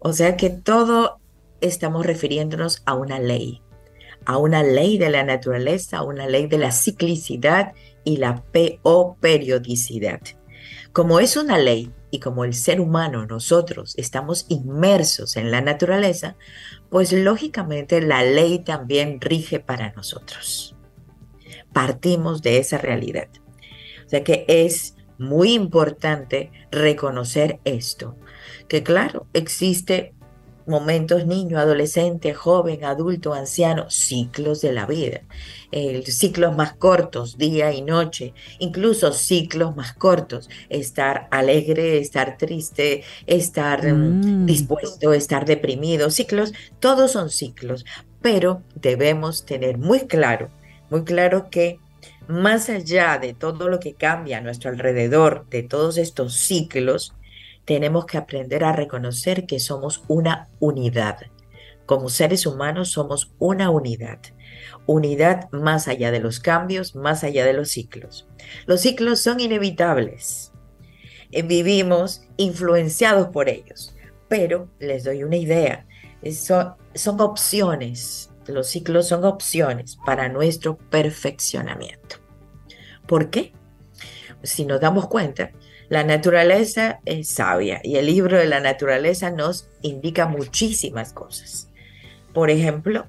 O 0.00 0.12
sea 0.12 0.36
que 0.36 0.50
todo 0.50 1.20
estamos 1.60 2.06
refiriéndonos 2.06 2.82
a 2.86 2.94
una 2.94 3.18
ley, 3.18 3.62
a 4.24 4.38
una 4.38 4.62
ley 4.62 4.98
de 4.98 5.10
la 5.10 5.24
naturaleza, 5.24 5.98
a 5.98 6.02
una 6.02 6.26
ley 6.26 6.46
de 6.46 6.58
la 6.58 6.72
ciclicidad 6.72 7.72
y 8.04 8.18
la 8.18 8.44
o 8.82 9.16
periodicidad. 9.20 10.20
Como 10.92 11.20
es 11.20 11.36
una 11.36 11.58
ley 11.58 11.92
y 12.10 12.20
como 12.20 12.44
el 12.44 12.54
ser 12.54 12.80
humano, 12.80 13.26
nosotros 13.26 13.94
estamos 13.96 14.46
inmersos 14.48 15.36
en 15.36 15.50
la 15.50 15.60
naturaleza, 15.60 16.36
pues 16.90 17.12
lógicamente 17.12 18.00
la 18.00 18.22
ley 18.22 18.60
también 18.60 19.20
rige 19.20 19.60
para 19.60 19.92
nosotros 19.92 20.77
partimos 21.72 22.42
de 22.42 22.58
esa 22.58 22.78
realidad. 22.78 23.28
O 24.06 24.08
sea 24.08 24.24
que 24.24 24.44
es 24.48 24.96
muy 25.18 25.52
importante 25.52 26.50
reconocer 26.70 27.58
esto, 27.64 28.16
que 28.68 28.82
claro, 28.82 29.26
existe 29.32 30.14
momentos 30.68 31.26
niño, 31.26 31.58
adolescente, 31.58 32.34
joven, 32.34 32.84
adulto, 32.84 33.32
anciano, 33.32 33.90
ciclos 33.90 34.60
de 34.60 34.72
la 34.72 34.86
vida, 34.86 35.22
ciclos 36.04 36.54
más 36.54 36.74
cortos, 36.74 37.38
día 37.38 37.72
y 37.72 37.82
noche, 37.82 38.34
incluso 38.58 39.12
ciclos 39.12 39.74
más 39.74 39.94
cortos, 39.94 40.48
estar 40.68 41.26
alegre, 41.30 41.98
estar 41.98 42.36
triste, 42.36 43.02
estar 43.26 43.92
mm, 43.92 44.42
mm. 44.42 44.46
dispuesto, 44.46 45.12
estar 45.12 45.46
deprimido, 45.46 46.10
ciclos, 46.10 46.52
todos 46.80 47.12
son 47.12 47.30
ciclos, 47.30 47.84
pero 48.20 48.62
debemos 48.74 49.46
tener 49.46 49.78
muy 49.78 50.00
claro 50.00 50.50
muy 50.90 51.04
claro 51.04 51.50
que 51.50 51.78
más 52.28 52.68
allá 52.68 53.18
de 53.18 53.34
todo 53.34 53.68
lo 53.68 53.80
que 53.80 53.94
cambia 53.94 54.38
a 54.38 54.40
nuestro 54.40 54.70
alrededor, 54.70 55.46
de 55.48 55.62
todos 55.62 55.96
estos 55.96 56.34
ciclos, 56.34 57.14
tenemos 57.64 58.06
que 58.06 58.18
aprender 58.18 58.64
a 58.64 58.72
reconocer 58.72 59.46
que 59.46 59.60
somos 59.60 60.04
una 60.08 60.48
unidad. 60.60 61.18
Como 61.86 62.08
seres 62.08 62.46
humanos 62.46 62.90
somos 62.90 63.32
una 63.38 63.70
unidad. 63.70 64.18
Unidad 64.86 65.50
más 65.52 65.88
allá 65.88 66.10
de 66.10 66.20
los 66.20 66.40
cambios, 66.40 66.94
más 66.94 67.24
allá 67.24 67.44
de 67.44 67.52
los 67.54 67.70
ciclos. 67.70 68.26
Los 68.66 68.82
ciclos 68.82 69.20
son 69.20 69.40
inevitables. 69.40 70.52
Eh, 71.30 71.42
vivimos 71.42 72.22
influenciados 72.36 73.28
por 73.28 73.48
ellos. 73.48 73.94
Pero 74.28 74.68
les 74.78 75.04
doy 75.04 75.22
una 75.22 75.36
idea. 75.36 75.86
Son, 76.32 76.74
son 76.94 77.20
opciones 77.20 78.30
los 78.48 78.68
ciclos 78.68 79.08
son 79.08 79.24
opciones 79.24 79.98
para 80.04 80.28
nuestro 80.28 80.76
perfeccionamiento. 80.76 82.16
¿Por 83.06 83.30
qué? 83.30 83.52
Si 84.42 84.64
nos 84.64 84.80
damos 84.80 85.08
cuenta, 85.08 85.52
la 85.88 86.04
naturaleza 86.04 87.00
es 87.04 87.28
sabia 87.28 87.80
y 87.82 87.96
el 87.96 88.06
libro 88.06 88.36
de 88.36 88.46
la 88.46 88.60
naturaleza 88.60 89.30
nos 89.30 89.68
indica 89.82 90.26
muchísimas 90.26 91.12
cosas. 91.12 91.70
Por 92.34 92.50
ejemplo, 92.50 93.06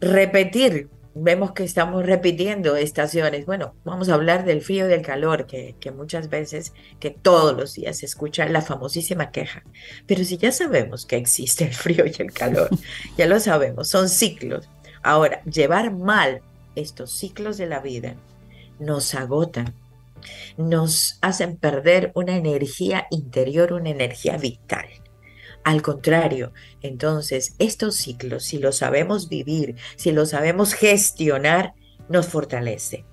repetir 0.00 0.88
vemos 1.14 1.52
que 1.52 1.64
estamos 1.64 2.06
repitiendo 2.06 2.76
estaciones. 2.76 3.46
Bueno, 3.46 3.74
vamos 3.84 4.08
a 4.08 4.14
hablar 4.14 4.44
del 4.44 4.62
frío 4.62 4.86
y 4.86 4.88
del 4.88 5.02
calor, 5.02 5.46
que, 5.46 5.74
muchas 5.94 6.28
veces, 6.28 6.72
que 6.98 7.10
todos 7.10 7.56
los 7.56 7.74
días 7.74 7.98
se 7.98 8.06
escucha 8.06 8.46
la 8.46 8.62
famosísima 8.62 9.30
queja. 9.30 9.62
Pero 10.06 10.24
si 10.24 10.36
ya 10.36 10.52
sabemos 10.52 11.06
que 11.06 11.16
existe 11.16 11.64
el 11.64 11.74
frío 11.74 12.04
y 12.06 12.14
el 12.20 12.32
calor, 12.32 12.70
ya 13.18 13.26
lo 13.26 13.40
sabemos, 13.40 13.88
son 13.88 14.08
ciclos. 14.08 14.68
Ahora, 15.02 15.42
llevar 15.44 15.92
mal 15.92 16.42
estos 16.76 17.10
ciclos 17.12 17.56
de 17.58 17.66
la 17.66 17.80
vida 17.80 18.14
nos 18.78 19.14
agotan, 19.14 19.74
nos 20.56 21.18
hacen 21.22 21.56
perder 21.56 22.12
una 22.14 22.36
energía 22.36 23.06
interior, 23.10 23.72
una 23.72 23.90
energía 23.90 24.36
vital. 24.36 24.86
Al 25.64 25.82
contrario, 25.82 26.52
entonces 26.80 27.54
estos 27.58 27.96
ciclos, 27.96 28.44
si 28.44 28.58
los 28.58 28.78
sabemos 28.78 29.28
vivir, 29.28 29.76
si 29.96 30.12
los 30.12 30.30
sabemos 30.30 30.72
gestionar, 30.72 31.74
nos 32.08 32.28
fortalece. 32.28 33.04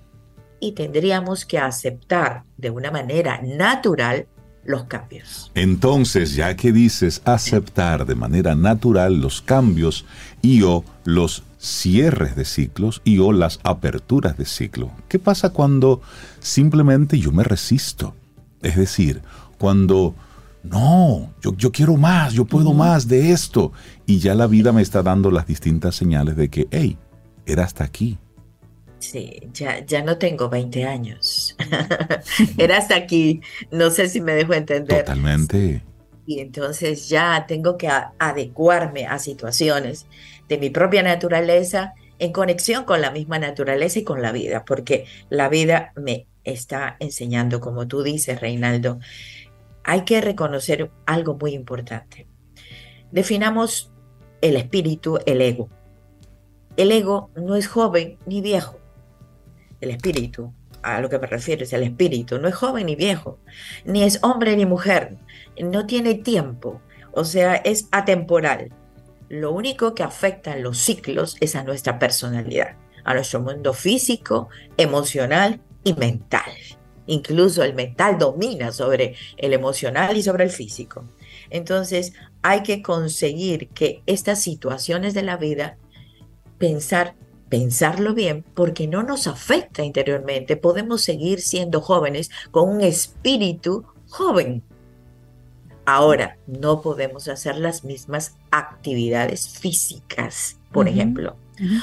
Y 0.60 0.72
tendríamos 0.72 1.44
que 1.44 1.58
aceptar 1.58 2.44
de 2.56 2.70
una 2.70 2.90
manera 2.90 3.40
natural 3.42 4.26
los 4.64 4.84
cambios. 4.84 5.50
Entonces, 5.54 6.34
ya 6.34 6.54
que 6.56 6.72
dices 6.72 7.22
aceptar 7.24 8.06
de 8.06 8.14
manera 8.14 8.54
natural 8.54 9.20
los 9.20 9.40
cambios 9.40 10.04
y 10.42 10.62
o 10.62 10.84
los 11.04 11.42
cierres 11.58 12.36
de 12.36 12.44
ciclos 12.44 13.00
y 13.04 13.18
o 13.18 13.32
las 13.32 13.60
aperturas 13.62 14.36
de 14.36 14.44
ciclo, 14.44 14.90
¿qué 15.08 15.18
pasa 15.18 15.50
cuando 15.50 16.02
simplemente 16.40 17.18
yo 17.18 17.32
me 17.32 17.44
resisto? 17.44 18.14
Es 18.62 18.76
decir, 18.76 19.22
cuando 19.58 20.14
no, 20.70 21.34
yo, 21.40 21.54
yo 21.56 21.72
quiero 21.72 21.96
más, 21.96 22.32
yo 22.32 22.44
puedo 22.44 22.72
más 22.72 23.08
de 23.08 23.32
esto. 23.32 23.72
Y 24.06 24.18
ya 24.18 24.34
la 24.34 24.46
vida 24.46 24.72
me 24.72 24.82
está 24.82 25.02
dando 25.02 25.30
las 25.30 25.46
distintas 25.46 25.94
señales 25.94 26.36
de 26.36 26.48
que, 26.48 26.68
hey, 26.70 26.96
era 27.46 27.64
hasta 27.64 27.84
aquí. 27.84 28.18
Sí, 28.98 29.40
ya, 29.52 29.84
ya 29.84 30.02
no 30.02 30.18
tengo 30.18 30.48
20 30.48 30.84
años. 30.84 31.56
era 32.58 32.78
hasta 32.78 32.96
aquí. 32.96 33.40
No 33.70 33.90
sé 33.90 34.08
si 34.08 34.20
me 34.20 34.32
dejo 34.32 34.54
entender. 34.54 35.04
Totalmente. 35.04 35.82
Y 36.26 36.40
entonces 36.40 37.08
ya 37.08 37.46
tengo 37.46 37.78
que 37.78 37.88
adecuarme 38.18 39.06
a 39.06 39.18
situaciones 39.18 40.06
de 40.48 40.58
mi 40.58 40.70
propia 40.70 41.02
naturaleza 41.02 41.94
en 42.18 42.32
conexión 42.32 42.84
con 42.84 43.00
la 43.00 43.10
misma 43.10 43.38
naturaleza 43.38 44.00
y 44.00 44.04
con 44.04 44.20
la 44.20 44.32
vida, 44.32 44.64
porque 44.64 45.06
la 45.30 45.48
vida 45.48 45.92
me 45.96 46.26
está 46.44 46.96
enseñando, 47.00 47.60
como 47.60 47.86
tú 47.86 48.02
dices, 48.02 48.40
Reinaldo, 48.40 48.98
hay 49.88 50.04
que 50.04 50.20
reconocer 50.20 50.90
algo 51.06 51.38
muy 51.40 51.54
importante. 51.54 52.26
Definamos 53.10 53.90
el 54.42 54.56
espíritu, 54.56 55.18
el 55.24 55.40
ego. 55.40 55.70
El 56.76 56.92
ego 56.92 57.30
no 57.34 57.56
es 57.56 57.68
joven 57.68 58.18
ni 58.26 58.42
viejo. 58.42 58.78
El 59.80 59.88
espíritu, 59.88 60.52
a 60.82 61.00
lo 61.00 61.08
que 61.08 61.18
me 61.18 61.26
refiero 61.26 61.62
es 61.62 61.72
el 61.72 61.84
espíritu, 61.84 62.38
no 62.38 62.48
es 62.48 62.54
joven 62.54 62.84
ni 62.84 62.96
viejo, 62.96 63.38
ni 63.86 64.02
es 64.02 64.18
hombre 64.22 64.54
ni 64.56 64.66
mujer, 64.66 65.16
no 65.58 65.86
tiene 65.86 66.16
tiempo, 66.16 66.82
o 67.12 67.24
sea, 67.24 67.54
es 67.54 67.88
atemporal. 67.90 68.70
Lo 69.30 69.52
único 69.52 69.94
que 69.94 70.02
afecta 70.02 70.52
a 70.52 70.56
los 70.56 70.76
ciclos 70.76 71.38
es 71.40 71.56
a 71.56 71.64
nuestra 71.64 71.98
personalidad, 71.98 72.76
a 73.04 73.14
nuestro 73.14 73.40
mundo 73.40 73.72
físico, 73.72 74.50
emocional 74.76 75.62
y 75.82 75.94
mental. 75.94 76.52
Incluso 77.08 77.64
el 77.64 77.74
mental 77.74 78.18
domina 78.18 78.70
sobre 78.70 79.16
el 79.38 79.54
emocional 79.54 80.16
y 80.16 80.22
sobre 80.22 80.44
el 80.44 80.50
físico. 80.50 81.04
Entonces 81.50 82.12
hay 82.42 82.62
que 82.62 82.82
conseguir 82.82 83.68
que 83.70 84.02
estas 84.06 84.40
situaciones 84.42 85.14
de 85.14 85.22
la 85.22 85.38
vida, 85.38 85.78
pensar, 86.58 87.14
pensarlo 87.48 88.14
bien, 88.14 88.44
porque 88.54 88.86
no 88.86 89.02
nos 89.02 89.26
afecta 89.26 89.82
interiormente. 89.82 90.56
Podemos 90.56 91.00
seguir 91.02 91.40
siendo 91.40 91.80
jóvenes 91.80 92.30
con 92.50 92.68
un 92.68 92.82
espíritu 92.82 93.86
joven. 94.10 94.62
Ahora, 95.86 96.36
no 96.46 96.82
podemos 96.82 97.26
hacer 97.28 97.56
las 97.56 97.84
mismas 97.84 98.36
actividades 98.50 99.48
físicas, 99.48 100.58
por 100.72 100.88
ejemplo. 100.88 101.36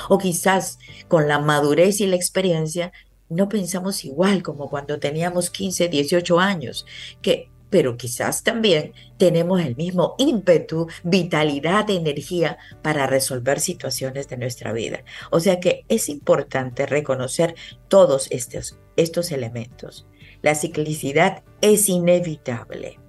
O 0.07 0.19
quizás 0.19 0.77
con 1.07 1.27
la 1.27 1.39
madurez 1.39 1.99
y 1.99 2.05
la 2.05 2.15
experiencia 2.15 2.93
no 3.29 3.49
pensamos 3.49 4.05
igual 4.05 4.43
como 4.43 4.69
cuando 4.69 4.99
teníamos 4.99 5.49
15, 5.49 5.89
18 5.89 6.39
años, 6.39 6.85
que, 7.21 7.49
pero 7.69 7.97
quizás 7.97 8.43
también 8.43 8.93
tenemos 9.17 9.61
el 9.61 9.75
mismo 9.75 10.15
ímpetu, 10.17 10.87
vitalidad, 11.03 11.89
energía 11.89 12.57
para 12.81 13.07
resolver 13.07 13.59
situaciones 13.59 14.27
de 14.29 14.37
nuestra 14.37 14.71
vida. 14.71 15.03
O 15.31 15.39
sea 15.39 15.59
que 15.59 15.85
es 15.89 16.09
importante 16.09 16.85
reconocer 16.85 17.55
todos 17.87 18.27
estos, 18.31 18.77
estos 18.95 19.31
elementos. 19.31 20.05
La 20.41 20.55
ciclicidad 20.55 21.43
es 21.61 21.89
inevitable, 21.89 22.99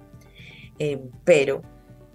eh, 0.79 0.99
pero 1.23 1.61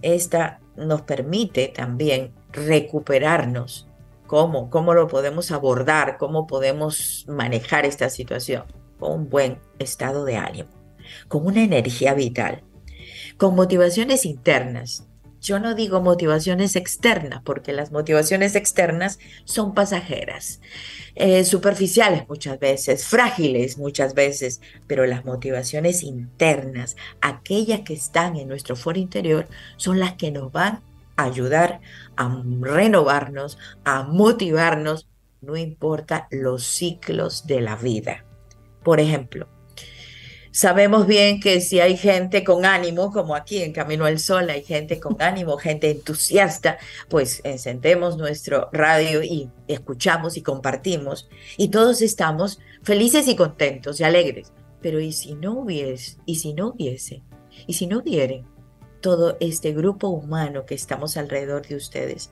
esta 0.01 0.59
nos 0.75 1.03
permite 1.03 1.69
también 1.69 2.33
recuperarnos 2.51 3.87
¿Cómo? 4.27 4.69
¿Cómo 4.69 4.93
lo 4.93 5.07
podemos 5.07 5.51
abordar? 5.51 6.17
¿Cómo 6.17 6.47
podemos 6.47 7.25
manejar 7.27 7.85
esta 7.85 8.09
situación? 8.09 8.63
Con 8.99 9.11
un 9.11 9.29
buen 9.29 9.59
estado 9.79 10.25
de 10.25 10.37
ánimo, 10.37 10.69
con 11.27 11.45
una 11.45 11.61
energía 11.61 12.13
vital, 12.13 12.63
con 13.37 13.55
motivaciones 13.55 14.25
internas. 14.25 15.07
Yo 15.41 15.59
no 15.59 15.75
digo 15.75 15.99
motivaciones 15.99 16.77
externas, 16.77 17.41
porque 17.43 17.73
las 17.73 17.91
motivaciones 17.91 18.55
externas 18.55 19.19
son 19.43 19.73
pasajeras, 19.73 20.61
eh, 21.15 21.43
superficiales 21.43 22.29
muchas 22.29 22.59
veces, 22.59 23.05
frágiles 23.05 23.77
muchas 23.77 24.13
veces, 24.13 24.61
pero 24.87 25.05
las 25.05 25.25
motivaciones 25.25 26.01
internas, 26.01 26.95
aquellas 27.19 27.81
que 27.81 27.93
están 27.93 28.37
en 28.37 28.47
nuestro 28.47 28.77
foro 28.77 28.99
interior, 28.99 29.49
son 29.75 29.99
las 29.99 30.13
que 30.13 30.31
nos 30.31 30.49
van 30.49 30.81
ayudar 31.15 31.81
a 32.15 32.43
renovarnos, 32.61 33.57
a 33.83 34.03
motivarnos, 34.03 35.07
no 35.41 35.57
importa 35.57 36.27
los 36.31 36.63
ciclos 36.63 37.45
de 37.45 37.61
la 37.61 37.75
vida. 37.75 38.25
Por 38.83 38.99
ejemplo, 38.99 39.47
sabemos 40.51 41.07
bien 41.07 41.39
que 41.39 41.59
si 41.61 41.79
hay 41.79 41.97
gente 41.97 42.43
con 42.43 42.65
ánimo, 42.65 43.11
como 43.11 43.35
aquí 43.35 43.61
en 43.61 43.73
Camino 43.73 44.05
al 44.05 44.19
Sol, 44.19 44.49
hay 44.49 44.63
gente 44.63 44.99
con 44.99 45.21
ánimo, 45.21 45.57
gente 45.57 45.89
entusiasta, 45.89 46.77
pues 47.09 47.41
encendemos 47.43 48.17
nuestro 48.17 48.69
radio 48.71 49.23
y 49.23 49.49
escuchamos 49.67 50.37
y 50.37 50.41
compartimos 50.41 51.29
y 51.57 51.69
todos 51.69 52.01
estamos 52.01 52.59
felices 52.83 53.27
y 53.27 53.35
contentos 53.35 53.99
y 53.99 54.03
alegres. 54.03 54.53
Pero 54.81 54.99
¿y 54.99 55.13
si 55.13 55.33
no 55.35 55.53
hubiese? 55.53 56.17
¿Y 56.25 56.35
si 56.35 56.53
no 56.53 56.69
hubiese? 56.69 57.21
¿Y 57.67 57.73
si 57.73 57.87
no 57.87 57.99
hubieren? 57.99 58.52
Todo 59.03 59.35
este 59.41 59.73
grupo 59.73 60.07
humano 60.07 60.65
que 60.65 60.75
estamos 60.75 61.17
alrededor 61.17 61.67
de 61.67 61.75
ustedes, 61.75 62.31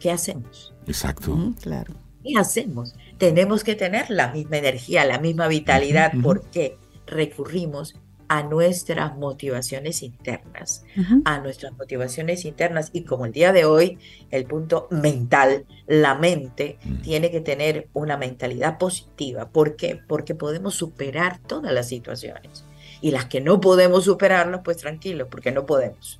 ¿qué 0.00 0.10
hacemos? 0.10 0.74
Exacto. 0.86 1.52
claro. 1.60 1.92
¿Qué 2.24 2.32
hacemos? 2.38 2.94
Tenemos 3.18 3.62
que 3.62 3.74
tener 3.74 4.08
la 4.08 4.32
misma 4.32 4.56
energía, 4.56 5.04
la 5.04 5.18
misma 5.18 5.46
vitalidad, 5.46 6.12
porque 6.22 6.78
recurrimos 7.06 7.94
a 8.28 8.42
nuestras 8.42 9.16
motivaciones 9.16 10.02
internas, 10.02 10.84
a 11.26 11.38
nuestras 11.38 11.74
motivaciones 11.74 12.46
internas. 12.46 12.88
Y 12.94 13.02
como 13.02 13.26
el 13.26 13.32
día 13.32 13.52
de 13.52 13.66
hoy, 13.66 13.98
el 14.30 14.46
punto 14.46 14.88
mental, 14.90 15.66
la 15.86 16.14
mente, 16.14 16.78
tiene 17.02 17.30
que 17.30 17.42
tener 17.42 17.88
una 17.92 18.16
mentalidad 18.16 18.78
positiva. 18.78 19.50
¿Por 19.50 19.76
qué? 19.76 20.00
Porque 20.08 20.34
podemos 20.34 20.74
superar 20.74 21.40
todas 21.46 21.72
las 21.74 21.88
situaciones 21.88 22.64
y 23.00 23.10
las 23.10 23.26
que 23.26 23.40
no 23.40 23.60
podemos 23.60 24.04
superarnos, 24.04 24.60
pues 24.64 24.78
tranquilos, 24.78 25.28
porque 25.30 25.52
no 25.52 25.66
podemos. 25.66 26.18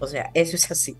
O 0.00 0.06
sea, 0.06 0.30
eso 0.34 0.56
es 0.56 0.70
así. 0.70 0.96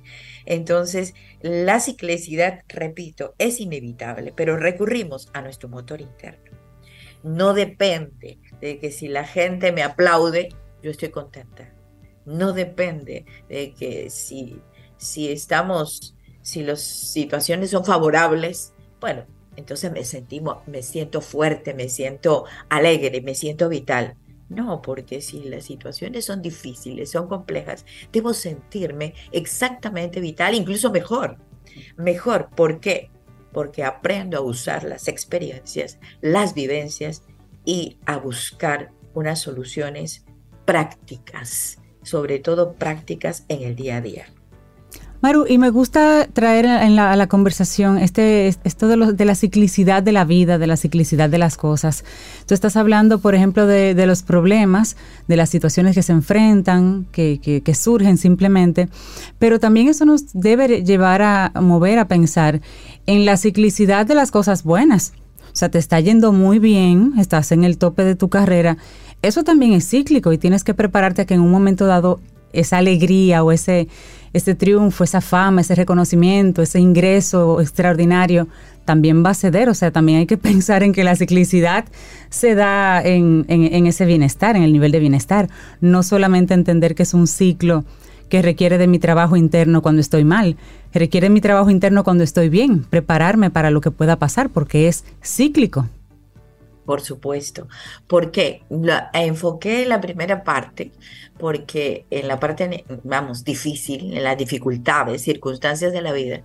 Entonces, 0.47 1.15
la 1.41 1.81
ciclicidad, 1.81 2.63
repito, 2.69 3.35
es 3.39 3.61
inevitable, 3.61 4.33
pero 4.35 4.57
recurrimos 4.57 5.29
a 5.33 5.43
nuestro 5.43 5.69
motor 5.69 6.01
interno. 6.01 6.57
No 7.23 7.53
depende 7.53 8.39
de 8.61 8.79
que 8.79 8.91
si 8.91 9.09
la 9.09 9.25
gente 9.25 9.73
me 9.73 9.83
aplaude, 9.83 10.49
yo 10.83 10.91
estoy 10.91 11.11
contenta. 11.11 11.73
No 12.25 12.53
depende 12.53 13.27
de 13.49 13.75
que 13.75 14.09
si, 14.11 14.61
si 14.97 15.31
estamos, 15.31 16.17
si 16.43 16.63
las 16.63 16.81
situaciones 16.81 17.71
son 17.71 17.85
favorables, 17.85 18.73
bueno, 19.01 19.27
entonces 19.57 19.93
me, 19.93 20.05
sentimos, 20.05 20.67
me 20.67 20.83
siento 20.83 21.21
fuerte, 21.21 21.75
me 21.75 21.89
siento 21.89 22.45
alegre, 22.69 23.21
me 23.21 23.35
siento 23.35 23.69
vital. 23.69 24.17
No, 24.51 24.83
porque 24.83 25.21
si 25.21 25.45
las 25.45 25.65
situaciones 25.65 26.25
son 26.25 26.43
difíciles, 26.43 27.13
son 27.13 27.29
complejas, 27.29 27.87
debo 28.13 28.35
sentirme 28.35 29.15
exactamente 29.31 30.21
vital, 30.21 30.55
incluso 30.55 30.91
mejor. 30.91 31.39
Mejor, 31.97 32.51
¿por 32.51 32.81
qué? 32.81 33.11
Porque 33.53 33.85
aprendo 33.85 34.37
a 34.39 34.41
usar 34.41 34.83
las 34.83 35.07
experiencias, 35.07 36.01
las 36.21 36.53
vivencias 36.53 37.23
y 37.65 37.99
a 38.07 38.17
buscar 38.17 38.91
unas 39.15 39.41
soluciones 39.41 40.25
prácticas, 40.65 41.79
sobre 42.03 42.41
todo 42.41 42.75
prácticas 42.75 43.45
en 43.49 43.63
el 43.63 43.77
día 43.77 43.99
a 43.99 44.01
día. 44.01 44.27
Maru, 45.23 45.45
y 45.47 45.59
me 45.59 45.69
gusta 45.69 46.27
traer 46.33 46.65
en 46.65 46.97
la, 46.97 47.13
a 47.13 47.17
la 47.17 47.27
conversación 47.27 47.99
este, 47.99 48.49
esto 48.49 48.89
de, 48.89 49.13
de, 49.13 49.25
la 49.27 49.35
ciclicidad 49.35 50.03
de 50.03 50.13
la 50.13 50.25
vida, 50.25 50.57
de 50.57 50.67
la 50.67 50.79
ciclicidad 50.79 51.29
de 51.29 51.37
las 51.37 51.59
cosas. 51.59 52.05
Tú 52.47 52.55
estás 52.55 52.75
hablando, 52.77 53.19
por 53.19 53.35
ejemplo, 53.35 53.67
de, 53.67 54.07
los 54.07 54.23
problemas, 54.23 54.97
de 55.29 55.37
las 55.37 55.51
situaciones 55.51 55.95
que 55.95 56.03
se 56.03 56.13
enfrentan, 56.13 57.07
que, 57.13 57.63
surgen 57.75 58.17
simplemente, 58.17 58.89
pero 59.39 59.61
también 59.61 59.89
eso 59.89 60.07
nos 60.07 60.33
debe 60.33 60.85
llevar 60.85 61.21
a 61.21 61.53
mover 61.61 61.99
a 61.99 62.09
pensar 62.09 62.63
en 63.07 63.27
la 63.27 63.37
ciclicidad 63.37 64.07
de 64.07 64.15
las 64.15 64.31
cosas 64.31 64.65
buenas. 64.65 65.13
O 65.53 65.57
sea, 65.57 65.69
te 65.69 65.79
está 65.79 66.01
yendo 66.01 66.33
muy 66.33 66.59
bien, 66.59 67.13
estás 67.19 67.53
en 67.53 67.65
el 67.65 67.77
tope 67.77 68.05
de 68.05 68.15
tu 68.15 68.31
carrera. 68.31 68.79
Eso 69.21 69.45
también 69.45 69.73
es 69.73 69.87
cíclico 69.87 70.33
y 70.33 70.39
tienes 70.39 70.65
que 70.65 70.73
prepararte 70.73 71.23
a 71.23 71.25
que 71.27 71.35
en 71.35 71.41
un 71.41 71.51
momento 71.51 71.87
dado 71.87 72.21
esa 72.53 72.79
alegría 72.79 73.45
o 73.45 73.53
ese, 73.53 73.89
ese 74.33 74.55
triunfo, 74.55 75.05
esa 75.05 75.21
fama, 75.21 75.61
ese 75.61 75.75
reconocimiento, 75.75 76.63
ese 76.63 76.79
ingreso 76.79 77.61
extraordinario 77.61 78.49
también 78.85 79.25
va 79.25 79.31
a 79.31 79.35
ceder. 79.35 79.69
O 79.69 79.75
sea, 79.75 79.91
también 79.91 80.19
hay 80.19 80.27
que 80.27 80.39
pensar 80.51 80.83
en 80.83 80.93
que 80.93 81.05
la 81.05 81.17
ciclicidad 81.17 81.85
se 82.29 82.55
da 82.55 83.03
en, 83.03 83.45
en, 83.49 83.87
ese 83.87 84.07
bienestar, 84.07 84.57
en 84.57 84.63
el 84.63 84.73
nivel 84.73 84.93
de 84.93 85.01
bienestar. 85.01 85.49
No 85.81 86.03
solamente 86.03 86.55
entender 86.55 86.95
que 86.95 87.03
es 87.03 87.15
un 87.15 87.27
ciclo 87.27 87.85
que 88.29 88.43
requiere 88.43 88.79
de 88.79 88.87
mi 88.87 88.99
trabajo 88.99 89.37
interno 89.37 89.83
cuando 89.83 90.01
estoy 90.01 90.25
mal, 90.25 90.57
requiere 90.95 91.27
de 91.27 91.35
mi 91.35 91.41
trabajo 91.41 91.71
interno 91.71 92.05
cuando 92.05 92.23
estoy 92.23 92.49
bien, 92.49 92.85
prepararme 92.85 93.51
para 93.51 93.71
lo 93.71 93.81
que 93.81 93.91
pueda 93.91 94.21
pasar, 94.21 94.51
porque 94.51 94.87
es 94.87 95.05
cíclico. 95.23 95.89
Por 96.85 97.03
supuesto, 97.03 97.69
porque 98.07 98.63
la, 98.69 99.11
enfoqué 99.13 99.87
la 99.87 100.01
primera 100.01 100.43
parte, 100.43 100.93
porque 101.39 102.05
en 102.11 102.27
la 102.27 102.41
parte, 102.41 102.85
vamos, 103.05 103.45
difícil, 103.45 104.17
en 104.17 104.25
las 104.25 104.37
dificultades, 104.37 105.23
circunstancias 105.23 105.93
de 105.93 106.03
la 106.03 106.13
vida, 106.13 106.43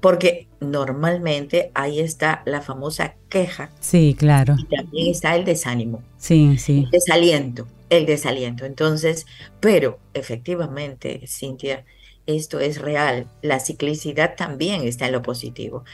porque 0.00 0.48
normalmente 0.60 1.70
ahí 1.74 2.00
está 2.00 2.42
la 2.44 2.60
famosa 2.60 3.14
queja. 3.28 3.70
Sí, 3.80 4.14
claro. 4.18 4.54
Y 4.58 4.64
también 4.64 5.10
está 5.10 5.36
el 5.36 5.44
desánimo. 5.44 6.02
Sí, 6.18 6.58
sí. 6.58 6.84
El 6.84 6.90
desaliento, 6.90 7.66
el 7.88 8.06
desaliento. 8.06 8.64
Entonces, 8.64 9.26
pero 9.60 9.98
efectivamente, 10.12 11.22
Cintia, 11.26 11.84
esto 12.26 12.60
es 12.60 12.80
real. 12.80 13.28
La 13.42 13.60
ciclicidad 13.60 14.34
también 14.36 14.82
está 14.82 15.06
en 15.06 15.12
lo 15.12 15.22
positivo. 15.22 15.84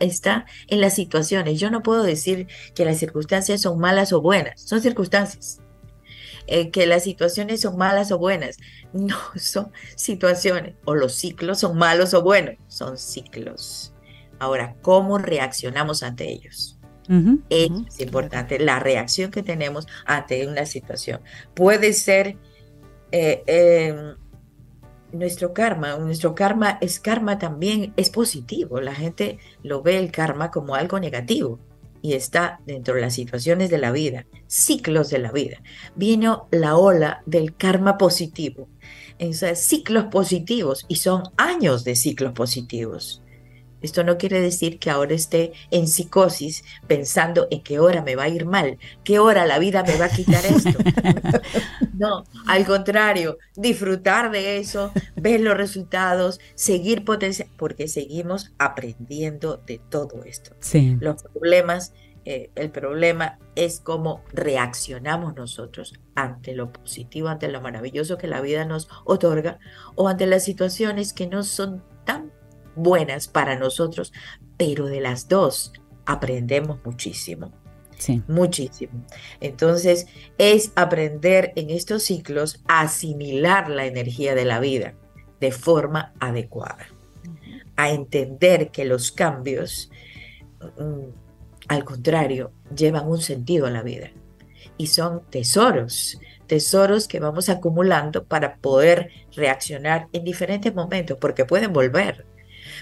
Está 0.00 0.46
en, 0.68 0.80
las 0.80 0.94
situaciones. 0.94 1.60
Yo 1.60 1.70
no 1.70 1.82
puedo 1.82 2.02
decir 2.02 2.48
que 2.74 2.84
las 2.84 2.98
circunstancias 2.98 3.60
son 3.62 3.78
malas 3.78 4.12
o 4.12 4.20
buenas. 4.20 4.60
Son 4.60 4.80
circunstancias. 4.80 5.60
Eh, 6.46 6.70
que 6.70 6.86
las 6.86 7.04
situaciones 7.04 7.60
son 7.60 7.76
malas 7.76 8.12
o 8.12 8.18
buenas. 8.18 8.56
No, 8.94 9.18
son 9.34 9.72
situaciones. 9.96 10.76
O 10.84 10.94
los 10.94 11.14
ciclos 11.14 11.58
son 11.58 11.76
malos 11.76 12.14
o 12.14 12.22
buenos. 12.22 12.54
Son 12.68 12.96
ciclos. 12.96 13.92
Ahora, 14.38 14.76
¿cómo 14.82 15.18
reaccionamos 15.18 16.02
ante 16.04 16.30
ellos? 16.30 16.78
es 17.50 17.70
importante. 17.98 18.58
La 18.58 18.78
reacción 18.78 19.30
que 19.30 19.42
tenemos 19.42 19.86
ante 20.06 20.46
una 20.46 20.64
situación. 20.64 21.20
Puede 21.54 21.92
ser... 21.92 22.38
Eh, 23.10 23.42
em, 23.46 24.16
nuestro 25.14 25.54
karma, 25.54 25.96
nuestro 25.96 26.34
karma 26.34 26.78
es 26.80 27.00
karma 27.00 27.38
también, 27.38 27.92
es 27.96 28.10
positivo. 28.10 28.80
La 28.80 28.94
gente 28.94 29.38
lo 29.62 29.82
ve 29.82 29.98
el 29.98 30.10
karma 30.10 30.50
como 30.50 30.74
algo 30.74 31.00
negativo 31.00 31.58
y 32.02 32.12
está 32.12 32.60
dentro 32.66 32.94
de 32.94 33.00
las 33.00 33.14
situaciones 33.14 33.70
de 33.70 33.78
la 33.78 33.90
vida, 33.90 34.26
ciclos 34.46 35.08
de 35.08 35.18
la 35.18 35.32
vida. 35.32 35.62
Vino 35.96 36.48
la 36.50 36.76
ola 36.76 37.22
del 37.24 37.56
karma 37.56 37.96
positivo, 37.96 38.68
sea, 39.32 39.54
ciclos 39.54 40.06
positivos 40.06 40.84
y 40.88 40.96
son 40.96 41.22
años 41.36 41.84
de 41.84 41.96
ciclos 41.96 42.32
positivos. 42.32 43.23
Esto 43.84 44.02
no 44.02 44.16
quiere 44.16 44.40
decir 44.40 44.78
que 44.78 44.88
ahora 44.88 45.14
esté 45.14 45.52
en 45.70 45.86
psicosis 45.86 46.64
pensando 46.86 47.46
en 47.50 47.62
qué 47.62 47.78
hora 47.78 48.02
me 48.02 48.16
va 48.16 48.24
a 48.24 48.28
ir 48.28 48.46
mal, 48.46 48.78
qué 49.04 49.18
hora 49.18 49.44
la 49.44 49.58
vida 49.58 49.82
me 49.82 49.98
va 49.98 50.06
a 50.06 50.08
quitar 50.08 50.44
esto. 50.46 50.70
no, 51.92 52.24
al 52.46 52.64
contrario, 52.64 53.36
disfrutar 53.54 54.30
de 54.30 54.56
eso, 54.56 54.90
ver 55.16 55.42
los 55.42 55.54
resultados, 55.54 56.40
seguir 56.54 57.04
potenciando, 57.04 57.54
porque 57.58 57.86
seguimos 57.86 58.52
aprendiendo 58.58 59.58
de 59.66 59.82
todo 59.90 60.24
esto. 60.24 60.52
Sí. 60.60 60.96
Los 60.98 61.22
problemas, 61.22 61.92
eh, 62.24 62.50
el 62.54 62.70
problema 62.70 63.38
es 63.54 63.80
cómo 63.80 64.24
reaccionamos 64.32 65.36
nosotros 65.36 65.92
ante 66.14 66.54
lo 66.54 66.72
positivo, 66.72 67.28
ante 67.28 67.48
lo 67.48 67.60
maravilloso 67.60 68.16
que 68.16 68.28
la 68.28 68.40
vida 68.40 68.64
nos 68.64 68.88
otorga 69.04 69.58
o 69.94 70.08
ante 70.08 70.26
las 70.26 70.42
situaciones 70.42 71.12
que 71.12 71.26
no 71.26 71.42
son 71.42 71.84
tan 72.06 72.32
buenas 72.76 73.28
para 73.28 73.56
nosotros, 73.56 74.12
pero 74.56 74.86
de 74.86 75.00
las 75.00 75.28
dos 75.28 75.72
aprendemos 76.06 76.84
muchísimo. 76.84 77.52
Sí. 77.98 78.22
Muchísimo. 78.26 79.04
Entonces, 79.40 80.06
es 80.36 80.72
aprender 80.74 81.52
en 81.56 81.70
estos 81.70 82.02
ciclos 82.02 82.62
a 82.66 82.82
asimilar 82.82 83.68
la 83.68 83.86
energía 83.86 84.34
de 84.34 84.44
la 84.44 84.60
vida 84.60 84.94
de 85.40 85.52
forma 85.52 86.12
adecuada, 86.20 86.86
a 87.76 87.90
entender 87.90 88.70
que 88.70 88.84
los 88.84 89.12
cambios, 89.12 89.90
mm, 90.78 91.08
al 91.68 91.84
contrario, 91.84 92.52
llevan 92.74 93.08
un 93.08 93.20
sentido 93.20 93.66
a 93.66 93.70
la 93.70 93.82
vida 93.82 94.10
y 94.76 94.88
son 94.88 95.22
tesoros, 95.30 96.18
tesoros 96.46 97.08
que 97.08 97.20
vamos 97.20 97.48
acumulando 97.48 98.24
para 98.24 98.56
poder 98.56 99.10
reaccionar 99.34 100.08
en 100.12 100.24
diferentes 100.24 100.74
momentos, 100.74 101.18
porque 101.20 101.44
pueden 101.44 101.72
volver. 101.72 102.26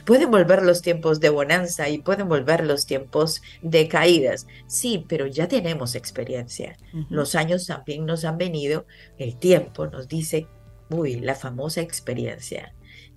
Pueden 0.04 0.30
volver 0.30 0.62
los 0.62 0.82
tiempos 0.82 1.20
de 1.20 1.28
bonanza 1.28 1.88
y 1.88 1.98
pueden 1.98 2.28
volver 2.28 2.66
los 2.66 2.86
tiempos 2.86 3.42
de 3.62 3.88
caídas. 3.88 4.46
Sí, 4.66 5.04
pero 5.08 5.26
ya 5.26 5.48
tenemos 5.48 5.94
experiencia. 5.94 6.76
Los 7.08 7.34
años 7.34 7.66
también 7.66 8.06
nos 8.06 8.24
han 8.24 8.38
venido, 8.38 8.86
el 9.18 9.36
tiempo 9.36 9.86
nos 9.86 10.08
dice, 10.08 10.46
uy, 10.90 11.20
la 11.20 11.34
famosa 11.34 11.80
experiencia. 11.80 12.74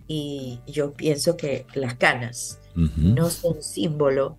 Y 0.07 0.59
yo 0.67 0.93
pienso 0.93 1.35
que 1.35 1.65
las 1.73 1.95
canas 1.95 2.59
no 2.75 3.29
son 3.29 3.63
símbolo 3.63 4.37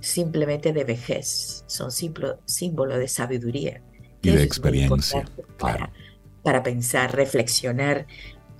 simplemente 0.00 0.72
de 0.72 0.84
vejez, 0.84 1.64
son 1.66 1.90
símbolo 1.90 2.98
de 2.98 3.08
sabiduría. 3.08 3.82
Y 4.22 4.30
de 4.30 4.42
experiencia. 4.42 5.24
Para, 5.58 5.92
para 6.42 6.62
pensar, 6.62 7.14
reflexionar 7.14 8.06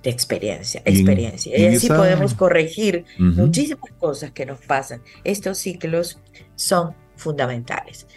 experiencia, 0.09 0.81
experiencia. 0.85 1.57
Y, 1.57 1.75
así 1.75 1.87
podemos 1.87 2.33
corregir 2.33 3.05
muchísimas 3.17 3.91
cosas 3.99 4.31
que 4.31 4.45
nos 4.45 4.59
pasan. 4.59 5.01
Estos 5.23 5.57
ciclos 5.57 6.19
son 6.55 6.95
fundamentales. 7.15 8.07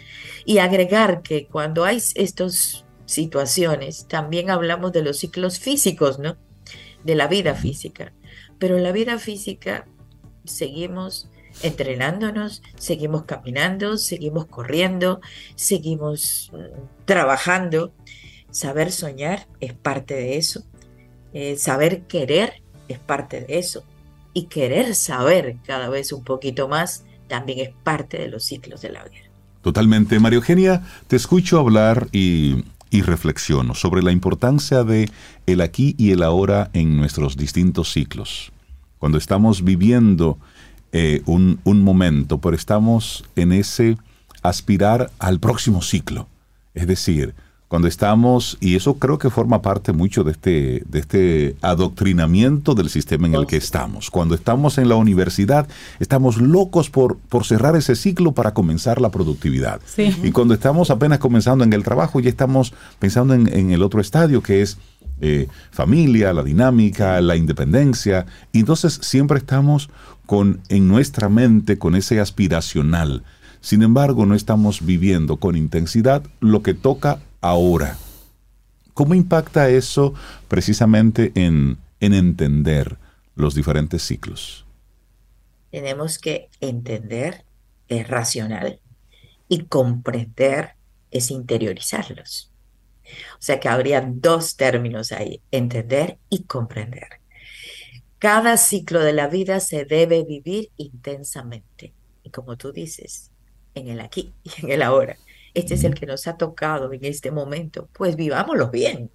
Y 0.45 0.59
agregar 0.59 1.21
que 1.21 1.47
cuando 1.47 1.85
hay 1.85 2.01
estas 2.15 2.85
situaciones, 3.05 4.07
también 4.07 4.49
hablamos 4.49 4.91
de 4.91 5.03
los 5.03 5.17
ciclos 5.19 5.59
físicos, 5.59 6.19
¿no? 6.19 6.37
De 7.03 7.15
la 7.15 7.27
vida 7.27 7.55
física. 7.55 8.13
Pero 8.57 8.77
en 8.77 8.83
la 8.83 8.91
vida 8.91 9.17
física 9.17 9.87
seguimos 10.43 11.29
entrenándonos, 11.63 12.61
seguimos 12.77 13.23
caminando, 13.23 13.97
seguimos 13.97 14.45
corriendo, 14.45 15.21
seguimos 15.55 16.51
mm, 16.53 17.05
trabajando. 17.05 17.93
Saber 18.51 18.91
soñar 18.91 19.47
es 19.59 19.73
parte 19.73 20.15
de 20.15 20.37
eso. 20.37 20.63
Eh, 21.33 21.57
saber 21.57 22.03
querer 22.03 22.61
es 22.87 22.99
parte 22.99 23.41
de 23.41 23.59
eso. 23.59 23.83
Y 24.33 24.43
querer 24.45 24.95
saber 24.95 25.57
cada 25.65 25.89
vez 25.89 26.11
un 26.11 26.23
poquito 26.23 26.67
más 26.67 27.03
también 27.27 27.59
es 27.59 27.69
parte 27.83 28.17
de 28.17 28.27
los 28.27 28.43
ciclos 28.43 28.81
de 28.81 28.89
la 28.89 29.03
vida. 29.03 29.21
Totalmente. 29.61 30.19
María 30.19 30.37
Eugenia, 30.37 30.83
te 31.07 31.15
escucho 31.15 31.59
hablar 31.59 32.07
y, 32.11 32.63
y 32.89 33.01
reflexiono 33.01 33.75
sobre 33.75 34.01
la 34.01 34.11
importancia 34.11 34.83
de 34.83 35.09
el 35.45 35.61
aquí 35.61 35.95
y 35.97 36.11
el 36.11 36.23
ahora 36.23 36.69
en 36.73 36.97
nuestros 36.97 37.37
distintos 37.37 37.91
ciclos. 37.91 38.51
Cuando 38.97 39.17
estamos 39.17 39.63
viviendo 39.63 40.37
eh, 40.91 41.21
un, 41.25 41.59
un 41.63 41.83
momento, 41.83 42.39
pero 42.39 42.55
estamos 42.55 43.23
en 43.35 43.51
ese 43.51 43.97
aspirar 44.41 45.11
al 45.19 45.39
próximo 45.39 45.81
ciclo. 45.81 46.27
Es 46.73 46.87
decir, 46.87 47.35
cuando 47.69 47.87
estamos, 47.87 48.57
y 48.59 48.75
eso 48.75 48.95
creo 48.95 49.19
que 49.19 49.29
forma 49.29 49.61
parte 49.61 49.93
mucho 49.93 50.23
de 50.23 50.31
este, 50.31 50.83
de 50.87 50.99
este 50.99 51.55
adoctrinamiento 51.61 52.73
del 52.73 52.89
sistema 52.89 53.27
en 53.27 53.35
el 53.35 53.45
que 53.45 53.57
estamos. 53.57 54.09
Cuando 54.09 54.33
estamos 54.33 54.79
en 54.79 54.89
la 54.89 54.95
universidad, 54.95 55.67
estamos 55.99 56.41
locos 56.41 56.89
por, 56.89 57.17
por 57.17 57.45
cerrar 57.45 57.75
ese 57.75 57.95
ciclo 57.95 58.31
para 58.31 58.55
comenzar 58.55 58.99
la 58.99 59.11
productividad. 59.11 59.81
Y 59.97 60.31
cuando 60.31 60.55
estamos 60.55 60.89
apenas 60.89 61.19
comenzando 61.19 61.63
en 61.63 61.71
el 61.71 61.83
trabajo, 61.83 62.19
ya 62.19 62.29
estamos 62.29 62.73
pensando 62.97 63.35
en, 63.35 63.69
el 63.69 63.83
otro 63.83 64.01
estadio 64.01 64.41
que 64.41 64.63
es 64.63 64.79
eh, 65.21 65.47
familia, 65.69 66.33
la 66.33 66.41
dinámica, 66.41 67.21
la 67.21 67.35
independencia. 67.35 68.25
Y 68.51 68.61
entonces 68.61 68.99
siempre 69.03 69.37
estamos 69.37 69.91
con, 70.25 70.61
en 70.69 70.87
nuestra 70.87 71.29
mente 71.29 71.77
con 71.77 71.95
ese 71.95 72.19
aspiracional. 72.19 73.21
Sin 73.61 73.83
embargo, 73.83 74.25
no 74.25 74.33
estamos 74.33 74.83
viviendo 74.83 75.37
con 75.37 75.55
intensidad 75.55 76.23
lo 76.39 76.63
que 76.63 76.73
toca 76.73 77.19
ahora. 77.41 77.97
¿Cómo 78.93 79.13
impacta 79.13 79.69
eso 79.69 80.13
precisamente 80.47 81.31
en, 81.35 81.77
en 81.99 82.13
entender 82.13 82.97
los 83.35 83.55
diferentes 83.55 84.03
ciclos? 84.03 84.65
Tenemos 85.71 86.19
que 86.19 86.49
entender 86.59 87.45
es 87.87 88.07
racional 88.07 88.79
y 89.47 89.63
comprender 89.65 90.75
es 91.11 91.31
interiorizarlos. 91.31 92.51
O 93.33 93.41
sea 93.41 93.59
que 93.59 93.67
habría 93.67 94.01
dos 94.01 94.55
términos 94.55 95.11
ahí, 95.11 95.41
entender 95.51 96.19
y 96.29 96.43
comprender. 96.43 97.19
Cada 98.19 98.57
ciclo 98.57 98.99
de 98.99 99.13
la 99.13 99.27
vida 99.27 99.59
se 99.59 99.85
debe 99.85 100.23
vivir 100.23 100.69
intensamente. 100.77 101.93
Y 102.23 102.29
como 102.29 102.57
tú 102.57 102.71
dices, 102.71 103.31
en 103.73 103.87
el 103.87 103.99
aquí 104.01 104.33
y 104.43 104.65
en 104.65 104.71
el 104.71 104.81
ahora. 104.83 105.17
Este 105.53 105.73
es 105.75 105.83
el 105.83 105.93
que 105.95 106.05
nos 106.05 106.27
ha 106.27 106.37
tocado 106.37 106.91
en 106.93 107.03
este 107.05 107.31
momento. 107.31 107.89
Pues 107.93 108.15
vivámoslo 108.15 108.69
bien. 108.69 109.11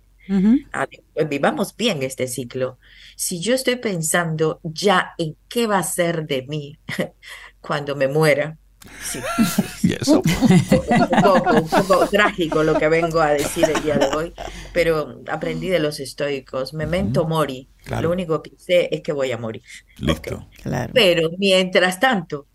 Ah, 0.72 0.86
pues 1.12 1.28
vivamos 1.28 1.76
bien 1.76 2.02
este 2.02 2.26
ciclo. 2.28 2.78
Si 3.14 3.40
yo 3.40 3.54
estoy 3.54 3.76
pensando 3.76 4.58
ya 4.62 5.12
en 5.18 5.36
qué 5.48 5.66
va 5.66 5.78
a 5.78 5.82
ser 5.82 6.26
de 6.26 6.42
mí 6.48 6.78
cuando 7.60 7.94
me 7.94 8.08
muera, 8.08 8.56
sí, 9.02 9.18
Y 9.82 9.92
eso. 9.92 10.22
un 10.22 11.22
poco, 11.22 11.50
un 11.52 11.68
poco 11.68 12.06
trágico 12.10 12.62
lo 12.64 12.78
que 12.78 12.88
vengo 12.88 13.20
a 13.20 13.32
decir 13.32 13.64
el 13.68 13.82
día 13.82 13.96
de 13.98 14.06
hoy, 14.16 14.32
pero 14.72 15.20
aprendí 15.28 15.68
de 15.68 15.78
los 15.78 16.00
estoicos, 16.00 16.72
memento 16.72 17.26
mori, 17.26 17.68
Claro. 17.84 18.08
lo 18.08 18.12
único 18.14 18.42
que 18.42 18.52
sé 18.56 18.88
es 18.92 19.02
que 19.02 19.12
voy 19.12 19.30
a 19.30 19.36
morir. 19.36 19.62
Listo. 19.98 20.36
Ok. 20.36 20.42
Claro. 20.62 20.90
Pero 20.94 21.28
mientras 21.36 22.00
tanto, 22.00 22.46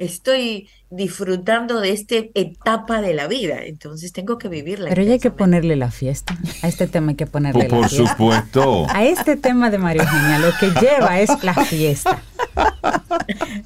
estoy 0.00 0.68
disfrutando 0.90 1.78
de 1.80 1.92
esta 1.92 2.16
etapa 2.34 3.00
de 3.00 3.14
la 3.14 3.28
vida, 3.28 3.58
entonces 3.62 4.12
tengo 4.12 4.38
que 4.38 4.48
vivirla. 4.48 4.88
Pero 4.88 5.02
ya 5.04 5.12
hay 5.12 5.18
que 5.20 5.30
ponerle 5.30 5.76
la 5.76 5.90
fiesta. 5.92 6.36
A 6.62 6.68
este 6.68 6.88
tema 6.88 7.10
hay 7.10 7.14
que 7.16 7.26
ponerle 7.26 7.66
Por, 7.66 7.70
la 7.72 7.76
por 7.82 7.88
fiesta. 7.88 8.10
supuesto. 8.10 8.86
A 8.88 9.04
este 9.04 9.36
tema 9.36 9.70
de 9.70 9.78
María 9.78 10.02
Eugenia 10.02 10.38
lo 10.40 10.50
que 10.58 10.70
lleva 10.80 11.20
es 11.20 11.30
la 11.44 11.54
fiesta. 11.54 12.22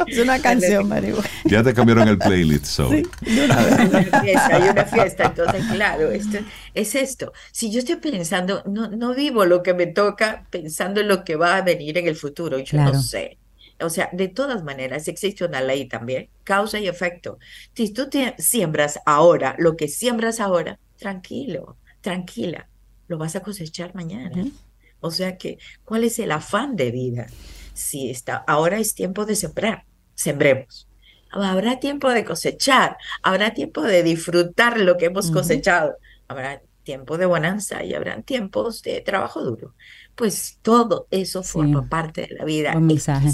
Es 0.07 0.19
una 0.19 0.39
canción, 0.41 0.89
Maribu. 0.89 1.19
Ya 1.45 1.63
te 1.63 1.73
cambiaron 1.73 2.09
el 2.09 2.19
playlist, 2.19 2.67
Zoe. 2.67 3.05
Hay 3.23 3.39
una 3.87 4.03
fiesta, 4.21 4.47
hay 4.57 4.69
una 4.69 4.85
fiesta, 4.85 5.25
entonces 5.27 5.65
claro, 5.73 6.11
esto 6.11 6.39
es 6.75 6.95
esto. 6.95 7.33
Si 7.53 7.71
yo 7.71 7.79
estoy 7.79 7.97
pensando, 7.97 8.63
no, 8.67 8.89
no 8.89 9.15
vivo 9.15 9.47
lo 9.47 9.63
que 9.63 9.73
me 9.73 9.87
toca 9.87 10.45
pensando 10.51 11.01
en 11.01 11.09
lo 11.09 11.25
que 11.25 11.37
va 11.37 11.57
a 11.57 11.63
venir 11.63 11.97
en 11.99 12.09
el 12.09 12.17
futuro, 12.17 12.59
yo 12.59 12.65
Claro. 12.71 12.95
no 12.95 13.03
sé. 13.03 13.39
O 13.85 13.91
sea, 13.91 14.09
de 14.13 14.29
todas 14.29 14.65
maneras, 14.65 15.09
existe 15.09 15.45
una 15.45 15.61
ley 15.61 15.87
también, 15.87 16.29
causa 16.43 16.79
y 16.79 16.89
efecto. 16.89 17.39
Si 17.75 17.93
tú 17.93 18.09
te 18.09 18.35
siembras 18.39 19.01
ahora 19.07 19.55
lo 19.59 19.77
que 19.77 19.89
siembras 19.89 20.41
ahora, 20.41 20.79
tranquilo, 20.99 21.77
tranquila, 22.01 22.69
lo 23.09 23.19
vas 23.19 23.37
a 23.37 23.41
cosechar 23.41 23.95
mañana. 23.95 24.45
O 25.01 25.11
sea 25.11 25.37
que, 25.37 25.59
¿cuál 25.85 26.05
es 26.05 26.19
el 26.19 26.33
afán 26.33 26.77
de 26.77 26.91
vida? 26.91 27.27
Si 27.75 28.11
está, 28.11 28.37
ahora 28.47 28.79
es 28.79 28.95
tiempo 28.95 29.27
de 29.27 29.37
sembrar, 29.37 29.85
sembremos. 30.15 30.89
Habrá 31.31 31.81
tiempo 31.81 32.11
de 32.11 32.25
cosechar, 32.25 32.97
habrá 33.23 33.53
tiempo 33.55 33.83
de 33.83 34.03
disfrutar 34.03 34.79
lo 34.79 34.97
que 34.97 35.07
hemos 35.07 35.31
cosechado, 35.31 35.97
habrá 36.29 36.63
tiempo 36.85 37.19
de 37.19 37.27
bonanza 37.27 37.83
y 37.83 37.95
habrán 37.95 38.23
tiempos 38.23 38.83
de 38.83 39.01
trabajo 39.01 39.43
duro. 39.43 39.75
Pues 40.17 40.59
todo 40.63 41.07
eso 41.11 41.43
Sí. 41.43 41.49
forma 41.53 41.89
parte 41.89 42.23
de 42.23 42.37
la 42.39 42.45
vida. 42.45 42.73
Buen 42.73 42.87
mensaje. 42.87 43.31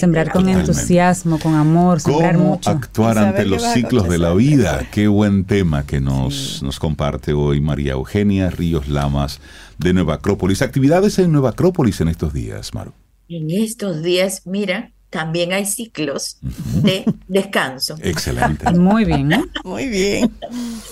Sembrar 0.00 0.30
con. 0.32 0.42
Totalmente. 0.44 0.70
entusiasmo, 0.72 1.38
con 1.38 1.54
amor, 1.54 2.00
sembrar 2.00 2.36
¿Cómo 2.36 2.50
mucho. 2.50 2.70
actuar 2.70 3.18
ante 3.18 3.44
los 3.44 3.62
ciclos 3.62 4.08
de 4.08 4.18
la 4.18 4.32
vida? 4.32 4.88
Qué 4.90 5.08
buen 5.08 5.44
tema 5.44 5.84
que 5.84 6.00
nos, 6.00 6.62
nos 6.62 6.78
comparte 6.78 7.32
hoy 7.34 7.60
María 7.60 7.92
Eugenia 7.92 8.48
Ríos 8.50 8.88
Lamas 8.88 9.40
de 9.78 9.92
Nueva 9.92 10.14
Acrópolis. 10.14 10.62
Actividades 10.62 11.18
en 11.18 11.32
Nueva 11.32 11.50
Acrópolis 11.50 12.00
en 12.00 12.08
estos 12.08 12.32
días, 12.32 12.72
Maru. 12.72 12.92
En 13.28 13.50
estos 13.50 14.02
días, 14.02 14.42
mira, 14.46 14.92
también 15.10 15.52
hay 15.52 15.66
ciclos 15.66 16.38
de 16.82 17.04
descanso. 17.28 17.96
Excelente. 18.02 18.70
Muy 18.72 19.04
bien, 19.04 19.32
¿eh? 19.32 19.44
Muy 19.64 19.88
bien. 19.88 20.32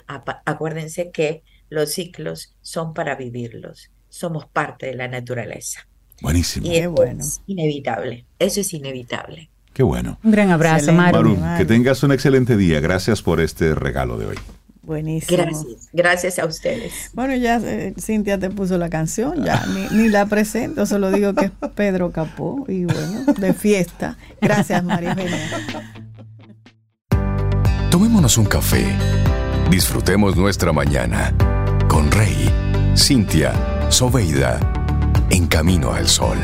Acuérdense 0.06 1.10
que 1.10 1.43
los 1.69 1.93
ciclos 1.93 2.55
son 2.60 2.93
para 2.93 3.14
vivirlos, 3.14 3.90
somos 4.09 4.47
parte 4.47 4.86
de 4.86 4.94
la 4.94 5.09
naturaleza. 5.09 5.86
Buenísimo. 6.20 6.66
Y 6.66 6.70
Qué 6.70 6.78
eso 6.81 6.90
bueno. 6.90 7.20
es 7.20 7.40
inevitable, 7.47 8.27
eso 8.39 8.60
es 8.60 8.73
inevitable. 8.74 9.48
Qué 9.73 9.82
bueno. 9.82 10.19
Un 10.23 10.31
gran 10.31 10.51
abrazo. 10.51 10.93
Maru, 10.93 11.36
Maru. 11.36 11.59
que 11.59 11.64
tengas 11.64 12.02
un 12.02 12.12
excelente 12.12 12.59
día. 12.59 12.78
Gracias 12.81 13.23
por 13.23 13.40
este 13.40 13.74
regalo 13.74 14.19
de 14.19 14.27
hoy. 14.27 14.36
Buenísimo. 14.83 15.43
Gracias, 15.43 15.89
gracias 15.93 16.39
a 16.39 16.47
ustedes. 16.47 17.11
Bueno, 17.13 17.37
ya 17.37 17.61
eh, 17.63 17.95
Cintia 17.99 18.39
te 18.39 18.51
puso 18.51 18.79
la 18.79 18.91
canción, 18.91 19.45
ya 19.45 19.65
ni, 19.67 19.97
ni 19.97 20.09
la 20.09 20.27
presento, 20.27 20.87
solo 20.87 21.13
digo 21.13 21.35
que 21.35 21.47
es 21.47 21.53
Pedro 21.75 22.11
Capó 22.11 22.65
y 22.69 22.85
bueno, 22.85 23.33
de 23.39 23.55
fiesta. 23.55 24.19
Gracias, 24.41 24.83
María 24.83 25.11
Eugenia. 25.11 25.39
Tomémonos 27.91 28.39
un 28.39 28.47
café. 28.47 28.85
Disfrutemos 29.71 30.37
nuestra 30.37 30.73
mañana 30.73 31.33
con 31.89 32.11
Rey, 32.11 32.51
Cintia, 32.97 33.53
Soveida, 33.91 34.59
en 35.31 35.47
camino 35.47 35.93
al 35.93 36.09
sol. 36.09 36.39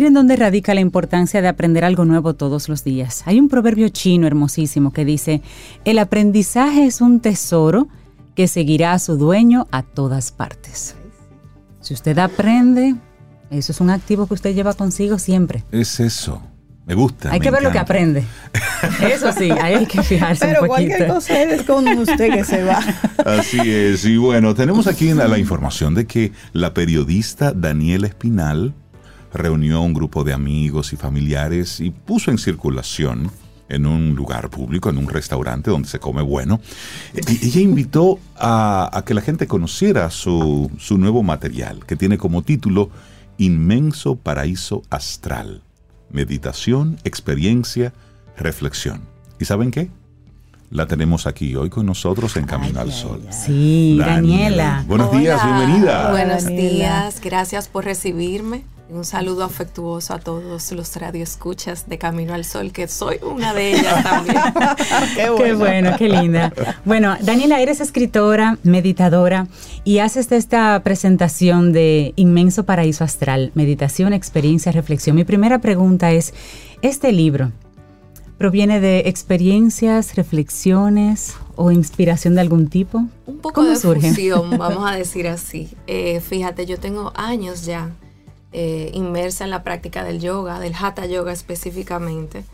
Miren 0.00 0.14
dónde 0.14 0.36
radica 0.36 0.72
la 0.72 0.80
importancia 0.80 1.42
de 1.42 1.48
aprender 1.48 1.84
algo 1.84 2.06
nuevo 2.06 2.32
todos 2.32 2.70
los 2.70 2.84
días. 2.84 3.22
Hay 3.26 3.38
un 3.38 3.50
proverbio 3.50 3.90
chino 3.90 4.26
hermosísimo 4.26 4.94
que 4.94 5.04
dice, 5.04 5.42
el 5.84 5.98
aprendizaje 5.98 6.86
es 6.86 7.02
un 7.02 7.20
tesoro 7.20 7.86
que 8.34 8.48
seguirá 8.48 8.94
a 8.94 8.98
su 8.98 9.18
dueño 9.18 9.66
a 9.70 9.82
todas 9.82 10.32
partes. 10.32 10.94
Si 11.82 11.92
usted 11.92 12.16
aprende, 12.16 12.94
eso 13.50 13.72
es 13.72 13.80
un 13.82 13.90
activo 13.90 14.26
que 14.26 14.32
usted 14.32 14.54
lleva 14.54 14.72
consigo 14.72 15.18
siempre. 15.18 15.64
Es 15.70 16.00
eso. 16.00 16.40
Me 16.86 16.94
gusta. 16.94 17.30
Hay 17.30 17.38
me 17.38 17.44
que 17.44 17.50
ver 17.50 17.62
lo 17.62 17.70
que 17.70 17.78
aprende. 17.78 18.24
Eso 19.02 19.30
sí, 19.32 19.50
ahí 19.50 19.74
hay 19.74 19.86
que 19.86 20.02
fijarse 20.02 20.46
Pero 20.46 20.62
un 20.62 20.68
poquito. 20.68 20.88
cualquier 20.88 21.08
cosa 21.08 21.42
es 21.42 21.62
con 21.62 21.86
usted 21.86 22.32
que 22.32 22.42
se 22.42 22.64
va. 22.64 22.82
Así 23.26 23.60
es. 23.60 24.06
Y 24.06 24.16
bueno, 24.16 24.54
tenemos 24.54 24.86
aquí 24.86 25.12
la, 25.12 25.28
la 25.28 25.38
información 25.38 25.94
de 25.94 26.06
que 26.06 26.32
la 26.54 26.72
periodista 26.72 27.52
Daniela 27.52 28.06
Espinal 28.06 28.74
reunió 29.32 29.78
a 29.78 29.80
un 29.80 29.94
grupo 29.94 30.24
de 30.24 30.32
amigos 30.32 30.92
y 30.92 30.96
familiares 30.96 31.80
y 31.80 31.90
puso 31.90 32.30
en 32.30 32.38
circulación 32.38 33.30
en 33.68 33.86
un 33.86 34.14
lugar 34.14 34.50
público, 34.50 34.90
en 34.90 34.98
un 34.98 35.08
restaurante 35.08 35.70
donde 35.70 35.88
se 35.88 36.00
come 36.00 36.22
bueno. 36.22 36.60
Y 37.14 37.46
ella 37.46 37.60
invitó 37.60 38.18
a, 38.36 38.90
a 38.92 39.04
que 39.04 39.14
la 39.14 39.20
gente 39.20 39.46
conociera 39.46 40.10
su, 40.10 40.70
su 40.78 40.98
nuevo 40.98 41.22
material, 41.22 41.86
que 41.86 41.96
tiene 41.96 42.18
como 42.18 42.42
título 42.42 42.90
Inmenso 43.38 44.16
Paraíso 44.16 44.82
Astral. 44.90 45.62
Meditación, 46.10 46.98
experiencia, 47.04 47.92
reflexión. 48.36 49.02
¿Y 49.38 49.44
saben 49.44 49.70
qué? 49.70 49.88
La 50.70 50.86
tenemos 50.86 51.26
aquí 51.26 51.56
hoy 51.56 51.68
con 51.68 51.84
nosotros 51.84 52.36
en 52.36 52.46
Camino 52.46 52.78
al 52.78 52.92
Sol. 52.92 53.20
Sí, 53.30 53.96
Daniela. 53.98 54.84
Buenos 54.86 55.10
días, 55.10 55.44
bienvenida. 55.44 56.12
Buenos 56.12 56.44
Daniela. 56.44 56.68
días, 56.70 57.20
gracias 57.20 57.66
por 57.66 57.84
recibirme. 57.84 58.62
Un 58.88 59.04
saludo 59.04 59.42
afectuoso 59.42 60.14
a 60.14 60.20
todos 60.20 60.70
los 60.70 60.96
radioescuchas 60.96 61.88
de 61.88 61.98
Camino 61.98 62.34
al 62.34 62.44
Sol, 62.44 62.70
que 62.70 62.86
soy 62.86 63.18
una 63.20 63.52
de 63.52 63.72
ellas 63.72 64.02
también. 64.04 64.36
Qué 65.36 65.54
bueno, 65.54 65.96
qué 65.98 66.08
linda. 66.08 66.52
Bueno, 66.84 67.16
Daniela, 67.20 67.60
eres 67.60 67.80
escritora, 67.80 68.56
meditadora 68.62 69.48
y 69.82 69.98
haces 69.98 70.30
esta 70.30 70.80
presentación 70.84 71.72
de 71.72 72.12
Inmenso 72.14 72.64
Paraíso 72.64 73.02
Astral, 73.02 73.50
meditación, 73.54 74.12
experiencia, 74.12 74.70
reflexión. 74.70 75.16
Mi 75.16 75.24
primera 75.24 75.58
pregunta 75.58 76.12
es, 76.12 76.32
¿este 76.80 77.10
libro 77.10 77.50
proviene 78.40 78.80
de 78.80 79.00
experiencias, 79.00 80.16
reflexiones 80.16 81.34
o 81.56 81.70
inspiración 81.70 82.36
de 82.36 82.40
algún 82.40 82.68
tipo? 82.70 83.04
Un 83.26 83.36
poco 83.36 83.56
¿Cómo 83.56 83.68
de 83.68 83.76
surge? 83.76 84.08
fusión, 84.08 84.48
vamos 84.58 84.90
a 84.90 84.94
decir 84.94 85.28
así. 85.28 85.68
Eh, 85.86 86.20
fíjate, 86.20 86.64
yo 86.64 86.80
tengo 86.80 87.12
años 87.14 87.66
ya 87.66 87.90
eh, 88.52 88.92
inmersa 88.94 89.44
en 89.44 89.50
la 89.50 89.62
práctica 89.62 90.04
del 90.04 90.20
yoga, 90.20 90.58
del 90.58 90.72
hatha 90.72 91.04
yoga 91.04 91.32
específicamente, 91.34 92.44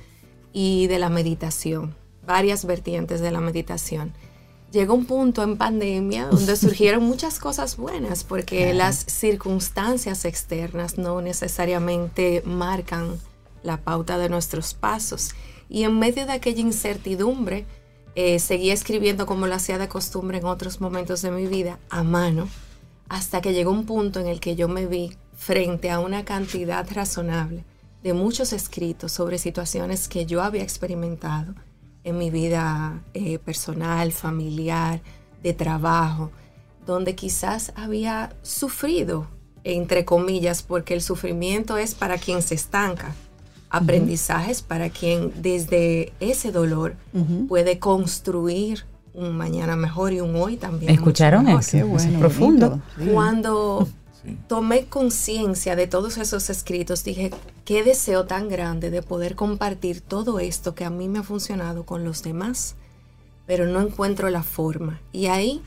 y 0.52 0.88
de 0.88 0.98
la 0.98 1.08
meditación, 1.08 1.94
varias 2.26 2.64
vertientes 2.64 3.20
de 3.20 3.30
la 3.30 3.40
meditación. 3.40 4.12
llegó 4.72 4.92
un 4.92 5.04
punto 5.04 5.44
en 5.44 5.56
pandemia 5.56 6.26
donde 6.26 6.56
surgieron 6.64 7.04
muchas 7.04 7.38
cosas 7.38 7.76
buenas 7.76 8.24
porque 8.24 8.74
las 8.74 8.96
circunstancias 9.06 10.24
externas 10.24 10.98
no 10.98 11.20
necesariamente 11.20 12.42
marcan 12.44 13.20
la 13.62 13.76
pauta 13.76 14.18
de 14.18 14.28
nuestros 14.28 14.74
pasos. 14.74 15.30
Y 15.68 15.84
en 15.84 15.98
medio 15.98 16.26
de 16.26 16.32
aquella 16.32 16.60
incertidumbre, 16.60 17.66
eh, 18.14 18.38
seguí 18.38 18.70
escribiendo 18.70 19.26
como 19.26 19.47
lo 19.47 19.55
hacía 19.55 19.78
de 19.78 19.88
costumbre 19.88 20.38
en 20.38 20.47
otros 20.47 20.80
momentos 20.80 21.22
de 21.22 21.30
mi 21.30 21.47
vida, 21.47 21.78
a 21.90 22.02
mano, 22.02 22.48
hasta 23.09 23.40
que 23.40 23.52
llegó 23.52 23.70
un 23.70 23.84
punto 23.84 24.20
en 24.20 24.26
el 24.26 24.40
que 24.40 24.56
yo 24.56 24.68
me 24.68 24.86
vi 24.86 25.16
frente 25.36 25.90
a 25.90 26.01
una 26.01 26.24
cantidad 26.24 26.86
razonable 26.90 27.64
de 28.02 28.14
muchos 28.14 28.52
escritos 28.52 29.12
sobre 29.12 29.38
situaciones 29.38 30.09
que 30.09 30.26
yo 30.26 30.43
había 30.43 30.62
experimentado 30.62 31.55
en 32.05 32.18
mi 32.18 32.30
vida 32.30 33.02
eh, 33.14 33.38
personal, 33.38 34.12
familiar, 34.12 35.02
de 35.43 35.52
trabajo, 35.52 36.30
donde 36.86 37.14
quizás 37.16 37.72
había 37.74 38.34
sufrido, 38.43 39.26
entre 39.64 40.05
comillas, 40.05 40.62
porque 40.62 40.94
el 40.94 41.02
sufrimiento 41.02 41.76
es 41.76 41.94
para 41.94 42.16
quien 42.16 42.43
se 42.43 42.55
estanca, 42.55 43.14
aprendizajes 43.70 44.62
para 44.62 44.90
quien 44.90 45.32
desde 45.43 46.12
ese 46.20 46.52
dolor 46.52 46.97
puede 47.48 47.78
construir 47.78 48.84
un 49.14 49.36
mañana 49.36 49.76
mejor 49.76 50.12
y 50.12 50.20
un 50.20 50.36
hoy 50.36 50.56
también. 50.56 50.93
¿Escucharon 50.93 51.48
eso? 51.48 51.78
profundo. 52.18 52.80
Cuando 53.12 53.88
tomé 54.48 54.84
conciencia 54.84 55.74
de 55.74 55.86
todos 55.86 56.18
esos 56.18 56.51
escritos, 56.51 57.02
dije, 57.02 57.30
qué 57.64 57.82
deseo 57.82 58.26
tan 58.26 58.48
grande 58.48 58.90
de 58.90 59.02
poder 59.02 59.34
compartir 59.34 60.01
todo 60.01 60.38
esto 60.38 60.74
que 60.74 60.84
a 60.84 60.90
mí 60.90 61.09
me 61.09 61.20
ha 61.20 61.22
funcionado 61.22 61.84
con 61.84 62.05
los 62.05 62.22
demás, 62.22 62.76
pero 63.47 63.66
no 63.66 63.80
encuentro 63.80 64.28
la 64.28 64.43
forma. 64.43 65.01
Y 65.12 65.26
ahí 65.26 65.62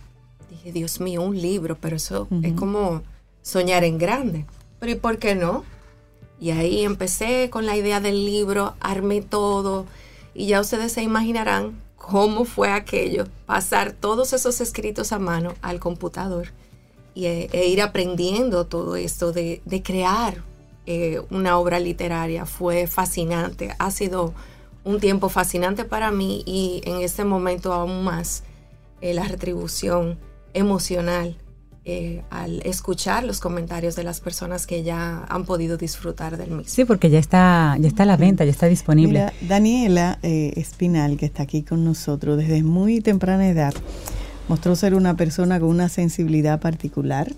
dije, 0.49 0.71
Dios 0.71 0.99
mío, 0.99 1.23
un 1.23 1.39
libro, 1.39 1.77
pero 1.79 1.95
eso 1.95 2.27
es 2.43 2.53
como 2.53 3.01
soñar 3.41 3.83
en 3.83 3.97
grande. 3.97 4.45
Pero 4.79 4.91
¿y 4.91 4.95
por 4.95 5.17
qué 5.17 5.35
no? 5.35 5.63
Y 6.39 6.51
ahí 6.51 6.83
empecé 6.83 7.49
con 7.49 7.65
la 7.65 7.75
idea 7.75 7.99
del 7.99 8.25
libro, 8.25 8.75
armé 8.79 9.21
todo 9.21 9.85
y 10.33 10.47
ya 10.47 10.61
ustedes 10.61 10.93
se 10.93 11.03
imaginarán 11.03 11.79
cómo 11.97 12.45
fue 12.45 12.71
aquello, 12.71 13.25
pasar 13.45 13.91
todos 13.91 14.33
esos 14.33 14.61
escritos 14.61 15.11
a 15.11 15.19
mano 15.19 15.53
al 15.61 15.79
computador 15.79 16.47
y, 17.13 17.25
e, 17.25 17.49
e 17.51 17.67
ir 17.67 17.81
aprendiendo 17.81 18.65
todo 18.65 18.95
esto 18.95 19.31
de, 19.33 19.61
crear 19.83 20.41
eh, 20.85 21.21
una 21.29 21.57
obra 21.57 21.79
literaria. 21.79 22.45
Fue 22.45 22.87
fascinante, 22.87 23.75
ha 23.77 23.91
sido 23.91 24.33
un 24.85 24.99
tiempo 24.99 25.29
fascinante 25.29 25.83
para 25.83 26.11
mí 26.11 26.43
y 26.45 26.81
en 26.85 27.01
este 27.01 27.25
momento 27.25 27.73
aún 27.73 28.03
más 28.03 28.43
eh, 29.01 29.13
la 29.13 29.25
retribución 29.25 30.17
emocional 30.53 31.37
eh, 31.91 32.23
al 32.29 32.61
escuchar 32.65 33.23
los 33.23 33.39
comentarios 33.39 33.95
de 33.95 34.03
las 34.03 34.19
personas 34.19 34.67
que 34.67 34.83
ya 34.83 35.25
han 35.27 35.43
podido 35.43 35.75
disfrutar 35.75 36.37
del 36.37 36.51
mismo. 36.51 36.63
Sí, 36.67 36.85
porque 36.85 37.09
ya 37.09 37.17
está, 37.17 37.75
ya 37.79 37.87
está 37.87 38.03
a 38.03 38.05
la 38.05 38.15
venta, 38.15 38.45
ya 38.45 38.51
está 38.51 38.67
disponible. 38.67 39.31
Daniela 39.41 40.19
eh, 40.21 40.53
Espinal, 40.55 41.17
que 41.17 41.25
está 41.25 41.43
aquí 41.43 41.63
con 41.63 41.83
nosotros 41.83 42.37
desde 42.37 42.61
muy 42.61 43.01
temprana 43.01 43.49
edad, 43.49 43.73
mostró 44.47 44.75
ser 44.75 44.93
una 44.93 45.15
persona 45.15 45.59
con 45.59 45.69
una 45.69 45.89
sensibilidad 45.89 46.59
particular 46.59 47.31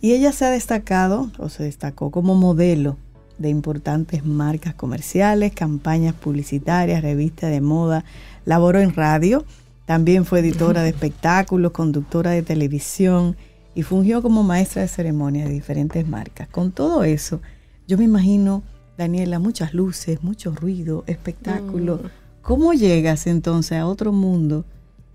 y 0.00 0.12
ella 0.12 0.30
se 0.30 0.44
ha 0.44 0.50
destacado 0.50 1.32
o 1.38 1.48
se 1.48 1.64
destacó 1.64 2.12
como 2.12 2.36
modelo 2.36 2.98
de 3.38 3.48
importantes 3.48 4.24
marcas 4.24 4.74
comerciales, 4.74 5.52
campañas 5.52 6.14
publicitarias, 6.14 7.02
revistas 7.02 7.50
de 7.50 7.60
moda, 7.60 8.04
laboró 8.44 8.78
en 8.78 8.94
radio, 8.94 9.44
también 9.86 10.24
fue 10.24 10.38
editora 10.38 10.82
de 10.82 10.88
espectáculos, 10.90 11.72
conductora 11.72 12.30
de 12.30 12.42
televisión, 12.42 13.36
y 13.74 13.82
fungió 13.82 14.22
como 14.22 14.42
maestra 14.42 14.82
de 14.82 14.88
ceremonia 14.88 15.44
de 15.44 15.52
diferentes 15.52 16.06
marcas. 16.06 16.48
Con 16.48 16.72
todo 16.72 17.04
eso, 17.04 17.40
yo 17.86 17.98
me 17.98 18.04
imagino, 18.04 18.62
Daniela, 18.98 19.38
muchas 19.38 19.74
luces, 19.74 20.22
mucho 20.22 20.52
ruido, 20.52 21.04
espectáculo. 21.06 21.96
Mm. 21.96 22.06
¿Cómo 22.42 22.74
llegas 22.74 23.26
entonces 23.26 23.78
a 23.78 23.86
otro 23.86 24.12
mundo 24.12 24.64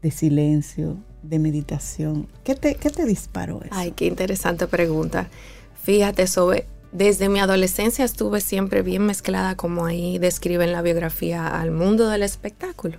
de 0.01 0.11
silencio, 0.11 0.97
de 1.21 1.39
meditación? 1.39 2.27
¿Qué 2.43 2.55
te, 2.55 2.75
qué 2.75 2.89
te 2.89 3.05
disparó 3.05 3.61
eso? 3.61 3.71
Ay, 3.71 3.91
qué 3.91 4.05
interesante 4.05 4.65
pregunta. 4.67 5.29
Fíjate, 5.83 6.25
sobre, 6.27 6.65
desde 6.91 7.29
mi 7.29 7.39
adolescencia 7.39 8.05
estuve 8.05 8.41
siempre 8.41 8.81
bien 8.81 9.05
mezclada, 9.05 9.55
como 9.55 9.85
ahí 9.85 10.17
describe 10.17 10.63
en 10.63 10.71
la 10.71 10.81
biografía, 10.81 11.47
al 11.47 11.71
mundo 11.71 12.09
del 12.09 12.23
espectáculo. 12.23 12.97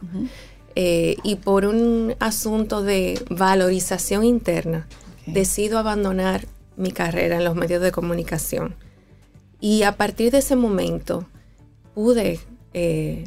Eh, 0.75 1.17
y 1.25 1.37
por 1.37 1.65
un 1.65 2.15
asunto 2.21 2.83
de 2.83 3.21
valorización 3.31 4.25
interna, 4.25 4.87
decido 5.33 5.79
abandonar 5.79 6.47
mi 6.77 6.93
carrera 6.93 7.37
en 7.37 7.45
los 7.45 7.55
medios 7.55 7.83
de 7.83 7.93
comunicación. 7.93 8.75
Y 9.61 9.83
a 9.83 9.97
partir 9.97 10.31
de 10.33 10.39
ese 10.39 10.57
momento 10.57 11.27
pude 11.95 12.41
eh, 12.73 13.25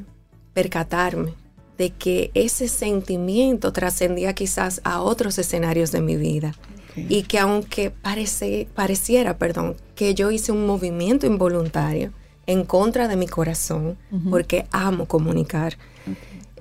percatarme 0.53 1.33
de 1.77 1.89
que 1.89 2.31
ese 2.33 2.67
sentimiento 2.67 3.73
trascendía 3.73 4.33
quizás 4.33 4.81
a 4.83 5.01
otros 5.01 5.37
escenarios 5.37 5.91
de 5.91 6.01
mi 6.01 6.15
vida. 6.15 6.53
Y 6.95 7.23
que 7.23 7.39
aunque 7.39 7.89
parece, 7.89 8.67
pareciera, 8.75 9.37
perdón, 9.37 9.77
que 9.95 10.13
yo 10.13 10.29
hice 10.29 10.51
un 10.51 10.67
movimiento 10.67 11.25
involuntario 11.25 12.11
en 12.47 12.65
contra 12.65 13.07
de 13.07 13.15
mi 13.15 13.27
corazón, 13.27 13.97
porque 14.29 14.67
amo 14.71 15.05
comunicar, 15.05 15.77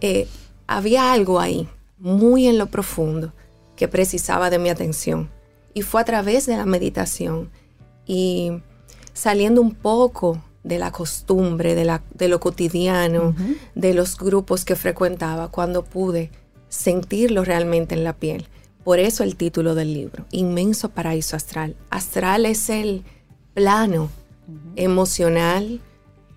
eh, 0.00 0.28
había 0.68 1.12
algo 1.12 1.40
ahí, 1.40 1.68
muy 1.98 2.46
en 2.46 2.58
lo 2.58 2.66
profundo, 2.66 3.32
que 3.80 3.88
precisaba 3.88 4.50
de 4.50 4.58
mi 4.58 4.68
atención. 4.68 5.30
Y 5.72 5.80
fue 5.80 6.02
a 6.02 6.04
través 6.04 6.44
de 6.44 6.54
la 6.54 6.66
meditación 6.66 7.48
y 8.04 8.60
saliendo 9.14 9.62
un 9.62 9.74
poco 9.74 10.44
de 10.64 10.78
la 10.78 10.92
costumbre, 10.92 11.74
de, 11.74 11.86
la, 11.86 12.02
de 12.12 12.28
lo 12.28 12.40
cotidiano, 12.40 13.34
de 13.74 13.94
los 13.94 14.18
grupos 14.18 14.66
que 14.66 14.76
frecuentaba, 14.76 15.48
cuando 15.48 15.82
pude 15.82 16.30
sentirlo 16.68 17.42
realmente 17.42 17.94
en 17.94 18.04
la 18.04 18.12
piel. 18.12 18.48
Por 18.84 18.98
eso 18.98 19.24
el 19.24 19.34
título 19.36 19.74
del 19.74 19.94
libro, 19.94 20.26
Inmenso 20.30 20.90
Paraíso 20.90 21.34
Astral. 21.34 21.74
Astral 21.88 22.44
es 22.44 22.68
el 22.68 23.02
plano 23.54 24.10
emocional 24.76 25.80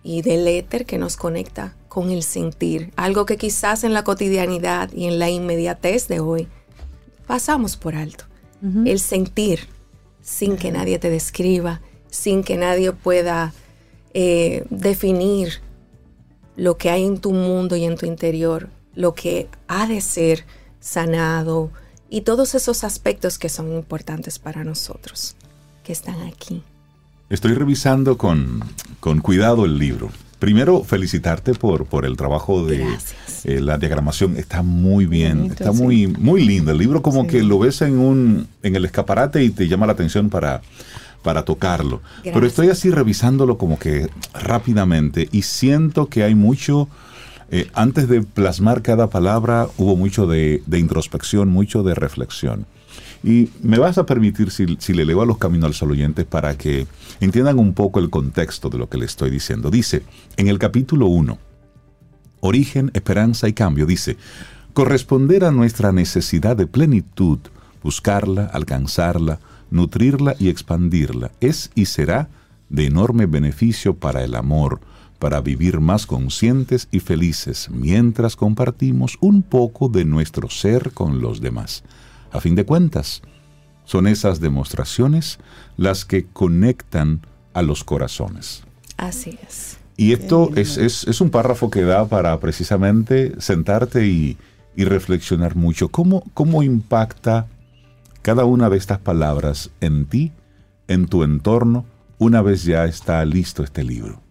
y 0.01 0.21
del 0.21 0.47
éter 0.47 0.85
que 0.85 0.97
nos 0.97 1.17
conecta 1.17 1.75
con 1.89 2.09
el 2.09 2.23
sentir, 2.23 2.93
algo 2.95 3.25
que 3.25 3.35
quizás 3.35 3.83
en 3.83 3.93
la 3.93 4.05
cotidianidad 4.05 4.93
y 4.93 5.07
en 5.07 5.19
la 5.19 5.29
inmediatez 5.29 6.07
de 6.07 6.21
hoy 6.21 6.47
pasamos 7.27 7.77
por 7.77 7.95
alto. 7.95 8.25
El 8.85 9.01
sentir 9.01 9.67
sin 10.21 10.55
que 10.55 10.71
nadie 10.71 10.97
te 10.97 11.09
describa, 11.09 11.81
sin 12.09 12.45
que 12.45 12.55
nadie 12.55 12.93
pueda 12.93 13.51
eh, 14.13 14.65
definir 14.69 15.59
lo 16.55 16.77
que 16.77 16.89
hay 16.89 17.03
en 17.03 17.17
tu 17.17 17.33
mundo 17.33 17.75
y 17.75 17.83
en 17.83 17.97
tu 17.97 18.05
interior, 18.05 18.69
lo 18.95 19.15
que 19.15 19.49
ha 19.67 19.85
de 19.85 19.99
ser 19.99 20.45
sanado 20.79 21.71
y 22.09 22.21
todos 22.21 22.55
esos 22.55 22.85
aspectos 22.85 23.37
que 23.37 23.49
son 23.49 23.73
importantes 23.73 24.39
para 24.39 24.63
nosotros, 24.63 25.35
que 25.83 25.91
están 25.91 26.21
aquí. 26.21 26.63
Estoy 27.29 27.53
revisando 27.53 28.17
con, 28.17 28.63
con 29.01 29.19
cuidado 29.19 29.65
el 29.65 29.77
libro 29.77 30.09
primero 30.43 30.83
felicitarte 30.83 31.53
por, 31.53 31.85
por 31.85 32.03
el 32.03 32.17
trabajo 32.17 32.65
de 32.65 32.85
eh, 33.45 33.61
la 33.61 33.77
diagramación. 33.77 34.35
Está 34.35 34.61
muy 34.61 35.05
bien, 35.05 35.45
está 35.45 35.71
muy, 35.71 36.07
muy 36.07 36.43
lindo. 36.43 36.71
El 36.71 36.79
libro 36.79 37.01
como 37.01 37.27
que 37.27 37.41
lo 37.43 37.59
ves 37.59 37.81
en 37.81 37.97
un 37.97 38.49
en 38.61 38.75
el 38.75 38.83
escaparate 38.83 39.41
y 39.41 39.51
te 39.51 39.69
llama 39.69 39.85
la 39.85 39.93
atención 39.93 40.29
para, 40.29 40.61
para 41.21 41.45
tocarlo. 41.45 42.01
Pero 42.25 42.45
estoy 42.45 42.67
así 42.67 42.91
revisándolo 42.91 43.57
como 43.57 43.79
que 43.79 44.09
rápidamente 44.33 45.29
y 45.31 45.43
siento 45.43 46.07
que 46.07 46.23
hay 46.23 46.35
mucho... 46.35 46.89
Eh, 47.49 47.69
antes 47.73 48.09
de 48.09 48.21
plasmar 48.21 48.81
cada 48.81 49.09
palabra 49.09 49.67
hubo 49.77 49.95
mucho 49.95 50.27
de, 50.27 50.61
de 50.65 50.79
introspección, 50.79 51.47
mucho 51.47 51.83
de 51.83 51.95
reflexión. 51.95 52.65
Y 53.23 53.49
me 53.61 53.79
vas 53.79 53.97
a 53.97 54.05
permitir, 54.05 54.51
si, 54.51 54.93
le 54.93 55.05
leo 55.05 55.21
a 55.21 55.25
los 55.25 55.37
caminos 55.37 55.67
al 55.67 55.73
sol 55.73 55.91
oyentes, 55.91 56.25
para 56.25 56.57
que 56.57 56.85
entiendan 57.21 57.57
un 57.57 57.73
poco 57.73 57.99
el 57.99 58.09
contexto 58.09 58.69
de 58.69 58.77
lo 58.77 58.89
que 58.89 58.97
le 58.97 59.05
estoy 59.05 59.29
diciendo. 59.29 59.71
Dice, 59.71 60.03
en 60.35 60.49
el 60.49 60.59
capítulo 60.59 61.07
1, 61.07 61.37
Origen, 62.41 62.91
Esperanza 62.93 63.47
y 63.47 63.53
Cambio, 63.53 63.85
dice, 63.85 64.17
corresponder 64.73 65.45
a 65.45 65.51
nuestra 65.51 65.93
necesidad 65.93 66.57
de 66.57 66.67
plenitud, 66.67 67.39
buscarla, 67.81 68.45
alcanzarla, 68.47 69.39
nutrirla 69.71 70.35
y 70.37 70.49
expandirla, 70.49 71.31
es 71.39 71.71
y 71.75 71.85
será 71.85 72.27
de 72.69 72.87
enorme 72.87 73.25
beneficio 73.25 73.95
para 73.95 74.23
el 74.23 74.35
amor, 74.35 74.81
para 75.19 75.39
vivir 75.39 75.79
más 75.79 76.05
conscientes 76.05 76.89
y 76.91 76.99
felices 76.99 77.69
mientras 77.71 78.35
compartimos 78.35 79.17
un 79.21 79.41
poco 79.41 79.87
de 79.87 80.03
nuestro 80.03 80.49
ser 80.49 80.91
con 80.91 81.21
los 81.21 81.39
demás. 81.39 81.83
A 82.33 82.41
fin 82.41 82.55
de 82.55 82.65
cuentas, 82.65 83.21
son 83.85 84.07
esas 84.07 84.39
demostraciones 84.39 85.39
las 85.77 86.03
que 86.03 86.25
conectan 86.25 87.21
a 87.53 87.61
los 87.61 87.83
corazones. 87.83 88.63
Así 88.97 89.37
es. 89.47 89.77
Y 89.95 90.13
esto 90.13 90.49
es, 90.55 91.21
un 91.21 91.29
párrafo 91.29 91.69
que 91.69 91.83
da 91.83 92.07
para 92.07 92.39
precisamente 92.39 93.39
sentarte 93.39 94.07
y, 94.07 94.37
y 94.75 94.85
reflexionar 94.85 95.55
mucho. 95.55 95.89
¿Cómo, 95.89 96.23
¿Cómo 96.33 96.63
impacta 96.63 97.47
cada 98.23 98.45
una 98.45 98.69
de 98.69 98.77
estas 98.77 98.97
palabras 98.97 99.69
en 99.81 100.05
ti, 100.05 100.31
en 100.87 101.05
tu 101.05 101.23
entorno, 101.23 101.85
una 102.17 102.41
vez 102.41 102.63
ya 102.63 102.85
está 102.85 103.23
listo 103.25 103.63
este 103.63 103.83
libro? 103.83 104.21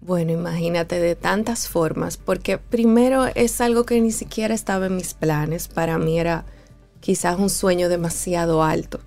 Bueno, 0.00 0.32
imagínate 0.32 1.00
de 1.00 1.16
tantas 1.16 1.68
formas, 1.68 2.16
porque 2.16 2.58
primero 2.58 3.26
es 3.34 3.60
algo 3.60 3.84
que 3.84 4.00
ni 4.00 4.12
siquiera 4.12 4.54
estaba 4.54 4.86
en 4.86 4.96
mis 4.96 5.14
planes, 5.14 5.68
para 5.68 5.98
mí 5.98 6.18
era 6.18 6.44
quizás 7.04 7.38
un 7.38 7.50
sueño 7.50 7.90
demasiado 7.90 8.62
alto, 8.62 8.98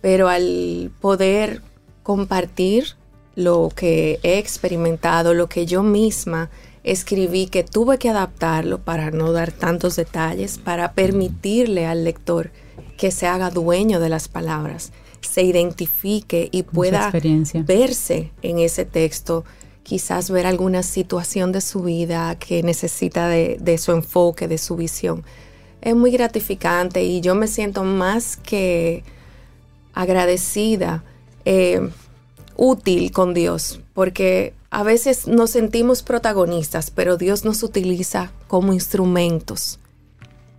pero 0.00 0.28
al 0.28 0.90
poder 1.00 1.62
compartir 2.02 2.96
lo 3.36 3.68
que 3.72 4.18
he 4.24 4.38
experimentado, 4.38 5.32
lo 5.32 5.48
que 5.48 5.64
yo 5.64 5.84
misma 5.84 6.50
escribí, 6.82 7.46
que 7.46 7.62
tuve 7.62 7.98
que 7.98 8.08
adaptarlo 8.08 8.80
para 8.80 9.12
no 9.12 9.30
dar 9.30 9.52
tantos 9.52 9.94
detalles, 9.94 10.58
para 10.58 10.94
permitirle 10.94 11.86
al 11.86 12.02
lector 12.02 12.50
que 12.98 13.12
se 13.12 13.28
haga 13.28 13.50
dueño 13.50 14.00
de 14.00 14.08
las 14.08 14.26
palabras, 14.26 14.90
se 15.20 15.44
identifique 15.44 16.48
y 16.50 16.64
pueda 16.64 17.12
verse 17.64 18.32
en 18.42 18.58
ese 18.58 18.84
texto, 18.84 19.44
quizás 19.84 20.28
ver 20.28 20.44
alguna 20.44 20.82
situación 20.82 21.52
de 21.52 21.60
su 21.60 21.84
vida 21.84 22.36
que 22.36 22.64
necesita 22.64 23.28
de, 23.28 23.78
su 23.78 23.92
enfoque, 23.92 24.48
de 24.48 24.58
su 24.58 24.74
visión. 24.74 25.22
Es 25.82 25.94
muy 25.94 26.10
gratificante 26.10 27.04
y 27.04 27.20
yo 27.20 27.34
me 27.34 27.48
siento 27.48 27.84
más 27.84 28.36
que 28.36 29.04
agradecida, 29.92 31.04
eh, 31.44 31.90
útil 32.56 33.10
con 33.12 33.34
Dios, 33.34 33.80
porque 33.92 34.54
a 34.70 34.82
veces 34.82 35.26
nos 35.26 35.50
sentimos 35.50 36.02
protagonistas, 36.02 36.90
pero 36.90 37.16
Dios 37.16 37.44
nos 37.44 37.62
utiliza 37.62 38.32
como 38.48 38.72
instrumentos 38.72 39.78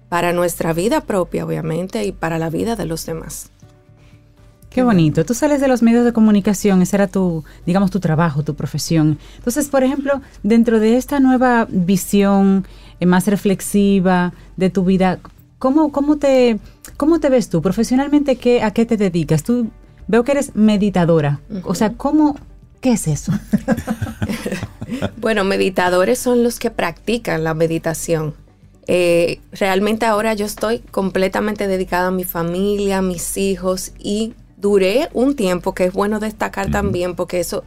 para 0.09 0.33
nuestra 0.33 0.73
vida 0.73 1.01
propia, 1.01 1.45
obviamente, 1.45 2.03
y 2.05 2.11
para 2.11 2.37
la 2.37 2.49
vida 2.49 2.75
de 2.75 2.85
los 2.85 3.05
demás. 3.05 3.49
Qué 4.73 4.81
bonito. 4.81 5.23
Tú 5.23 5.35
sales 5.35 5.61
de 5.61 5.67
los 5.67 5.83
medios 5.83 6.03
de 6.03 6.13
comunicación, 6.13 6.81
ese 6.81 6.95
era 6.95 7.07
tu, 7.07 7.43
digamos, 7.65 7.91
tu 7.91 7.99
trabajo, 7.99 8.43
tu 8.43 8.55
profesión. 8.55 9.19
Entonces, 9.37 9.67
por 9.67 9.83
ejemplo, 9.83 10.21
dentro 10.41 10.79
de 10.79 10.97
esta 10.97 11.19
nueva 11.19 11.67
visión 11.69 12.65
eh, 12.99 13.05
más 13.05 13.27
reflexiva 13.27 14.33
de 14.57 14.71
tu 14.71 14.83
vida, 14.83 15.19
¿cómo, 15.59 15.91
cómo, 15.91 16.17
te, 16.17 16.59
¿cómo 16.97 17.19
te 17.19 17.29
ves 17.29 17.49
tú? 17.49 17.61
Profesionalmente, 17.61 18.35
¿qué, 18.37 18.63
¿a 18.63 18.71
qué 18.71 18.85
te 18.87 18.97
dedicas? 18.97 19.43
Tú 19.43 19.69
veo 20.07 20.23
que 20.23 20.31
eres 20.31 20.55
meditadora. 20.55 21.39
O 21.65 21.75
sea, 21.75 21.93
¿cómo, 21.93 22.35
qué 22.81 22.93
es 22.93 23.07
eso? 23.07 23.31
bueno, 25.17 25.43
meditadores 25.43 26.17
son 26.17 26.43
los 26.43 26.57
que 26.57 26.71
practican 26.71 27.43
la 27.43 27.53
meditación. 27.53 28.33
Eh, 28.87 29.39
realmente 29.51 30.07
ahora 30.07 30.33
yo 30.33 30.47
estoy 30.47 30.79
completamente 30.79 31.67
dedicada 31.67 32.07
a 32.07 32.11
mi 32.11 32.23
familia, 32.23 32.97
a 32.97 33.01
mis 33.03 33.37
hijos 33.37 33.93
y 33.99 34.33
duré 34.63 35.09
un 35.13 35.35
tiempo, 35.35 35.73
que 35.75 35.83
es 35.83 35.93
bueno 35.93 36.21
destacar 36.21 36.71
también, 36.71 37.15
porque 37.15 37.41
eso, 37.41 37.65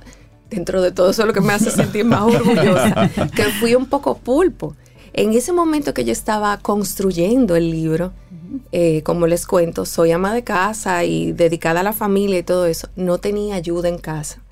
dentro 0.49 0.81
de 0.81 0.93
todo 0.93 1.11
eso 1.11 1.23
es 1.23 1.29
lo 1.29 1.35
que 1.35 1.43
me 1.43 1.53
hace 1.53 1.71
sentir 1.71 2.07
más 2.07 2.23
orgullosa, 2.35 3.11
que 3.37 3.45
fui 3.61 3.75
un 3.75 3.85
poco 3.85 4.17
pulpo. 4.17 4.75
En 5.13 5.35
ese 5.35 5.53
momento 5.53 5.93
que 5.93 6.07
yo 6.07 6.13
estaba 6.13 6.57
construyendo 6.57 7.55
el 7.55 7.71
libro, 7.71 8.13
eh, 8.73 9.03
como 9.03 9.27
les 9.27 9.47
cuento, 9.47 9.85
soy 9.85 10.13
ama 10.13 10.33
de 10.33 10.43
casa 10.43 11.05
y 11.05 11.33
dedicada 11.33 11.81
a 11.81 11.83
la 11.83 11.93
familia 11.93 12.39
y 12.39 12.43
todo 12.43 12.65
eso, 12.65 12.89
no 12.97 13.19
tenía 13.19 13.57
ayuda 13.57 13.91
en 13.91 13.99
casa. 13.99 14.43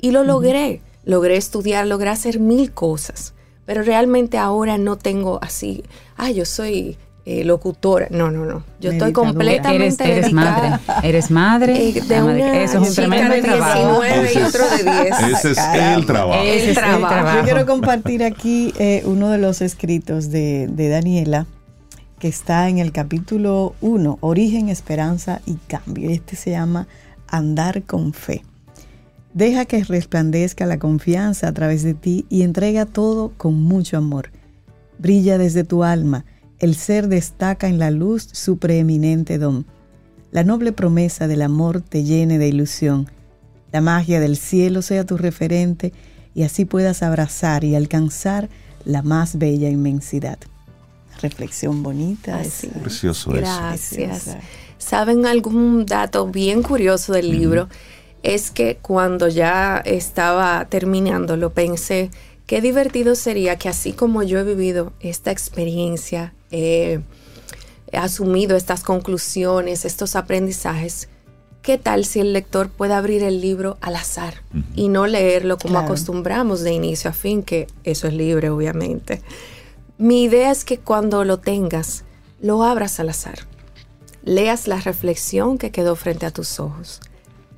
Y 0.00 0.10
lo 0.10 0.24
logré, 0.24 0.82
logré 1.04 1.36
estudiar, 1.36 1.86
logré 1.86 2.10
hacer 2.10 2.40
mil 2.40 2.72
cosas, 2.72 3.32
pero 3.64 3.82
realmente 3.82 4.38
ahora 4.38 4.76
no 4.76 4.98
tengo 4.98 5.38
así, 5.40 5.84
ah, 6.16 6.32
yo 6.32 6.44
soy 6.44 6.98
eh, 7.28 7.42
locutora. 7.42 8.06
No, 8.10 8.30
no, 8.30 8.44
no. 8.44 8.62
Yo 8.80 8.92
estoy 8.92 9.12
completamente 9.12 10.04
eres, 10.04 10.18
eres 10.18 10.32
madre. 10.32 10.78
Eres 11.02 11.30
madre. 11.32 11.88
Eh, 11.88 12.00
de 12.00 12.22
una 12.22 12.62
eso 12.62 12.80
es 12.80 12.90
un 12.90 12.94
tremendo 12.94 13.34
de 13.34 13.42
19 13.42 14.32
y 14.32 14.38
otro 14.38 14.64
de 14.70 14.82
10. 14.84 15.20
Ese 15.32 15.50
es 15.50 15.58
el 15.58 16.06
trabajo. 16.06 16.40
Ese 16.44 16.70
es 16.70 16.78
el 16.78 16.84
trabajo. 16.84 17.38
Yo 17.38 17.44
quiero 17.44 17.66
compartir 17.72 18.22
aquí 18.22 18.72
eh, 18.78 19.02
uno 19.06 19.28
de 19.30 19.38
los 19.38 19.60
escritos 19.60 20.30
de, 20.30 20.68
de 20.70 20.88
Daniela 20.88 21.46
que 22.20 22.28
está 22.28 22.68
en 22.68 22.78
el 22.78 22.92
capítulo 22.92 23.74
1, 23.80 24.18
Origen, 24.20 24.68
Esperanza 24.68 25.40
y 25.46 25.56
Cambio. 25.66 26.10
Este 26.10 26.36
se 26.36 26.52
llama 26.52 26.86
Andar 27.26 27.82
con 27.82 28.12
Fe. 28.12 28.44
Deja 29.34 29.64
que 29.64 29.82
resplandezca 29.82 30.64
la 30.64 30.78
confianza 30.78 31.48
a 31.48 31.52
través 31.52 31.82
de 31.82 31.94
ti 31.94 32.24
y 32.28 32.42
entrega 32.42 32.86
todo 32.86 33.32
con 33.36 33.60
mucho 33.60 33.96
amor. 33.96 34.30
Brilla 34.98 35.38
desde 35.38 35.64
tu 35.64 35.82
alma 35.82 36.24
el 36.58 36.74
ser 36.74 37.08
destaca 37.08 37.68
en 37.68 37.78
la 37.78 37.90
luz 37.90 38.28
su 38.32 38.58
preeminente 38.58 39.38
don. 39.38 39.66
La 40.30 40.44
noble 40.44 40.72
promesa 40.72 41.28
del 41.28 41.42
amor 41.42 41.80
te 41.80 42.04
llene 42.04 42.38
de 42.38 42.48
ilusión. 42.48 43.10
La 43.72 43.80
magia 43.80 44.20
del 44.20 44.36
cielo 44.36 44.82
sea 44.82 45.04
tu 45.04 45.16
referente 45.16 45.92
y 46.34 46.42
así 46.42 46.64
puedas 46.64 47.02
abrazar 47.02 47.64
y 47.64 47.74
alcanzar 47.74 48.48
la 48.84 49.02
más 49.02 49.38
bella 49.38 49.68
inmensidad. 49.68 50.38
Reflexión 51.20 51.82
bonita. 51.82 52.40
es 52.42 52.66
Precioso 52.82 53.32
Gracias. 53.32 54.36
¿Saben 54.78 55.26
algún 55.26 55.86
dato 55.86 56.26
bien 56.26 56.62
curioso 56.62 57.12
del 57.12 57.30
libro? 57.30 57.68
Es 58.22 58.50
que 58.50 58.78
cuando 58.80 59.28
ya 59.28 59.78
estaba 59.78 60.66
terminando, 60.68 61.36
lo 61.36 61.52
pensé, 61.52 62.10
qué 62.46 62.60
divertido 62.60 63.14
sería 63.14 63.56
que 63.56 63.68
así 63.68 63.92
como 63.92 64.22
yo 64.22 64.38
he 64.38 64.44
vivido 64.44 64.92
esta 65.00 65.30
experiencia, 65.30 66.34
he 66.50 67.00
asumido 67.92 68.56
estas 68.56 68.82
conclusiones, 68.82 69.84
estos 69.84 70.16
aprendizajes, 70.16 71.08
¿qué 71.62 71.78
tal 71.78 72.04
si 72.04 72.20
el 72.20 72.32
lector 72.32 72.68
puede 72.68 72.94
abrir 72.94 73.22
el 73.22 73.40
libro 73.40 73.78
al 73.80 73.96
azar 73.96 74.42
y 74.74 74.88
no 74.88 75.06
leerlo 75.06 75.58
como 75.58 75.78
acostumbramos 75.78 76.60
de 76.60 76.72
inicio 76.72 77.10
a 77.10 77.14
fin, 77.14 77.42
que 77.42 77.66
eso 77.84 78.06
es 78.06 78.14
libre 78.14 78.50
obviamente? 78.50 79.22
Mi 79.98 80.24
idea 80.24 80.50
es 80.50 80.64
que 80.64 80.78
cuando 80.78 81.24
lo 81.24 81.38
tengas, 81.38 82.04
lo 82.40 82.62
abras 82.62 83.00
al 83.00 83.08
azar. 83.08 83.38
Leas 84.24 84.68
la 84.68 84.80
reflexión 84.80 85.56
que 85.56 85.70
quedó 85.70 85.96
frente 85.96 86.26
a 86.26 86.30
tus 86.30 86.60
ojos. 86.60 87.00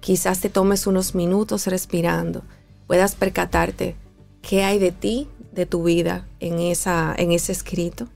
Quizás 0.01 0.40
te 0.40 0.48
tomes 0.48 0.86
unos 0.86 1.15
minutos 1.15 1.66
respirando, 1.66 2.43
puedas 2.86 3.15
percatarte 3.15 3.97
qué 4.40 4.62
hay 4.62 4.78
de 4.78 4.93
ti, 4.93 5.28
de 5.52 5.66
tu 5.66 5.82
vida 5.82 6.28
en, 6.39 6.60
esa, 6.60 7.15
en 7.19 7.32
ese 7.32 7.52
escrito 7.52 8.09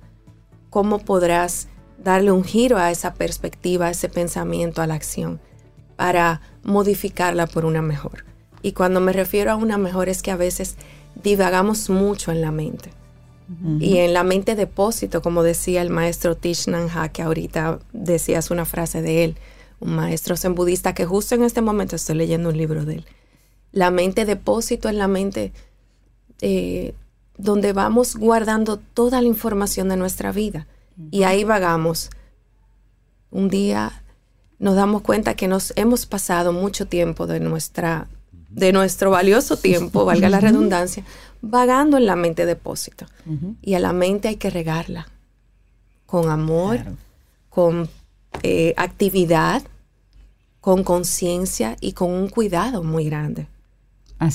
cómo 0.73 1.01
podrás 1.01 1.69
darle 2.03 2.33
un 2.33 2.45
giro 2.45 2.79
a 2.79 2.91
esa 2.91 3.13
perspectiva, 3.13 3.89
a 3.89 3.91
ese 3.91 4.09
pensamiento, 4.09 4.81
a 4.81 4.87
la 4.87 4.95
acción, 4.95 5.39
para 5.97 6.41
modificarla 6.65 7.47
por 7.47 7.67
una 7.67 7.83
mejor. 7.83 8.25
Y 8.63 8.73
cuando 8.73 8.99
me 8.99 9.13
refiero 9.13 9.53
a 9.53 9.57
una 9.57 9.77
mejor 9.77 10.09
es 10.09 10.23
que 10.23 10.31
a 10.31 10.37
veces 10.37 10.77
divagamos 11.23 11.91
mucho 11.91 12.33
en 12.33 12.41
la 12.41 12.51
mente. 12.51 12.91
Y 13.81 13.99
en 13.99 14.15
la 14.15 14.23
mente 14.23 14.55
depósito, 14.55 15.21
como 15.21 15.43
decía 15.43 15.83
el 15.83 15.91
maestro 15.91 16.39
Thich 16.39 16.69
Nhat 16.69 16.97
Hanh, 16.97 17.11
que 17.11 17.21
ahorita 17.21 17.81
decías 17.93 18.51
una 18.51 18.65
frase 18.65 19.03
de 19.03 19.25
él, 19.25 19.37
un 19.79 19.95
maestro 19.95 20.39
zen 20.39 20.55
budista 20.55 20.95
que 20.95 21.05
justo 21.05 21.35
en 21.35 21.43
este 21.43 21.61
momento 21.61 21.97
estoy 21.97 22.17
leyendo 22.17 22.49
un 22.49 22.57
libro 22.57 22.87
de 22.87 22.95
él. 22.95 23.05
La 23.73 23.91
mente 23.91 24.25
depósito 24.25 24.89
es 24.89 24.95
la 24.95 25.07
mente 25.07 25.53
eh, 26.41 26.95
donde 27.43 27.73
vamos 27.73 28.17
guardando 28.17 28.77
toda 28.77 29.21
la 29.21 29.27
información 29.27 29.89
de 29.89 29.97
nuestra 29.97 30.33
vida. 30.33 30.67
Y 31.11 31.25
ahí 31.25 31.43
vagamos. 31.45 32.11
Un 33.31 33.49
día 33.49 34.03
nos 34.59 34.77
damos 34.77 35.03
cuenta 35.03 35.35
que 35.35 35.49
nos 35.49 35.73
hemos 35.77 36.07
pasado 36.07 36.53
mucho 36.53 36.87
tiempo 36.87 37.27
de 37.27 37.41
nuestra 37.41 38.07
de 38.49 38.71
nuestro 38.73 39.11
valioso 39.11 39.57
tiempo, 39.57 40.05
valga 40.11 40.29
la 40.29 40.39
redundancia, 40.39 41.05
vagando 41.41 41.97
en 41.97 42.07
la 42.07 42.17
mente 42.17 42.47
depósito. 42.47 43.07
Y 43.63 43.75
a 43.75 43.81
la 43.81 43.93
mente 43.93 44.29
hay 44.29 44.37
que 44.37 44.51
regarla 44.51 45.09
con 46.07 46.31
amor, 46.31 46.81
con 47.49 47.89
eh, 48.43 48.75
actividad, 48.77 49.63
con 50.61 50.85
conciencia 50.85 51.77
y 51.81 51.93
con 51.95 52.11
un 52.11 52.29
cuidado 52.29 52.85
muy 52.85 53.07
grande. 53.07 53.49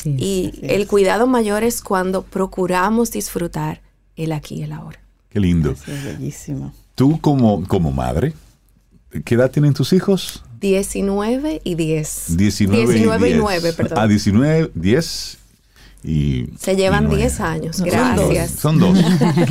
Y 0.06 0.60
el 0.64 0.88
cuidado 0.88 1.28
mayor 1.28 1.64
es 1.64 1.82
cuando 1.82 2.24
procuramos 2.24 3.12
disfrutar 3.12 3.82
el 4.16 4.32
aquí 4.32 4.56
y 4.56 4.64
el 4.64 4.72
ahora. 4.72 5.00
Qué 5.30 5.40
lindo. 5.40 5.72
es 5.72 6.04
bellísimo. 6.04 6.74
Tú 6.96 7.20
como, 7.22 7.68
como 7.68 7.92
madre, 7.92 8.34
¿qué 9.24 9.36
edad 9.36 9.52
tienen 9.52 9.74
tus 9.74 9.94
hijos? 9.94 10.44
19 10.60 11.62
y 11.64 11.76
10. 11.76 12.38
19, 12.38 13.30
y, 13.30 13.34
9, 13.36 13.74
perdón. 13.74 14.00
Ah, 14.00 14.08
19, 14.08 14.72
10 14.74 15.38
y... 16.08 16.48
Se 16.58 16.76
llevan 16.76 17.10
10 17.10 17.40
años, 17.42 17.82
gracias. 17.82 18.52
Son 18.52 18.80
dos. 18.80 18.98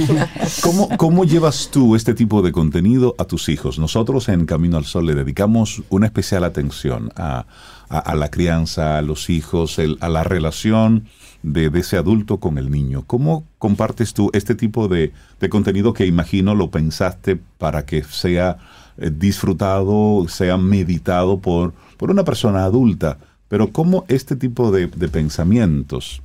¿Cómo, 0.63 0.89
¿Cómo 0.97 1.25
llevas 1.25 1.69
tú 1.71 1.95
este 1.95 2.15
tipo 2.15 2.43
de 2.43 2.51
contenido 2.51 3.15
a 3.19 3.27
tus 3.27 3.49
hijos? 3.49 3.79
Nosotros 3.79 4.29
en 4.29 4.47
Camino 4.47 4.79
al 4.79 4.85
Sol 4.87 5.07
le 5.07 5.15
dedicamos 5.15 5.83
una 5.91 6.07
especial 6.07 6.45
atención 6.45 7.13
a 7.17 7.47
a, 7.89 8.15
la 8.15 8.31
crianza, 8.31 8.99
a 8.99 9.03
los 9.03 9.31
hijos, 9.31 9.79
a 10.01 10.09
la 10.09 10.25
relación 10.25 11.05
de, 11.43 11.71
de 11.71 11.81
ese 11.81 11.97
adulto 11.97 12.39
con 12.39 12.59
el 12.59 12.71
niño. 12.71 13.05
¿Cómo 13.07 13.45
compartes 13.59 14.15
tú 14.15 14.31
este 14.33 14.55
tipo 14.55 14.89
de, 14.89 15.13
de 15.41 15.49
contenido 15.49 15.93
que 15.93 16.07
imagino 16.07 16.55
lo 16.55 16.71
pensaste 16.71 17.39
para 17.59 17.87
que 17.87 18.03
sea 18.03 18.59
eh, 18.99 19.11
disfrutado, 19.15 20.27
sea 20.29 20.57
meditado 20.57 21.39
por, 21.39 21.75
por 21.97 22.11
una 22.11 22.25
persona 22.25 22.65
adulta? 22.65 23.19
Pero 23.49 23.73
¿cómo 23.73 24.05
este 24.09 24.35
tipo 24.35 24.73
de, 24.73 24.89
de 24.89 25.09
pensamientos 25.09 26.21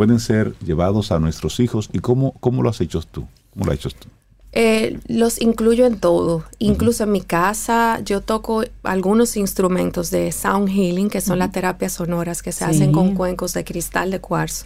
pueden 0.00 0.18
ser 0.18 0.54
llevados 0.64 1.12
a 1.12 1.18
nuestros 1.18 1.60
hijos 1.60 1.90
y 1.92 1.98
cómo, 1.98 2.32
cómo 2.40 2.62
lo 2.62 2.70
has 2.70 2.80
hecho 2.80 3.02
tú? 3.02 3.26
¿Cómo 3.52 3.66
lo 3.66 3.72
has 3.72 3.78
hecho 3.80 3.90
tú? 3.90 4.08
Eh, 4.52 4.98
los 5.08 5.38
incluyo 5.42 5.84
en 5.84 6.00
todo. 6.00 6.42
Incluso 6.58 7.04
en 7.04 7.12
mi 7.12 7.20
casa 7.20 8.00
yo 8.02 8.22
toco 8.22 8.64
algunos 8.82 9.36
instrumentos 9.36 10.10
de 10.10 10.32
sound 10.32 10.70
healing, 10.70 11.10
que 11.10 11.20
son 11.20 11.38
las 11.38 11.52
terapias 11.52 11.92
sonoras 11.92 12.40
que 12.42 12.50
se 12.50 12.64
Sí. 12.64 12.70
hacen 12.70 12.92
con 12.92 13.14
cuencos 13.14 13.52
de 13.52 13.62
cristal 13.62 14.10
de 14.10 14.20
cuarzo. 14.20 14.64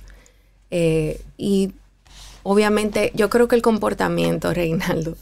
Eh, 0.71 1.21
y 1.37 1.73
obviamente 2.45 3.11
yo 3.17 3.29
creo 3.29 3.49
que 3.49 3.57
el 3.57 3.63
comportamiento, 3.63 4.55
Reinaldo, 4.55 5.17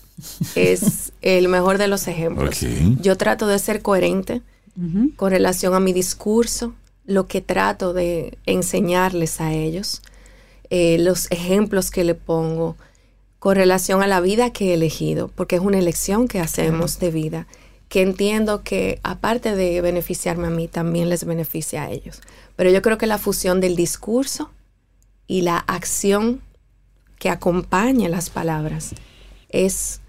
es 0.55 1.13
el 1.23 1.49
mejor 1.49 1.79
de 1.79 1.89
los 1.89 2.07
ejemplos. 2.07 2.61
Yo 3.01 3.17
trato 3.17 3.47
de 3.47 3.59
ser 3.59 3.81
coherente 3.81 4.43
con 5.17 5.31
relación 5.31 5.73
a 5.73 5.81
mi 5.81 5.95
discurso, 5.95 6.75
lo 7.05 7.27
que 7.27 7.41
trato 7.41 7.93
de 7.93 8.39
enseñarles 8.47 9.41
a 9.41 9.53
ellos, 9.53 10.03
eh, 10.71 10.99
los 10.99 11.31
ejemplos 11.31 11.91
que 11.91 12.05
le 12.05 12.15
pongo 12.15 12.77
con 13.39 13.57
relación 13.57 14.03
a 14.03 14.07
la 14.07 14.21
vida 14.21 14.51
que 14.51 14.71
he 14.71 14.75
elegido, 14.75 15.29
porque 15.29 15.57
es 15.57 15.63
una 15.63 15.79
elección 15.79 16.29
que 16.29 16.39
hacemos 16.39 16.99
de 17.01 17.11
vida, 17.11 17.47
que 17.89 18.03
entiendo 18.03 18.63
que 18.63 19.01
aparte 19.03 19.55
de 19.57 19.81
beneficiarme 19.81 20.47
a 20.47 20.51
mí, 20.51 20.69
también 20.69 21.09
les 21.09 21.25
beneficia 21.25 21.83
a 21.83 21.91
ellos. 21.91 22.21
Pero 22.57 22.71
yo 22.71 22.81
creo 22.83 22.99
que 22.99 23.07
la 23.07 23.19
fusión 23.19 23.61
del 23.61 23.77
discurso 23.77 24.51
y 25.27 25.43
la 25.43 25.59
acción 25.59 26.41
que 27.19 27.31
acompaña 27.31 28.09
las 28.09 28.31
palabras 28.31 28.95
es 29.49 30.01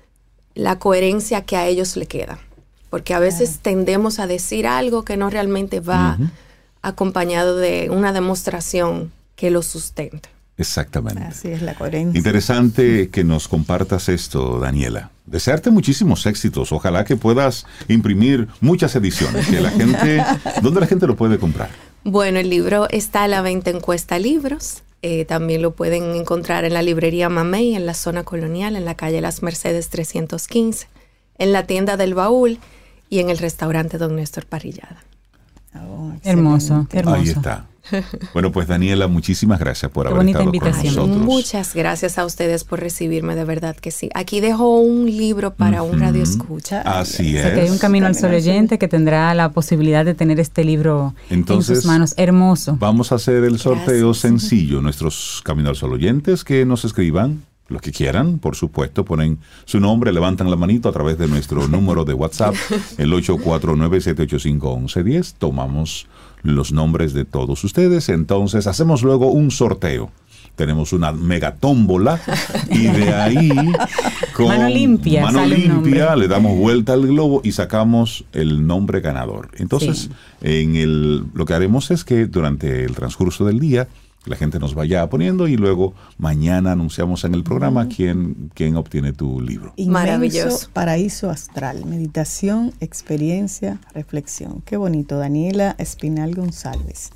la 0.56 0.80
coherencia 0.80 1.44
que 1.44 1.58
a 1.58 1.68
ellos 1.68 1.98
le 1.98 2.06
queda. 2.06 2.40
Porque 2.90 3.14
a 3.14 3.20
veces 3.20 3.60
tendemos 3.62 4.20
a 4.20 4.28
decir 4.28 4.68
algo 4.68 5.04
que 5.04 5.18
no 5.18 5.30
realmente 5.30 5.80
va 5.80 6.18
acompañado 6.84 7.58
de 7.58 7.90
una 7.90 8.14
demostración 8.14 9.12
que 9.36 9.50
lo 9.50 9.64
sustente. 9.64 10.30
Exactamente. 10.58 11.24
Así 11.24 11.48
es 11.48 11.64
la 11.64 11.74
coherencia. 11.74 12.16
Interesante 12.16 13.10
que 13.10 13.24
nos 13.24 13.48
compartas 13.48 14.08
esto, 14.10 14.60
Daniela. 14.60 15.10
Desearte 15.26 15.72
muchísimos 15.72 16.26
éxitos. 16.28 16.72
Ojalá 16.72 17.06
que 17.06 17.16
puedas 17.16 17.66
imprimir 17.88 18.48
muchas 18.62 18.96
ediciones. 18.96 19.48
Que 19.48 19.62
la 19.62 19.72
gente, 19.72 20.24
¿dónde 20.62 20.82
la 20.82 20.86
gente 20.86 21.08
lo 21.08 21.16
puede 21.16 21.40
comprar? 21.40 21.70
Bueno, 22.04 22.40
el 22.40 22.50
libro 22.50 22.88
está 22.92 23.24
a 23.24 23.28
la 23.28 23.42
venta 23.42 23.72
en 23.72 23.80
Cuesta 23.80 24.20
Libros. 24.20 24.84
Eh, 25.02 25.26
también 25.26 25.62
lo 25.62 25.72
pueden 25.72 26.16
encontrar 26.16 26.66
en 26.66 26.74
la 26.74 26.82
librería 26.82 27.30
Mamey, 27.30 27.76
en 27.76 27.86
la 27.86 27.94
zona 27.94 28.24
colonial, 28.24 28.76
en 28.76 28.86
la 28.86 28.96
calle 28.96 29.22
Las 29.22 29.42
Mercedes 29.42 29.90
315, 29.90 30.88
en 31.40 31.52
la 31.52 31.66
tienda 31.66 31.98
del 31.98 32.14
Baúl 32.14 32.60
y 33.10 33.20
en 33.20 33.30
el 33.30 33.38
restaurante 33.38 33.98
Don 33.98 34.16
Néstor 34.16 34.46
Parrillada. 34.46 35.04
Oh, 35.76 36.12
Hermoso, 36.24 36.88
hermoso. 36.92 37.16
Ahí 37.18 37.30
está. 37.30 37.66
Bueno, 38.34 38.54
pues 38.54 38.68
Daniela, 38.70 39.08
muchísimas 39.10 39.60
gracias 39.60 39.92
por 39.92 40.06
Qué 40.06 40.14
haber 40.14 40.20
bonita 40.20 40.40
estado 40.40 40.52
con 40.52 40.56
invitación. 40.56 40.96
nosotros. 40.96 41.26
Muchas 41.26 41.74
gracias 41.76 42.18
a 42.18 42.26
ustedes 42.26 42.64
por 42.64 42.80
recibirme, 42.80 43.36
de 43.36 43.44
verdad 43.44 43.76
que 43.76 43.92
sí. 43.92 44.10
Aquí 44.16 44.40
dejo 44.40 44.80
un 44.80 45.06
libro 45.06 45.54
para 45.54 45.84
un 45.84 46.00
radio 46.00 46.24
escucha. 46.24 46.82
Así 46.82 47.36
O 47.38 47.42
sea, 47.42 47.54
que 47.54 47.62
hay 47.62 47.68
un 47.70 47.76
es. 47.76 47.82
camino 47.82 48.06
al 48.08 48.14
Camino 48.14 48.22
sol 48.22 48.30
al 48.36 48.42
Sol. 48.42 48.50
oyente 48.52 48.80
que 48.80 48.88
tendrá 48.88 49.34
la 49.34 49.52
posibilidad 49.52 50.06
de 50.06 50.14
tener 50.14 50.40
este 50.40 50.64
libro 50.64 51.14
en 51.30 51.40
Entonces, 51.40 51.80
sus 51.80 51.86
manos. 51.86 52.14
Hermoso. 52.16 52.78
Vamos 52.80 53.12
a 53.12 53.16
hacer 53.16 53.44
el 53.44 53.60
sorteo 53.60 54.08
Gracias. 54.12 54.18
sencillo. 54.20 54.80
Nuestros 54.82 55.42
Camino 55.44 55.68
al 55.70 55.76
Sol 55.76 55.92
oyentes 55.92 56.46
que 56.46 56.66
nos 56.66 56.86
escriban, 56.86 57.44
los 57.74 57.82
que 57.82 57.92
quieran, 57.92 58.40
por 58.40 58.56
supuesto, 58.56 59.04
ponen 59.04 59.40
su 59.66 59.82
nombre, 59.82 60.14
levantan 60.14 60.50
la 60.50 60.56
manito 60.56 60.88
a 60.88 60.94
través 60.94 61.18
de 61.18 61.28
nuestro 61.28 61.68
número 61.76 62.06
de 62.06 62.14
WhatsApp, 62.14 62.56
el 62.98 63.12
849-785-1110. 63.12 65.34
Tomamos 65.38 66.08
los 66.42 66.72
nombres 66.72 67.14
de 67.14 67.26
todos 67.26 67.64
ustedes. 67.64 68.10
Entonces, 68.10 68.68
hacemos 68.68 69.04
luego 69.04 69.32
un 69.32 69.52
sorteo. 69.52 70.12
Tenemos 70.56 70.94
una 70.94 71.12
mega 71.12 71.56
tómbola 71.56 72.22
y 72.70 72.84
de 72.86 73.12
ahí 73.12 73.50
con 74.36 74.50
Mano 74.50 74.70
limpia, 74.70 75.24
mano 75.24 75.48
limpia 75.48 76.16
le 76.16 76.28
damos 76.28 76.56
vuelta 76.60 76.94
al 76.94 77.08
globo 77.08 77.42
y 77.44 77.54
sacamos 77.54 78.24
el 78.34 78.68
nombre 78.68 79.02
ganador. 79.02 79.50
Entonces, 79.58 79.98
Sí. 79.98 80.10
en 80.42 80.76
el, 80.76 81.24
lo 81.34 81.46
que 81.46 81.56
haremos 81.56 81.90
es 81.90 82.04
que 82.04 82.28
durante 82.28 82.86
el 82.86 82.94
transcurso 82.94 83.46
del 83.46 83.60
día 83.60 83.88
la 84.26 84.36
gente 84.36 84.60
nos 84.60 84.76
vaya 84.76 85.10
poniendo 85.10 85.48
y 85.48 85.58
luego 85.58 85.94
mañana 86.18 86.72
anunciamos 86.72 87.24
en 87.24 87.34
el 87.34 87.44
programa 87.44 87.88
quién, 87.88 88.52
quién 88.54 88.76
obtiene 88.78 89.14
tu 89.14 89.42
libro. 89.42 89.74
Inmenso 89.76 89.94
Maravilloso. 89.94 90.70
Paraíso 90.72 91.30
astral, 91.30 91.86
meditación, 91.86 92.74
experiencia, 92.80 93.80
reflexión. 93.94 94.62
Qué 94.66 94.78
bonito, 94.78 95.18
Daniela 95.18 95.76
Espinal 95.78 96.36
González. 96.36 97.12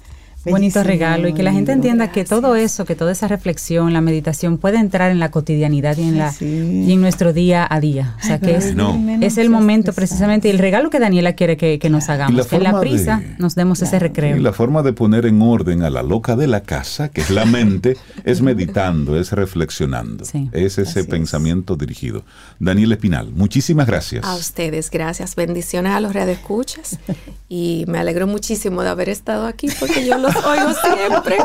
Bonito 0.52 0.84
regalo 0.84 1.28
y 1.28 1.34
que 1.34 1.44
la 1.44 1.52
gente 1.52 1.72
entienda 1.72 2.12
que 2.12 2.24
todo 2.26 2.56
eso, 2.56 2.86
que 2.86 2.96
toda 2.96 3.12
esa 3.12 3.28
reflexión, 3.28 3.94
la 3.94 4.02
meditación 4.02 4.58
puede 4.58 4.78
entrar 4.78 5.12
en 5.12 5.20
la 5.20 5.32
cotidianidad 5.32 5.98
y 5.98 6.04
en, 6.04 6.18
la, 6.18 6.32
Sí. 6.32 6.46
y 6.46 6.92
en 6.94 7.02
nuestro 7.02 7.34
día 7.34 7.68
a 7.70 7.80
día. 7.80 8.16
O 8.22 8.26
sea 8.26 8.36
Ay, 8.36 8.40
que 8.42 8.56
es, 8.56 8.76
No. 8.76 8.98
menos 8.98 9.24
es 9.26 9.38
el 9.38 9.50
momento 9.50 9.94
precisamente 9.94 10.48
y 10.48 10.52
el 10.52 10.60
regalo 10.60 10.90
que 10.90 11.00
Daniela 11.00 11.34
quiere 11.34 11.58
que, 11.58 11.80
que 11.80 11.90
nos 11.90 12.10
hagamos. 12.10 12.48
que 12.48 12.56
en 12.56 12.64
la 12.64 12.80
prisa 12.80 13.18
de- 13.20 13.36
nos 13.40 13.56
demos 13.56 13.82
ese 13.82 14.00
recreo. 14.00 14.38
Y 14.38 14.40
la 14.42 14.54
forma 14.54 14.84
de 14.84 14.94
poner 14.94 15.26
en 15.26 15.42
orden 15.42 15.84
a 15.84 15.90
la 15.90 16.04
loca 16.04 16.36
de 16.36 16.48
la 16.48 16.62
casa, 16.62 17.10
que 17.10 17.22
es 17.22 17.30
la 17.30 17.46
mente, 17.46 17.98
es 18.24 18.42
meditando, 18.42 19.20
es 19.20 19.32
reflexionando. 19.32 20.26
Sí. 20.26 20.50
es 20.52 20.78
ese 20.78 21.02
es. 21.02 21.08
pensamiento 21.08 21.76
dirigido. 21.76 22.24
Daniel 22.60 22.92
Espinal, 22.92 23.32
muchísimas 23.32 23.88
gracias. 23.88 24.24
A 24.26 24.36
ustedes, 24.36 24.90
gracias. 24.92 25.36
Bendiciones 25.36 25.94
a 25.94 26.00
los 26.00 26.14
radioescuchas. 26.14 27.00
Y 27.50 27.86
me 27.88 27.98
alegro 28.00 28.28
muchísimo 28.28 28.84
de 28.84 28.90
haber 28.90 29.10
estado 29.10 29.48
aquí 29.48 29.68
porque 29.80 30.06
yo 30.06 30.18
los 30.18 30.34
oigo 30.46 30.74
siempre. 30.74 31.38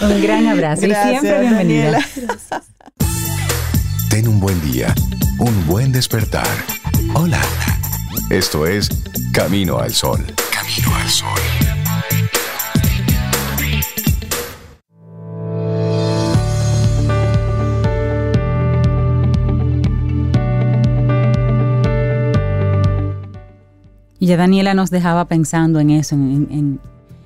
Un 0.00 0.22
gran 0.22 0.46
abrazo 0.48 0.86
y 0.86 0.88
Gracias, 0.88 1.20
siempre 1.20 1.40
bienvenida. 1.40 1.90
Daniela. 1.92 2.06
Ten 4.08 4.28
un 4.28 4.40
buen 4.40 4.60
día, 4.62 4.94
un 5.38 5.66
buen 5.66 5.92
despertar. 5.92 6.46
Hola. 7.14 7.40
Esto 8.30 8.66
es 8.66 8.88
Camino 9.32 9.78
al 9.78 9.92
Sol. 9.92 10.24
Camino 10.52 10.94
al 10.96 11.08
Sol. 11.08 11.40
Y 24.18 24.26
ya 24.26 24.36
Daniela 24.36 24.74
nos 24.74 24.90
dejaba 24.90 25.24
pensando 25.26 25.80
en 25.80 25.90
eso, 25.90 26.14
en, 26.14 26.48
en- 26.50 26.80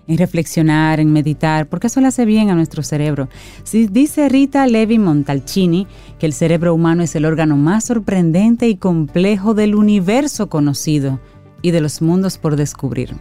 en 0.06 0.18
reflexionar, 0.18 1.00
en 1.00 1.12
meditar, 1.12 1.66
porque 1.66 1.86
eso 1.86 2.00
le 2.00 2.08
hace 2.08 2.24
bien 2.24 2.50
a 2.50 2.54
nuestro 2.54 2.82
cerebro. 2.82 3.28
Si 3.62 3.86
dice 3.86 4.28
Rita 4.28 4.66
Levi 4.66 4.98
Montalcini 4.98 5.86
que 6.18 6.26
el 6.26 6.32
cerebro 6.32 6.74
humano 6.74 7.02
es 7.02 7.14
el 7.16 7.24
órgano 7.24 7.56
más 7.56 7.84
sorprendente 7.84 8.68
y 8.68 8.76
complejo 8.76 9.54
del 9.54 9.74
universo 9.74 10.48
conocido 10.48 11.20
y 11.62 11.70
de 11.70 11.80
los 11.80 12.02
mundos 12.02 12.36
por 12.38 12.56
descubrir. 12.56 13.14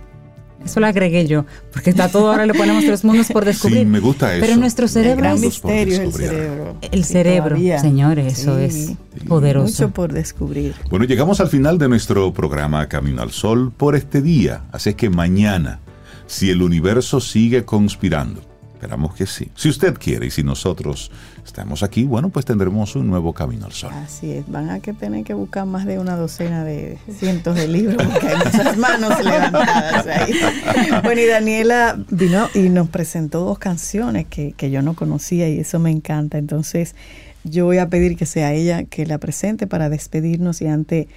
Eso 0.65 0.79
lo 0.79 0.87
agregué 0.87 1.27
yo, 1.27 1.45
porque 1.73 1.89
está 1.89 2.07
todo 2.07 2.31
ahora 2.31 2.45
le 2.45 2.53
ponemos 2.53 2.85
los 2.85 3.03
mundos 3.03 3.27
por 3.27 3.43
descubrir. 3.43 3.79
Sí, 3.79 3.85
me 3.85 3.99
gusta 3.99 4.33
eso. 4.33 4.45
Pero 4.45 4.57
nuestro 4.57 4.85
El 4.85 4.91
cerebro 4.91 5.29
mundos 5.31 5.59
por 5.59 5.71
misterio 5.71 5.93
es 5.95 5.99
el 6.01 6.13
cerebro. 6.13 6.77
El 6.89 7.03
Sí, 7.03 7.11
cerebro, 7.13 7.49
todavía. 7.49 7.79
señores, 7.79 8.39
eso 8.39 8.57
es 8.57 8.93
poderoso. 9.27 9.65
Mucho 9.83 9.93
por 9.93 10.13
descubrir. 10.13 10.73
Bueno, 10.89 11.03
llegamos 11.03 11.41
al 11.41 11.49
final 11.49 11.77
de 11.77 11.89
nuestro 11.89 12.31
programa 12.33 12.87
Camino 12.87 13.21
al 13.21 13.31
Sol 13.31 13.73
por 13.75 13.93
este 13.97 14.21
día. 14.21 14.61
Así 14.71 14.91
es 14.91 14.95
que 14.95 15.09
mañana, 15.09 15.81
si 16.27 16.49
el 16.49 16.61
universo 16.61 17.19
sigue 17.19 17.63
conspirando, 17.65 18.41
esperamos 18.73 19.13
que 19.15 19.25
sí. 19.25 19.49
Si 19.55 19.69
usted 19.69 19.93
quiere 19.97 20.25
y 20.27 20.31
si 20.31 20.43
nosotros 20.43 21.09
estamos 21.45 21.83
aquí, 21.83 22.03
bueno, 22.03 22.29
pues 22.29 22.45
tendremos 22.45 22.95
un 22.95 23.07
nuevo 23.07 23.33
Camino 23.33 23.65
al 23.65 23.71
Sol. 23.73 23.91
Así 23.93 24.31
es, 24.31 24.49
van 24.49 24.69
a 24.69 24.79
que 24.79 24.93
tener 24.93 25.23
que 25.23 25.33
buscar 25.33 25.65
más 25.65 25.85
de 25.85 25.99
una 25.99 26.15
docena 26.15 26.63
de 26.63 26.97
cientos 27.17 27.55
de 27.55 27.67
libros 27.67 27.95
porque 28.11 28.27
hay 28.27 28.37
muchas 28.37 28.77
manos 28.77 29.23
levantadas 29.23 30.07
ahí. 30.07 30.33
Bueno, 31.03 31.21
y 31.21 31.25
Daniela 31.25 31.97
vino 32.09 32.49
y 32.53 32.69
nos 32.69 32.89
presentó 32.89 33.41
dos 33.45 33.59
canciones 33.59 34.25
que, 34.29 34.53
que 34.53 34.69
yo 34.71 34.81
no 34.81 34.95
conocía 34.95 35.49
y 35.49 35.59
eso 35.59 35.79
me 35.79 35.91
encanta. 35.91 36.37
Entonces, 36.37 36.95
yo 37.43 37.65
voy 37.65 37.77
a 37.77 37.89
pedir 37.89 38.15
que 38.17 38.25
sea 38.25 38.53
ella 38.53 38.83
que 38.85 39.05
la 39.05 39.17
presente 39.17 39.67
para 39.67 39.89
despedirnos 39.89 40.61
y 40.61 40.67
ante 40.67 41.07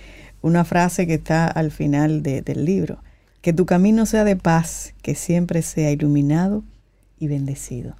una 0.42 0.64
frase 0.64 1.06
que 1.06 1.14
está 1.14 1.46
al 1.46 1.70
final 1.70 2.22
de- 2.22 2.42
del 2.42 2.64
libro. 2.64 2.98
Que 3.46 3.52
tu 3.52 3.64
camino 3.64 4.06
sea 4.06 4.24
de 4.24 4.34
paz, 4.34 4.92
que 5.02 5.14
siempre 5.14 5.62
sea 5.62 5.92
iluminado 5.92 6.64
y 7.16 7.28
bendecido. 7.28 7.94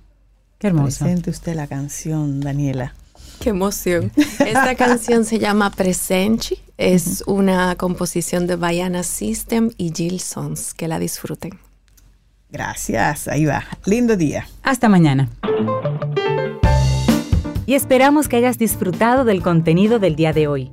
Qué 0.58 0.66
hermoso. 0.66 1.04
Presente 1.04 1.30
usted 1.30 1.54
la 1.54 1.68
canción, 1.68 2.40
Daniela. 2.40 2.96
Qué 3.38 3.50
emoción. 3.50 4.10
Esta 4.40 4.74
canción 4.74 5.24
se 5.24 5.38
llama 5.38 5.70
Presenci. 5.70 6.58
Es 6.78 7.22
una 7.28 7.76
composición 7.76 8.48
de 8.48 8.56
Bayana 8.56 9.04
System 9.04 9.70
y 9.76 9.92
Jill 9.94 10.18
Sons. 10.18 10.74
Que 10.74 10.88
la 10.88 10.98
disfruten. 10.98 11.52
Gracias, 12.50 13.28
ahí 13.28 13.44
va. 13.44 13.62
Lindo 13.84 14.16
día. 14.16 14.48
Hasta 14.64 14.88
mañana. 14.88 15.28
Y 17.66 17.74
esperamos 17.74 18.26
que 18.26 18.34
hayas 18.34 18.58
disfrutado 18.58 19.24
del 19.24 19.42
contenido 19.42 20.00
del 20.00 20.16
día 20.16 20.32
de 20.32 20.48
hoy. 20.48 20.72